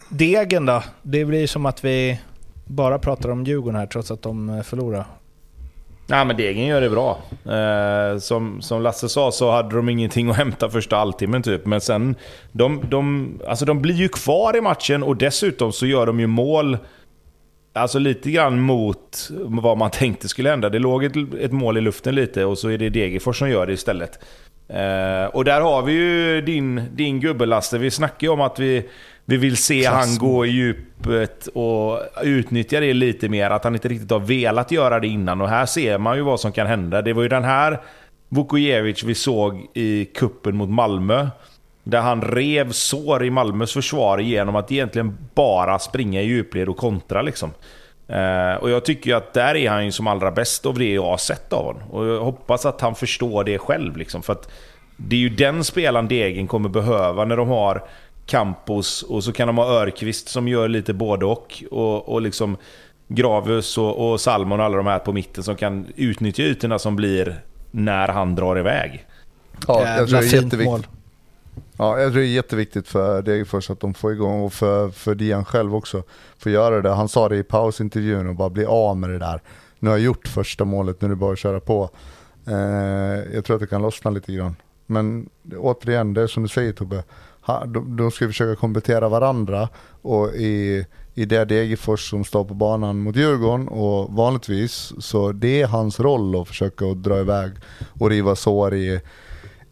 degen 0.09 0.65
då? 0.65 0.83
Det 1.01 1.25
blir 1.25 1.47
som 1.47 1.65
att 1.65 1.85
vi 1.85 2.19
bara 2.65 2.99
pratar 2.99 3.29
om 3.29 3.43
Djurgården 3.43 3.79
här 3.79 3.87
trots 3.87 4.11
att 4.11 4.21
de 4.21 4.49
eh, 4.49 4.61
förlorar. 4.61 5.05
Nej 6.09 6.25
men 6.25 6.37
Degen 6.37 6.65
gör 6.65 6.81
det 6.81 6.89
bra. 6.89 7.19
Eh, 7.55 8.19
som, 8.19 8.61
som 8.61 8.81
Lasse 8.81 9.09
sa 9.09 9.31
så 9.31 9.51
hade 9.51 9.75
de 9.75 9.89
ingenting 9.89 10.29
att 10.29 10.35
hämta 10.35 10.69
första 10.69 10.95
halvtimmen 10.95 11.43
typ. 11.43 11.65
Men 11.65 11.81
sen, 11.81 12.15
de, 12.51 12.81
de, 12.89 13.29
alltså 13.47 13.65
de 13.65 13.81
blir 13.81 13.95
ju 13.95 14.09
kvar 14.09 14.57
i 14.57 14.61
matchen 14.61 15.03
och 15.03 15.17
dessutom 15.17 15.71
så 15.71 15.85
gör 15.85 16.05
de 16.05 16.19
ju 16.19 16.27
mål 16.27 16.77
Alltså 17.73 17.99
lite 17.99 18.31
grann 18.31 18.59
mot 18.59 19.29
vad 19.39 19.77
man 19.77 19.91
tänkte 19.91 20.27
skulle 20.27 20.49
hända. 20.49 20.69
Det 20.69 20.79
låg 20.79 21.03
ett, 21.03 21.15
ett 21.39 21.51
mål 21.51 21.77
i 21.77 21.81
luften 21.81 22.15
lite 22.15 22.45
och 22.45 22.57
så 22.57 22.69
är 22.69 22.77
det 22.77 22.89
Degerfors 22.89 23.39
som 23.39 23.49
gör 23.49 23.67
det 23.67 23.73
istället. 23.73 24.19
Eh, 24.69 25.25
och 25.25 25.45
där 25.45 25.61
har 25.61 25.81
vi 25.81 25.93
ju 25.93 26.41
din, 26.41 26.83
din 26.95 27.19
gubbe 27.19 27.45
Lasse. 27.45 27.77
Vi 27.77 27.91
snackar 27.91 28.27
ju 28.27 28.33
om 28.33 28.41
att 28.41 28.59
vi, 28.59 28.89
vi 29.25 29.37
vill 29.37 29.57
se 29.57 29.85
han 29.85 30.17
gå 30.17 30.45
i 30.45 30.49
djupet 30.49 31.47
och 31.47 31.99
utnyttja 32.23 32.79
det 32.79 32.93
lite 32.93 33.29
mer. 33.29 33.49
Att 33.49 33.63
han 33.63 33.73
inte 33.73 33.87
riktigt 33.87 34.11
har 34.11 34.19
velat 34.19 34.71
göra 34.71 34.99
det 34.99 35.07
innan. 35.07 35.41
Och 35.41 35.49
här 35.49 35.65
ser 35.65 35.97
man 35.97 36.17
ju 36.17 36.23
vad 36.23 36.39
som 36.39 36.51
kan 36.51 36.67
hända. 36.67 37.01
Det 37.01 37.13
var 37.13 37.23
ju 37.23 37.29
den 37.29 37.43
här 37.43 37.79
Vukojevic 38.29 39.03
vi 39.03 39.15
såg 39.15 39.67
i 39.73 40.05
kuppen 40.05 40.55
mot 40.55 40.69
Malmö. 40.69 41.27
Där 41.89 42.01
han 42.01 42.21
rev 42.21 42.71
sår 42.71 43.25
i 43.25 43.29
Malmös 43.29 43.73
försvar 43.73 44.17
genom 44.17 44.55
att 44.55 44.71
egentligen 44.71 45.17
bara 45.33 45.79
springa 45.79 46.21
i 46.21 46.25
djupled 46.25 46.69
och 46.69 46.77
kontra 46.77 47.21
liksom. 47.21 47.51
Eh, 48.07 48.53
och 48.53 48.69
jag 48.69 48.85
tycker 48.85 49.09
ju 49.09 49.17
att 49.17 49.33
där 49.33 49.55
är 49.55 49.69
han 49.69 49.85
ju 49.85 49.91
som 49.91 50.07
allra 50.07 50.31
bäst 50.31 50.65
av 50.65 50.79
det 50.79 50.93
jag 50.93 51.05
har 51.05 51.17
sett 51.17 51.53
av 51.53 51.65
honom. 51.65 51.89
Och 51.91 52.05
jag 52.07 52.23
hoppas 52.23 52.65
att 52.65 52.81
han 52.81 52.95
förstår 52.95 53.43
det 53.43 53.57
själv 53.57 53.97
liksom. 53.97 54.21
För 54.21 54.33
att 54.33 54.51
det 54.97 55.15
är 55.15 55.19
ju 55.19 55.29
den 55.29 55.63
spelaren 55.63 56.07
Degen 56.07 56.47
kommer 56.47 56.69
behöva 56.69 57.25
när 57.25 57.37
de 57.37 57.47
har 57.47 57.83
Campos 58.25 59.03
och 59.03 59.23
så 59.23 59.31
kan 59.31 59.47
de 59.47 59.57
ha 59.57 59.65
Örqvist 59.65 60.29
som 60.29 60.47
gör 60.47 60.67
lite 60.67 60.93
både 60.93 61.25
och. 61.25 61.63
Och, 61.71 62.09
och 62.09 62.21
liksom 62.21 62.57
Gravus 63.07 63.77
och, 63.77 64.11
och 64.11 64.21
Salmon 64.21 64.59
och 64.59 64.65
alla 64.65 64.77
de 64.77 64.87
här 64.87 64.99
på 64.99 65.13
mitten 65.13 65.43
som 65.43 65.55
kan 65.55 65.87
utnyttja 65.95 66.43
ytorna 66.43 66.79
som 66.79 66.95
blir 66.95 67.41
när 67.71 68.07
han 68.07 68.35
drar 68.35 68.59
iväg. 68.59 69.05
Ja, 69.67 69.97
jag 69.97 70.09
tror 70.09 70.21
det 70.21 70.27
är 70.27 70.43
jätteviktigt. 70.43 70.98
Ja, 71.81 71.99
jag 71.99 72.11
tror 72.11 72.21
det 72.21 72.27
är 72.27 72.31
jätteviktigt 72.31 72.87
för 72.87 73.21
Degerfors 73.21 73.69
att 73.69 73.79
de 73.79 73.93
får 73.93 74.11
igång 74.11 74.41
och 74.41 74.53
för, 74.53 74.89
för 74.89 75.15
Dian 75.15 75.45
själv 75.45 75.75
också. 75.75 76.03
Får 76.37 76.51
göra 76.51 76.81
det. 76.81 76.89
Han 76.89 77.09
sa 77.09 77.29
det 77.29 77.37
i 77.37 77.43
pausintervjun 77.43 78.27
och 78.27 78.35
bara 78.35 78.49
bli 78.49 78.65
av 78.65 78.97
med 78.97 79.09
det 79.09 79.19
där. 79.19 79.41
Nu 79.79 79.89
har 79.89 79.97
jag 79.97 80.05
gjort 80.05 80.27
första 80.27 80.65
målet, 80.65 81.01
nu 81.01 81.05
är 81.05 81.09
det 81.09 81.15
bara 81.15 81.33
att 81.33 81.39
köra 81.39 81.59
på. 81.59 81.89
Eh, 82.47 83.33
jag 83.33 83.45
tror 83.45 83.55
att 83.55 83.61
det 83.61 83.67
kan 83.67 83.81
lossna 83.81 84.11
lite 84.11 84.33
grann. 84.33 84.55
Men 84.85 85.29
återigen, 85.57 86.13
det 86.13 86.21
är 86.21 86.27
som 86.27 86.43
du 86.43 86.49
säger 86.49 86.73
Tobbe. 86.73 87.03
Ha, 87.41 87.65
de, 87.65 87.97
de 87.97 88.11
ska 88.11 88.27
försöka 88.27 88.59
komplettera 88.59 89.09
varandra 89.09 89.69
och 90.01 90.29
i, 90.29 90.85
i 91.13 91.25
det 91.25 91.45
Degerfors 91.45 92.09
som 92.09 92.23
står 92.23 92.45
på 92.45 92.53
banan 92.53 92.99
mot 92.99 93.15
Djurgården 93.15 93.67
och 93.67 94.13
vanligtvis 94.13 94.93
så 94.99 95.31
det 95.31 95.61
är 95.61 95.67
hans 95.67 95.99
roll 95.99 96.41
att 96.41 96.47
försöka 96.47 96.85
att 96.85 97.03
dra 97.03 97.19
iväg 97.19 97.51
och 97.99 98.09
riva 98.09 98.35
sår 98.35 98.73
i 98.73 99.01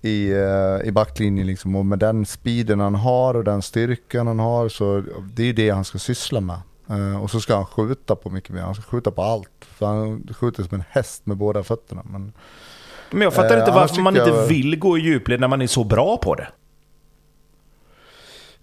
i, 0.07 0.31
eh, 0.31 0.87
i 0.87 0.91
backlinjen 0.91 1.47
liksom. 1.47 1.75
Och 1.75 1.85
med 1.85 1.99
den 1.99 2.25
speeden 2.25 2.79
han 2.79 2.95
har 2.95 3.33
och 3.33 3.43
den 3.43 3.61
styrkan 3.61 4.27
han 4.27 4.39
har 4.39 4.69
så 4.69 5.03
det 5.33 5.43
är 5.43 5.53
det 5.53 5.69
han 5.69 5.85
ska 5.85 5.97
syssla 5.97 6.41
med. 6.41 6.59
Eh, 6.89 7.23
och 7.23 7.31
så 7.31 7.39
ska 7.39 7.55
han 7.55 7.65
skjuta 7.65 8.15
på 8.15 8.29
mycket 8.29 8.49
mer, 8.49 8.61
han 8.61 8.73
ska 8.75 8.83
skjuta 8.83 9.11
på 9.11 9.21
allt. 9.23 9.49
För 9.59 9.85
han 9.85 10.27
skjuter 10.39 10.63
som 10.63 10.75
en 10.75 10.83
häst 10.89 11.25
med 11.25 11.37
båda 11.37 11.63
fötterna. 11.63 12.01
Men, 12.09 12.33
Men 13.11 13.21
jag 13.21 13.33
fattar 13.33 13.53
Eh, 13.55 13.59
inte 13.59 13.71
varför 13.71 14.01
man 14.01 14.17
inte 14.17 14.29
jag- 14.29 14.47
vill 14.47 14.79
gå 14.79 14.97
i 14.97 15.01
djupled 15.01 15.39
när 15.39 15.47
man 15.47 15.61
är 15.61 15.67
så 15.67 15.83
bra 15.83 16.17
på 16.17 16.35
det. 16.35 16.47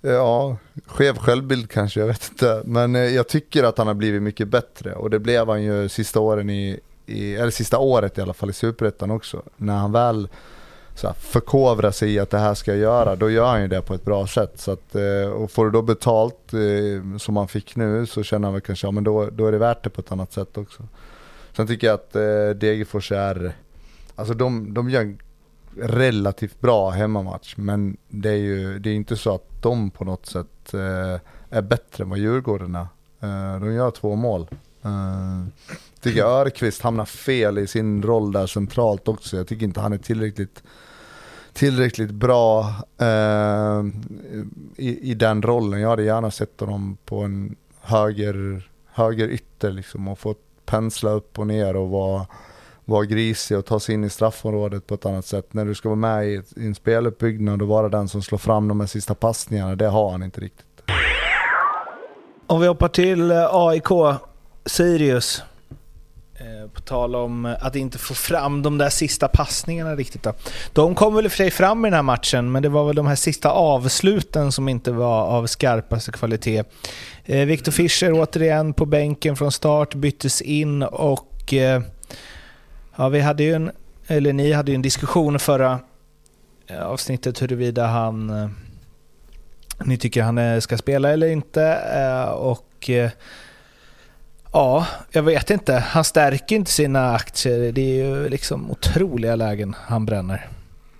ja, 0.00 0.56
skev 0.86 1.16
självbild 1.18 1.70
kanske, 1.70 2.00
jag 2.00 2.06
vet 2.06 2.28
inte. 2.30 2.62
Men 2.64 2.94
jag 3.14 3.28
tycker 3.28 3.64
att 3.64 3.78
han 3.78 3.86
har 3.86 3.94
blivit 3.94 4.22
mycket 4.22 4.48
bättre. 4.48 4.94
Och 4.94 5.10
det 5.10 5.18
blev 5.18 5.48
han 5.48 5.62
ju 5.62 5.88
sista 5.88 6.20
åren 6.20 6.50
i, 6.50 6.80
i 7.06 7.34
eller 7.34 7.50
sista 7.50 7.78
året 7.78 8.18
i 8.18 8.20
alla 8.20 8.34
fall 8.34 8.50
i 8.50 8.52
Superettan 8.52 9.10
också. 9.10 9.42
När 9.56 9.76
han 9.76 9.92
väl 9.92 10.28
så 10.94 11.06
här, 11.06 11.14
förkovra 11.14 11.92
sig 11.92 12.14
i 12.14 12.18
att 12.18 12.30
det 12.30 12.38
här 12.38 12.54
ska 12.54 12.70
jag 12.70 12.80
göra, 12.80 13.16
då 13.16 13.30
gör 13.30 13.46
han 13.46 13.62
ju 13.62 13.68
det 13.68 13.82
på 13.82 13.94
ett 13.94 14.04
bra 14.04 14.26
sätt. 14.26 14.60
Så 14.60 14.70
att, 14.70 14.94
eh, 14.94 15.30
och 15.32 15.50
får 15.50 15.64
du 15.64 15.70
då 15.70 15.82
betalt 15.82 16.52
eh, 16.52 17.18
som 17.18 17.36
han 17.36 17.48
fick 17.48 17.76
nu 17.76 18.06
så 18.06 18.22
känner 18.22 18.46
han 18.46 18.52
väl 18.52 18.62
kanske, 18.62 18.86
ja 18.86 18.90
men 18.90 19.04
då, 19.04 19.30
då 19.30 19.46
är 19.46 19.52
det 19.52 19.58
värt 19.58 19.84
det 19.84 19.90
på 19.90 20.00
ett 20.00 20.12
annat 20.12 20.32
sätt 20.32 20.58
också. 20.58 20.82
Sen 21.56 21.66
tycker 21.66 21.86
jag 21.86 21.94
att 21.94 22.16
eh, 22.16 22.58
Degerfors 22.60 23.12
är, 23.12 23.52
alltså 24.14 24.34
de, 24.34 24.74
de 24.74 24.90
gör 24.90 25.00
en 25.00 25.18
relativt 25.76 26.60
bra 26.60 26.90
hemmamatch, 26.90 27.54
men 27.56 27.96
det 28.08 28.30
är 28.30 28.36
ju 28.36 28.78
det 28.78 28.90
är 28.90 28.94
inte 28.94 29.16
så 29.16 29.34
att 29.34 29.62
de 29.62 29.90
på 29.90 30.04
något 30.04 30.26
sätt 30.26 30.74
eh, 30.74 31.20
är 31.50 31.62
bättre 31.62 32.04
än 32.04 32.10
vad 32.10 32.18
Djurgården 32.18 32.74
är. 32.74 32.86
Eh, 33.20 33.60
de 33.60 33.74
gör 33.74 33.90
två 33.90 34.14
mål. 34.14 34.48
Uh, 34.86 35.46
tycker 36.00 36.18
jag 36.18 36.40
Örqvist 36.40 36.82
hamnar 36.82 37.04
fel 37.04 37.58
i 37.58 37.66
sin 37.66 38.02
roll 38.02 38.32
där 38.32 38.46
centralt 38.46 39.08
också. 39.08 39.36
Jag 39.36 39.46
tycker 39.46 39.64
inte 39.64 39.80
han 39.80 39.92
är 39.92 39.98
tillräckligt 39.98 40.62
tillräckligt 41.54 42.10
bra 42.10 42.60
eh, 43.00 43.82
i, 44.76 45.10
i 45.10 45.14
den 45.14 45.42
rollen. 45.42 45.80
Jag 45.80 45.88
hade 45.88 46.02
gärna 46.02 46.30
sett 46.30 46.60
honom 46.60 46.96
på 47.04 47.20
en 47.20 47.56
höger, 47.80 48.68
höger 48.92 49.28
ytter 49.28 49.70
liksom 49.70 50.08
och 50.08 50.18
fått 50.18 50.38
pensla 50.66 51.10
upp 51.10 51.38
och 51.38 51.46
ner 51.46 51.76
och 51.76 51.88
vara, 51.90 52.26
vara 52.84 53.04
grisig 53.04 53.58
och 53.58 53.64
ta 53.66 53.80
sig 53.80 53.94
in 53.94 54.04
i 54.04 54.10
straffområdet 54.10 54.86
på 54.86 54.94
ett 54.94 55.06
annat 55.06 55.26
sätt. 55.26 55.54
När 55.54 55.64
du 55.64 55.74
ska 55.74 55.88
vara 55.88 55.96
med 55.96 56.28
i, 56.28 56.34
ett- 56.34 56.56
i 56.56 56.66
en 56.66 56.74
speluppbyggnad 56.74 57.62
och 57.62 57.68
vara 57.68 57.88
den 57.88 58.08
som 58.08 58.22
slår 58.22 58.38
fram 58.38 58.68
de 58.68 58.80
här 58.80 58.86
sista 58.86 59.14
passningarna, 59.14 59.74
det 59.76 59.86
har 59.88 60.10
han 60.10 60.22
inte 60.22 60.40
riktigt. 60.40 60.66
Om 62.46 62.60
vi 62.60 62.66
hoppar 62.66 62.88
till 62.88 63.30
eh, 63.30 63.46
AIK, 63.50 63.88
Sirius. 64.66 65.42
Eh, 66.44 66.68
på 66.68 66.80
tal 66.80 67.16
om 67.16 67.46
eh, 67.46 67.54
att 67.60 67.76
inte 67.76 67.98
få 67.98 68.14
fram 68.14 68.62
de 68.62 68.78
där 68.78 68.88
sista 68.88 69.28
passningarna 69.28 69.96
riktigt 69.96 70.22
då. 70.22 70.32
De 70.72 70.94
kom 70.94 71.14
väl 71.14 71.24
i 71.24 71.28
och 71.28 71.32
för 71.32 71.36
sig 71.36 71.50
fram 71.50 71.84
i 71.84 71.88
den 71.88 71.94
här 71.94 72.02
matchen, 72.02 72.52
men 72.52 72.62
det 72.62 72.68
var 72.68 72.84
väl 72.84 72.96
de 72.96 73.06
här 73.06 73.14
sista 73.14 73.50
avsluten 73.50 74.52
som 74.52 74.68
inte 74.68 74.92
var 74.92 75.22
av 75.22 75.46
skarpaste 75.46 76.12
kvalitet. 76.12 76.58
Eh, 77.24 77.36
Victor 77.46 77.46
Viktor 77.46 77.72
Fischer 77.72 78.12
återigen 78.12 78.72
på 78.72 78.86
bänken 78.86 79.36
från 79.36 79.52
start, 79.52 79.94
byttes 79.94 80.40
in 80.42 80.82
och 80.82 81.54
ja, 82.96 83.08
vi 83.08 83.20
hade 83.20 83.42
ju 83.42 83.52
en, 83.52 83.70
eller 84.06 84.32
ni 84.32 84.52
hade 84.52 84.72
ju 84.72 84.74
en 84.74 84.82
diskussion 84.82 85.38
förra 85.38 85.78
avsnittet 86.82 87.42
huruvida 87.42 87.86
han 87.86 88.32
ni 89.84 89.96
tycker 89.96 90.22
han 90.22 90.60
ska 90.60 90.78
spela 90.78 91.10
eller 91.10 91.26
inte. 91.26 91.78
Och 92.28 92.90
ja, 94.54 94.86
jag 95.10 95.22
vet 95.22 95.50
inte. 95.50 95.74
Han 95.74 96.04
stärker 96.04 96.56
inte 96.56 96.70
sina 96.70 97.14
aktier. 97.14 97.72
Det 97.72 97.80
är 97.80 98.04
ju 98.04 98.28
liksom 98.28 98.70
otroliga 98.70 99.36
lägen 99.36 99.74
han 99.78 100.06
bränner. 100.06 100.48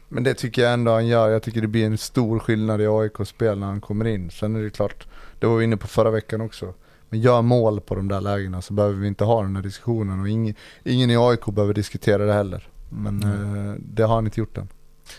Men 0.08 0.24
det 0.24 0.34
tycker 0.34 0.62
jag 0.62 0.72
ändå 0.72 0.92
han 0.92 1.06
gör. 1.06 1.28
Jag 1.28 1.42
tycker 1.42 1.60
det 1.60 1.68
blir 1.68 1.86
en 1.86 1.98
stor 1.98 2.38
skillnad 2.38 2.80
i 2.80 2.86
AIK-spel 2.86 3.58
när 3.58 3.66
han 3.66 3.80
kommer 3.80 4.04
in. 4.04 4.30
Sen 4.30 4.56
är 4.56 4.60
det 4.60 4.70
klart, 4.70 5.06
det 5.38 5.46
var 5.46 5.56
vi 5.56 5.64
inne 5.64 5.76
på 5.76 5.86
förra 5.86 6.10
veckan 6.10 6.40
också. 6.40 6.74
Men 7.08 7.20
gör 7.20 7.42
mål 7.42 7.80
på 7.80 7.94
de 7.94 8.08
där 8.08 8.20
lägena 8.20 8.62
så 8.62 8.72
behöver 8.72 8.96
vi 8.96 9.08
inte 9.08 9.24
ha 9.24 9.42
den 9.42 9.56
här 9.56 9.62
diskussionen. 9.62 10.20
Och 10.20 10.28
ingen, 10.28 10.54
ingen 10.84 11.10
i 11.10 11.16
AIK 11.16 11.46
behöver 11.46 11.74
diskutera 11.74 12.26
det 12.26 12.32
heller. 12.32 12.68
Men 12.88 13.22
eh, 13.22 13.74
det 13.78 14.02
har 14.02 14.14
han 14.14 14.24
inte 14.24 14.40
gjort 14.40 14.58
än. 14.58 14.68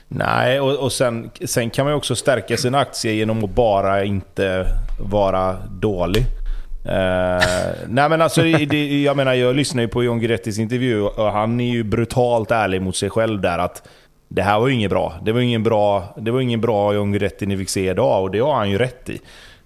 Nej, 0.07 0.59
och, 0.59 0.75
och 0.75 0.91
sen, 0.91 1.31
sen 1.45 1.69
kan 1.69 1.85
man 1.85 1.91
ju 1.91 1.97
också 1.97 2.15
stärka 2.15 2.57
sina 2.57 2.79
aktier 2.79 3.13
genom 3.13 3.43
att 3.43 3.55
bara 3.55 4.03
inte 4.03 4.67
vara 4.99 5.57
dålig. 5.67 6.25
Eh, 6.85 7.45
nej 7.87 8.09
men 8.09 8.21
alltså, 8.21 8.41
det, 8.41 9.01
jag 9.01 9.17
menar 9.17 9.33
jag 9.33 9.55
lyssnar 9.55 9.81
ju 9.81 9.87
på 9.87 10.03
John 10.03 10.19
Guidettis 10.19 10.59
intervju 10.59 11.01
och 11.01 11.31
han 11.31 11.59
är 11.59 11.71
ju 11.71 11.83
brutalt 11.83 12.51
ärlig 12.51 12.81
mot 12.81 12.95
sig 12.95 13.09
själv 13.09 13.41
där 13.41 13.59
att 13.59 13.87
det 14.27 14.41
här 14.41 14.59
var 14.59 14.67
ju 14.67 14.73
inget 14.73 14.89
bra. 14.89 15.13
Det 15.23 15.31
var 15.31 15.39
ingen 15.39 15.63
bra, 15.63 16.03
det 16.17 16.31
var 16.31 16.41
ingen 16.41 16.61
bra 16.61 16.93
John 16.93 17.11
Guidetti 17.11 17.45
ni 17.45 17.57
fick 17.57 17.69
se 17.69 17.89
idag 17.89 18.23
och 18.23 18.31
det 18.31 18.39
har 18.39 18.53
han 18.53 18.69
ju 18.69 18.77
rätt 18.77 19.09
i. 19.09 19.19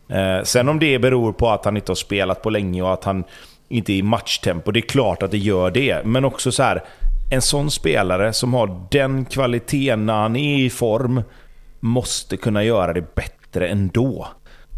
Eh, 0.10 0.44
sen 0.44 0.70
om 0.70 0.80
det 0.80 1.00
beror 1.00 1.34
på 1.34 1.50
att 1.50 1.66
han 1.66 1.78
inte 1.78 1.92
har 1.92 1.96
spelat 1.96 2.42
på 2.42 2.50
länge 2.50 2.82
och 2.82 2.94
att 2.94 3.04
han 3.04 3.24
inte 3.70 3.94
är 3.94 3.98
i 3.98 4.04
matchtempo, 4.04 4.72
det 4.72 4.80
är 4.80 4.90
klart 4.90 5.24
att 5.24 5.32
det 5.32 5.38
gör 5.38 5.72
det. 5.72 6.06
Men 6.06 6.26
också 6.26 6.52
så 6.52 6.64
här, 6.64 6.84
en 7.32 7.42
sån 7.42 7.72
spelare 7.72 8.34
som 8.34 8.54
har 8.54 8.86
den 8.92 9.26
kvaliteten 9.26 10.06
när 10.06 10.14
han 10.14 10.36
är 10.36 10.58
i 10.58 10.70
form 10.70 11.22
måste 11.80 12.38
kunna 12.38 12.64
göra 12.64 12.94
det 12.94 13.16
bättre 13.16 13.68
ändå. 13.68 14.28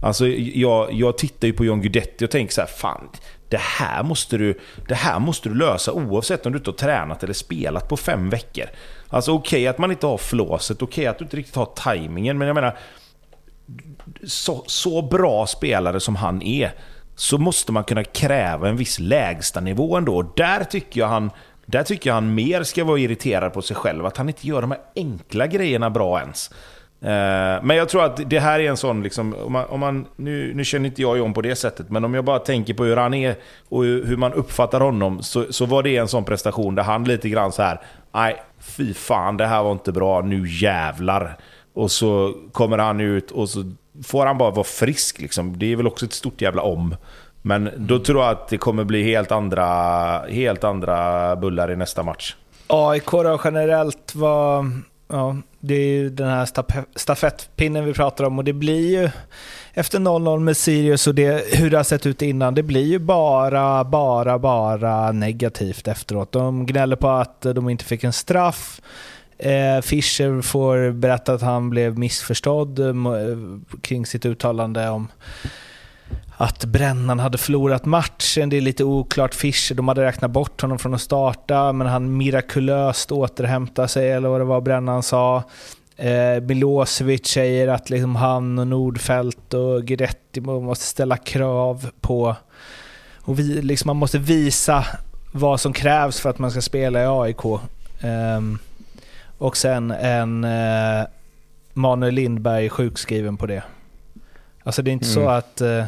Alltså 0.02 0.28
jag, 0.28 0.94
jag 0.94 1.18
tittar 1.18 1.48
ju 1.48 1.54
på 1.54 1.66
John 1.66 1.82
Guidetti 1.82 2.26
och 2.26 2.32
tänker 2.32 2.54
så 2.54 2.62
här, 2.62 2.68
fan. 2.68 3.10
det 3.50 3.60
här 3.60 4.04
måste 4.04 4.38
du, 4.38 4.60
det 4.88 4.96
här 4.96 5.20
måste 5.20 5.50
du 5.50 5.56
lösa 5.56 5.92
oavsett 5.92 6.46
om 6.46 6.52
du 6.52 6.58
inte 6.58 6.70
har 6.70 6.78
tränat 6.78 7.24
eller 7.24 7.34
spelat 7.34 7.90
på 7.90 7.98
fem 7.98 8.30
veckor. 8.30 8.66
Alltså 9.10 9.32
okej 9.32 9.60
okay, 9.60 9.68
att 9.68 9.78
man 9.78 9.92
inte 9.92 10.08
har 10.08 10.18
flåset, 10.18 10.82
okej 10.82 11.02
okay, 11.02 11.06
att 11.06 11.18
du 11.18 11.26
inte 11.26 11.38
riktigt 11.38 11.56
har 11.56 11.66
tajmingen, 11.66 12.38
men 12.38 12.48
jag 12.48 12.56
menar 12.56 12.78
så, 14.24 14.64
så 14.68 15.02
bra 15.02 15.48
spelare 15.48 16.00
som 16.00 16.16
han 16.16 16.42
är, 16.42 16.72
så 17.16 17.38
måste 17.38 17.72
man 17.72 17.84
kunna 17.84 18.04
kräva 18.04 18.70
en 18.70 18.78
viss 18.78 19.00
lägstanivå 19.00 19.98
ändå. 19.98 20.22
Där 20.22 20.64
tycker 20.64 21.00
jag 21.00 21.08
han 21.08 21.32
där 21.66 21.84
tycker 21.84 22.10
jag 22.10 22.16
han 22.16 22.34
mer 22.34 22.64
ska 22.64 22.84
vara 22.84 23.00
irriterad 23.00 23.54
på 23.54 23.62
sig 23.62 23.76
själv, 23.76 24.06
att 24.06 24.18
han 24.18 24.30
inte 24.30 24.48
gör 24.48 24.62
de 24.62 24.72
här 24.72 24.82
enkla 24.96 25.48
grejerna 25.48 25.90
bra 25.90 26.20
ens. 26.20 26.50
Eh, 27.02 27.64
men 27.64 27.78
jag 27.78 27.90
tror 27.90 28.04
att 28.04 28.30
det 28.30 28.40
här 28.40 28.60
är 28.60 28.70
en 28.70 28.78
sån, 28.78 29.04
liksom, 29.04 29.36
om 29.46 29.52
man, 29.52 29.66
om 29.66 29.80
man, 29.80 30.06
nu, 30.16 30.54
nu 30.54 30.66
känner 30.66 30.90
inte 30.90 31.02
jag 31.02 31.18
John 31.18 31.34
på 31.34 31.42
det 31.42 31.56
sättet, 31.56 31.90
men 31.90 32.06
om 32.06 32.14
jag 32.14 32.26
bara 32.26 32.40
tänker 32.40 32.74
på 32.74 32.84
hur 32.84 32.98
han 32.98 33.14
är 33.14 33.36
och 33.70 33.84
hur 33.84 34.18
man 34.18 34.34
uppfattar 34.34 34.80
honom, 34.80 35.24
så, 35.24 35.54
så 35.54 35.66
var 35.66 35.84
det 35.84 35.98
en 35.98 36.08
sån 36.08 36.26
prestation 36.26 36.76
där 36.76 36.84
han 36.84 37.04
lite 37.04 37.30
grann 37.30 37.52
så 37.52 37.62
här, 37.62 37.82
nej, 38.14 38.36
fy 38.60 38.94
fan, 38.94 39.38
det 39.38 39.46
här 39.46 39.64
var 39.64 39.72
inte 39.72 39.92
bra, 39.92 40.22
nu 40.22 40.48
jävlar. 40.48 41.38
Och 41.74 41.92
så 41.92 42.34
kommer 42.52 42.78
han 42.78 43.00
ut 43.00 43.32
och 43.32 43.50
så 43.50 43.72
får 44.04 44.26
han 44.26 44.38
bara 44.38 44.52
vara 44.52 44.64
frisk 44.64 45.20
liksom. 45.20 45.60
Det 45.60 45.72
är 45.72 45.76
väl 45.76 45.88
också 45.88 46.06
ett 46.06 46.14
stort 46.14 46.42
jävla 46.42 46.62
om. 46.62 46.96
Men 47.42 47.70
då 47.78 48.00
tror 48.00 48.22
jag 48.22 48.32
att 48.32 48.48
det 48.48 48.58
kommer 48.58 48.84
bli 48.84 49.04
helt 49.04 49.32
andra, 49.32 49.66
helt 50.20 50.64
andra 50.64 51.36
bullar 51.36 51.72
i 51.72 51.76
nästa 51.76 52.04
match. 52.04 52.36
AIK 52.68 53.12
då 53.12 53.42
generellt 53.44 54.16
var... 54.16 54.66
Ja, 55.12 55.38
det 55.60 55.76
är 55.76 55.88
ju 55.88 56.10
den 56.10 56.30
här 56.30 56.48
stafettpinnen 56.96 57.86
vi 57.86 57.94
pratar 57.94 58.24
om 58.24 58.38
och 58.38 58.44
det 58.44 58.54
blir 58.54 59.02
ju 59.02 59.10
efter 59.74 60.00
0-0 60.00 60.40
med 60.40 60.58
Sirius 60.58 61.08
och 61.08 61.16
det, 61.16 61.56
hur 61.56 61.70
det 61.70 61.78
har 61.78 61.84
sett 61.84 62.06
ut 62.06 62.22
innan, 62.22 62.56
det 62.56 62.64
blir 62.64 62.86
ju 62.86 63.00
bara, 63.00 63.84
bara, 63.84 64.40
bara 64.40 65.12
negativt 65.12 65.88
efteråt. 65.88 66.32
De 66.32 66.66
gnäller 66.66 66.96
på 66.96 67.10
att 67.10 67.42
de 67.42 67.70
inte 67.70 67.86
fick 67.86 68.04
en 68.04 68.14
straff. 68.14 68.82
Eh, 69.38 69.82
Fischer 69.82 70.42
får 70.42 70.92
berätta 70.92 71.34
att 71.34 71.42
han 71.42 71.70
blev 71.70 72.00
missförstådd 72.00 72.80
eh, 72.80 72.94
kring 73.82 74.06
sitt 74.06 74.26
uttalande 74.26 74.90
om 74.90 75.08
att 76.42 76.66
Brännan 76.66 77.20
hade 77.20 77.38
förlorat 77.38 77.86
matchen. 77.86 78.50
Det 78.50 78.58
är 78.58 78.62
lite 78.62 78.84
oklart. 78.84 79.34
Fischer, 79.34 79.76
de 79.76 79.88
hade 79.88 80.02
räknat 80.02 80.32
bort 80.32 80.62
honom 80.62 80.80
från 80.80 80.94
att 80.94 81.02
starta, 81.02 81.74
men 81.74 81.88
han 81.88 82.18
mirakulöst 82.18 83.12
återhämtar 83.12 83.88
sig, 83.88 84.12
eller 84.12 84.30
vad 84.30 84.42
det 84.42 84.46
var 84.46 84.62
Brännan 84.62 85.04
sa. 85.04 85.44
Eh, 85.96 86.42
Milosevic 86.42 87.28
säger 87.28 87.68
att 87.68 87.90
liksom 87.90 88.16
han 88.16 88.60
och 88.60 88.68
Nordfält 88.68 89.54
och 89.54 89.84
Guidetti 89.84 90.42
måste 90.42 90.86
ställa 90.86 91.18
krav 91.18 91.90
på... 92.02 92.36
Och 93.22 93.40
vi, 93.40 93.62
liksom 93.62 93.88
man 93.88 93.98
måste 93.98 94.18
visa 94.18 94.86
vad 95.32 95.60
som 95.60 95.74
krävs 95.74 96.20
för 96.20 96.30
att 96.30 96.40
man 96.40 96.52
ska 96.52 96.62
spela 96.62 97.02
i 97.02 97.06
AIK. 97.06 97.46
Eh, 97.46 98.42
och 99.38 99.58
sen 99.58 99.92
en 99.92 100.44
eh, 100.44 101.06
Manuel 101.74 102.14
Lindberg 102.14 102.70
sjukskriven 102.70 103.38
på 103.38 103.46
det. 103.46 103.64
Alltså 104.64 104.82
det 104.82 104.92
är 104.92 104.94
inte 104.94 105.12
mm. 105.12 105.16
så 105.16 105.30
att... 105.30 105.62
Eh, 105.62 105.86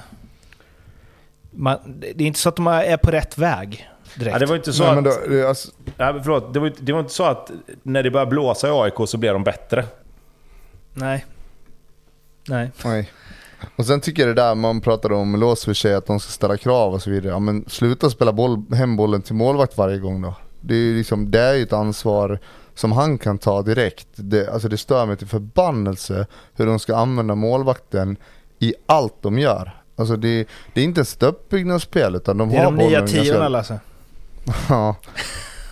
man, 1.56 1.78
det 1.99 2.24
är 2.24 2.28
inte 2.28 2.39
så 2.39 2.49
att 2.49 2.56
de 2.56 2.68
är 2.68 2.97
på 2.97 3.12
rätt 3.12 3.38
väg 3.38 3.89
direkt. 4.16 4.34
Ja, 4.34 4.39
det 4.39 4.45
var 4.45 4.56
inte 4.56 4.74
så 4.74 4.84
Nej, 4.84 4.97
att... 4.97 5.04
Då, 5.04 5.30
det, 5.30 5.47
alltså... 5.47 5.72
ja, 5.97 6.20
förlåt, 6.24 6.54
det, 6.54 6.60
var, 6.60 6.74
det 6.80 6.93
var 6.93 6.99
inte 6.99 7.14
så 7.14 7.24
att 7.24 7.51
när 7.84 8.04
det 8.04 8.12
började 8.12 8.30
blåsa 8.30 8.68
i 8.68 8.72
AIK 8.72 9.10
så 9.10 9.18
blev 9.18 9.34
de 9.34 9.43
bättre. 9.43 9.86
Nej. 10.93 11.26
Nej. 12.47 12.72
Nej. 12.86 13.12
Och 13.76 13.86
sen 13.86 14.01
tycker 14.01 14.28
jag 14.28 14.36
det 14.36 14.41
där 14.41 14.56
man 14.56 14.82
pratar 14.82 15.12
om 15.12 15.32
Milosevic, 15.32 15.86
att 15.86 16.06
de 16.06 16.20
ska 16.20 16.32
ställa 16.32 16.58
krav 16.58 16.93
och 16.93 17.01
så 17.01 17.10
vidare. 17.10 17.32
Ja, 17.32 17.39
men 17.39 17.66
sluta 17.68 18.10
spela 18.10 18.34
boll, 18.34 18.64
hem 18.74 18.95
bollen 18.95 19.22
till 19.22 19.36
målvakt 19.36 19.78
varje 19.78 19.99
gång 19.99 20.22
då. 20.22 20.36
Det 20.62 20.74
är 20.74 20.80
ju 20.80 20.97
liksom, 20.97 21.32
det 21.32 21.39
är 21.39 21.64
ett 21.64 21.74
ansvar 21.74 22.39
som 22.76 22.91
han 22.91 23.18
kan 23.18 23.38
ta 23.38 23.62
direkt. 23.62 24.08
Det, 24.16 24.49
alltså 24.49 24.68
det 24.68 24.78
stör 24.78 25.06
mig 25.06 25.18
till 25.18 25.28
förbannelse 25.28 26.28
hur 26.56 26.66
de 26.66 26.80
ska 26.80 26.95
använda 26.95 27.36
målvakten 27.36 28.18
i 28.60 28.74
allt 28.86 29.22
de 29.22 29.39
gör. 29.39 29.82
Alltså 29.95 30.15
det, 30.15 30.47
det 30.73 30.81
är 30.81 30.85
inte 30.85 31.01
ett 31.01 31.23
uppbyggnadsspel 31.23 32.15
utan 32.15 32.37
de 32.37 32.49
har 32.51 32.71
bollen 32.71 32.77
Det 32.77 32.95
är 32.95 33.01
de 33.01 33.11
nya 33.11 33.23
tiorna 33.23 33.49
Lasse. 33.49 33.79
ja. 34.69 34.95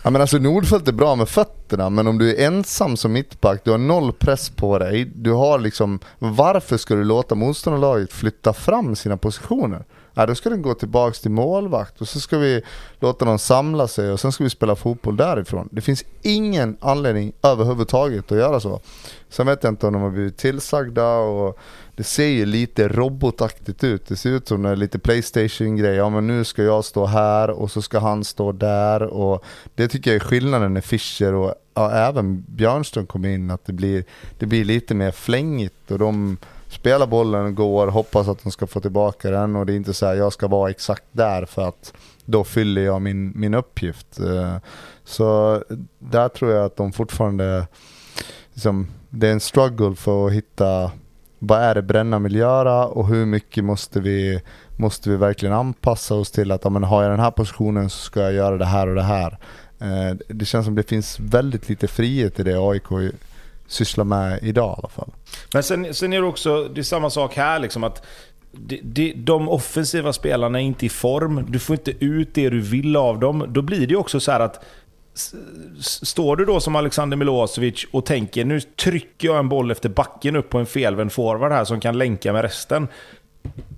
ja 0.03 0.09
men 0.09 0.21
alltså 0.21 0.37
Nordfeldt 0.37 0.87
är 0.87 0.91
bra 0.91 1.15
med 1.15 1.29
fötterna 1.29 1.89
men 1.89 2.07
om 2.07 2.17
du 2.17 2.35
är 2.35 2.47
ensam 2.47 2.97
som 2.97 3.13
mittback, 3.13 3.61
du 3.63 3.71
har 3.71 3.77
noll 3.77 4.13
press 4.13 4.49
på 4.49 4.79
dig. 4.79 5.05
Du 5.05 5.31
har 5.31 5.59
liksom, 5.59 5.99
varför 6.19 6.77
ska 6.77 6.95
du 6.95 7.03
låta 7.03 7.35
motståndarlaget 7.35 8.13
flytta 8.13 8.53
fram 8.53 8.95
sina 8.95 9.17
positioner? 9.17 9.83
Ja, 10.21 10.25
då 10.25 10.35
ska 10.35 10.49
den 10.49 10.61
gå 10.61 10.73
tillbaks 10.73 11.19
till 11.19 11.31
målvakt 11.31 12.01
och 12.01 12.07
så 12.07 12.19
ska 12.19 12.37
vi 12.37 12.61
låta 12.99 13.25
dem 13.25 13.39
samla 13.39 13.87
sig 13.87 14.11
och 14.11 14.19
sen 14.19 14.31
ska 14.31 14.43
vi 14.43 14.49
spela 14.49 14.75
fotboll 14.75 15.17
därifrån. 15.17 15.69
Det 15.71 15.81
finns 15.81 16.03
ingen 16.21 16.77
anledning 16.79 17.33
överhuvudtaget 17.43 18.31
att 18.31 18.37
göra 18.37 18.59
så. 18.59 18.81
Sen 19.29 19.45
vet 19.45 19.63
jag 19.63 19.71
inte 19.71 19.87
om 19.87 19.93
de 19.93 20.01
har 20.01 20.09
blivit 20.09 20.37
tillsagda 20.37 21.17
och 21.17 21.59
det 21.95 22.03
ser 22.03 22.27
ju 22.27 22.45
lite 22.45 22.87
robotaktigt 22.87 23.83
ut. 23.83 24.07
Det 24.07 24.15
ser 24.15 24.29
ut 24.29 24.47
som 24.47 24.65
en 24.65 24.79
lite 24.79 24.99
Playstation-grej. 24.99 25.95
Ja 25.95 26.09
men 26.09 26.27
nu 26.27 26.43
ska 26.43 26.63
jag 26.63 26.85
stå 26.85 27.05
här 27.05 27.49
och 27.49 27.71
så 27.71 27.81
ska 27.81 27.99
han 27.99 28.23
stå 28.23 28.51
där. 28.51 29.03
Och 29.03 29.43
det 29.75 29.87
tycker 29.87 30.11
jag 30.11 30.15
är 30.15 30.27
skillnaden 30.27 30.73
när 30.73 30.81
Fischer 30.81 31.33
och 31.33 31.53
ja, 31.73 31.91
även 31.91 32.45
Björnström 32.47 33.05
kommer 33.05 33.29
in. 33.29 33.51
Att 33.51 33.65
det 33.65 33.73
blir, 33.73 34.03
det 34.39 34.45
blir 34.45 34.65
lite 34.65 34.93
mer 34.93 35.11
flängigt 35.11 35.91
och 35.91 35.99
de 35.99 36.37
Spela 36.71 37.07
bollen, 37.07 37.55
går, 37.55 37.87
hoppas 37.87 38.27
att 38.27 38.43
de 38.43 38.51
ska 38.51 38.67
få 38.67 38.79
tillbaka 38.79 39.31
den. 39.31 39.55
Och 39.55 39.65
det 39.65 39.73
är 39.73 39.75
inte 39.75 39.93
så 39.93 40.05
här, 40.05 40.13
jag 40.13 40.33
ska 40.33 40.47
vara 40.47 40.69
exakt 40.69 41.03
där 41.11 41.45
för 41.45 41.67
att 41.67 41.93
då 42.25 42.43
fyller 42.43 42.81
jag 42.81 43.01
min, 43.01 43.31
min 43.35 43.53
uppgift. 43.53 44.19
Eh, 44.19 44.57
så 45.03 45.63
där 45.99 46.29
tror 46.29 46.51
jag 46.51 46.65
att 46.65 46.75
de 46.75 46.91
fortfarande, 46.91 47.67
liksom, 48.53 48.87
det 49.09 49.27
är 49.27 49.31
en 49.31 49.39
struggle 49.39 49.95
för 49.95 50.27
att 50.27 50.33
hitta 50.33 50.91
vad 51.39 51.59
är 51.59 51.75
det 51.75 51.81
Bränna 51.81 52.19
vill 52.19 52.35
göra 52.35 52.85
och 52.85 53.07
hur 53.07 53.25
mycket 53.25 53.63
måste 53.63 53.99
vi, 53.99 54.41
måste 54.77 55.09
vi 55.09 55.15
verkligen 55.15 55.55
anpassa 55.55 56.15
oss 56.15 56.31
till 56.31 56.51
att 56.51 56.71
men 56.71 56.83
har 56.83 57.03
jag 57.03 57.11
den 57.11 57.19
här 57.19 57.31
positionen 57.31 57.89
så 57.89 57.97
ska 57.97 58.21
jag 58.21 58.33
göra 58.33 58.57
det 58.57 58.65
här 58.65 58.87
och 58.87 58.95
det 58.95 59.03
här. 59.03 59.37
Eh, 59.79 60.17
det 60.27 60.45
känns 60.45 60.65
som 60.65 60.75
det 60.75 60.89
finns 60.89 61.19
väldigt 61.19 61.69
lite 61.69 61.87
frihet 61.87 62.39
i 62.39 62.43
det 62.43 62.57
AIK 62.59 63.13
sysslar 63.71 64.05
med 64.05 64.39
idag 64.41 64.75
i 64.77 64.79
alla 64.79 64.89
fall. 64.89 65.09
Men 65.53 65.63
sen, 65.63 65.93
sen 65.93 66.13
är 66.13 66.21
det 66.21 66.27
också, 66.27 66.63
det 66.63 66.81
är 66.81 66.83
samma 66.83 67.09
sak 67.09 67.35
här 67.35 67.59
liksom 67.59 67.83
att 67.83 68.05
de, 68.51 68.79
de, 68.83 69.13
de 69.13 69.49
offensiva 69.49 70.13
spelarna 70.13 70.59
är 70.61 70.63
inte 70.63 70.85
i 70.85 70.89
form, 70.89 71.45
du 71.49 71.59
får 71.59 71.73
inte 71.73 72.05
ut 72.05 72.33
det 72.33 72.49
du 72.49 72.61
vill 72.61 72.95
av 72.95 73.19
dem. 73.19 73.45
Då 73.49 73.61
blir 73.61 73.79
det 73.79 73.91
ju 73.91 73.95
också 73.95 74.19
så 74.19 74.31
att 74.31 74.65
Står 75.79 76.35
du 76.35 76.45
då 76.45 76.59
som 76.59 76.75
Alexander 76.75 77.17
Milosevic 77.17 77.85
och 77.91 78.05
tänker 78.05 78.45
nu 78.45 78.61
trycker 78.61 79.27
jag 79.27 79.39
en 79.39 79.49
boll 79.49 79.71
efter 79.71 79.89
backen 79.89 80.35
upp 80.35 80.49
på 80.49 80.57
en 80.57 80.65
felvänd 80.65 81.11
forward 81.11 81.51
här 81.51 81.63
som 81.63 81.79
kan 81.79 81.97
länka 81.97 82.33
med 82.33 82.41
resten. 82.41 82.87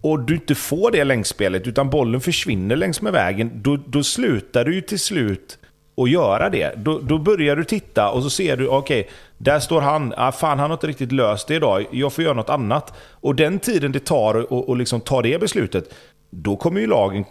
Och 0.01 0.19
du 0.19 0.35
inte 0.35 0.55
får 0.55 0.91
det 0.91 1.03
längsspelet 1.03 1.67
utan 1.67 1.89
bollen 1.89 2.21
försvinner 2.21 2.75
längs 2.75 3.01
med 3.01 3.13
vägen. 3.13 3.51
Då, 3.55 3.77
då 3.87 4.03
slutar 4.03 4.65
du 4.65 4.75
ju 4.75 4.81
till 4.81 4.99
slut 4.99 5.57
och 5.95 6.09
göra 6.09 6.49
det. 6.49 6.73
Då, 6.77 6.99
då 6.99 7.17
börjar 7.17 7.55
du 7.55 7.63
titta 7.63 8.09
och 8.09 8.23
så 8.23 8.29
ser 8.29 8.57
du, 8.57 8.67
okej, 8.67 9.01
okay, 9.01 9.13
där 9.37 9.59
står 9.59 9.81
han. 9.81 10.13
Ah, 10.17 10.31
fan, 10.31 10.59
han 10.59 10.69
har 10.69 10.77
inte 10.77 10.87
riktigt 10.87 11.11
löst 11.11 11.47
det 11.47 11.55
idag. 11.55 11.85
Jag 11.91 12.13
får 12.13 12.23
göra 12.23 12.33
något 12.33 12.49
annat. 12.49 12.93
Och 13.11 13.35
den 13.35 13.59
tiden 13.59 13.91
det 13.91 14.05
tar 14.05 14.69
att 14.71 14.77
liksom 14.77 15.01
ta 15.01 15.21
det 15.21 15.39
beslutet, 15.39 15.93
då 16.35 16.55
kommer 16.55 16.81
ju 16.81 16.87
lagen 16.87 17.25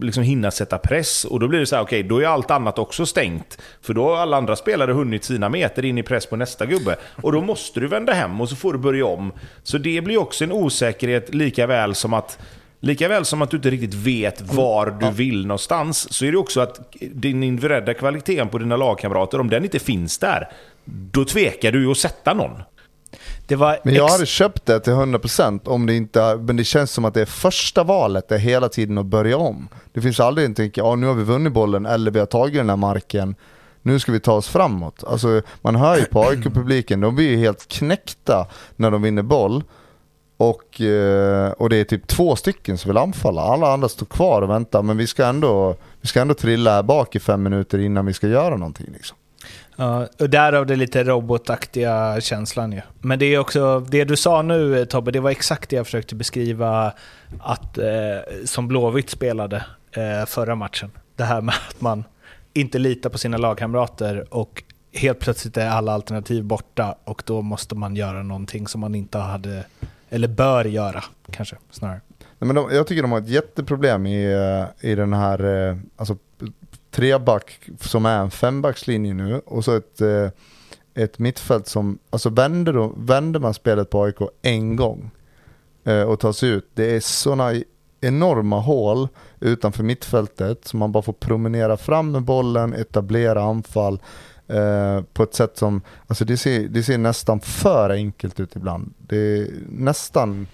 liksom 0.00 0.22
hinna 0.22 0.50
sätta 0.50 0.78
press 0.78 1.24
och 1.24 1.40
då 1.40 1.48
blir 1.48 1.60
det 1.60 1.66
så 1.66 1.76
här, 1.76 1.82
okej, 1.82 2.00
okay, 2.00 2.08
då 2.08 2.18
är 2.18 2.26
allt 2.26 2.50
annat 2.50 2.78
också 2.78 3.06
stängt. 3.06 3.58
För 3.80 3.94
då 3.94 4.04
har 4.08 4.16
alla 4.16 4.36
andra 4.36 4.56
spelare 4.56 4.92
hunnit 4.92 5.24
sina 5.24 5.48
meter 5.48 5.84
in 5.84 5.98
i 5.98 6.02
press 6.02 6.26
på 6.26 6.36
nästa 6.36 6.66
gubbe. 6.66 6.96
Och 7.22 7.32
då 7.32 7.40
måste 7.40 7.80
du 7.80 7.86
vända 7.86 8.12
hem 8.12 8.40
och 8.40 8.48
så 8.48 8.56
får 8.56 8.72
du 8.72 8.78
börja 8.78 9.06
om. 9.06 9.32
Så 9.62 9.78
det 9.78 10.00
blir 10.00 10.18
också 10.18 10.44
en 10.44 10.52
osäkerhet 10.52 11.34
lika 11.34 11.66
väl 11.66 11.94
som 11.94 12.14
att 12.14 12.38
Lika 12.80 13.08
väl 13.08 13.24
som 13.24 13.42
att 13.42 13.50
du 13.50 13.56
inte 13.56 13.70
riktigt 13.70 13.94
vet 13.94 14.54
var 14.54 14.96
du 15.00 15.10
vill 15.10 15.46
någonstans, 15.46 16.12
så 16.12 16.24
är 16.24 16.32
det 16.32 16.38
också 16.38 16.60
att 16.60 16.80
din 17.00 17.42
individuella 17.42 17.94
kvaliteten 17.94 18.48
på 18.48 18.58
dina 18.58 18.76
lagkamrater, 18.76 19.40
om 19.40 19.50
den 19.50 19.64
inte 19.64 19.78
finns 19.78 20.18
där, 20.18 20.48
då 20.84 21.24
tvekar 21.24 21.72
du 21.72 21.82
ju 21.82 21.90
att 21.90 21.98
sätta 21.98 22.34
någon 22.34 22.62
men 23.84 23.94
jag 23.94 24.08
hade 24.08 24.26
köpt 24.26 24.66
det 24.66 24.80
till 24.80 24.92
100% 24.92 25.68
om 25.68 25.86
det 25.86 25.94
inte, 25.94 26.36
men 26.36 26.56
det 26.56 26.64
känns 26.64 26.90
som 26.90 27.04
att 27.04 27.14
det 27.14 27.20
är 27.20 27.26
första 27.26 27.84
valet, 27.84 28.28
det 28.28 28.34
är 28.34 28.38
hela 28.38 28.68
tiden 28.68 28.98
att 28.98 29.06
börja 29.06 29.36
om. 29.36 29.68
Det 29.92 30.00
finns 30.00 30.20
aldrig 30.20 30.46
en 30.46 30.54
tänka, 30.54 30.80
ja 30.80 30.94
nu 30.94 31.06
har 31.06 31.14
vi 31.14 31.22
vunnit 31.22 31.52
bollen 31.52 31.86
eller 31.86 32.10
vi 32.10 32.18
har 32.18 32.26
tagit 32.26 32.54
den 32.54 32.68
här 32.68 32.76
marken, 32.76 33.34
nu 33.82 33.98
ska 33.98 34.12
vi 34.12 34.20
ta 34.20 34.32
oss 34.32 34.48
framåt. 34.48 35.04
Alltså 35.06 35.42
man 35.62 35.76
hör 35.76 35.96
ju 35.96 36.04
på 36.04 36.22
AIK-publiken, 36.22 37.00
de 37.00 37.14
blir 37.14 37.30
ju 37.30 37.36
helt 37.36 37.68
knäckta 37.68 38.46
när 38.76 38.90
de 38.90 39.02
vinner 39.02 39.22
boll. 39.22 39.64
Och, 40.40 40.80
eh, 40.80 41.50
och 41.50 41.68
det 41.68 41.76
är 41.76 41.84
typ 41.84 42.06
två 42.06 42.36
stycken 42.36 42.78
som 42.78 42.88
vill 42.88 42.98
anfalla. 42.98 43.42
Alla 43.42 43.72
andra 43.72 43.88
står 43.88 44.06
kvar 44.06 44.42
och 44.42 44.50
väntar 44.50 44.82
men 44.82 44.96
vi 44.96 45.06
ska 45.06 45.26
ändå, 45.26 45.76
vi 46.00 46.08
ska 46.08 46.20
ändå 46.20 46.34
trilla 46.34 46.70
här 46.70 46.82
bak 46.82 47.16
i 47.16 47.20
fem 47.20 47.42
minuter 47.42 47.78
innan 47.78 48.06
vi 48.06 48.12
ska 48.12 48.28
göra 48.28 48.56
någonting. 48.56 48.86
Liksom. 48.92 49.16
Ja, 49.76 50.06
och 50.18 50.30
därav 50.30 50.66
det 50.66 50.76
lite 50.76 51.04
robotaktiga 51.04 52.20
känslan 52.20 52.72
ju. 52.72 52.80
Men 53.00 53.18
det 53.18 53.26
är 53.26 53.38
också, 53.38 53.80
det 53.80 54.04
du 54.04 54.16
sa 54.16 54.42
nu 54.42 54.80
eh, 54.80 54.84
Tobbe, 54.84 55.10
det 55.10 55.20
var 55.20 55.30
exakt 55.30 55.70
det 55.70 55.76
jag 55.76 55.86
försökte 55.86 56.14
beskriva 56.14 56.92
att, 57.40 57.78
eh, 57.78 57.86
som 58.44 58.68
Blåvitt 58.68 59.10
spelade 59.10 59.64
eh, 59.92 60.26
förra 60.26 60.54
matchen. 60.54 60.90
Det 61.16 61.24
här 61.24 61.40
med 61.40 61.54
att 61.68 61.80
man 61.80 62.04
inte 62.52 62.78
litar 62.78 63.10
på 63.10 63.18
sina 63.18 63.36
lagkamrater 63.36 64.34
och 64.34 64.62
helt 64.92 65.18
plötsligt 65.18 65.56
är 65.56 65.68
alla 65.68 65.92
alternativ 65.92 66.44
borta 66.44 66.94
och 67.04 67.22
då 67.26 67.42
måste 67.42 67.74
man 67.74 67.96
göra 67.96 68.22
någonting 68.22 68.68
som 68.68 68.80
man 68.80 68.94
inte 68.94 69.18
hade, 69.18 69.64
eller 70.10 70.28
bör 70.28 70.64
göra 70.64 71.04
kanske 71.30 71.56
snarare. 71.70 72.00
Nej, 72.18 72.46
men 72.46 72.54
de, 72.56 72.70
jag 72.70 72.86
tycker 72.86 73.02
de 73.02 73.12
har 73.12 73.18
ett 73.18 73.28
jätteproblem 73.28 74.06
i, 74.06 74.32
eh, 74.32 74.90
i 74.90 74.94
den 74.94 75.12
här, 75.12 75.68
eh, 75.68 75.76
alltså 75.96 76.16
treback 76.90 77.60
som 77.80 78.06
är 78.06 78.18
en 78.18 78.30
fembackslinje 78.30 79.14
nu 79.14 79.38
och 79.38 79.64
så 79.64 79.76
ett, 79.76 80.00
eh, 80.00 80.28
ett 80.94 81.18
mittfält 81.18 81.66
som, 81.66 81.98
alltså 82.10 82.28
vänder, 82.30 82.72
de, 82.72 83.06
vänder 83.06 83.40
man 83.40 83.54
spelet 83.54 83.90
på 83.90 84.02
AIK 84.02 84.16
en 84.42 84.76
gång 84.76 85.10
och 86.06 86.20
tar 86.20 86.32
sig 86.32 86.48
ut, 86.48 86.70
det 86.74 86.96
är 86.96 87.00
sådana 87.00 87.52
enorma 88.00 88.60
hål 88.60 89.08
utanför 89.40 89.82
mittfältet 89.82 90.66
som 90.66 90.78
man 90.78 90.92
bara 90.92 91.02
får 91.02 91.12
promenera 91.12 91.76
fram 91.76 92.12
med 92.12 92.22
bollen, 92.22 92.74
etablera 92.74 93.42
anfall 93.42 94.00
eh, 94.50 95.02
på 95.12 95.22
ett 95.22 95.34
sätt 95.34 95.58
som, 95.58 95.82
alltså 96.06 96.24
det 96.24 96.36
ser, 96.36 96.60
det 96.68 96.82
ser 96.82 96.98
nästan 96.98 97.40
för 97.40 97.90
enkelt 97.90 98.40
ut 98.40 98.56
ibland. 98.56 98.94
Det 98.98 99.16
är 99.16 99.48
nästan 99.68 100.46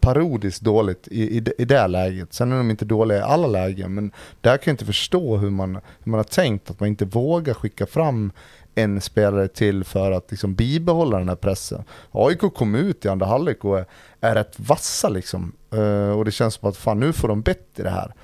parodiskt 0.00 0.60
dåligt 0.60 1.08
i, 1.08 1.38
i, 1.38 1.44
i 1.58 1.64
det 1.64 1.86
läget. 1.86 2.34
Sen 2.34 2.52
är 2.52 2.56
de 2.56 2.70
inte 2.70 2.84
dåliga 2.84 3.18
i 3.18 3.22
alla 3.22 3.46
lägen, 3.46 3.94
men 3.94 4.12
där 4.40 4.56
kan 4.56 4.70
jag 4.70 4.72
inte 4.72 4.84
förstå 4.84 5.36
hur 5.36 5.50
man, 5.50 5.74
hur 5.74 6.10
man 6.10 6.18
har 6.18 6.24
tänkt 6.24 6.70
att 6.70 6.80
man 6.80 6.88
inte 6.88 7.04
vågar 7.04 7.54
skicka 7.54 7.86
fram 7.86 8.32
en 8.74 9.00
spelare 9.00 9.48
till 9.48 9.84
för 9.84 10.12
att 10.12 10.30
liksom 10.30 10.54
bibehålla 10.54 11.18
den 11.18 11.28
här 11.28 11.36
pressen. 11.36 11.84
AIK 12.12 12.40
kom 12.40 12.74
ut 12.74 13.04
i 13.04 13.08
andra 13.08 13.26
halvlek 13.26 13.64
och 13.64 13.78
är, 13.78 13.86
är 14.20 14.34
rätt 14.34 14.54
vassa 14.56 15.08
liksom. 15.08 15.52
Uh, 15.74 16.10
och 16.10 16.24
det 16.24 16.30
känns 16.30 16.54
som 16.54 16.68
att 16.68 16.76
fan 16.76 17.00
nu 17.00 17.12
får 17.12 17.28
de 17.28 17.42
bett 17.42 17.68
i 17.76 17.82
det 17.82 17.90
här. 17.90 18.14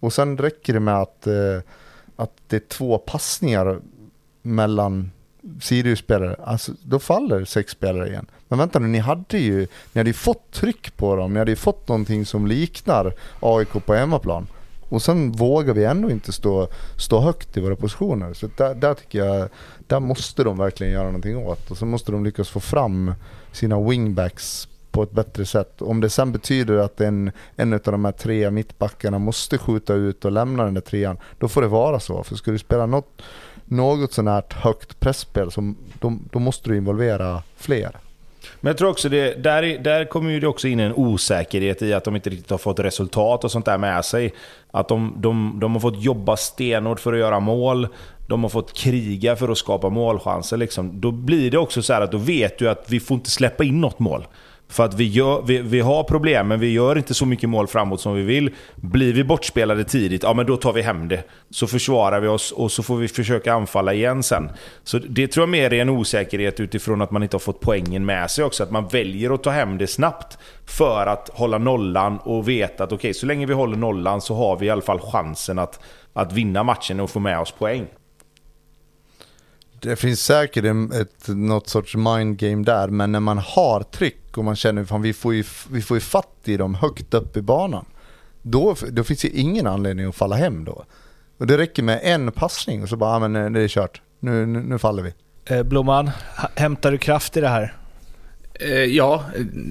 Och 0.00 0.12
sen 0.12 0.38
räcker 0.38 0.72
det 0.72 0.80
med 0.80 0.98
att, 0.98 1.24
uh, 1.26 1.60
att 2.16 2.32
det 2.48 2.56
är 2.56 2.68
två 2.68 2.98
passningar 2.98 3.80
mellan 4.44 5.10
Sirius-spelare, 5.60 6.36
alltså 6.44 6.72
då 6.82 6.98
faller 6.98 7.44
sex 7.44 7.72
spelare 7.72 8.08
igen. 8.08 8.26
Men 8.48 8.58
vänta 8.58 8.78
nu, 8.78 8.86
ni 8.86 8.98
hade 8.98 9.38
ju, 9.38 9.60
ni 9.92 9.98
hade 10.00 10.10
ju 10.10 10.14
fått 10.14 10.50
tryck 10.50 10.96
på 10.96 11.16
dem, 11.16 11.32
ni 11.32 11.38
hade 11.38 11.50
ju 11.52 11.56
fått 11.56 11.88
någonting 11.88 12.26
som 12.26 12.46
liknar 12.46 13.14
AIK 13.40 13.86
på 13.86 13.94
hemmaplan. 13.94 14.46
Och 14.88 15.02
sen 15.02 15.32
vågar 15.32 15.74
vi 15.74 15.84
ändå 15.84 16.10
inte 16.10 16.32
stå, 16.32 16.68
stå 16.98 17.20
högt 17.20 17.56
i 17.56 17.60
våra 17.60 17.76
positioner. 17.76 18.34
Så 18.34 18.48
där, 18.56 18.74
där 18.74 18.94
tycker 18.94 19.18
jag, 19.18 19.48
där 19.86 20.00
måste 20.00 20.44
de 20.44 20.58
verkligen 20.58 20.92
göra 20.92 21.04
någonting 21.04 21.36
åt. 21.36 21.70
Och 21.70 21.76
så 21.76 21.86
måste 21.86 22.12
de 22.12 22.24
lyckas 22.24 22.48
få 22.48 22.60
fram 22.60 23.14
sina 23.52 23.80
wingbacks 23.80 24.68
på 24.90 25.02
ett 25.02 25.10
bättre 25.10 25.46
sätt. 25.46 25.82
Om 25.82 26.00
det 26.00 26.10
sen 26.10 26.32
betyder 26.32 26.76
att 26.76 27.00
en, 27.00 27.32
en 27.56 27.72
av 27.72 27.80
de 27.84 28.04
här 28.04 28.12
tre 28.12 28.50
mittbackarna 28.50 29.18
måste 29.18 29.58
skjuta 29.58 29.94
ut 29.94 30.24
och 30.24 30.32
lämna 30.32 30.64
den 30.64 30.74
där 30.74 30.80
trean, 30.80 31.18
då 31.38 31.48
får 31.48 31.62
det 31.62 31.68
vara 31.68 32.00
så. 32.00 32.22
För 32.22 32.36
ska 32.36 32.50
du 32.50 32.58
spela 32.58 32.86
något, 32.86 33.22
något 33.64 34.12
sånt 34.12 34.52
högt 34.52 35.00
pressspel 35.00 35.50
som, 35.50 35.76
då, 36.00 36.18
då 36.30 36.38
måste 36.38 36.68
du 36.68 36.76
involvera 36.76 37.42
fler. 37.56 37.96
Men 38.60 38.70
jag 38.70 38.78
tror 38.78 38.90
också 38.90 39.08
det, 39.08 39.42
där, 39.42 39.62
där 39.78 40.04
kommer 40.04 40.30
ju 40.30 40.40
det 40.40 40.46
också 40.46 40.68
in 40.68 40.80
en 40.80 40.92
osäkerhet 40.94 41.82
i 41.82 41.92
att 41.92 42.04
de 42.04 42.16
inte 42.16 42.30
riktigt 42.30 42.50
har 42.50 42.58
fått 42.58 42.78
resultat 42.78 43.44
och 43.44 43.50
sånt 43.50 43.64
där 43.64 43.78
med 43.78 44.04
sig. 44.04 44.34
Att 44.70 44.88
de, 44.88 45.14
de, 45.16 45.58
de 45.60 45.72
har 45.72 45.80
fått 45.80 46.02
jobba 46.02 46.36
stenhårt 46.36 47.00
för 47.00 47.12
att 47.12 47.18
göra 47.18 47.40
mål. 47.40 47.88
De 48.26 48.42
har 48.42 48.50
fått 48.50 48.72
kriga 48.72 49.36
för 49.36 49.48
att 49.48 49.58
skapa 49.58 49.88
målchanser. 49.88 50.56
Liksom. 50.56 51.00
Då 51.00 51.10
blir 51.10 51.50
det 51.50 51.58
också 51.58 51.82
så 51.82 51.92
att 51.92 52.12
då 52.12 52.18
vet 52.18 52.58
du 52.58 52.68
att 52.68 52.84
vi 52.88 53.00
får 53.00 53.14
inte 53.14 53.30
släppa 53.30 53.64
in 53.64 53.80
något 53.80 53.98
mål. 53.98 54.26
För 54.68 54.84
att 54.84 54.94
vi, 54.94 55.04
gör, 55.04 55.42
vi, 55.42 55.58
vi 55.58 55.80
har 55.80 56.04
problem, 56.04 56.48
men 56.48 56.60
vi 56.60 56.72
gör 56.72 56.98
inte 56.98 57.14
så 57.14 57.26
mycket 57.26 57.48
mål 57.48 57.66
framåt 57.66 58.00
som 58.00 58.14
vi 58.14 58.22
vill. 58.22 58.50
Blir 58.76 59.12
vi 59.12 59.24
bortspelade 59.24 59.84
tidigt, 59.84 60.22
ja 60.22 60.34
men 60.34 60.46
då 60.46 60.56
tar 60.56 60.72
vi 60.72 60.82
hem 60.82 61.08
det. 61.08 61.22
Så 61.50 61.66
försvarar 61.66 62.20
vi 62.20 62.28
oss 62.28 62.52
och 62.52 62.72
så 62.72 62.82
får 62.82 62.96
vi 62.96 63.08
försöka 63.08 63.54
anfalla 63.54 63.94
igen 63.94 64.22
sen. 64.22 64.50
Så 64.84 64.98
det 64.98 65.26
tror 65.26 65.42
jag 65.42 65.48
mer 65.48 65.72
är 65.72 65.82
en 65.82 65.88
osäkerhet 65.88 66.60
utifrån 66.60 67.02
att 67.02 67.10
man 67.10 67.22
inte 67.22 67.34
har 67.34 67.40
fått 67.40 67.60
poängen 67.60 68.04
med 68.04 68.30
sig 68.30 68.44
också. 68.44 68.62
Att 68.62 68.70
man 68.70 68.88
väljer 68.88 69.34
att 69.34 69.42
ta 69.42 69.50
hem 69.50 69.78
det 69.78 69.86
snabbt 69.86 70.38
för 70.66 71.06
att 71.06 71.30
hålla 71.32 71.58
nollan 71.58 72.18
och 72.18 72.48
veta 72.48 72.84
att 72.84 72.92
okej, 72.92 72.96
okay, 72.96 73.14
så 73.14 73.26
länge 73.26 73.46
vi 73.46 73.54
håller 73.54 73.76
nollan 73.76 74.20
så 74.20 74.34
har 74.34 74.56
vi 74.56 74.66
i 74.66 74.70
alla 74.70 74.82
fall 74.82 75.00
chansen 75.00 75.58
att, 75.58 75.80
att 76.12 76.32
vinna 76.32 76.62
matchen 76.62 77.00
och 77.00 77.10
få 77.10 77.20
med 77.20 77.38
oss 77.38 77.52
poäng. 77.52 77.86
Det 79.84 79.96
finns 79.96 80.24
säkert 80.24 80.64
ett, 80.94 81.28
något 81.28 81.68
sorts 81.68 81.96
mind 81.96 82.36
game 82.36 82.64
där, 82.64 82.88
men 82.88 83.12
när 83.12 83.20
man 83.20 83.38
har 83.38 83.82
tryck 83.82 84.38
och 84.38 84.44
man 84.44 84.56
känner 84.56 84.82
att 84.82 85.00
vi 85.02 85.12
får 85.12 85.34
ju, 85.34 85.44
vi 85.70 85.82
får 85.82 85.96
ju 85.96 86.00
fatt 86.00 86.38
i 86.44 86.56
dem 86.56 86.74
högt 86.74 87.14
upp 87.14 87.36
i 87.36 87.42
banan. 87.42 87.84
Då, 88.42 88.76
då 88.90 89.04
finns 89.04 89.20
det 89.20 89.28
ingen 89.28 89.66
anledning 89.66 90.06
att 90.06 90.14
falla 90.14 90.36
hem 90.36 90.64
då. 90.64 90.84
Och 91.38 91.46
det 91.46 91.58
räcker 91.58 91.82
med 91.82 92.00
en 92.02 92.32
passning 92.32 92.82
och 92.82 92.88
så 92.88 92.96
bara, 92.96 93.12
ja 93.12 93.28
men 93.28 93.52
det 93.52 93.60
är 93.60 93.68
kört. 93.68 94.02
Nu, 94.20 94.46
nu, 94.46 94.62
nu 94.62 94.78
faller 94.78 95.02
vi. 95.02 95.12
Eh, 95.44 95.62
Blomman, 95.62 96.10
hämtar 96.54 96.92
du 96.92 96.98
kraft 96.98 97.36
i 97.36 97.40
det 97.40 97.48
här? 97.48 97.76
Eh, 98.54 98.84
ja, 98.84 99.24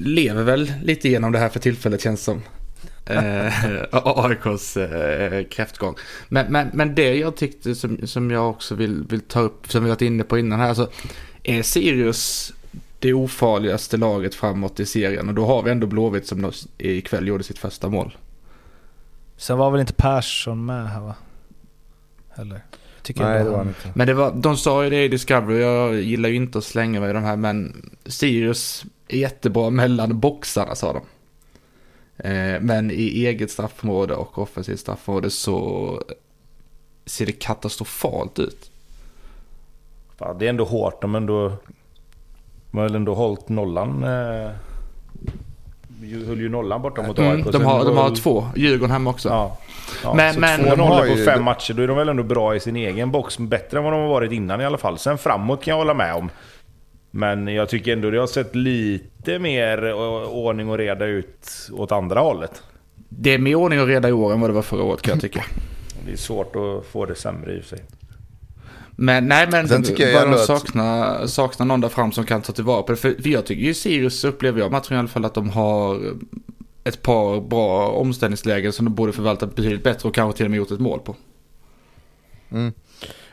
lever 0.05 0.43
väl 0.43 0.73
lite 0.83 1.07
igenom 1.07 1.31
det 1.31 1.39
här 1.39 1.49
för 1.49 1.59
tillfället 1.59 2.01
känns 2.01 2.23
som 2.23 2.41
eh, 3.05 3.53
AIKs 3.91 4.77
eh, 4.77 5.43
kräftgång. 5.43 5.95
Men, 6.29 6.51
men, 6.51 6.69
men 6.73 6.95
det 6.95 7.15
jag 7.15 7.35
tyckte 7.35 7.75
som, 7.75 8.07
som 8.07 8.31
jag 8.31 8.49
också 8.49 8.75
vill, 8.75 9.03
vill 9.09 9.21
ta 9.21 9.39
upp, 9.39 9.71
som 9.71 9.83
vi 9.83 9.89
varit 9.89 10.01
inne 10.01 10.23
på 10.23 10.37
innan 10.37 10.59
här, 10.59 10.69
alltså 10.69 10.89
är 11.43 11.61
Sirius 11.61 12.53
det 12.99 13.13
ofarligaste 13.13 13.97
laget 13.97 14.35
framåt 14.35 14.79
i 14.79 14.85
serien 14.85 15.29
och 15.29 15.35
då 15.35 15.45
har 15.45 15.63
vi 15.63 15.71
ändå 15.71 15.87
Blåvitt 15.87 16.27
som 16.27 16.51
ikväll 16.77 17.27
gjorde 17.27 17.43
sitt 17.43 17.59
första 17.59 17.89
mål. 17.89 18.17
Sen 19.37 19.57
var 19.57 19.71
väl 19.71 19.81
inte 19.81 19.93
Persson 19.93 20.65
med 20.65 20.89
här 20.89 21.01
va? 21.01 21.15
Eller? 22.35 22.61
Tycker 23.01 23.23
Nej, 23.23 23.43
det 23.43 23.49
var 23.49 23.57
han 23.57 23.67
inte. 23.67 23.91
Men 23.93 24.07
det 24.07 24.13
var, 24.13 24.31
de 24.35 24.57
sa 24.57 24.83
ju 24.83 24.89
det 24.89 25.03
i 25.03 25.07
Discovery, 25.07 25.61
jag 25.61 25.95
gillar 25.95 26.29
ju 26.29 26.35
inte 26.35 26.57
att 26.57 26.63
slänga 26.63 26.99
mig 26.99 27.09
i 27.09 27.13
de 27.13 27.23
här, 27.23 27.35
men 27.35 27.91
Sirius 28.05 28.85
är 29.07 29.17
jättebra 29.17 29.69
mellan 29.69 30.19
boxarna 30.19 30.75
sa 30.75 30.93
de. 30.93 31.01
Eh, 32.17 32.61
men 32.61 32.91
i 32.91 33.25
eget 33.25 33.51
straffområde 33.51 34.13
och 34.13 34.39
offensivt 34.39 34.79
straffområde 34.79 35.29
så 35.29 36.01
ser 37.05 37.25
det 37.25 37.31
katastrofalt 37.31 38.39
ut. 38.39 38.71
Fan, 40.17 40.37
det 40.37 40.45
är 40.45 40.49
ändå 40.49 40.65
hårt. 40.65 41.01
De 41.01 41.15
ändå, 41.15 41.53
de 42.71 42.77
har 42.77 42.95
ändå 42.95 43.13
hållit 43.13 43.49
nollan. 43.49 44.03
Eh, 44.03 44.51
höll 46.27 46.39
ju 46.39 46.49
nollan 46.49 46.81
borta 46.81 47.01
mot 47.01 47.19
mm, 47.19 47.31
AIK. 47.31 47.45
De 47.51 47.65
har, 47.65 47.85
de 47.85 47.97
har 47.97 48.15
två. 48.15 48.47
Djurgården 48.55 48.91
hemma 48.91 49.09
också. 49.09 49.29
Ja. 49.29 49.57
Ja, 50.03 50.13
men, 50.13 50.33
så 50.33 50.39
men, 50.39 50.59
två 50.63 50.75
nollor 50.75 51.17
på 51.17 51.31
fem 51.31 51.43
matcher, 51.43 51.73
då 51.73 51.83
är 51.83 51.87
de 51.87 51.97
väl 51.97 52.09
ändå 52.09 52.23
bra 52.23 52.55
i 52.55 52.59
sin 52.59 52.75
egen 52.75 53.11
box. 53.11 53.37
Bättre 53.37 53.77
än 53.77 53.83
vad 53.83 53.93
de 53.93 54.01
har 54.01 54.07
varit 54.07 54.31
innan 54.31 54.61
i 54.61 54.65
alla 54.65 54.77
fall. 54.77 54.97
Sen 54.97 55.17
framåt 55.17 55.63
kan 55.63 55.71
jag 55.71 55.77
hålla 55.77 55.93
med 55.93 56.15
om. 56.15 56.29
Men 57.15 57.47
jag 57.47 57.69
tycker 57.69 57.93
ändå 57.93 58.09
det 58.09 58.19
har 58.19 58.27
sett 58.27 58.55
lite 58.55 59.39
mer 59.39 59.93
ordning 60.27 60.69
och 60.69 60.77
reda 60.77 61.05
ut 61.05 61.69
åt 61.71 61.91
andra 61.91 62.19
hållet. 62.19 62.63
Det 63.09 63.33
är 63.33 63.37
mer 63.37 63.55
ordning 63.55 63.81
och 63.81 63.87
reda 63.87 64.09
i 64.09 64.11
år 64.11 64.33
än 64.33 64.41
vad 64.41 64.49
det 64.49 64.53
var 64.53 64.61
förra 64.61 64.83
året 64.83 65.01
kan 65.01 65.11
jag 65.11 65.21
tycka. 65.21 65.45
Det 66.05 66.11
är 66.11 66.17
svårt 66.17 66.55
att 66.55 66.85
få 66.85 67.05
det 67.05 67.15
sämre 67.15 67.53
i 67.53 67.59
och 67.59 67.63
för 67.63 67.77
sig. 67.77 67.85
Men 68.91 69.27
nej 69.27 69.47
men 69.51 69.67
Sen 69.67 69.83
tycker 69.83 70.07
jag 70.07 70.31
de 70.31 70.37
saknar, 70.37 71.27
saknar 71.27 71.65
någon 71.65 71.81
där 71.81 71.89
fram 71.89 72.11
som 72.11 72.25
kan 72.25 72.41
ta 72.41 72.53
tillvara 72.53 72.83
på 72.83 72.91
det. 72.91 72.97
För 72.97 73.27
jag 73.27 73.45
tycker 73.45 73.63
ju 73.63 73.73
Sirius 73.73 74.23
upplever 74.23 74.59
jag 74.59 74.71
matchen 74.71 74.95
i 74.95 74.99
alla 74.99 75.07
fall 75.07 75.25
att 75.25 75.33
de 75.33 75.49
har 75.49 75.99
ett 76.83 77.01
par 77.01 77.41
bra 77.41 77.87
omställningslägen 77.87 78.73
som 78.73 78.85
de 78.85 78.95
borde 78.95 79.13
förvalta 79.13 79.47
betydligt 79.47 79.83
bättre 79.83 80.09
och 80.09 80.15
kanske 80.15 80.37
till 80.37 80.45
och 80.45 80.51
med 80.51 80.57
gjort 80.57 80.71
ett 80.71 80.79
mål 80.79 80.99
på. 80.99 81.15
Mm. 82.51 82.73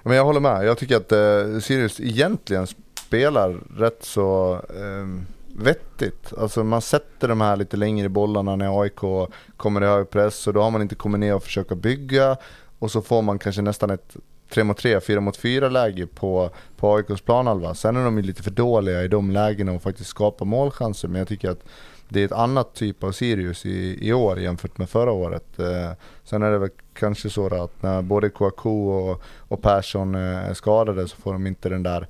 Men 0.03 0.17
jag 0.17 0.25
håller 0.25 0.41
med. 0.41 0.67
Jag 0.67 0.79
tycker 0.79 0.97
att 0.97 1.13
eh, 1.13 1.61
Sirius 1.61 2.01
egentligen 2.01 2.67
spelar 3.11 3.61
rätt 3.77 4.05
så 4.05 4.61
eh, 4.69 5.23
vettigt. 5.57 6.33
Alltså 6.39 6.65
man 6.65 6.83
sätter 6.83 7.29
de 7.29 7.41
här 7.41 7.57
lite 7.57 7.77
längre 7.77 8.09
bollarna 8.09 8.57
när 8.57 8.83
AIK 8.83 9.31
kommer 9.57 9.83
i 9.83 9.87
hög 9.87 10.11
press 10.11 10.47
och 10.47 10.53
då 10.53 10.63
har 10.63 10.71
man 10.71 10.83
inte 10.83 10.95
kommit 10.95 11.21
ner 11.21 11.35
och 11.35 11.43
försöka 11.43 11.75
bygga 11.75 12.37
och 12.79 12.91
så 12.91 13.03
får 13.03 13.23
man 13.23 13.39
kanske 13.39 13.63
nästan 13.63 13.91
ett 13.91 14.17
3 14.53 14.65
mot 14.65 14.77
3, 14.77 15.01
4 15.01 15.21
mot 15.21 15.37
4 15.37 15.69
läge 15.69 16.07
på, 16.07 16.51
på 16.77 16.95
AIKs 16.97 17.21
planhalva. 17.21 17.75
Sen 17.75 17.97
är 17.97 18.05
de 18.05 18.17
ju 18.17 18.23
lite 18.23 18.43
för 18.43 18.51
dåliga 18.51 19.03
i 19.03 19.09
de 19.09 19.31
lägena 19.31 19.73
och 19.73 19.83
faktiskt 19.83 20.11
skapa 20.11 20.45
målchanser 20.45 21.09
men 21.09 21.19
jag 21.19 21.29
tycker 21.29 21.51
att 21.51 21.65
det 22.09 22.21
är 22.21 22.25
ett 22.25 22.33
annat 22.33 22.75
typ 22.75 23.05
av 23.05 23.13
Sirius 23.13 23.67
i, 23.67 24.09
i 24.09 24.13
år 24.13 24.41
jämfört 24.41 24.79
med 24.79 24.91
förra 24.91 25.13
året. 25.13 25.59
Eh, 25.59 25.91
sen 26.25 26.43
är 26.43 26.51
det 26.51 26.59
väl 26.59 26.71
kanske 26.95 27.31
så 27.31 27.63
att 27.63 27.83
när 27.83 28.03
både 28.03 28.31
Kouakou 28.31 28.91
och, 28.91 29.23
och 29.39 29.63
Persson 29.63 30.15
eh, 30.15 30.51
är 30.51 30.55
skadade 30.55 31.09
så 31.09 31.17
får 31.17 31.33
de 31.33 31.47
inte 31.47 31.69
den 31.69 31.83
där 31.83 32.07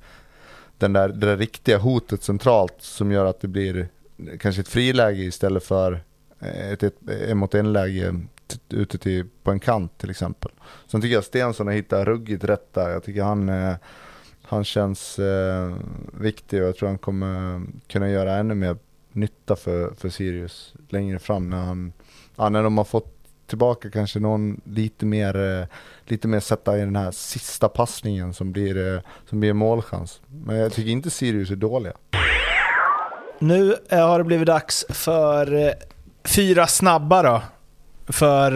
den 0.81 0.93
där, 0.93 1.09
det 1.09 1.25
där 1.25 1.37
riktiga 1.37 1.77
hotet 1.77 2.23
centralt 2.23 2.75
som 2.79 3.11
gör 3.11 3.25
att 3.25 3.41
det 3.41 3.47
blir 3.47 3.87
kanske 4.39 4.61
ett 4.61 4.67
friläge 4.67 5.23
istället 5.23 5.63
för 5.63 6.03
eh, 6.39 6.71
ett, 6.71 6.83
ett 6.83 6.95
en 7.07 7.37
mot 7.37 7.55
en 7.55 7.73
läge 7.73 8.15
ute 8.69 8.97
till, 8.97 9.25
på 9.43 9.51
en 9.51 9.59
kant 9.59 9.97
till 9.97 10.09
exempel. 10.09 10.51
Sen 10.87 11.01
tycker 11.01 11.15
jag 11.15 11.23
Stensson 11.23 11.67
har 11.67 11.73
hittat 11.73 12.07
ruggigt 12.07 12.43
rätt 12.43 12.73
där. 12.73 12.89
Jag 12.89 13.03
tycker 13.03 13.23
han, 13.23 13.49
eh, 13.49 13.75
han 14.41 14.63
känns 14.63 15.19
eh, 15.19 15.75
viktig 16.13 16.61
och 16.61 16.67
jag 16.67 16.75
tror 16.75 16.89
han 16.89 16.97
kommer 16.97 17.61
kunna 17.87 18.09
göra 18.09 18.35
ännu 18.35 18.55
mer 18.55 18.77
nytta 19.11 19.55
för, 19.55 19.93
för 19.93 20.09
Sirius 20.09 20.73
längre 20.89 21.19
fram 21.19 21.49
när 21.49 21.63
han, 21.65 21.93
ja, 22.35 22.49
när 22.49 22.63
de 22.63 22.77
har 22.77 22.85
fått 22.85 23.17
tillbaka 23.47 23.89
kanske 23.89 24.19
någon 24.19 24.61
lite 24.63 25.05
mer, 25.05 25.35
eh, 25.35 25.67
lite 26.11 26.27
mer 26.27 26.39
sätta 26.39 26.77
i 26.77 26.79
den 26.79 26.95
här 26.95 27.11
sista 27.11 27.69
passningen 27.69 28.33
som 28.33 28.51
blir, 28.51 28.95
eh, 28.95 29.01
som 29.29 29.39
blir 29.39 29.53
målchans. 29.53 30.21
Men 30.27 30.55
jag 30.55 30.73
tycker 30.73 30.91
inte 30.91 31.09
Sirius 31.09 31.51
är 31.51 31.55
dåliga. 31.55 31.93
Nu 33.39 33.75
eh, 33.89 34.07
har 34.07 34.17
det 34.17 34.23
blivit 34.23 34.47
dags 34.47 34.85
för 34.89 35.67
eh, 35.67 35.71
fyra 36.23 36.67
snabba 36.67 37.23
då. 37.23 37.41
För 38.07 38.51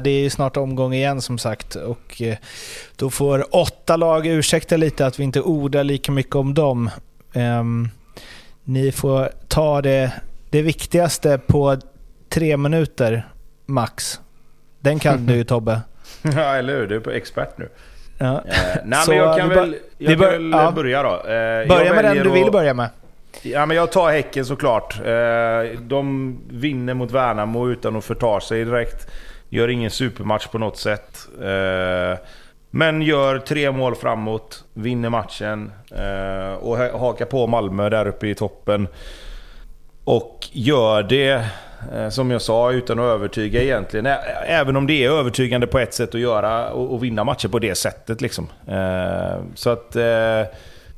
det 0.00 0.10
är 0.10 0.20
ju 0.22 0.30
snart 0.30 0.56
omgång 0.56 0.94
igen 0.94 1.20
som 1.20 1.38
sagt 1.38 1.74
och 1.74 2.22
då 2.96 3.10
får 3.10 3.56
åtta 3.56 3.96
lag 3.96 4.26
ursäkta 4.26 4.76
lite 4.76 5.06
att 5.06 5.20
vi 5.20 5.24
inte 5.24 5.40
ordar 5.40 5.84
lika 5.84 6.12
mycket 6.12 6.34
om 6.34 6.54
dem. 6.54 6.90
Ehm, 7.32 7.88
ni 8.64 8.92
får 8.92 9.30
ta 9.48 9.82
det, 9.82 10.12
det 10.50 10.62
viktigaste 10.62 11.38
på 11.38 11.76
tre 12.28 12.56
minuter 12.56 13.28
max. 13.66 14.20
Den 14.80 14.98
kan 14.98 15.26
du 15.26 15.34
ju 15.34 15.44
Tobbe. 15.44 15.80
ja, 16.36 16.54
eller 16.56 16.76
hur? 16.76 16.86
Du 16.86 16.96
är 16.96 17.00
på 17.00 17.10
expert 17.10 17.58
nu. 17.58 17.68
Ja. 18.18 18.26
Eh, 18.46 18.54
nej, 18.84 19.02
Så 19.02 19.10
men 19.10 19.18
jag 19.18 19.38
kan 19.38 19.48
väl, 19.48 19.70
bör- 19.70 19.78
jag 19.98 20.08
vi 20.08 20.14
kan 20.14 20.18
bör- 20.18 20.30
väl 20.30 20.50
ja. 20.52 20.70
börja 20.76 21.02
då. 21.02 21.08
Eh, 21.10 21.68
Börja 21.68 21.94
med 21.94 22.04
den 22.04 22.16
du 22.16 22.30
vill 22.30 22.44
att- 22.46 22.52
börja 22.52 22.74
med. 22.74 22.88
Ja, 23.42 23.66
men 23.66 23.76
jag 23.76 23.92
tar 23.92 24.10
Häcken 24.10 24.44
såklart. 24.44 25.00
Eh, 25.04 25.78
De 25.80 26.38
vinner 26.50 26.94
mot 26.94 27.10
Värnamo 27.10 27.68
utan 27.70 27.96
att 27.96 28.04
förta 28.04 28.40
sig 28.40 28.64
direkt. 28.64 29.10
Gör 29.48 29.68
ingen 29.68 29.90
supermatch 29.90 30.46
på 30.46 30.58
något 30.58 30.76
sätt. 30.76 31.18
Eh, 31.42 32.18
Men 32.70 33.02
gör 33.02 33.38
tre 33.38 33.70
mål 33.70 33.94
framåt, 33.94 34.64
vinner 34.74 35.08
matchen 35.10 35.72
eh, 35.96 36.54
och 36.54 36.76
ha- 36.76 36.98
hakar 36.98 37.24
på 37.24 37.46
Malmö 37.46 37.88
där 37.88 38.06
uppe 38.06 38.26
i 38.26 38.34
toppen. 38.34 38.88
Och 40.04 40.48
gör 40.52 41.02
det, 41.02 41.44
som 42.10 42.30
jag 42.30 42.42
sa, 42.42 42.72
utan 42.72 42.98
att 42.98 43.04
övertyga 43.04 43.62
egentligen. 43.62 44.06
Även 44.46 44.76
om 44.76 44.86
det 44.86 45.04
är 45.04 45.10
övertygande 45.10 45.66
på 45.66 45.78
ett 45.78 45.94
sätt 45.94 46.14
att 46.14 46.20
göra 46.20 46.70
och, 46.70 47.04
vinna 47.04 47.24
matcher 47.24 47.48
på 47.48 47.58
det 47.58 47.74
sättet. 47.74 48.20
Liksom. 48.20 48.48
Eh, 48.68 49.42
Så 49.54 49.70
att, 49.70 49.96
eh, 49.96 50.46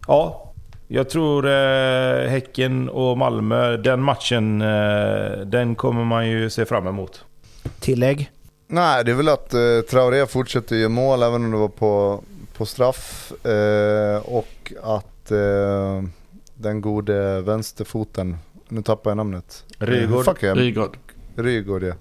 ja. 0.09 0.43
Jag 0.89 1.11
tror 1.11 1.47
eh, 1.47 2.29
Häcken 2.29 2.89
och 2.89 3.19
Malmö, 3.19 3.77
den 3.77 4.03
matchen, 4.03 4.63
eh, 4.63 5.39
den 5.47 5.75
kommer 5.75 6.05
man 6.05 6.29
ju 6.29 6.51
se 6.51 6.65
fram 6.65 6.87
emot. 6.87 7.25
Tillägg? 7.81 8.31
Nej, 8.69 9.05
det 9.05 9.11
är 9.11 9.15
väl 9.15 9.29
att 9.29 9.55
eh, 9.55 9.61
Traoré 9.91 10.27
fortsätter 10.27 10.77
göra 10.77 10.89
mål 10.89 11.23
även 11.23 11.45
om 11.45 11.51
det 11.51 11.57
var 11.57 11.69
på, 11.69 12.21
på 12.57 12.67
straff. 12.67 13.33
Eh, 13.47 14.19
och 14.25 14.73
att 14.83 15.31
eh, 15.31 16.03
den 16.55 16.81
gode 16.81 17.41
vänsterfoten, 17.41 18.39
nu 18.69 18.83
tappar 18.83 19.11
jag 19.11 19.17
namnet. 19.17 19.65
Rygård. 19.79 20.19
Eh, 20.19 20.25
fuck 20.25 20.43
jag, 20.43 20.59
Rygaard. 20.59 20.97
Rygård 21.37 21.83
ja. 21.83 21.95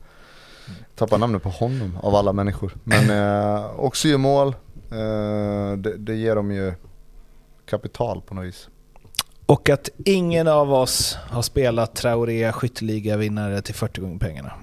Tappar 0.95 1.17
namnet 1.17 1.43
på 1.43 1.49
honom 1.49 1.97
av 2.03 2.15
alla 2.15 2.33
människor. 2.33 2.71
Men 2.83 3.09
eh, 3.57 3.79
också 3.79 4.07
gör 4.07 4.17
mål. 4.17 4.47
Eh, 4.91 5.77
det, 5.77 5.97
det 5.97 6.15
ger 6.15 6.35
dem 6.35 6.51
ju 6.51 6.73
kapital 7.65 8.21
på 8.21 8.33
något 8.33 8.45
vis. 8.45 8.69
Och 9.45 9.69
att 9.69 9.89
ingen 10.05 10.47
av 10.47 10.73
oss 10.73 11.17
har 11.29 11.41
spelat 11.41 11.95
Traoré 11.95 12.51
skytteliga-vinnare 12.51 13.61
till 13.61 13.75
40 13.75 14.01
gånger 14.01 14.19
pengarna. 14.19 14.53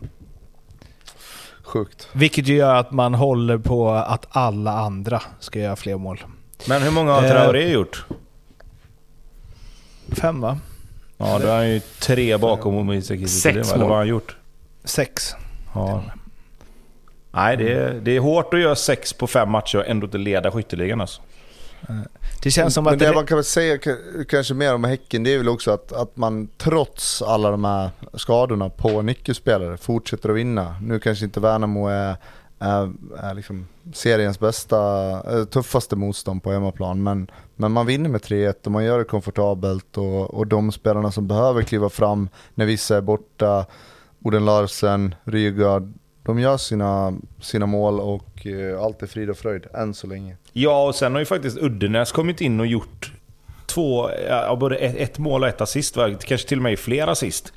Sjukt. 1.63 2.09
Vilket 2.13 2.47
ju 2.49 2.57
gör 2.57 2.75
att 2.75 2.91
man 2.91 3.15
håller 3.15 3.59
på 3.59 3.91
att 3.91 4.27
alla 4.31 4.73
andra 4.73 5.23
ska 5.41 5.59
göra 5.59 5.77
fler 5.77 5.97
mål. 5.97 6.21
Men 6.69 6.83
hur 6.83 6.91
många 6.91 7.13
har 7.13 7.23
Eh, 7.23 7.31
Traoré 7.31 7.73
gjort? 7.73 8.07
Fem 10.09 10.41
va? 10.41 10.59
Ja, 11.23 11.39
då 11.39 11.47
är 11.49 11.57
han 11.57 11.71
ju 11.71 11.81
tre 11.81 12.37
bakom 12.37 12.93
Isak 12.93 13.19
Sex? 13.29 13.47
Eller 13.47 13.65
mål. 13.65 13.79
vad 13.79 13.89
har 13.89 13.97
han 13.97 14.09
gjort? 14.09 14.37
Sex. 14.85 15.35
Ja. 15.75 16.05
Nej, 17.31 17.57
det 17.57 17.73
är, 17.73 18.01
det 18.03 18.17
är 18.17 18.21
hårt 18.21 18.55
att 18.55 18.61
göra 18.61 18.75
sex 18.75 19.13
på 19.13 19.27
fem 19.27 19.51
matcher 19.51 19.79
och 19.79 19.87
ändå 19.87 20.05
inte 20.05 20.19
leda 20.19 20.51
skytteligan 20.51 21.01
alltså. 21.01 21.23
Det 22.43 22.51
känns 22.51 22.75
som 22.75 22.85
Men 22.85 22.93
att 22.93 22.99
det 22.99 23.07
det, 23.07 23.15
man 23.15 23.27
kan 23.27 23.37
väl 23.37 23.45
säga 23.45 23.79
kanske 24.29 24.55
mer 24.55 24.75
om 24.75 24.85
Häcken, 24.85 25.23
det 25.23 25.35
är 25.35 25.39
väl 25.39 25.49
också 25.49 25.71
att, 25.71 25.93
att 25.93 26.17
man 26.17 26.49
trots 26.59 27.23
alla 27.23 27.51
de 27.51 27.65
här 27.65 27.91
skadorna 28.15 28.69
på 28.69 29.03
nyckelspelare 29.03 29.77
fortsätter 29.77 30.29
att 30.29 30.37
vinna. 30.37 30.77
Nu 30.83 31.01
kanske 31.01 31.25
inte 31.25 31.41
Värnamo 31.41 31.89
är, 31.89 32.17
är, 32.63 32.93
är 33.19 33.35
liksom 33.35 33.67
seriens 33.93 34.41
bästa, 34.41 35.11
eh, 35.33 35.45
tuffaste 35.45 35.97
motstånd 35.97 36.43
på 36.43 36.53
hemmaplan, 36.53 37.03
men, 37.03 37.31
men 37.57 37.73
man 37.73 37.87
vinner 37.87 38.11
med 38.11 38.21
3-1 38.21 38.55
och 38.65 38.73
man 38.73 38.85
gör 38.85 38.99
det 38.99 39.05
komfortabelt 39.05 39.99
och, 39.99 40.35
och 40.35 40.47
de 40.47 40.73
spelarna 40.73 41.13
som 41.13 41.27
behöver 41.27 41.63
kliva 41.63 41.89
fram 41.89 42.29
när 42.55 42.67
vissa 42.67 42.97
är 42.97 43.01
borta, 43.01 43.67
Oden 44.25 44.45
Larsen, 44.45 45.15
Rygaard, 45.25 45.93
de 46.23 46.39
gör 46.39 46.57
sina, 46.57 47.15
sina 47.41 47.67
mål 47.67 48.01
och 48.01 48.47
eh, 48.47 48.83
allt 48.83 49.03
är 49.03 49.07
frid 49.07 49.31
och 49.31 49.37
fröjd 49.37 49.67
än 49.75 49.95
så 49.95 50.07
länge. 50.07 50.37
Ja, 50.53 50.87
och 50.87 50.95
sen 50.95 51.13
har 51.13 51.19
ju 51.19 51.27
faktiskt 51.27 51.59
Uddenäs 51.59 52.13
kommit 52.13 52.41
in 52.41 52.61
och 52.61 52.67
gjort 52.67 53.13
två, 53.67 54.11
ja, 54.29 54.57
både 54.57 54.77
ett, 54.77 54.97
ett 54.97 55.19
mål 55.19 55.43
och 55.43 55.49
ett 55.49 55.61
assist. 55.61 55.95
Kanske 55.95 56.49
till 56.49 56.59
och 56.59 56.63
med 56.63 56.79
fler 56.79 57.07
assist. 57.07 57.53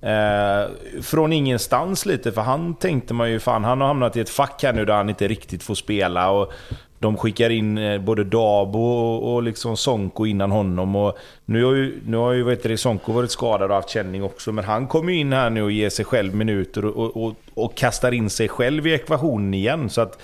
Eh, 0.00 0.70
från 1.02 1.32
ingenstans 1.32 2.06
lite, 2.06 2.32
för 2.32 2.40
han 2.40 2.74
tänkte 2.74 3.14
man 3.14 3.30
ju 3.30 3.40
fan, 3.40 3.64
han 3.64 3.80
har 3.80 3.88
hamnat 3.88 4.16
i 4.16 4.20
ett 4.20 4.30
fack 4.30 4.62
här 4.62 4.72
nu 4.72 4.84
där 4.84 4.94
han 4.94 5.08
inte 5.08 5.28
riktigt 5.28 5.62
får 5.62 5.74
spela. 5.74 6.30
Och 6.30 6.52
de 6.98 7.16
skickar 7.16 7.50
in 7.50 7.78
eh, 7.78 8.00
både 8.00 8.24
Dabo 8.24 8.78
och, 8.78 9.34
och 9.34 9.42
liksom 9.42 9.76
Sonko 9.76 10.26
innan 10.26 10.50
honom. 10.50 10.96
Och 10.96 11.18
nu 11.44 11.64
har 11.64 11.72
ju, 11.72 12.00
nu 12.06 12.16
har 12.16 12.32
ju 12.32 12.42
vet 12.42 12.62
du, 12.62 12.76
Sonko 12.76 13.12
varit 13.12 13.30
skadad 13.30 13.70
och 13.70 13.76
haft 13.76 13.88
känning 13.88 14.22
också, 14.22 14.52
men 14.52 14.64
han 14.64 14.86
kommer 14.86 15.12
ju 15.12 15.18
in 15.18 15.32
här 15.32 15.50
nu 15.50 15.62
och 15.62 15.72
ger 15.72 15.90
sig 15.90 16.04
själv 16.04 16.34
minuter 16.34 16.84
och, 16.84 16.96
och, 16.96 17.24
och, 17.24 17.34
och 17.54 17.74
kastar 17.74 18.12
in 18.12 18.30
sig 18.30 18.48
själv 18.48 18.86
i 18.86 18.94
ekvationen 18.94 19.54
igen. 19.54 19.90
Så 19.90 20.00
att 20.00 20.22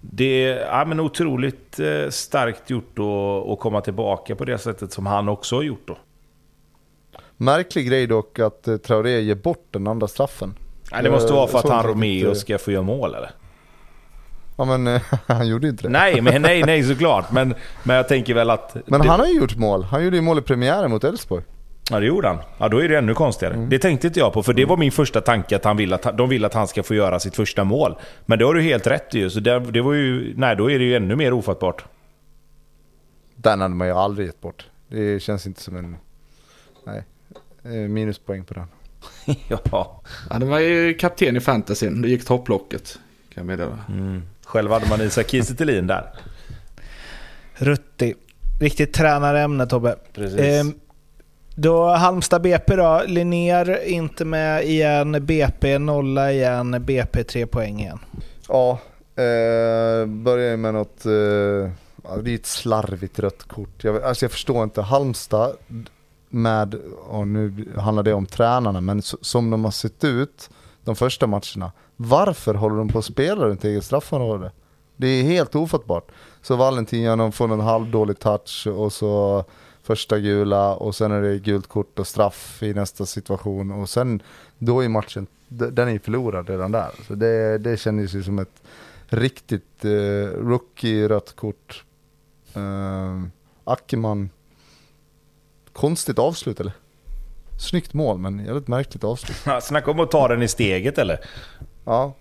det 0.00 0.44
är 0.44 0.66
ja, 0.66 0.84
men 0.84 1.00
otroligt 1.00 1.78
eh, 1.78 2.10
starkt 2.10 2.70
gjort 2.70 2.98
att, 2.98 3.50
att 3.50 3.58
komma 3.58 3.80
tillbaka 3.80 4.36
på 4.36 4.44
det 4.44 4.58
sättet 4.58 4.92
som 4.92 5.06
han 5.06 5.28
också 5.28 5.56
har 5.56 5.62
gjort. 5.62 5.82
Då. 5.86 5.96
Märklig 7.36 7.88
grej 7.88 8.06
dock 8.06 8.38
att 8.38 8.68
eh, 8.68 8.76
Traoré 8.76 9.20
ger 9.20 9.34
bort 9.34 9.68
den 9.70 9.86
andra 9.86 10.08
straffen. 10.08 10.54
Nej, 10.92 11.02
det 11.02 11.10
måste 11.10 11.32
vara 11.32 11.46
för 11.46 11.58
att 11.58 11.68
han 11.68 11.86
Romeo 11.86 12.28
riktigt, 12.28 12.38
ska 12.38 12.58
få 12.58 12.72
göra 12.72 12.82
mål 12.82 13.14
eller? 13.14 13.30
Ja 14.56 14.64
men 14.64 14.86
eh, 14.86 15.02
han 15.26 15.48
gjorde 15.48 15.68
inte 15.68 15.82
det. 15.82 15.88
Nej, 15.88 16.20
men, 16.20 16.42
nej, 16.42 16.62
nej 16.66 16.82
såklart. 16.82 17.32
Men, 17.32 17.54
men 17.82 17.96
jag 17.96 18.08
tänker 18.08 18.34
väl 18.34 18.50
att... 18.50 18.76
Men 18.86 19.00
det, 19.00 19.08
han 19.08 19.20
har 19.20 19.26
ju 19.26 19.38
gjort 19.38 19.56
mål. 19.56 19.84
Han 19.84 20.04
gjorde 20.04 20.16
ju 20.16 20.22
mål 20.22 20.38
i 20.38 20.42
premiären 20.42 20.90
mot 20.90 21.04
Elfsborg. 21.04 21.44
Ja, 21.90 22.00
det 22.00 22.06
gjorde 22.06 22.28
han. 22.28 22.38
Ja, 22.58 22.68
då 22.68 22.82
är 22.82 22.88
det 22.88 22.98
ännu 22.98 23.14
konstigare. 23.14 23.54
Mm. 23.54 23.68
Det 23.68 23.78
tänkte 23.78 24.06
inte 24.06 24.20
jag 24.20 24.32
på, 24.32 24.42
för 24.42 24.52
det 24.52 24.64
var 24.64 24.76
min 24.76 24.92
första 24.92 25.20
tanke 25.20 25.56
att 25.56 25.64
han 25.64 25.76
vill 25.76 25.92
att, 25.92 26.18
de 26.18 26.28
vill 26.28 26.44
att 26.44 26.54
han 26.54 26.68
ska 26.68 26.82
få 26.82 26.94
göra 26.94 27.20
sitt 27.20 27.36
första 27.36 27.64
mål. 27.64 27.96
Men 28.26 28.38
det 28.38 28.44
har 28.44 28.54
du 28.54 28.62
helt 28.62 28.86
rätt 28.86 29.14
i 29.14 29.18
ju. 29.18 29.30
Så 29.30 29.40
det, 29.40 29.58
det 29.60 29.82
var 29.82 29.92
ju... 29.92 30.34
Nej, 30.36 30.56
då 30.56 30.70
är 30.70 30.78
det 30.78 30.84
ju 30.84 30.96
ännu 30.96 31.16
mer 31.16 31.32
ofattbart. 31.32 31.84
Den 33.36 33.60
hade 33.60 33.74
man 33.74 33.86
ju 33.86 33.92
aldrig 33.92 34.26
gett 34.26 34.40
bort. 34.40 34.66
Det 34.88 35.22
känns 35.22 35.46
inte 35.46 35.60
som 35.60 35.76
en... 35.76 35.96
Nej. 36.86 37.04
Eh, 37.72 37.88
Minuspoäng 37.88 38.44
på 38.44 38.54
den. 38.54 38.66
ja. 39.48 40.02
Ja, 40.30 40.38
det 40.38 40.46
var 40.46 40.58
ju 40.58 40.94
kapten 40.94 41.36
i 41.36 41.40
fantasyn. 41.40 42.02
Det 42.02 42.08
gick 42.08 42.24
topplocket. 42.24 42.98
Kan 43.34 43.40
jag 43.40 43.46
meddela. 43.46 43.78
Mm. 43.88 44.22
Själv 44.44 44.70
hade 44.70 44.88
man 44.88 45.00
Isak 45.00 45.28
Kiese 45.28 45.64
där. 45.64 46.12
Rutti. 47.54 48.14
Riktigt 48.60 48.92
tränarämne 48.92 49.66
Tobbe. 49.66 49.96
Precis. 50.12 50.40
Ehm, 50.40 50.74
då 51.54 51.88
Halmstad 51.88 52.42
BP 52.42 52.76
då. 52.76 53.02
Linnér 53.06 53.84
inte 53.84 54.24
med 54.24 54.64
igen. 54.64 55.26
BP 55.26 55.78
nolla 55.78 56.32
igen. 56.32 56.84
BP 56.84 57.24
tre 57.24 57.46
poäng 57.46 57.80
igen. 57.80 57.98
Ja, 58.48 58.80
eh, 59.16 60.06
börjar 60.06 60.50
ju 60.50 60.56
med 60.56 60.74
något... 60.74 61.06
Eh, 61.06 61.70
det 62.22 62.30
är 62.30 62.34
ett 62.34 62.46
slarvigt 62.46 63.18
rött 63.18 63.42
kort. 63.42 63.84
Jag, 63.84 64.02
alltså 64.02 64.24
jag 64.24 64.32
förstår 64.32 64.64
inte. 64.64 64.82
Halmstad 64.82 65.56
med, 66.36 66.74
och 67.08 67.28
nu 67.28 67.72
handlar 67.76 68.02
det 68.02 68.12
om 68.12 68.26
tränarna, 68.26 68.80
men 68.80 69.02
som 69.02 69.50
de 69.50 69.64
har 69.64 69.70
sett 69.70 70.04
ut 70.04 70.50
de 70.84 70.96
första 70.96 71.26
matcherna. 71.26 71.72
Varför 71.96 72.54
håller 72.54 72.76
de 72.76 72.88
på 72.88 72.98
att 72.98 73.04
spela 73.04 73.44
runt 73.44 73.64
eget 73.64 73.84
straffområde? 73.84 74.52
Det 74.96 75.06
är 75.06 75.22
helt 75.22 75.54
ofattbart. 75.54 76.10
Så 76.42 76.56
Valentin 76.56 77.02
gör 77.02 77.30
får 77.30 77.52
en 77.52 77.60
halvdålig 77.60 78.18
touch 78.18 78.66
och 78.66 78.92
så 78.92 79.44
första 79.82 80.18
gula 80.18 80.74
och 80.74 80.94
sen 80.94 81.12
är 81.12 81.22
det 81.22 81.38
gult 81.38 81.66
kort 81.66 81.98
och 81.98 82.06
straff 82.06 82.62
i 82.62 82.74
nästa 82.74 83.06
situation 83.06 83.70
och 83.72 83.88
sen 83.88 84.22
då 84.58 84.84
är 84.84 84.88
matchen, 84.88 85.26
den 85.48 85.88
är 85.88 85.92
ju 85.92 85.98
förlorad 85.98 86.48
redan 86.48 86.72
där. 86.72 86.90
Så 87.08 87.14
det, 87.14 87.58
det 87.58 87.76
kändes 87.76 88.14
ju 88.14 88.22
som 88.22 88.38
ett 88.38 88.62
riktigt 89.08 89.84
eh, 89.84 90.28
rookie-rött 90.40 91.36
kort. 91.36 91.84
Eh, 92.54 93.22
Ackerman, 93.64 94.30
konstigt 95.76 96.18
avslut 96.18 96.60
eller? 96.60 96.72
Snyggt 97.58 97.94
mål 97.94 98.18
men 98.18 98.44
jävligt 98.44 98.68
märkligt 98.68 99.04
avslut. 99.04 99.36
Snacka 99.62 99.90
om 99.90 100.00
att 100.00 100.10
ta 100.10 100.28
den 100.28 100.42
i 100.42 100.48
steget 100.48 100.98
eller? 100.98 101.20
Ja, 101.84 102.14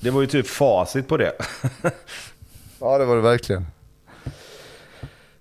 Det 0.00 0.10
var 0.10 0.20
ju 0.20 0.26
typ 0.26 0.46
facit 0.46 1.08
på 1.08 1.16
det. 1.16 1.32
ja 2.80 2.98
det 2.98 3.04
var 3.04 3.16
det 3.16 3.22
verkligen. 3.22 3.66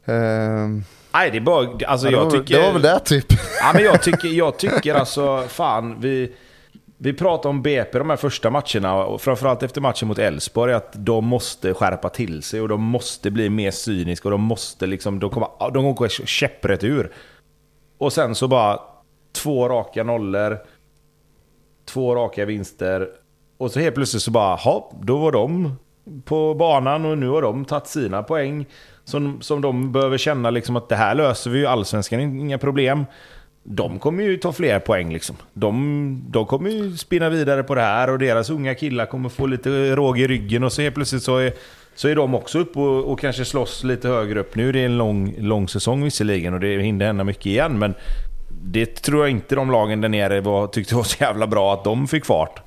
Ehm, 0.06 0.84
Nej, 1.14 1.32
det 1.32 1.38
är 1.38 1.42
bara... 1.42 1.70
Alltså, 1.88 2.08
ja, 2.08 2.12
det, 2.12 2.18
jag 2.18 2.24
var, 2.24 2.32
tycker... 2.32 2.58
det 2.60 2.66
var 2.66 2.74
väl 2.74 2.82
det 2.82 3.00
typ. 3.00 3.26
Ja, 3.60 3.72
men 3.74 3.84
jag 3.84 4.02
tycker, 4.04 4.28
jag 4.38 4.58
tycker 4.58 4.96
alltså, 4.96 5.44
fan, 5.48 6.02
vi... 6.02 6.36
Vi 7.04 7.14
pratade 7.14 7.50
om 7.50 7.62
BP 7.62 7.98
de 7.98 8.10
här 8.10 8.18
första 8.18 8.50
matcherna, 8.50 9.06
och 9.06 9.22
framförallt 9.22 9.64
efter 9.64 9.82
matchen 9.82 10.08
mot 10.08 10.20
Elfsborg, 10.20 10.74
att 10.74 10.94
de 10.94 11.26
måste 11.26 11.74
skärpa 11.74 12.10
till 12.10 12.44
sig 12.44 12.62
och 12.62 12.68
de 12.68 12.82
måste 12.82 13.32
bli 13.32 13.50
mer 13.50 13.72
cyniska 13.72 14.28
och 14.28 14.32
de 14.32 14.42
måste 14.42 14.88
liksom... 14.88 15.20
De 15.20 15.30
kommer, 15.30 15.50
de 15.60 15.74
kommer 15.74 15.94
gå 15.94 16.08
käpprätt 16.08 16.84
ur. 16.84 17.12
Och 17.98 18.14
sen 18.14 18.36
så 18.36 18.48
bara 18.48 18.80
två 19.32 19.70
raka 19.70 20.04
nollor, 20.04 20.58
två 21.86 22.16
raka 22.16 22.46
vinster. 22.46 23.10
Och 23.58 23.72
så 23.72 23.80
helt 23.80 23.96
plötsligt 23.96 24.24
så 24.24 24.32
bara, 24.32 24.60
ja, 24.66 24.92
då 25.02 25.18
var 25.18 25.32
de 25.32 25.76
på 26.26 26.54
banan 26.54 27.06
och 27.06 27.18
nu 27.18 27.30
har 27.30 27.42
de 27.42 27.66
tagit 27.66 27.88
sina 27.88 28.24
poäng. 28.24 28.66
Som, 29.04 29.42
som 29.42 29.62
de 29.62 29.92
behöver 29.92 30.18
känna 30.18 30.50
liksom 30.50 30.76
att 30.76 30.90
det 30.90 30.96
här 30.96 31.16
löser 31.16 31.52
vi 31.52 31.60
ju, 31.60 31.66
allsvenskan 31.66 32.20
inga 32.20 32.58
problem. 32.58 33.06
De 33.64 34.00
kommer 34.00 34.24
ju 34.24 34.38
ta 34.38 34.52
fler 34.52 34.80
poäng 34.80 35.14
liksom. 35.14 35.36
De, 35.54 36.26
de 36.30 36.46
kommer 36.46 36.70
ju 36.70 36.98
spinna 36.98 37.30
vidare 37.30 37.64
på 37.64 37.76
det 37.76 37.82
här 37.82 38.10
och 38.10 38.20
deras 38.20 38.50
unga 38.50 38.76
killar 38.76 39.06
kommer 39.06 39.30
få 39.30 39.46
lite 39.46 39.96
råg 39.96 40.20
i 40.20 40.28
ryggen 40.28 40.64
och 40.64 40.74
så 40.74 40.82
helt 40.82 40.96
plötsligt 40.96 41.24
så 41.24 41.38
är, 41.38 41.54
så 41.96 42.08
är 42.08 42.16
de 42.16 42.36
också 42.36 42.60
uppe 42.60 42.80
och, 42.80 43.12
och 43.12 43.20
kanske 43.20 43.46
slåss 43.46 43.84
lite 43.84 44.08
högre 44.08 44.40
upp. 44.40 44.56
Nu 44.56 44.70
är 44.70 44.74
det 44.74 44.84
en 44.84 44.98
lång, 44.98 45.36
lång 45.38 45.68
säsong 45.68 46.04
visserligen 46.04 46.54
och 46.54 46.60
det 46.60 46.82
hinner 46.82 47.06
hända 47.06 47.24
mycket 47.24 47.46
igen 47.46 47.80
men 47.80 47.94
det 48.64 48.86
tror 48.86 49.22
jag 49.22 49.30
inte 49.30 49.56
de 49.56 49.72
lagen 49.72 50.02
där 50.02 50.10
nere 50.10 50.42
var, 50.42 50.68
tyckte 50.68 50.96
var 50.96 51.04
så 51.04 51.24
jävla 51.24 51.48
bra 51.48 51.74
att 51.74 51.84
de 51.84 52.08
fick 52.08 52.26
fart. 52.26 52.62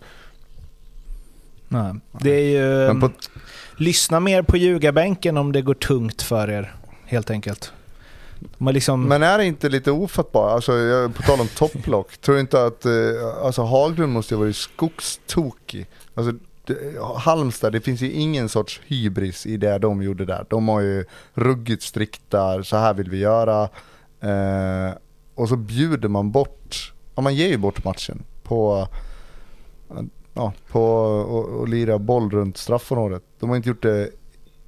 Nej. 1.68 1.94
Det 2.20 2.30
är 2.30 2.42
ju... 2.42 3.00
På, 3.00 3.10
Lyssna 3.78 4.20
mer 4.20 4.42
på 4.42 4.56
ljugarbänken 4.56 5.36
om 5.36 5.52
det 5.52 5.62
går 5.62 5.74
tungt 5.74 6.22
för 6.22 6.50
er, 6.50 6.74
helt 7.04 7.30
enkelt. 7.30 7.72
Man 8.58 8.74
liksom... 8.74 9.02
men 9.08 9.22
är 9.22 9.38
det 9.38 9.44
inte 9.44 9.68
lite 9.68 9.90
ofattbart? 9.90 10.52
Alltså, 10.52 10.72
på 11.16 11.22
tal 11.22 11.40
om 11.40 11.48
topplock, 11.48 12.18
tror 12.18 12.34
du 12.34 12.40
inte 12.40 12.64
att 12.64 12.86
eh, 12.86 12.92
alltså, 13.42 13.62
Haglund 13.62 14.12
måste 14.12 14.34
ju 14.34 14.38
ha 14.38 14.44
varit 14.44 14.56
skogstokig? 14.56 15.86
Alltså, 16.14 16.32
Halmstad, 17.16 17.72
det 17.72 17.80
finns 17.80 18.00
ju 18.00 18.12
ingen 18.12 18.48
sorts 18.48 18.80
hybris 18.86 19.46
i 19.46 19.56
det 19.56 19.78
de 19.78 20.02
gjorde 20.02 20.24
där. 20.24 20.46
De 20.48 20.68
har 20.68 20.80
ju 20.80 21.04
ruggigt 21.34 21.82
strikta, 21.82 22.64
så 22.64 22.76
här 22.76 22.94
vill 22.94 23.10
vi 23.10 23.18
göra. 23.18 23.62
Eh, 24.20 24.94
och 25.34 25.48
så 25.48 25.56
bjuder 25.56 26.08
man 26.08 26.30
bort, 26.30 26.92
ja 27.14 27.22
man 27.22 27.34
ger 27.34 27.48
ju 27.48 27.56
bort 27.56 27.84
matchen 27.84 28.22
på 28.42 28.88
ja, 30.34 30.52
på 30.68 31.62
att 31.62 31.68
lira 31.68 31.98
boll 31.98 32.30
runt 32.30 32.56
straffområdet. 32.56 33.22
De 33.38 33.48
har 33.48 33.56
inte 33.56 33.68
gjort 33.68 33.82
det 33.82 34.10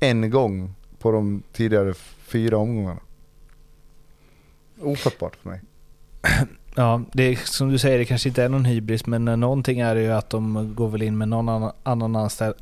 en 0.01 0.31
gång 0.31 0.75
på 0.99 1.13
de 1.13 1.43
tidigare 1.53 1.95
fyra 2.19 2.57
omgångarna. 2.57 3.01
Ofattbart 4.81 5.37
för 5.37 5.51
mig. 5.51 5.61
Ja, 6.75 7.03
det 7.13 7.23
är, 7.23 7.37
som 7.37 7.69
du 7.69 7.79
säger, 7.79 7.99
det 7.99 8.05
kanske 8.05 8.29
inte 8.29 8.43
är 8.43 8.49
någon 8.49 8.65
hybris, 8.65 9.07
men 9.07 9.29
eh, 9.29 9.37
någonting 9.37 9.81
är 9.81 9.95
det 9.95 10.03
ju 10.03 10.13
att 10.13 10.31
de 10.31 10.75
går 10.75 10.89
väl 10.89 11.03
in 11.03 11.19
med 11.19 11.29
någon 11.29 11.49
annan, 11.49 11.73
annan 11.83 12.17
anställ, 12.17 12.55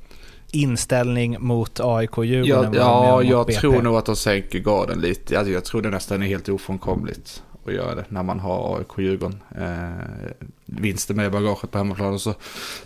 inställning 0.53 1.37
mot 1.41 1.81
AIK 1.81 2.19
Djurgården. 2.19 2.73
Ja, 2.75 3.23
ja 3.23 3.23
jag 3.23 3.47
BP. 3.47 3.61
tror 3.61 3.83
nog 3.83 3.97
att 3.97 4.07
de 4.07 4.17
sänker 4.17 4.59
garden 4.59 5.01
lite. 5.01 5.39
Alltså, 5.39 5.53
jag 5.53 5.65
tror 5.65 5.83
det 5.83 5.91
nästan 5.91 6.23
är 6.23 6.27
helt 6.27 6.49
ofrånkomligt 6.49 7.43
att 7.67 7.73
göra 7.73 7.95
det 7.95 8.05
när 8.09 8.23
man 8.23 8.41
har 8.41 8.79
AIK 8.79 8.99
Djurgården. 8.99 9.43
Eh, 9.59 10.41
vinsten 10.67 11.17
med 11.17 11.27
i 11.27 11.31
bagaget 11.31 11.71
på 11.71 11.79
hemmaplan 11.79 12.13
och 12.13 12.21
så 12.21 12.35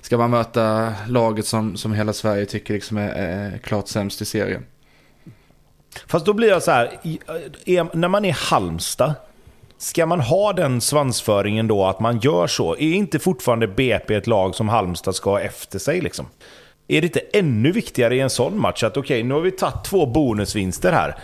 ska 0.01 0.19
man 0.19 0.31
möta 0.31 0.95
laget 1.09 1.47
som, 1.47 1.77
som 1.77 1.93
hela 1.93 2.13
Sverige 2.13 2.47
tycker 2.47 2.75
liksom 2.75 2.97
är, 2.97 3.09
är 3.09 3.59
klart 3.59 3.89
sämst 3.89 4.23
i 4.23 4.25
serien. 4.25 4.65
Fast 6.07 6.27
då 6.27 6.33
blir 6.33 6.49
jag 6.49 6.63
så 6.63 6.71
här, 6.71 6.99
eh, 7.03 7.77
är, 7.77 7.97
när 7.97 8.09
man 8.09 8.25
är 8.25 8.33
Halmstad, 8.33 9.15
ska 9.79 10.07
man 10.07 10.21
ha 10.21 10.53
den 10.53 10.81
svansföringen 10.81 11.69
då 11.69 11.87
att 11.87 12.01
man 12.01 12.19
gör 12.19 12.47
så? 12.47 12.73
Är 12.73 12.93
inte 12.93 13.19
fortfarande 13.19 13.69
BP 13.69 14.15
ett 14.15 14.27
lag 14.27 14.55
som 14.55 14.69
Halmstad 14.69 15.15
ska 15.15 15.31
ha 15.31 15.41
efter 15.41 15.79
sig 15.79 16.01
liksom? 16.01 16.27
Är 16.89 17.01
det 17.01 17.07
inte 17.07 17.21
ännu 17.33 17.73
viktigare 17.73 18.17
i 18.17 18.21
en 18.21 18.31
sån 18.31 18.61
match 18.61 18.83
att 18.83 18.97
okej, 18.97 19.23
nu 19.23 19.35
har 19.35 19.41
vi 19.41 19.51
tagit 19.51 19.85
två 19.85 20.07
bonusvinster 20.07 20.93
här. 20.93 21.17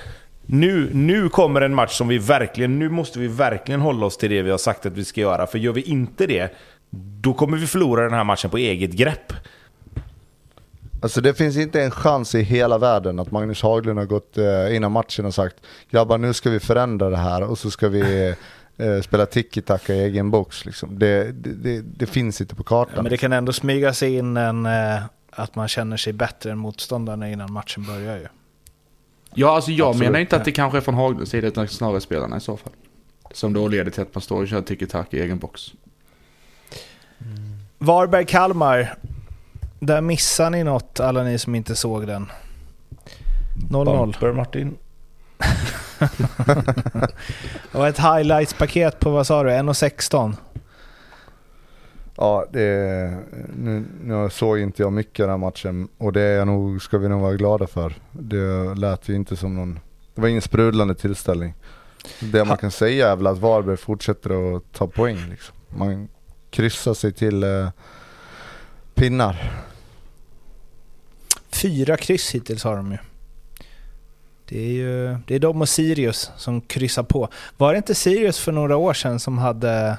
Nu, 0.47 0.91
nu 0.93 1.29
kommer 1.29 1.61
en 1.61 1.75
match 1.75 1.93
som 1.93 2.09
vi 2.09 2.19
verkligen, 2.19 2.79
nu 2.79 2.89
måste 2.89 3.19
vi 3.19 3.29
verkligen 3.29 3.81
hålla 3.81 4.07
oss 4.07 4.17
till 4.17 4.31
det 4.31 4.43
vi 4.43 4.51
har 4.51 4.59
sagt 4.59 4.87
att 4.87 4.93
vi 4.93 5.05
ska 5.05 5.21
göra. 5.21 5.47
För 5.47 5.59
gör 5.59 5.73
vi 5.73 5.83
inte 5.83 6.27
det, 6.27 6.55
då 7.21 7.35
kommer 7.35 7.57
vi 7.57 7.67
förlora 7.67 8.03
den 8.03 8.13
här 8.13 8.25
matchen 8.25 8.51
på 8.51 8.57
eget 8.57 8.93
grepp. 8.93 9.33
Alltså 11.07 11.21
det 11.21 11.35
finns 11.35 11.57
inte 11.57 11.83
en 11.83 11.91
chans 11.91 12.35
i 12.35 12.43
hela 12.43 12.79
världen 12.79 13.19
att 13.19 13.31
Magnus 13.31 13.63
Haglund 13.63 13.99
har 13.99 14.07
gått 14.07 14.39
eh, 14.39 14.77
innan 14.77 14.93
matchen 14.93 15.27
och 15.27 15.35
sagt 15.35 15.57
grabbar 15.91 16.19
nu 16.19 16.33
ska 16.33 16.51
vi 16.51 16.61
förändra 16.61 17.11
det 17.11 17.17
här 17.17 17.43
och 17.43 17.59
så 17.59 17.71
ska 17.71 17.89
vi 17.89 18.35
eh, 18.77 19.01
spela 19.03 19.27
tiki-taka 19.27 19.95
i 19.95 20.03
egen 20.03 20.31
box. 20.31 20.65
Liksom. 20.65 20.99
Det, 20.99 21.33
det, 21.33 21.53
det, 21.53 21.81
det 21.81 22.07
finns 22.07 22.41
inte 22.41 22.55
på 22.55 22.65
kartan. 22.65 22.93
Ja, 22.97 23.03
men 23.03 23.11
det 23.11 23.17
kan 23.17 23.33
ändå 23.33 23.53
smyga 23.53 23.93
sig 23.93 24.17
in 24.17 24.37
en, 24.37 24.67
eh, 24.67 25.03
att 25.31 25.55
man 25.55 25.69
känner 25.69 25.97
sig 25.97 26.13
bättre 26.13 26.53
än 26.53 26.59
motståndarna 26.59 27.31
innan 27.31 27.53
matchen 27.53 27.85
börjar 27.85 28.17
ju. 28.17 28.27
Ja, 29.35 29.55
alltså 29.55 29.71
jag 29.71 29.89
Absolut. 29.89 30.09
menar 30.09 30.21
inte 30.21 30.37
att 30.37 30.45
det 30.45 30.53
kanske 30.53 30.79
är 30.79 30.83
från 30.83 30.95
Haglunds 30.95 31.31
sida 31.31 31.47
utan 31.47 31.69
snarare 31.69 32.01
spelarna 32.01 32.37
i 32.37 32.41
så 32.41 32.57
fall. 32.57 32.73
Som 33.33 33.53
då 33.53 33.69
leder 33.69 33.91
till 33.91 34.03
att 34.03 34.15
man 34.15 34.23
står 34.23 34.43
och 34.43 34.49
kör 34.49 34.63
tiki-taka 34.63 35.17
i 35.17 35.21
egen 35.21 35.39
box. 35.39 35.73
Varberg-Kalmar. 37.79 38.95
Där 39.87 40.01
missar 40.01 40.51
ni 40.51 40.65
något, 40.65 41.01
alla 41.01 41.23
ni 41.23 41.39
som 41.39 41.55
inte 41.55 41.77
såg 41.77 42.07
den. 42.07 42.33
0-0. 43.71 43.85
Bumper, 43.85 44.33
Martin. 44.33 44.77
Det 47.73 47.79
var 47.79 47.89
ett 47.89 47.99
highlights-paket 47.99 49.01
på, 49.01 49.11
vad 49.11 49.27
sa 49.27 49.43
du, 49.43 49.51
1.16? 49.51 50.35
Ja, 52.17 52.47
det, 52.51 53.19
nu, 53.57 53.85
nu 54.03 54.31
såg 54.31 54.59
inte 54.59 54.83
jag 54.83 54.93
mycket 54.93 55.21
av 55.21 55.29
den 55.29 55.41
här 55.41 55.47
matchen 55.47 55.89
och 55.99 56.13
det 56.13 56.23
är 56.23 56.45
nog, 56.45 56.83
ska 56.83 56.99
vi 56.99 57.09
nog 57.09 57.21
vara 57.21 57.35
glada 57.35 57.67
för. 57.67 57.95
Det 58.13 58.75
lät 58.75 59.09
ju 59.09 59.15
inte 59.15 59.37
som 59.37 59.57
någon, 59.57 59.81
det 60.15 60.21
var 60.21 60.29
ingen 60.29 60.43
sprudlande 60.43 60.95
tillställning. 60.95 61.55
Det 62.21 62.45
man 62.45 62.57
kan 62.57 62.71
säga 62.71 63.09
är 63.09 63.17
väl 63.17 63.27
att 63.27 63.39
Varberg 63.39 63.77
fortsätter 63.77 64.57
att 64.57 64.73
ta 64.73 64.87
poäng. 64.87 65.19
Liksom. 65.31 65.57
Man 65.69 66.09
kryssar 66.51 66.95
sig 66.95 67.13
till 67.13 67.43
eh, 67.43 67.69
pinnar. 68.95 69.67
Fyra 71.63 71.97
kryss 71.97 72.31
hittills 72.35 72.65
har 72.65 72.77
de 72.77 72.93
ju. 72.93 72.99
Det 74.49 74.59
är 74.61 74.73
ju 74.73 75.17
det 75.27 75.35
är 75.35 75.39
de 75.39 75.61
och 75.61 75.69
Sirius 75.69 76.31
som 76.37 76.61
kryssar 76.61 77.03
på. 77.03 77.29
Var 77.57 77.73
det 77.73 77.77
inte 77.77 77.95
Sirius 77.95 78.39
för 78.39 78.53
några 78.53 78.77
år 78.77 78.95
sedan 78.95 79.21
som 79.21 79.39
hade 79.39 79.99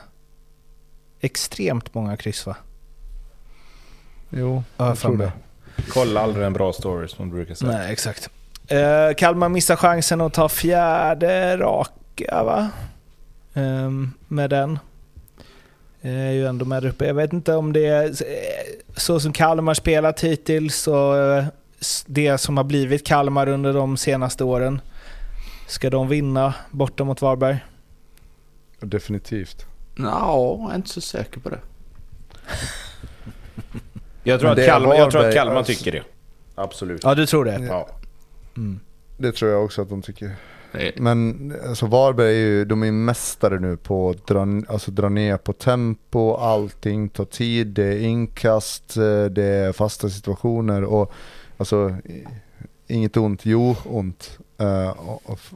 extremt 1.19 1.93
många 1.93 2.17
kryss 2.17 2.45
va? 2.45 2.55
Jo, 4.29 4.63
Ja, 4.77 4.88
jag 4.88 4.97
tror 4.99 5.17
det. 5.17 5.31
Kolla 5.89 6.21
aldrig 6.21 6.45
en 6.45 6.53
bra 6.53 6.73
story 6.73 7.07
som 7.07 7.29
du 7.29 7.35
brukar 7.35 7.55
säga. 7.55 7.71
Nej, 7.71 7.91
exakt. 7.93 8.29
Eh, 8.67 9.13
Kalmar 9.17 9.49
missar 9.49 9.75
chansen 9.75 10.21
att 10.21 10.34
ta 10.34 10.49
fjärde 10.49 11.57
raka 11.57 12.43
va? 12.43 12.69
Ehm, 13.53 14.13
med 14.27 14.49
den. 14.49 14.79
Eh, 16.02 16.28
Är 16.28 16.32
ju 16.32 16.45
ändå 16.48 16.65
med 16.65 16.86
uppe. 16.86 17.06
Jag 17.07 17.14
vet 17.14 17.34
inte 17.34 17.53
om 17.56 17.74
det 17.74 17.86
är 17.86 18.06
eh, 18.06 18.11
så 18.95 19.19
som 19.19 19.34
Kalmar 19.34 19.74
spelat 19.74 20.24
hittills 20.24 20.88
och 20.88 21.18
eh, 21.18 21.45
det 22.06 22.38
som 22.38 22.57
har 22.57 22.64
blivit 22.64 23.07
Kalmar 23.07 23.48
under 23.49 23.74
de 23.74 23.98
senaste 23.98 24.44
åren. 24.44 24.82
Ska 25.68 25.90
de 25.90 26.07
vinna 26.07 26.53
borta 26.72 27.03
mot 27.03 27.22
Varberg? 27.22 27.65
Definitivt. 28.80 29.65
Ja, 29.98 30.57
jag 30.61 30.72
är 30.72 30.76
inte 30.76 30.90
så 30.90 31.02
säker 31.02 31.40
på 31.40 31.49
det. 31.49 31.60
Jag 34.24 34.40
tror, 34.40 34.56
det 34.56 34.65
Kalmar, 34.65 34.95
jag 34.95 35.11
tror 35.11 35.26
att 35.26 35.34
Kalmar 35.34 35.56
alltså. 35.56 35.74
tycker 35.74 35.91
det. 35.91 36.03
Absolut. 36.56 37.02
Ja, 37.03 37.15
du 37.15 37.26
tror 37.26 37.45
det? 37.45 37.64
Ja. 37.64 37.90
Mm. 38.57 38.80
Det 39.18 39.32
tror 39.32 39.52
jag 39.52 39.64
också 39.65 39.82
att 39.82 39.90
de 39.90 40.02
tycker. 40.02 40.36
Men 40.95 41.53
alltså 41.67 41.85
Varberg 41.85 42.27
är 42.27 42.39
ju, 42.39 42.65
de 42.65 42.81
är 42.81 42.85
ju 42.85 42.91
mästare 42.91 43.59
nu 43.59 43.77
på 43.77 44.09
att 44.09 44.27
dra, 44.27 44.47
alltså, 44.67 44.91
dra 44.91 45.09
ner 45.09 45.37
på 45.37 45.53
tempo, 45.53 46.35
allting 46.35 47.09
tar 47.09 47.25
tid, 47.25 47.67
det 47.67 47.83
är 47.83 47.99
inkast, 47.99 48.97
eh, 48.97 49.25
det 49.25 49.43
är 49.43 49.71
fasta 49.71 50.09
situationer 50.09 50.83
och 50.83 51.13
alltså 51.57 51.95
inget 52.87 53.17
ont, 53.17 53.45
jo 53.45 53.75
ont 53.85 54.39
uh, 54.61 54.93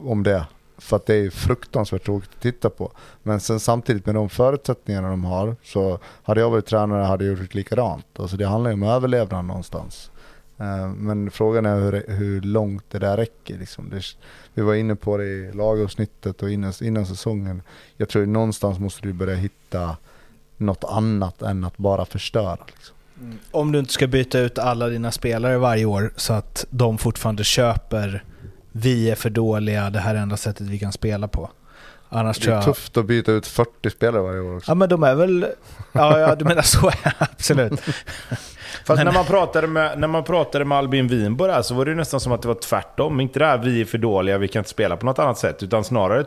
om 0.04 0.22
det. 0.22 0.46
För 0.78 0.96
att 0.96 1.06
det 1.06 1.14
är 1.14 1.30
fruktansvärt 1.30 2.04
tråkigt 2.04 2.30
att 2.34 2.42
titta 2.42 2.70
på. 2.70 2.92
Men 3.22 3.40
sen 3.40 3.60
samtidigt 3.60 4.06
med 4.06 4.14
de 4.14 4.28
förutsättningarna 4.28 5.10
de 5.10 5.24
har 5.24 5.56
så 5.64 5.98
hade 6.22 6.40
jag 6.40 6.50
varit 6.50 6.66
tränare 6.66 7.04
hade 7.04 7.24
jag 7.24 7.38
gjort 7.38 7.54
likadant. 7.54 8.06
Alltså 8.18 8.36
det 8.36 8.46
handlar 8.46 8.70
ju 8.70 8.74
om 8.74 8.82
överlevnad 8.82 9.44
någonstans. 9.44 10.10
Eh, 10.62 10.88
men 10.88 11.30
frågan 11.30 11.66
är 11.66 11.80
hur, 11.80 12.04
hur 12.08 12.40
långt 12.40 12.84
det 12.90 12.98
där 12.98 13.16
räcker. 13.16 13.58
Liksom. 13.58 13.90
Det, 13.90 14.02
vi 14.54 14.62
var 14.62 14.74
inne 14.74 14.96
på 14.96 15.16
det 15.16 15.24
i 15.24 15.52
lagavsnittet 15.52 16.42
och 16.42 16.50
innan, 16.50 16.72
innan 16.82 17.06
säsongen. 17.06 17.62
Jag 17.96 18.08
tror 18.08 18.26
någonstans 18.26 18.78
måste 18.78 19.02
du 19.02 19.12
börja 19.12 19.34
hitta 19.34 19.96
något 20.56 20.84
annat 20.84 21.42
än 21.42 21.64
att 21.64 21.76
bara 21.76 22.04
förstöra. 22.04 22.58
Liksom. 22.66 22.96
Mm. 23.20 23.38
Om 23.50 23.72
du 23.72 23.78
inte 23.78 23.92
ska 23.92 24.06
byta 24.06 24.38
ut 24.38 24.58
alla 24.58 24.88
dina 24.88 25.12
spelare 25.12 25.58
varje 25.58 25.84
år 25.84 26.12
så 26.16 26.32
att 26.32 26.66
de 26.70 26.98
fortfarande 26.98 27.44
köper 27.44 28.24
vi 28.72 29.10
är 29.10 29.14
för 29.14 29.30
dåliga, 29.30 29.90
det 29.90 29.98
här 29.98 30.14
är 30.14 30.18
enda 30.18 30.36
sättet 30.36 30.66
vi 30.66 30.78
kan 30.78 30.92
spela 30.92 31.28
på. 31.28 31.50
Annars 32.12 32.38
Det 32.38 32.50
är 32.50 32.54
jag... 32.54 32.64
tufft 32.64 32.96
att 32.96 33.06
byta 33.06 33.32
ut 33.32 33.46
40 33.46 33.90
spelare 33.90 34.22
varje 34.22 34.40
år 34.40 34.56
också. 34.56 34.70
Ja 34.70 34.74
men 34.74 34.88
de 34.88 35.02
är 35.02 35.14
väl... 35.14 35.46
Ja, 35.92 36.18
ja 36.18 36.34
du 36.34 36.44
menar 36.44 36.62
så, 36.62 36.90
absolut. 37.18 37.80
Fast 38.84 38.88
Men- 38.88 39.04
när, 39.06 39.12
man 39.12 39.24
pratade 39.24 39.66
med, 39.66 39.98
när 39.98 40.08
man 40.08 40.24
pratade 40.24 40.64
med 40.64 40.78
Albin 40.78 41.08
Winborg 41.08 41.52
här 41.52 41.62
så 41.62 41.74
var 41.74 41.84
det 41.84 41.90
ju 41.90 41.96
nästan 41.96 42.20
som 42.20 42.32
att 42.32 42.42
det 42.42 42.48
var 42.48 42.54
tvärtom. 42.54 43.20
Inte 43.20 43.38
det 43.38 43.46
här 43.46 43.58
vi 43.58 43.80
är 43.80 43.84
för 43.84 43.98
dåliga, 43.98 44.38
vi 44.38 44.48
kan 44.48 44.60
inte 44.60 44.70
spela 44.70 44.96
på 44.96 45.06
något 45.06 45.18
annat 45.18 45.38
sätt. 45.38 45.62
Utan 45.62 45.84
snarare 45.84 46.24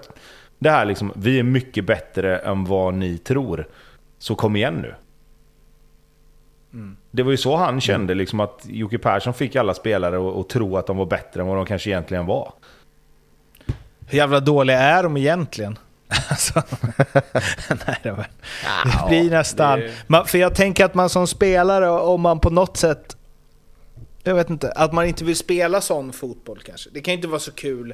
det 0.60 0.70
här 0.70 0.86
liksom, 0.86 1.12
vi 1.16 1.40
är 1.40 1.44
mycket 1.44 1.86
bättre 1.86 2.38
än 2.38 2.66
vad 2.66 2.94
ni 2.94 3.18
tror. 3.18 3.68
Så 4.20 4.36
kom 4.36 4.56
igen 4.56 4.76
nu. 4.76 4.94
Det 7.12 7.24
var 7.24 7.32
ju 7.32 7.38
så 7.38 7.56
han 7.56 7.82
kände, 7.82 8.14
liksom 8.14 8.40
att 8.40 8.62
Jocke 8.64 8.98
Persson 8.98 9.34
fick 9.34 9.56
alla 9.56 9.74
spelare 9.74 10.40
att 10.40 10.50
tro 10.50 10.78
att 10.78 10.88
de 10.88 10.98
var 10.98 11.06
bättre 11.06 11.42
än 11.42 11.48
vad 11.48 11.58
de 11.58 11.66
kanske 11.66 11.90
egentligen 11.90 12.26
var. 12.26 12.54
Hur 14.08 14.18
jävla 14.18 14.40
dåliga 14.40 14.80
är 14.80 15.04
de 15.04 15.18
egentligen? 15.18 15.78
Alltså, 16.30 16.54
nej, 17.88 17.98
det, 18.04 18.12
var, 18.12 18.28
det 18.84 19.08
blir 19.08 19.30
nästan... 19.30 19.84
Man, 20.08 20.26
för 20.26 20.38
jag 20.38 20.56
tänker 20.56 20.86
att 20.86 20.94
man 20.94 21.10
som 21.10 21.28
spelare, 21.28 21.90
om 21.90 22.22
man 22.22 22.40
på 22.40 22.50
något 22.50 22.78
sätt... 22.78 23.18
Jag 24.24 24.36
vet 24.36 24.50
inte, 24.50 24.72
att 24.72 24.94
man 24.94 25.06
inte 25.06 25.24
vill 25.24 25.36
spela 25.36 25.82
sån 25.82 26.14
fotboll 26.14 26.60
kanske. 26.66 26.90
Det 26.94 27.02
kan 27.02 27.14
inte 27.14 27.28
vara 27.28 27.40
så 27.40 27.52
kul. 27.52 27.94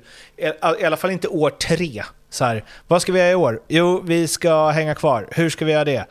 I 0.79 0.85
alla 0.85 0.97
fall 0.97 1.11
inte 1.11 1.27
år 1.27 1.49
tre. 1.49 2.03
Så 2.29 2.45
här, 2.45 2.63
vad 2.87 3.01
ska 3.01 3.11
vi 3.11 3.19
göra 3.19 3.31
i 3.31 3.35
år? 3.35 3.61
Jo, 3.67 4.01
vi 4.05 4.27
ska 4.27 4.69
hänga 4.69 4.95
kvar. 4.95 5.27
Hur 5.31 5.49
ska 5.49 5.65
vi 5.65 5.71
göra 5.71 5.85
det? 5.85 6.05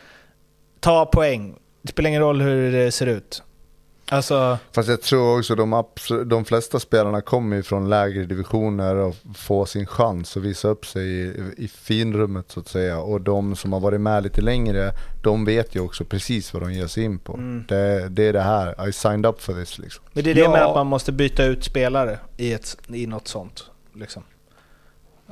Ta 0.81 1.07
poäng. 1.07 1.55
Det 1.83 1.93
spelar 1.93 2.09
ingen 2.09 2.23
roll 2.23 2.41
hur 2.41 2.73
det 2.73 2.93
ser 2.93 3.07
ut. 3.07 3.43
Alltså, 4.13 4.59
Fast 4.73 4.89
jag 4.89 5.03
tror 5.03 5.39
också 5.39 5.55
de, 5.55 5.85
de 6.27 6.45
flesta 6.45 6.81
spelarna 6.81 7.21
kommer 7.21 7.57
ju 7.57 7.63
från 7.63 7.89
lägre 7.89 8.25
divisioner 8.25 8.97
och 8.97 9.15
får 9.37 9.67
sin 9.67 9.87
chans 9.87 10.37
att 10.37 10.43
visa 10.43 10.69
upp 10.69 10.87
sig 10.87 11.07
i, 11.07 11.35
i 11.57 11.69
finrummet 11.69 12.51
så 12.51 12.61
att 12.61 12.69
säga. 12.69 12.99
Och 13.01 13.21
de 13.21 13.57
som 13.57 13.73
har 13.73 13.81
varit 13.81 14.01
med 14.01 14.23
lite 14.23 14.41
längre, 14.41 14.93
de 15.23 15.45
vet 15.45 15.75
ju 15.77 15.81
också 15.81 16.05
precis 16.05 16.53
vad 16.55 16.63
de 16.63 16.73
ger 16.73 16.87
sig 16.87 17.05
in 17.05 17.19
på. 17.19 17.35
Mm. 17.35 17.65
Det, 17.69 18.09
det 18.09 18.25
är 18.29 18.33
det 18.33 18.41
här, 18.41 18.89
I 18.89 18.93
signed 18.93 19.27
up 19.27 19.43
for 19.43 19.53
this 19.55 19.79
liksom. 19.79 20.05
men 20.13 20.25
det 20.25 20.31
är 20.31 20.35
det 20.35 20.41
Ja. 20.41 20.51
med 20.51 20.63
att 20.63 20.75
man 20.75 20.87
måste 20.87 21.13
byta 21.13 21.45
ut 21.45 21.65
spelare 21.65 22.19
i, 22.37 22.53
ett, 22.53 22.77
i 22.89 23.07
något 23.07 23.29
sånt. 23.29 23.65
Liksom. 23.95 24.23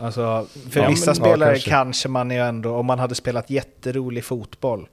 Alltså, 0.00 0.46
för 0.70 0.80
Ja, 0.80 0.88
vissa 0.88 1.06
men- 1.06 1.14
spelare 1.14 1.48
ja, 1.50 1.54
kanske. 1.54 1.70
kanske. 1.70 2.08
man 2.08 2.30
ju 2.30 2.36
ändå, 2.38 2.74
om 2.76 2.86
man 2.86 2.98
hade 2.98 3.14
spelat 3.14 3.50
jätterolig 3.50 4.24
fotboll, 4.24 4.88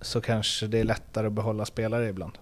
så 0.00 0.20
kanske 0.20 0.66
det 0.66 0.78
är 0.78 0.84
lättare 0.84 1.26
att 1.26 1.32
behålla 1.32 1.64
spelare 1.64 2.08
ibland. 2.08 2.32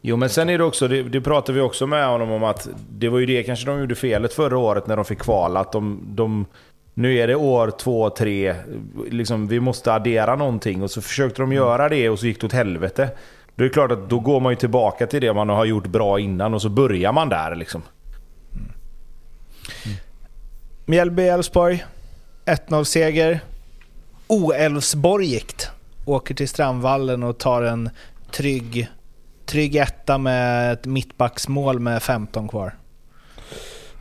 Jo 0.00 0.16
men 0.16 0.28
sen 0.28 0.48
är 0.48 0.58
det 0.58 0.64
också, 0.64 0.88
det, 0.88 1.02
det 1.02 1.20
pratade 1.20 1.56
vi 1.58 1.60
också 1.60 1.86
med 1.86 2.06
honom 2.06 2.30
om 2.30 2.44
att 2.44 2.68
det 2.90 3.08
var 3.08 3.18
ju 3.18 3.26
det 3.26 3.42
kanske 3.42 3.66
de 3.66 3.80
gjorde 3.80 3.94
felet 3.94 4.34
förra 4.34 4.58
året 4.58 4.86
när 4.86 4.96
de 4.96 5.04
fick 5.04 5.18
kvala. 5.18 5.60
Att 5.60 5.72
de, 5.72 6.00
de, 6.06 6.46
nu 6.94 7.18
är 7.18 7.26
det 7.26 7.34
år 7.34 7.70
två, 7.70 8.10
tre, 8.10 8.54
liksom, 9.10 9.48
vi 9.48 9.60
måste 9.60 9.92
addera 9.92 10.36
någonting. 10.36 10.82
Och 10.82 10.90
så 10.90 11.02
försökte 11.02 11.42
de 11.42 11.52
göra 11.52 11.88
det 11.88 12.10
och 12.10 12.18
så 12.18 12.26
gick 12.26 12.40
det 12.40 12.46
åt 12.46 12.52
helvete. 12.52 13.10
Då 13.54 13.64
är 13.64 13.68
det 13.68 13.74
klart 13.74 13.92
att 13.92 14.10
då 14.10 14.20
går 14.20 14.40
man 14.40 14.52
ju 14.52 14.56
tillbaka 14.56 15.06
till 15.06 15.20
det 15.20 15.32
man 15.32 15.48
har 15.48 15.64
gjort 15.64 15.86
bra 15.86 16.20
innan 16.20 16.54
och 16.54 16.62
så 16.62 16.68
börjar 16.68 17.12
man 17.12 17.28
där 17.28 17.54
liksom. 17.54 17.82
Mm. 19.84 19.96
Mjällby-Elfsborg, 20.86 21.84
1-0-seger. 22.46 23.40
Oälvsborgigt. 24.26 25.70
Åker 26.04 26.34
till 26.34 26.48
Strandvallen 26.48 27.22
och 27.22 27.38
tar 27.38 27.62
en 27.62 27.90
trygg, 28.30 28.88
trygg 29.46 29.76
etta 29.76 30.18
med 30.18 30.72
ett 30.72 30.86
mittbacksmål 30.86 31.80
med 31.80 32.02
15 32.02 32.48
kvar. 32.48 32.76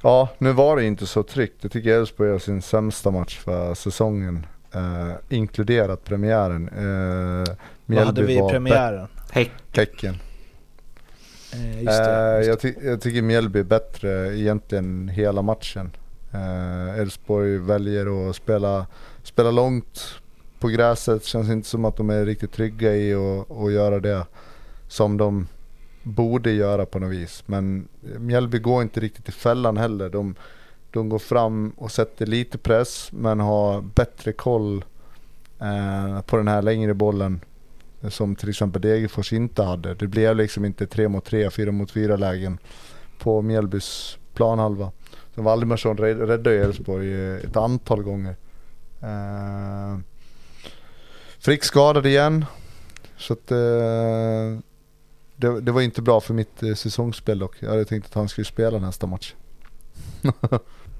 Ja, 0.02 0.30
nu 0.38 0.52
var 0.52 0.76
det 0.76 0.84
inte 0.86 1.06
så 1.06 1.24
tryggt. 1.24 1.56
Jag 1.62 1.72
tycker 1.72 1.90
Elfsborg 2.00 2.30
gör 2.30 2.40
sin 2.40 2.62
sämsta 2.62 3.12
match 3.12 3.40
för 3.40 3.74
säsongen. 3.74 4.46
Eh, 4.74 5.12
inkluderat 5.30 6.04
premiären. 6.04 6.68
Eh, 6.70 7.56
Vad 7.86 8.06
hade 8.06 8.24
vi 8.24 8.34
i 8.38 8.50
premiären? 8.50 9.08
Häck. 9.32 9.52
Häcken. 9.76 10.16
Eh, 11.54 11.84
just 11.84 11.86
det, 12.04 12.32
Eh, 12.32 12.38
just 12.38 12.48
jag, 12.48 12.60
ty- 12.60 12.88
jag 12.88 13.02
tycker 13.02 13.22
Mjällby 13.22 13.60
är 13.60 13.64
bättre 13.64 14.38
egentligen 14.40 15.08
hela 15.08 15.42
matchen. 15.42 15.92
Eh, 16.34 17.00
Elfsborg 17.00 17.58
väljer 17.58 18.30
att 18.30 18.36
spela, 18.36 18.86
spela 19.24 19.52
långt 19.52 20.16
på 20.60 20.68
gräset. 20.68 21.24
Känns 21.26 21.50
inte 21.50 21.68
som 21.70 21.86
att 21.86 21.98
de 21.98 22.10
är 22.10 22.26
riktigt 22.26 22.52
trygga 22.54 22.96
i 22.96 23.14
att 23.14 23.52
att 23.52 23.72
göra 23.72 24.00
det 24.00 24.26
som 24.94 25.18
de 25.18 25.48
borde 26.04 26.52
göra 26.52 26.86
på 26.86 27.00
något 27.00 27.12
vis. 27.12 27.44
Men 27.46 27.88
eh, 28.14 28.20
Mjällby 28.20 28.60
går 28.60 28.82
inte 28.82 29.00
riktigt 29.00 29.30
i 29.30 29.32
fällan 29.32 29.78
heller. 29.78 30.10
De, 30.10 30.36
de 30.92 31.10
går 31.10 31.20
fram 31.20 31.74
och 31.78 31.92
sätter 31.92 32.26
lite 32.26 32.58
press 32.58 33.10
men 33.12 33.40
har 33.40 33.82
bättre 33.82 34.34
koll 34.34 34.86
eh, 35.60 36.22
på 36.22 36.38
den 36.38 36.48
här 36.48 36.62
längre 36.62 36.94
bollen 36.94 37.42
eh, 38.02 38.10
som 38.10 38.36
till 38.36 38.50
exempel 38.50 38.82
Degerfors 38.82 39.34
inte 39.34 39.64
hade. 39.64 39.94
Det 39.94 40.08
blev 40.08 40.36
liksom 40.36 40.66
inte 40.66 40.88
3 40.88 41.08
mot 41.08 41.26
3, 41.26 41.50
4 41.50 41.72
mot 41.72 41.92
4 41.92 42.16
lägen 42.16 42.58
på 43.20 43.42
Mjällbys 43.42 44.18
planhalva. 44.34 44.92
Så 45.36 45.42
Valdimarsson 45.42 45.98
räddade 45.98 46.54
ju 46.54 46.64
Elfsborg 46.64 47.14
eh, 47.14 47.36
ett 47.36 47.58
antal 47.58 48.04
gånger. 48.04 48.36
Eh, 49.02 50.00
Frick 51.40 51.64
skadad 51.64 52.06
igen. 52.06 52.46
Så 53.18 53.34
att 53.34 53.52
eh, 53.52 54.60
det, 55.48 55.62
det 55.62 55.72
var 55.72 55.82
inte 55.82 56.02
bra 56.02 56.22
för 56.22 56.34
mitt 56.34 56.64
eh, 56.64 56.74
säsongsspel 56.74 57.40
dock. 57.40 57.56
Jag 57.60 57.70
hade 57.70 57.86
tänkt 57.86 58.06
att 58.08 58.14
han 58.14 58.30
skulle 58.30 58.46
spela 58.46 58.80
nästa 58.80 59.08
match. 59.08 59.34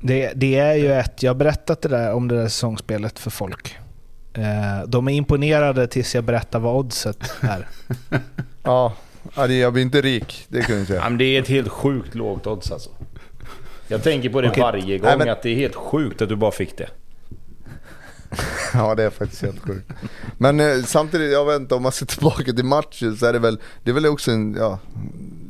Det, 0.06 0.32
det 0.36 0.56
är 0.60 0.74
ju 0.76 0.94
ett, 0.94 1.24
jag 1.24 1.30
har 1.30 1.36
berättat 1.36 1.82
det 1.82 1.90
där, 1.90 2.14
om 2.14 2.28
det 2.28 2.36
där 2.36 2.48
säsongsspelet 2.48 3.20
för 3.20 3.30
folk. 3.30 3.78
Eh, 4.34 4.88
de 4.88 5.08
är 5.08 5.12
imponerade 5.14 5.88
tills 5.88 6.16
jag 6.16 6.24
berättar 6.24 6.60
vad 6.60 6.76
oddset 6.76 7.18
är. 7.42 7.68
Ja, 8.64 8.94
ja, 9.36 9.48
det- 9.48 9.54
jag 9.60 9.74
blir 9.74 9.84
inte 9.84 10.02
rik, 10.02 10.46
det 10.48 10.62
kan 10.62 10.76
jag 10.76 10.82
Ja, 10.84 10.88
säga. 10.88 11.02
men 11.10 11.18
det 11.18 11.26
är 11.26 11.42
ett 11.42 11.48
helt 11.48 11.68
sjukt 11.68 12.16
lågt 12.16 12.48
odds 12.48 12.72
alltså. 12.72 12.90
Jag 13.88 14.04
tänker 14.04 14.30
på 14.30 14.42
det 14.42 14.50
Okej. 14.50 14.62
varje 14.64 14.98
gång, 14.98 15.08
Nej, 15.08 15.18
men- 15.18 15.30
att 15.30 15.42
det 15.44 15.50
är 15.50 15.56
helt 15.56 15.76
sjukt 15.76 16.22
att 16.22 16.30
du 16.30 16.36
bara 16.36 16.52
fick 16.52 16.78
det. 16.78 16.88
Ja 18.74 18.96
det 18.96 19.04
är 19.04 19.10
faktiskt 19.10 19.42
helt 19.42 19.60
sjukt. 19.60 19.92
Men 20.38 20.60
eh, 20.60 20.84
samtidigt, 20.86 21.32
jag 21.32 21.46
vet 21.46 21.62
inte 21.62 21.76
om 21.76 21.84
man 21.84 21.92
ser 21.92 22.06
tillbaka 22.06 22.54
till 22.54 22.66
matchen 22.66 23.18
så 23.18 23.26
är 23.26 23.34
det 23.34 23.40
väl, 23.40 23.60
det 23.84 23.92
är 23.92 23.94
väl 23.94 24.06
också 24.06 24.32
en, 24.32 24.56
ja, 24.60 24.80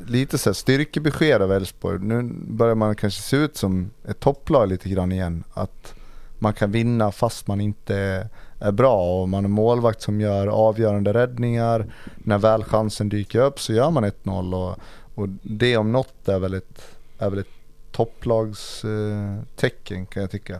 lite 0.07 0.37
så 0.37 0.49
här 0.49 0.53
styrkebesked 0.53 1.41
av 1.41 1.51
Elfsborg. 1.51 1.99
Nu 1.99 2.23
börjar 2.33 2.75
man 2.75 2.95
kanske 2.95 3.21
se 3.21 3.37
ut 3.37 3.57
som 3.57 3.91
ett 4.07 4.19
topplag 4.19 4.69
lite 4.69 4.89
grann 4.89 5.11
igen. 5.11 5.43
Att 5.53 5.93
man 6.39 6.53
kan 6.53 6.71
vinna 6.71 7.11
fast 7.11 7.47
man 7.47 7.61
inte 7.61 8.27
är 8.59 8.71
bra 8.71 9.21
och 9.21 9.29
man 9.29 9.45
är 9.45 9.49
målvakt 9.49 10.01
som 10.01 10.21
gör 10.21 10.47
avgörande 10.47 11.13
räddningar. 11.13 11.93
När 12.15 12.37
väl 12.37 12.63
chansen 12.63 13.09
dyker 13.09 13.39
upp 13.39 13.59
så 13.59 13.73
gör 13.73 13.91
man 13.91 14.05
1-0 14.05 14.55
och, 14.55 14.77
och 15.15 15.29
det 15.41 15.77
om 15.77 15.91
något 15.91 16.29
är 16.29 16.39
väl 16.39 16.53
ett, 16.53 16.81
är 17.17 17.29
väl 17.29 17.39
ett 17.39 17.47
topplagstecken 17.91 20.01
eh, 20.01 20.05
kan 20.05 20.21
jag 20.21 20.31
tycka. 20.31 20.59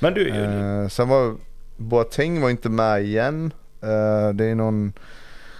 Men 0.00 0.14
du, 0.14 0.28
Eh, 0.28 0.88
sen 0.88 1.08
var 1.08 1.36
Boateng 1.78 2.40
var 2.40 2.50
inte 2.50 2.68
med 2.68 3.04
igen. 3.04 3.52
Eh, 3.80 4.28
det 4.34 4.44
är 4.44 4.54
någon 4.54 4.92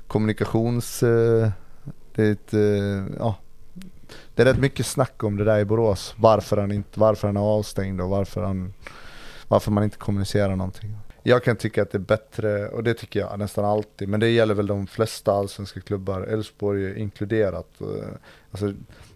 kommunikations... 0.07 1.03
Eh, 1.03 1.51
det 2.15 2.23
är 2.23 2.33
ett, 2.33 2.55
eh, 2.55 3.17
ja. 3.19 3.37
Det 4.35 4.43
är 4.43 4.47
rätt 4.47 4.59
mycket 4.59 4.87
snack 4.87 5.25
om 5.25 5.37
det 5.37 5.45
där 5.45 5.59
i 5.59 5.65
Borås. 5.65 6.15
Varför 6.17 6.57
han, 6.57 6.73
inte, 6.73 7.01
varför 7.01 7.29
han 7.29 7.37
är 7.37 7.41
avstängd 7.41 8.01
och 8.01 8.09
varför, 8.09 8.43
han, 8.43 8.75
varför 9.49 9.71
man 9.71 9.85
inte 9.85 9.97
kommunicerar 9.97 10.57
någonting. 10.57 10.97
Jag 11.23 11.45
kan 11.45 11.57
tycka 11.57 11.83
att 11.83 11.91
det 11.91 11.99
är 11.99 12.01
bättre, 12.01 12.69
och 12.69 12.85
det 12.85 12.95
tycker 12.95 13.21
jag 13.21 13.39
nästan 13.39 13.65
alltid, 13.65 14.09
men 14.09 14.21
det 14.21 14.29
gäller 14.29 14.55
väl 14.55 14.67
de 14.67 14.87
flesta 14.87 15.33
allsvenska 15.33 15.81
klubbar, 15.81 16.21
Elfsborg 16.21 17.01
inkluderat. 17.01 17.69
Alltså, 18.51 18.73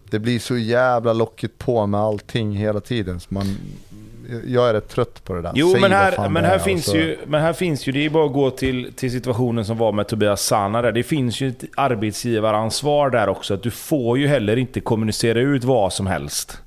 det 0.09 0.19
blir 0.19 0.39
så 0.39 0.57
jävla 0.57 1.13
lockigt 1.13 1.57
på 1.57 1.87
med 1.87 1.99
allting 1.99 2.51
hela 2.51 2.79
tiden. 2.79 3.19
Så 3.19 3.33
man, 3.33 3.57
jag 4.45 4.69
är 4.69 4.73
rätt 4.73 4.89
trött 4.89 5.23
på 5.23 5.33
det 5.33 5.41
där. 5.41 5.51
Jo, 5.55 5.71
Säg 5.71 5.81
men 5.81 5.91
här, 5.91 6.29
men 6.29 6.45
här, 6.45 6.59
finns 6.59 6.85
så- 6.85 6.97
ju, 6.97 7.17
men 7.27 7.41
här 7.41 7.53
finns 7.53 7.87
ju, 7.87 7.91
det 7.91 8.05
är 8.05 8.09
bara 8.09 8.25
att 8.25 8.33
gå 8.33 8.49
till, 8.49 8.93
till 8.93 9.11
situationen 9.11 9.65
som 9.65 9.77
var 9.77 9.91
med 9.91 10.07
Tobias 10.07 10.41
Sana 10.41 10.81
där. 10.81 10.91
Det 10.91 11.03
finns 11.03 11.41
ju 11.41 11.47
ett 11.49 11.63
arbetsgivaransvar 11.75 13.09
där 13.09 13.29
också. 13.29 13.53
Att 13.53 13.63
du 13.63 13.71
får 13.71 14.17
ju 14.17 14.27
heller 14.27 14.57
inte 14.57 14.79
kommunicera 14.81 15.39
ut 15.39 15.63
vad 15.63 15.93
som 15.93 16.07
helst. 16.07 16.61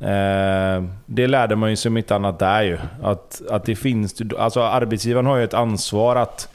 Eh, 0.00 0.84
det 1.06 1.26
lärde 1.26 1.56
man 1.56 1.70
ju 1.70 1.76
som 1.76 1.96
inte 1.96 2.14
annat 2.16 2.38
där 2.38 2.62
ju. 2.62 2.78
Att, 3.02 3.42
att 3.50 3.64
det 3.64 3.76
finns, 3.76 4.14
alltså 4.38 4.60
arbetsgivaren 4.62 5.26
har 5.26 5.36
ju 5.36 5.44
ett 5.44 5.54
ansvar 5.54 6.16
att, 6.16 6.48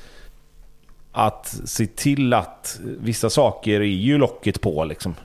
att 1.11 1.47
se 1.65 1.85
till 1.87 2.33
att 2.33 2.79
vissa 2.99 3.29
saker 3.29 3.81
är 3.81 3.85
ju 3.85 4.17
locket 4.17 4.61
på 4.61 4.85
liksom. 4.85 5.15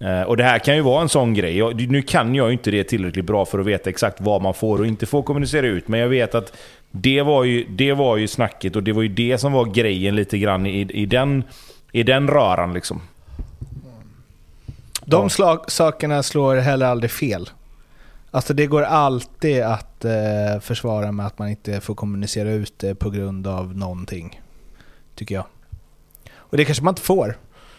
Eh, 0.00 0.22
Och 0.22 0.36
det 0.36 0.44
här 0.44 0.58
kan 0.58 0.76
ju 0.76 0.82
vara 0.82 1.02
en 1.02 1.08
sån 1.08 1.34
grej. 1.34 1.74
Nu 1.74 2.02
kan 2.02 2.34
jag 2.34 2.46
ju 2.46 2.52
inte 2.52 2.70
det 2.70 2.84
tillräckligt 2.84 3.24
bra 3.24 3.44
för 3.44 3.58
att 3.58 3.66
veta 3.66 3.90
exakt 3.90 4.20
vad 4.20 4.42
man 4.42 4.54
får 4.54 4.78
och 4.78 4.86
inte 4.86 5.06
får 5.06 5.22
kommunicera 5.22 5.66
ut. 5.66 5.88
Men 5.88 6.00
jag 6.00 6.08
vet 6.08 6.34
att 6.34 6.52
det 6.90 7.22
var 7.22 7.44
ju, 7.44 7.64
det 7.68 7.92
var 7.92 8.16
ju 8.16 8.28
snacket 8.28 8.76
och 8.76 8.82
det 8.82 8.92
var 8.92 9.02
ju 9.02 9.08
det 9.08 9.38
som 9.38 9.52
var 9.52 9.64
grejen 9.64 10.16
lite 10.16 10.38
grann 10.38 10.66
i, 10.66 10.80
i, 10.80 11.06
den, 11.06 11.44
i 11.92 12.02
den 12.02 12.28
röran 12.28 12.74
liksom. 12.74 13.00
De 15.04 15.30
slag, 15.30 15.70
sakerna 15.70 16.22
slår 16.22 16.56
heller 16.56 16.86
aldrig 16.86 17.10
fel. 17.10 17.50
Alltså 18.30 18.54
det 18.54 18.66
går 18.66 18.82
alltid 18.82 19.62
att 19.62 20.04
eh, 20.04 20.60
försvara 20.60 21.12
med 21.12 21.26
att 21.26 21.38
man 21.38 21.48
inte 21.48 21.80
får 21.80 21.94
kommunicera 21.94 22.50
ut 22.50 22.78
det 22.78 22.94
på 22.94 23.10
grund 23.10 23.46
av 23.46 23.76
någonting. 23.76 24.40
Tycker 25.14 25.34
jag. 25.34 25.44
Och 26.36 26.56
det 26.56 26.64
kanske 26.64 26.84
man 26.84 26.92
inte 26.92 27.02
får. 27.02 27.36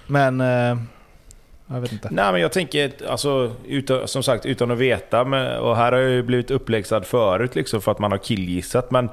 Men... 0.08 0.42
Eh, 0.42 0.78
jag 1.70 1.82
vet 1.82 1.92
inte. 1.92 2.08
Nej 2.12 2.32
men 2.32 2.42
jag 2.42 2.52
tänker, 2.52 2.92
alltså, 3.10 3.56
utan, 3.68 4.08
som 4.08 4.24
sagt 4.24 4.46
utan 4.46 4.72
att 4.72 4.78
veta, 4.78 5.26
men, 5.26 5.60
och 5.60 5.76
här 5.76 5.92
har 5.92 6.00
jag 6.00 6.12
ju 6.12 6.24
blivit 6.24 6.52
uppläxad 6.52 7.06
förut 7.06 7.56
liksom 7.56 7.82
för 7.82 7.92
att 7.92 8.00
man 8.00 8.12
har 8.12 8.18
killgissat. 8.18 8.92
Men, 8.92 9.10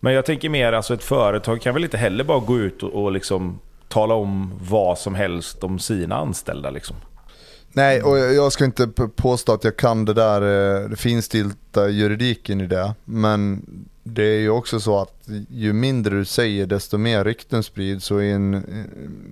men 0.00 0.12
jag 0.12 0.24
tänker 0.26 0.48
mer, 0.48 0.72
alltså 0.72 0.94
ett 0.94 1.04
företag 1.04 1.60
kan 1.60 1.74
väl 1.74 1.84
inte 1.84 1.96
heller 1.96 2.24
bara 2.24 2.38
gå 2.38 2.58
ut 2.58 2.82
och, 2.82 3.04
och 3.04 3.12
liksom 3.12 3.60
tala 3.88 4.14
om 4.14 4.52
vad 4.60 4.98
som 4.98 5.14
helst 5.14 5.64
om 5.64 5.78
sina 5.78 6.16
anställda 6.16 6.70
liksom. 6.70 6.96
Nej, 7.72 8.02
och 8.02 8.18
jag 8.18 8.52
ska 8.52 8.64
inte 8.64 8.86
påstå 9.16 9.52
att 9.52 9.64
jag 9.64 9.76
kan 9.76 10.04
det 10.04 10.14
där 10.14 10.42
eh, 10.42 10.88
det 10.88 10.96
finstilta 10.96 11.88
juridiken 11.88 12.60
i 12.60 12.66
det. 12.66 12.94
Men 13.04 13.62
det 14.02 14.22
är 14.22 14.38
ju 14.38 14.50
också 14.50 14.80
så 14.80 14.98
att 14.98 15.28
ju 15.48 15.72
mindre 15.72 16.16
du 16.16 16.24
säger 16.24 16.66
desto 16.66 16.98
mer 16.98 17.24
rykten 17.24 17.62
sprids. 17.62 18.04
Så 18.04 18.20
i 18.20 18.32
en 18.32 18.54
eh, 18.54 18.60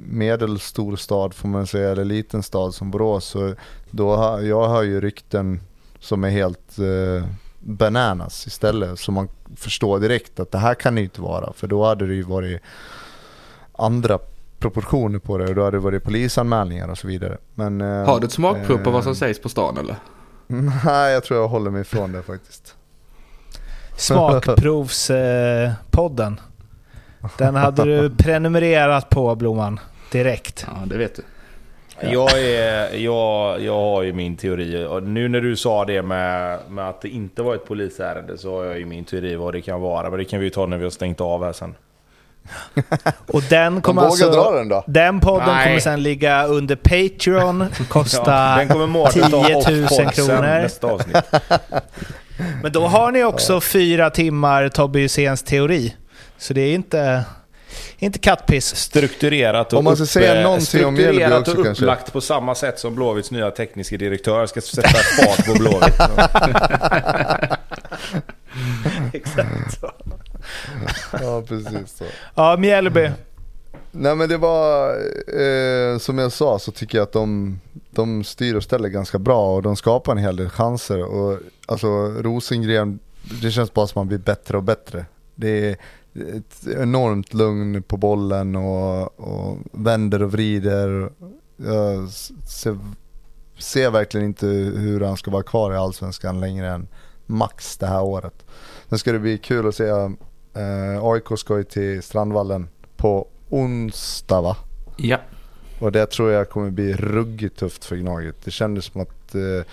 medelstor 0.07 0.97
stad 0.97 1.35
får 1.35 1.49
man 1.49 1.67
säga, 1.67 1.91
eller 1.91 2.05
liten 2.05 2.43
stad 2.43 2.75
som 2.75 2.91
Borås. 2.91 3.25
Så 3.25 3.55
då 3.91 4.17
har, 4.17 4.41
jag 4.41 4.69
hör 4.69 4.83
ju 4.83 5.01
rykten 5.01 5.61
som 6.01 6.25
är 6.25 6.31
helt 6.31 6.79
eh, 6.79 7.29
bananas 7.61 8.47
istället. 8.47 8.99
Så 8.99 9.13
man 9.13 9.29
förstår 9.57 9.99
direkt 10.01 10.41
att 10.41 10.53
det 10.53 10.59
här 10.59 10.75
kan 10.75 10.95
det 10.95 11.01
ju 11.01 11.05
inte 11.05 11.21
vara. 11.21 11.53
För 11.53 11.67
då 11.67 11.85
hade 11.85 12.07
det 12.07 12.15
ju 12.15 12.23
varit 12.23 12.61
andra 13.73 14.19
proportioner 14.59 15.19
på 15.19 15.39
det 15.39 15.49
och 15.49 15.55
då 15.55 15.65
hade 15.65 15.77
det 15.77 15.81
varit 15.81 16.05
polisanmälningar 16.05 16.89
och 16.89 16.99
så 16.99 17.09
vidare. 17.09 17.39
Men, 17.55 17.81
eh, 17.81 18.05
Har 18.05 18.21
du 18.21 18.27
ett 18.27 18.33
smakprov 18.33 18.79
på 18.79 18.91
vad 18.91 19.03
som 19.03 19.13
eh, 19.13 19.17
sägs 19.17 19.41
på 19.41 19.49
stan 19.49 19.79
eller? 19.79 19.97
Nej, 20.85 21.13
jag 21.13 21.25
tror 21.25 21.41
jag 21.41 21.49
håller 21.49 21.71
mig 21.71 21.81
ifrån 21.81 22.13
det 22.13 22.23
faktiskt. 22.23 22.75
Smakprovspodden. 23.99 26.41
Den 27.39 27.55
hade 27.55 27.85
du 27.85 28.11
prenumererat 28.19 29.11
på 29.11 29.35
Blomman. 29.35 29.81
Direkt. 30.13 30.67
Ja, 30.69 30.73
det 30.87 30.99
vet 30.99 31.17
du. 31.17 31.23
Jag, 32.01 32.43
är, 32.43 32.97
jag, 32.97 33.63
jag 33.63 33.81
har 33.81 34.03
ju 34.03 34.13
min 34.13 34.37
teori. 34.37 34.87
Och 34.87 35.03
nu 35.03 35.29
när 35.29 35.41
du 35.41 35.57
sa 35.57 35.85
det 35.85 36.03
med, 36.03 36.59
med 36.69 36.89
att 36.89 37.01
det 37.01 37.09
inte 37.09 37.43
var 37.43 37.55
ett 37.55 37.67
polisärende 37.67 38.39
så 38.39 38.57
har 38.57 38.65
jag 38.65 38.79
ju 38.79 38.87
min 38.87 39.05
teori 39.05 39.37
vad 39.37 39.55
det 39.55 39.61
kan 39.61 39.81
vara. 39.81 40.11
Men 40.11 40.19
det 40.19 40.25
kan 40.25 40.39
vi 40.39 40.45
ju 40.45 40.51
ta 40.51 40.67
när 40.67 40.77
vi 40.77 40.85
har 40.85 40.91
stängt 40.91 41.21
av 41.21 41.45
här 41.45 41.53
sen. 41.53 41.75
Och 43.27 43.43
den 43.51 43.75
De 43.75 43.81
kommer 43.83 44.03
alltså... 44.03 44.31
dra 44.31 44.51
den 44.51 44.69
då. 44.69 44.85
Den 44.87 45.21
podden 45.21 45.49
Nej. 45.49 45.67
kommer 45.67 45.81
sen 45.81 46.03
ligga 46.03 46.47
under 46.47 46.77
Patreon, 46.77 47.65
kosta 47.89 48.57
den 48.57 48.69
kommer 48.69 48.87
Mårten 48.87 49.31
ta 49.31 49.45
10 49.45 49.55
000 49.55 49.57
off-pod 49.57 49.89
sen 49.89 50.11
kronor. 50.11 50.43
nästa 50.43 50.87
avsnitt. 50.87 51.17
Men 52.63 52.73
då 52.73 52.87
har 52.87 53.13
ni 53.13 53.25
också 53.25 53.61
fyra 53.61 54.11
timmar 54.11 54.69
Tobbe 54.69 54.99
Hyséns 54.99 55.43
teori. 55.43 55.95
Så 56.39 56.55
det 56.55 56.61
är 56.61 56.75
inte, 56.75 57.25
inte 57.99 58.19
kattpiss. 58.19 58.77
Strukturerat 58.77 59.73
och, 59.73 59.79
Om 59.79 59.85
man 59.85 59.97
ska 59.97 60.07
säga 60.07 60.37
eh, 60.37 60.43
någonting 60.43 60.87
om 60.87 60.97
strukturerat 60.97 61.41
också 61.41 61.59
och 61.59 61.65
kanske. 61.65 61.85
upplagt 61.85 62.13
på 62.13 62.21
samma 62.21 62.55
sätt 62.55 62.79
som 62.79 62.95
Blåvitts 62.95 63.31
nya 63.31 63.51
tekniska 63.51 63.97
direktör 63.97 64.47
ska 64.47 64.61
sätta 64.61 64.89
fart 64.89 65.47
på 65.47 65.55
Blåvitt. 65.55 66.01
Exakt 69.13 69.81
så. 69.81 69.91
Ja, 71.13 71.43
precis 71.49 71.97
så. 71.99 72.05
Ja, 72.35 72.57
Mjällby. 72.57 73.11
Nej 73.93 74.17
men 74.17 74.29
det 74.29 74.37
var, 74.37 74.91
eh, 75.41 75.99
som 75.99 76.19
jag 76.19 76.33
sa 76.33 76.59
så 76.59 76.73
tycker 76.73 76.99
jag 76.99 77.03
att 77.03 77.13
de, 77.13 77.61
de 77.91 78.25
styr 78.25 78.55
och 78.55 78.63
ställer 78.63 78.89
ganska 78.89 79.19
bra 79.19 79.57
och 79.57 79.63
de 79.63 79.77
skapar 79.77 80.13
en 80.13 80.19
hel 80.19 80.37
del 80.37 80.49
chanser. 80.49 81.05
Och, 81.05 81.39
alltså 81.67 81.89
Rosengren, 82.09 82.99
det 83.43 83.51
känns 83.51 83.75
bara 83.75 83.87
som 83.87 83.91
att 83.91 83.97
man 83.97 84.09
blir 84.09 84.19
bättre 84.19 84.57
och 84.57 84.63
bättre. 84.63 85.07
Det 85.35 85.69
är 85.69 85.77
ett 86.37 86.67
enormt 86.77 87.35
lugn 87.35 87.83
på 87.83 87.97
bollen 87.97 88.57
och, 88.57 89.21
och 89.21 89.59
vänder 89.73 90.23
och 90.23 90.33
vrider. 90.33 91.11
Jag 91.57 92.09
ser, 92.49 92.79
ser 93.59 93.91
verkligen 93.91 94.27
inte 94.27 94.47
hur 94.47 95.01
han 95.01 95.17
ska 95.17 95.31
vara 95.31 95.43
kvar 95.43 95.73
i 95.73 95.77
Allsvenskan 95.77 96.41
längre 96.41 96.71
än 96.71 96.89
max 97.27 97.77
det 97.77 97.87
här 97.87 98.03
året. 98.03 98.45
Sen 98.89 98.99
ska 98.99 99.13
det 99.13 99.19
bli 99.19 99.39
kul 99.39 99.69
att 99.69 99.75
se, 99.75 99.89
eh, 99.89 101.03
AIK 101.03 101.39
ska 101.39 101.57
ju 101.57 101.65
till 101.65 102.03
Strandvallen 102.03 102.69
på 102.97 103.29
onsdag 103.49 104.41
va? 104.41 104.57
Ja. 104.97 105.19
Och 105.79 105.93
det 105.93 106.07
tror 106.07 106.31
jag 106.31 106.51
kommer 106.51 106.71
bli 106.71 106.93
ruggigt 106.93 107.59
tufft 107.59 107.85
för 107.85 107.97
Gnaget. 107.97 108.37
Det 108.45 108.51
kändes 108.51 108.85
som 108.85 109.01
att 109.01 109.35
eh, 109.35 109.67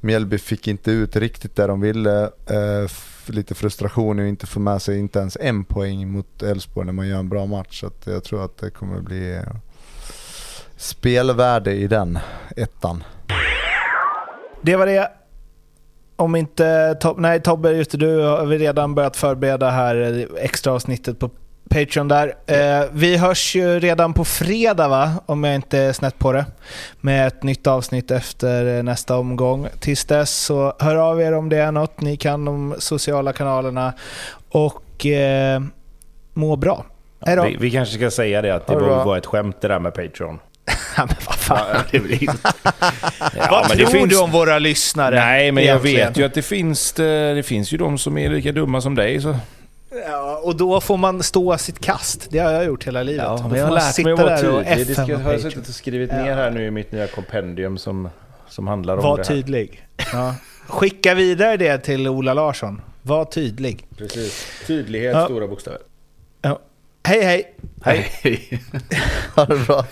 Mjällby 0.00 0.38
fick 0.38 0.68
inte 0.68 0.90
ut 0.90 1.16
riktigt 1.16 1.56
det 1.56 1.66
de 1.66 1.80
ville. 1.80 2.22
Eh, 2.46 2.90
lite 3.26 3.54
frustration 3.54 4.18
och 4.18 4.26
inte 4.26 4.46
få 4.46 4.60
med 4.60 4.82
sig 4.82 4.98
inte 4.98 5.18
ens 5.18 5.36
en 5.40 5.64
poäng 5.64 6.12
mot 6.12 6.42
Elfsborg 6.42 6.86
när 6.86 6.92
man 6.92 7.08
gör 7.08 7.18
en 7.18 7.28
bra 7.28 7.46
match. 7.46 7.80
Så 7.80 7.86
att 7.86 8.06
jag 8.06 8.24
tror 8.24 8.44
att 8.44 8.58
det 8.58 8.70
kommer 8.70 9.00
bli 9.00 9.34
eh, 9.34 9.42
spelvärde 10.76 11.72
i 11.72 11.86
den 11.86 12.18
ettan. 12.56 13.04
Det 14.62 14.76
var 14.76 14.86
det. 14.86 15.10
Om 16.16 16.36
inte 16.36 16.96
Tobbe, 17.00 17.20
nej 17.20 17.42
Tobbe, 17.42 17.72
just 17.72 17.90
det, 17.90 17.98
du 17.98 18.20
har 18.20 18.46
vi 18.46 18.58
redan 18.58 18.94
börjat 18.94 19.16
förbereda 19.16 19.70
här 19.70 20.26
extra 20.36 20.72
avsnittet 20.72 21.18
på 21.18 21.30
Patreon 21.68 22.08
där. 22.08 22.34
Eh, 22.46 22.84
vi 22.92 23.16
hörs 23.16 23.56
ju 23.56 23.80
redan 23.80 24.14
på 24.14 24.24
fredag 24.24 24.88
va, 24.88 25.12
om 25.26 25.44
jag 25.44 25.54
inte 25.54 25.78
är 25.78 25.92
snett 25.92 26.18
på 26.18 26.32
det. 26.32 26.44
Med 27.00 27.26
ett 27.26 27.42
nytt 27.42 27.66
avsnitt 27.66 28.10
efter 28.10 28.76
eh, 28.76 28.82
nästa 28.82 29.16
omgång. 29.16 29.66
Tills 29.80 30.04
dess 30.04 30.30
så 30.30 30.72
hör 30.78 30.96
av 30.96 31.20
er 31.22 31.32
om 31.32 31.48
det 31.48 31.56
är 31.58 31.72
något. 31.72 32.00
Ni 32.00 32.16
kan 32.16 32.44
de 32.44 32.74
sociala 32.78 33.32
kanalerna 33.32 33.92
och 34.48 35.06
eh, 35.06 35.60
må 36.34 36.56
bra. 36.56 36.84
Hej 37.26 37.36
då. 37.36 37.42
Vi, 37.44 37.56
vi 37.56 37.70
kanske 37.70 37.94
ska 37.94 38.10
säga 38.10 38.42
det 38.42 38.54
att 38.54 38.66
det 38.66 38.72
Ha 38.72 38.80
det 38.80 38.86
var, 38.86 38.94
bra. 38.96 39.04
var 39.04 39.18
ett 39.18 39.26
skämt 39.26 39.56
det 39.60 39.68
där 39.68 39.78
med 39.78 39.94
Patreon. 39.94 40.38
Ja, 40.96 41.04
men 41.06 41.16
vad 41.26 41.36
fan. 41.36 41.76
det 41.90 42.00
blir 42.00 42.26
vad 43.50 43.68
men 43.68 43.76
tror 43.76 43.86
det 43.86 43.86
finns- 43.86 44.08
du 44.10 44.18
om 44.20 44.30
våra 44.30 44.58
lyssare? 44.58 45.14
Nej, 45.14 45.52
men 45.52 45.64
jag 45.64 45.70
egentligen? 45.86 46.08
vet 46.08 46.18
ju 46.18 46.24
att 46.24 46.34
det 46.34 46.42
finns, 46.42 46.92
det, 46.92 47.34
det 47.34 47.42
finns 47.42 47.72
ju 47.72 47.78
de 47.78 47.98
som 47.98 48.18
är 48.18 48.28
lika 48.30 48.52
dumma 48.52 48.80
som 48.80 48.94
dig. 48.94 49.20
Så. 49.20 49.36
Ja, 49.90 50.40
och 50.44 50.56
då 50.56 50.80
får 50.80 50.96
man 50.96 51.22
stå 51.22 51.58
sitt 51.58 51.78
kast. 51.78 52.26
Det 52.30 52.38
har 52.38 52.52
jag 52.52 52.64
gjort 52.64 52.86
hela 52.86 53.02
livet. 53.02 53.24
Ja, 53.24 53.30
Då 53.42 53.48
får 53.48 53.56
jag 53.56 53.68
man 53.70 53.80
sitta 53.80 54.10
där 54.16 54.50
och 54.54 54.62
FM 54.66 54.94
ska, 54.94 55.14
och 55.14 55.20
har 55.20 55.32
jag 55.32 55.40
suttit 55.40 55.68
och 55.68 55.74
skrivit 55.74 56.10
ner 56.12 56.34
här 56.36 56.50
nu 56.50 56.66
i 56.66 56.70
mitt 56.70 56.92
nya 56.92 57.06
kompendium 57.06 57.78
som, 57.78 58.08
som 58.48 58.66
handlar 58.66 58.96
om 58.96 59.02
Var 59.02 59.16
det 59.16 59.22
här. 59.22 59.28
tydlig. 59.34 59.86
Ja. 60.12 60.34
Skicka 60.66 61.14
vidare 61.14 61.56
det 61.56 61.78
till 61.78 62.08
Ola 62.08 62.34
Larsson. 62.34 62.80
Var 63.02 63.24
tydlig. 63.24 63.86
Precis. 63.96 64.46
Tydlighet, 64.66 65.14
Ja. 65.14 65.24
stora 65.24 65.46
bokstäver. 65.46 65.78
Ja. 66.42 66.58
Hej 67.04 67.22
hej! 67.22 67.54
Hej. 67.82 68.06
Hej. 68.22 68.62
Ha 69.36 69.44
det 69.44 69.56
bra. 69.66 69.84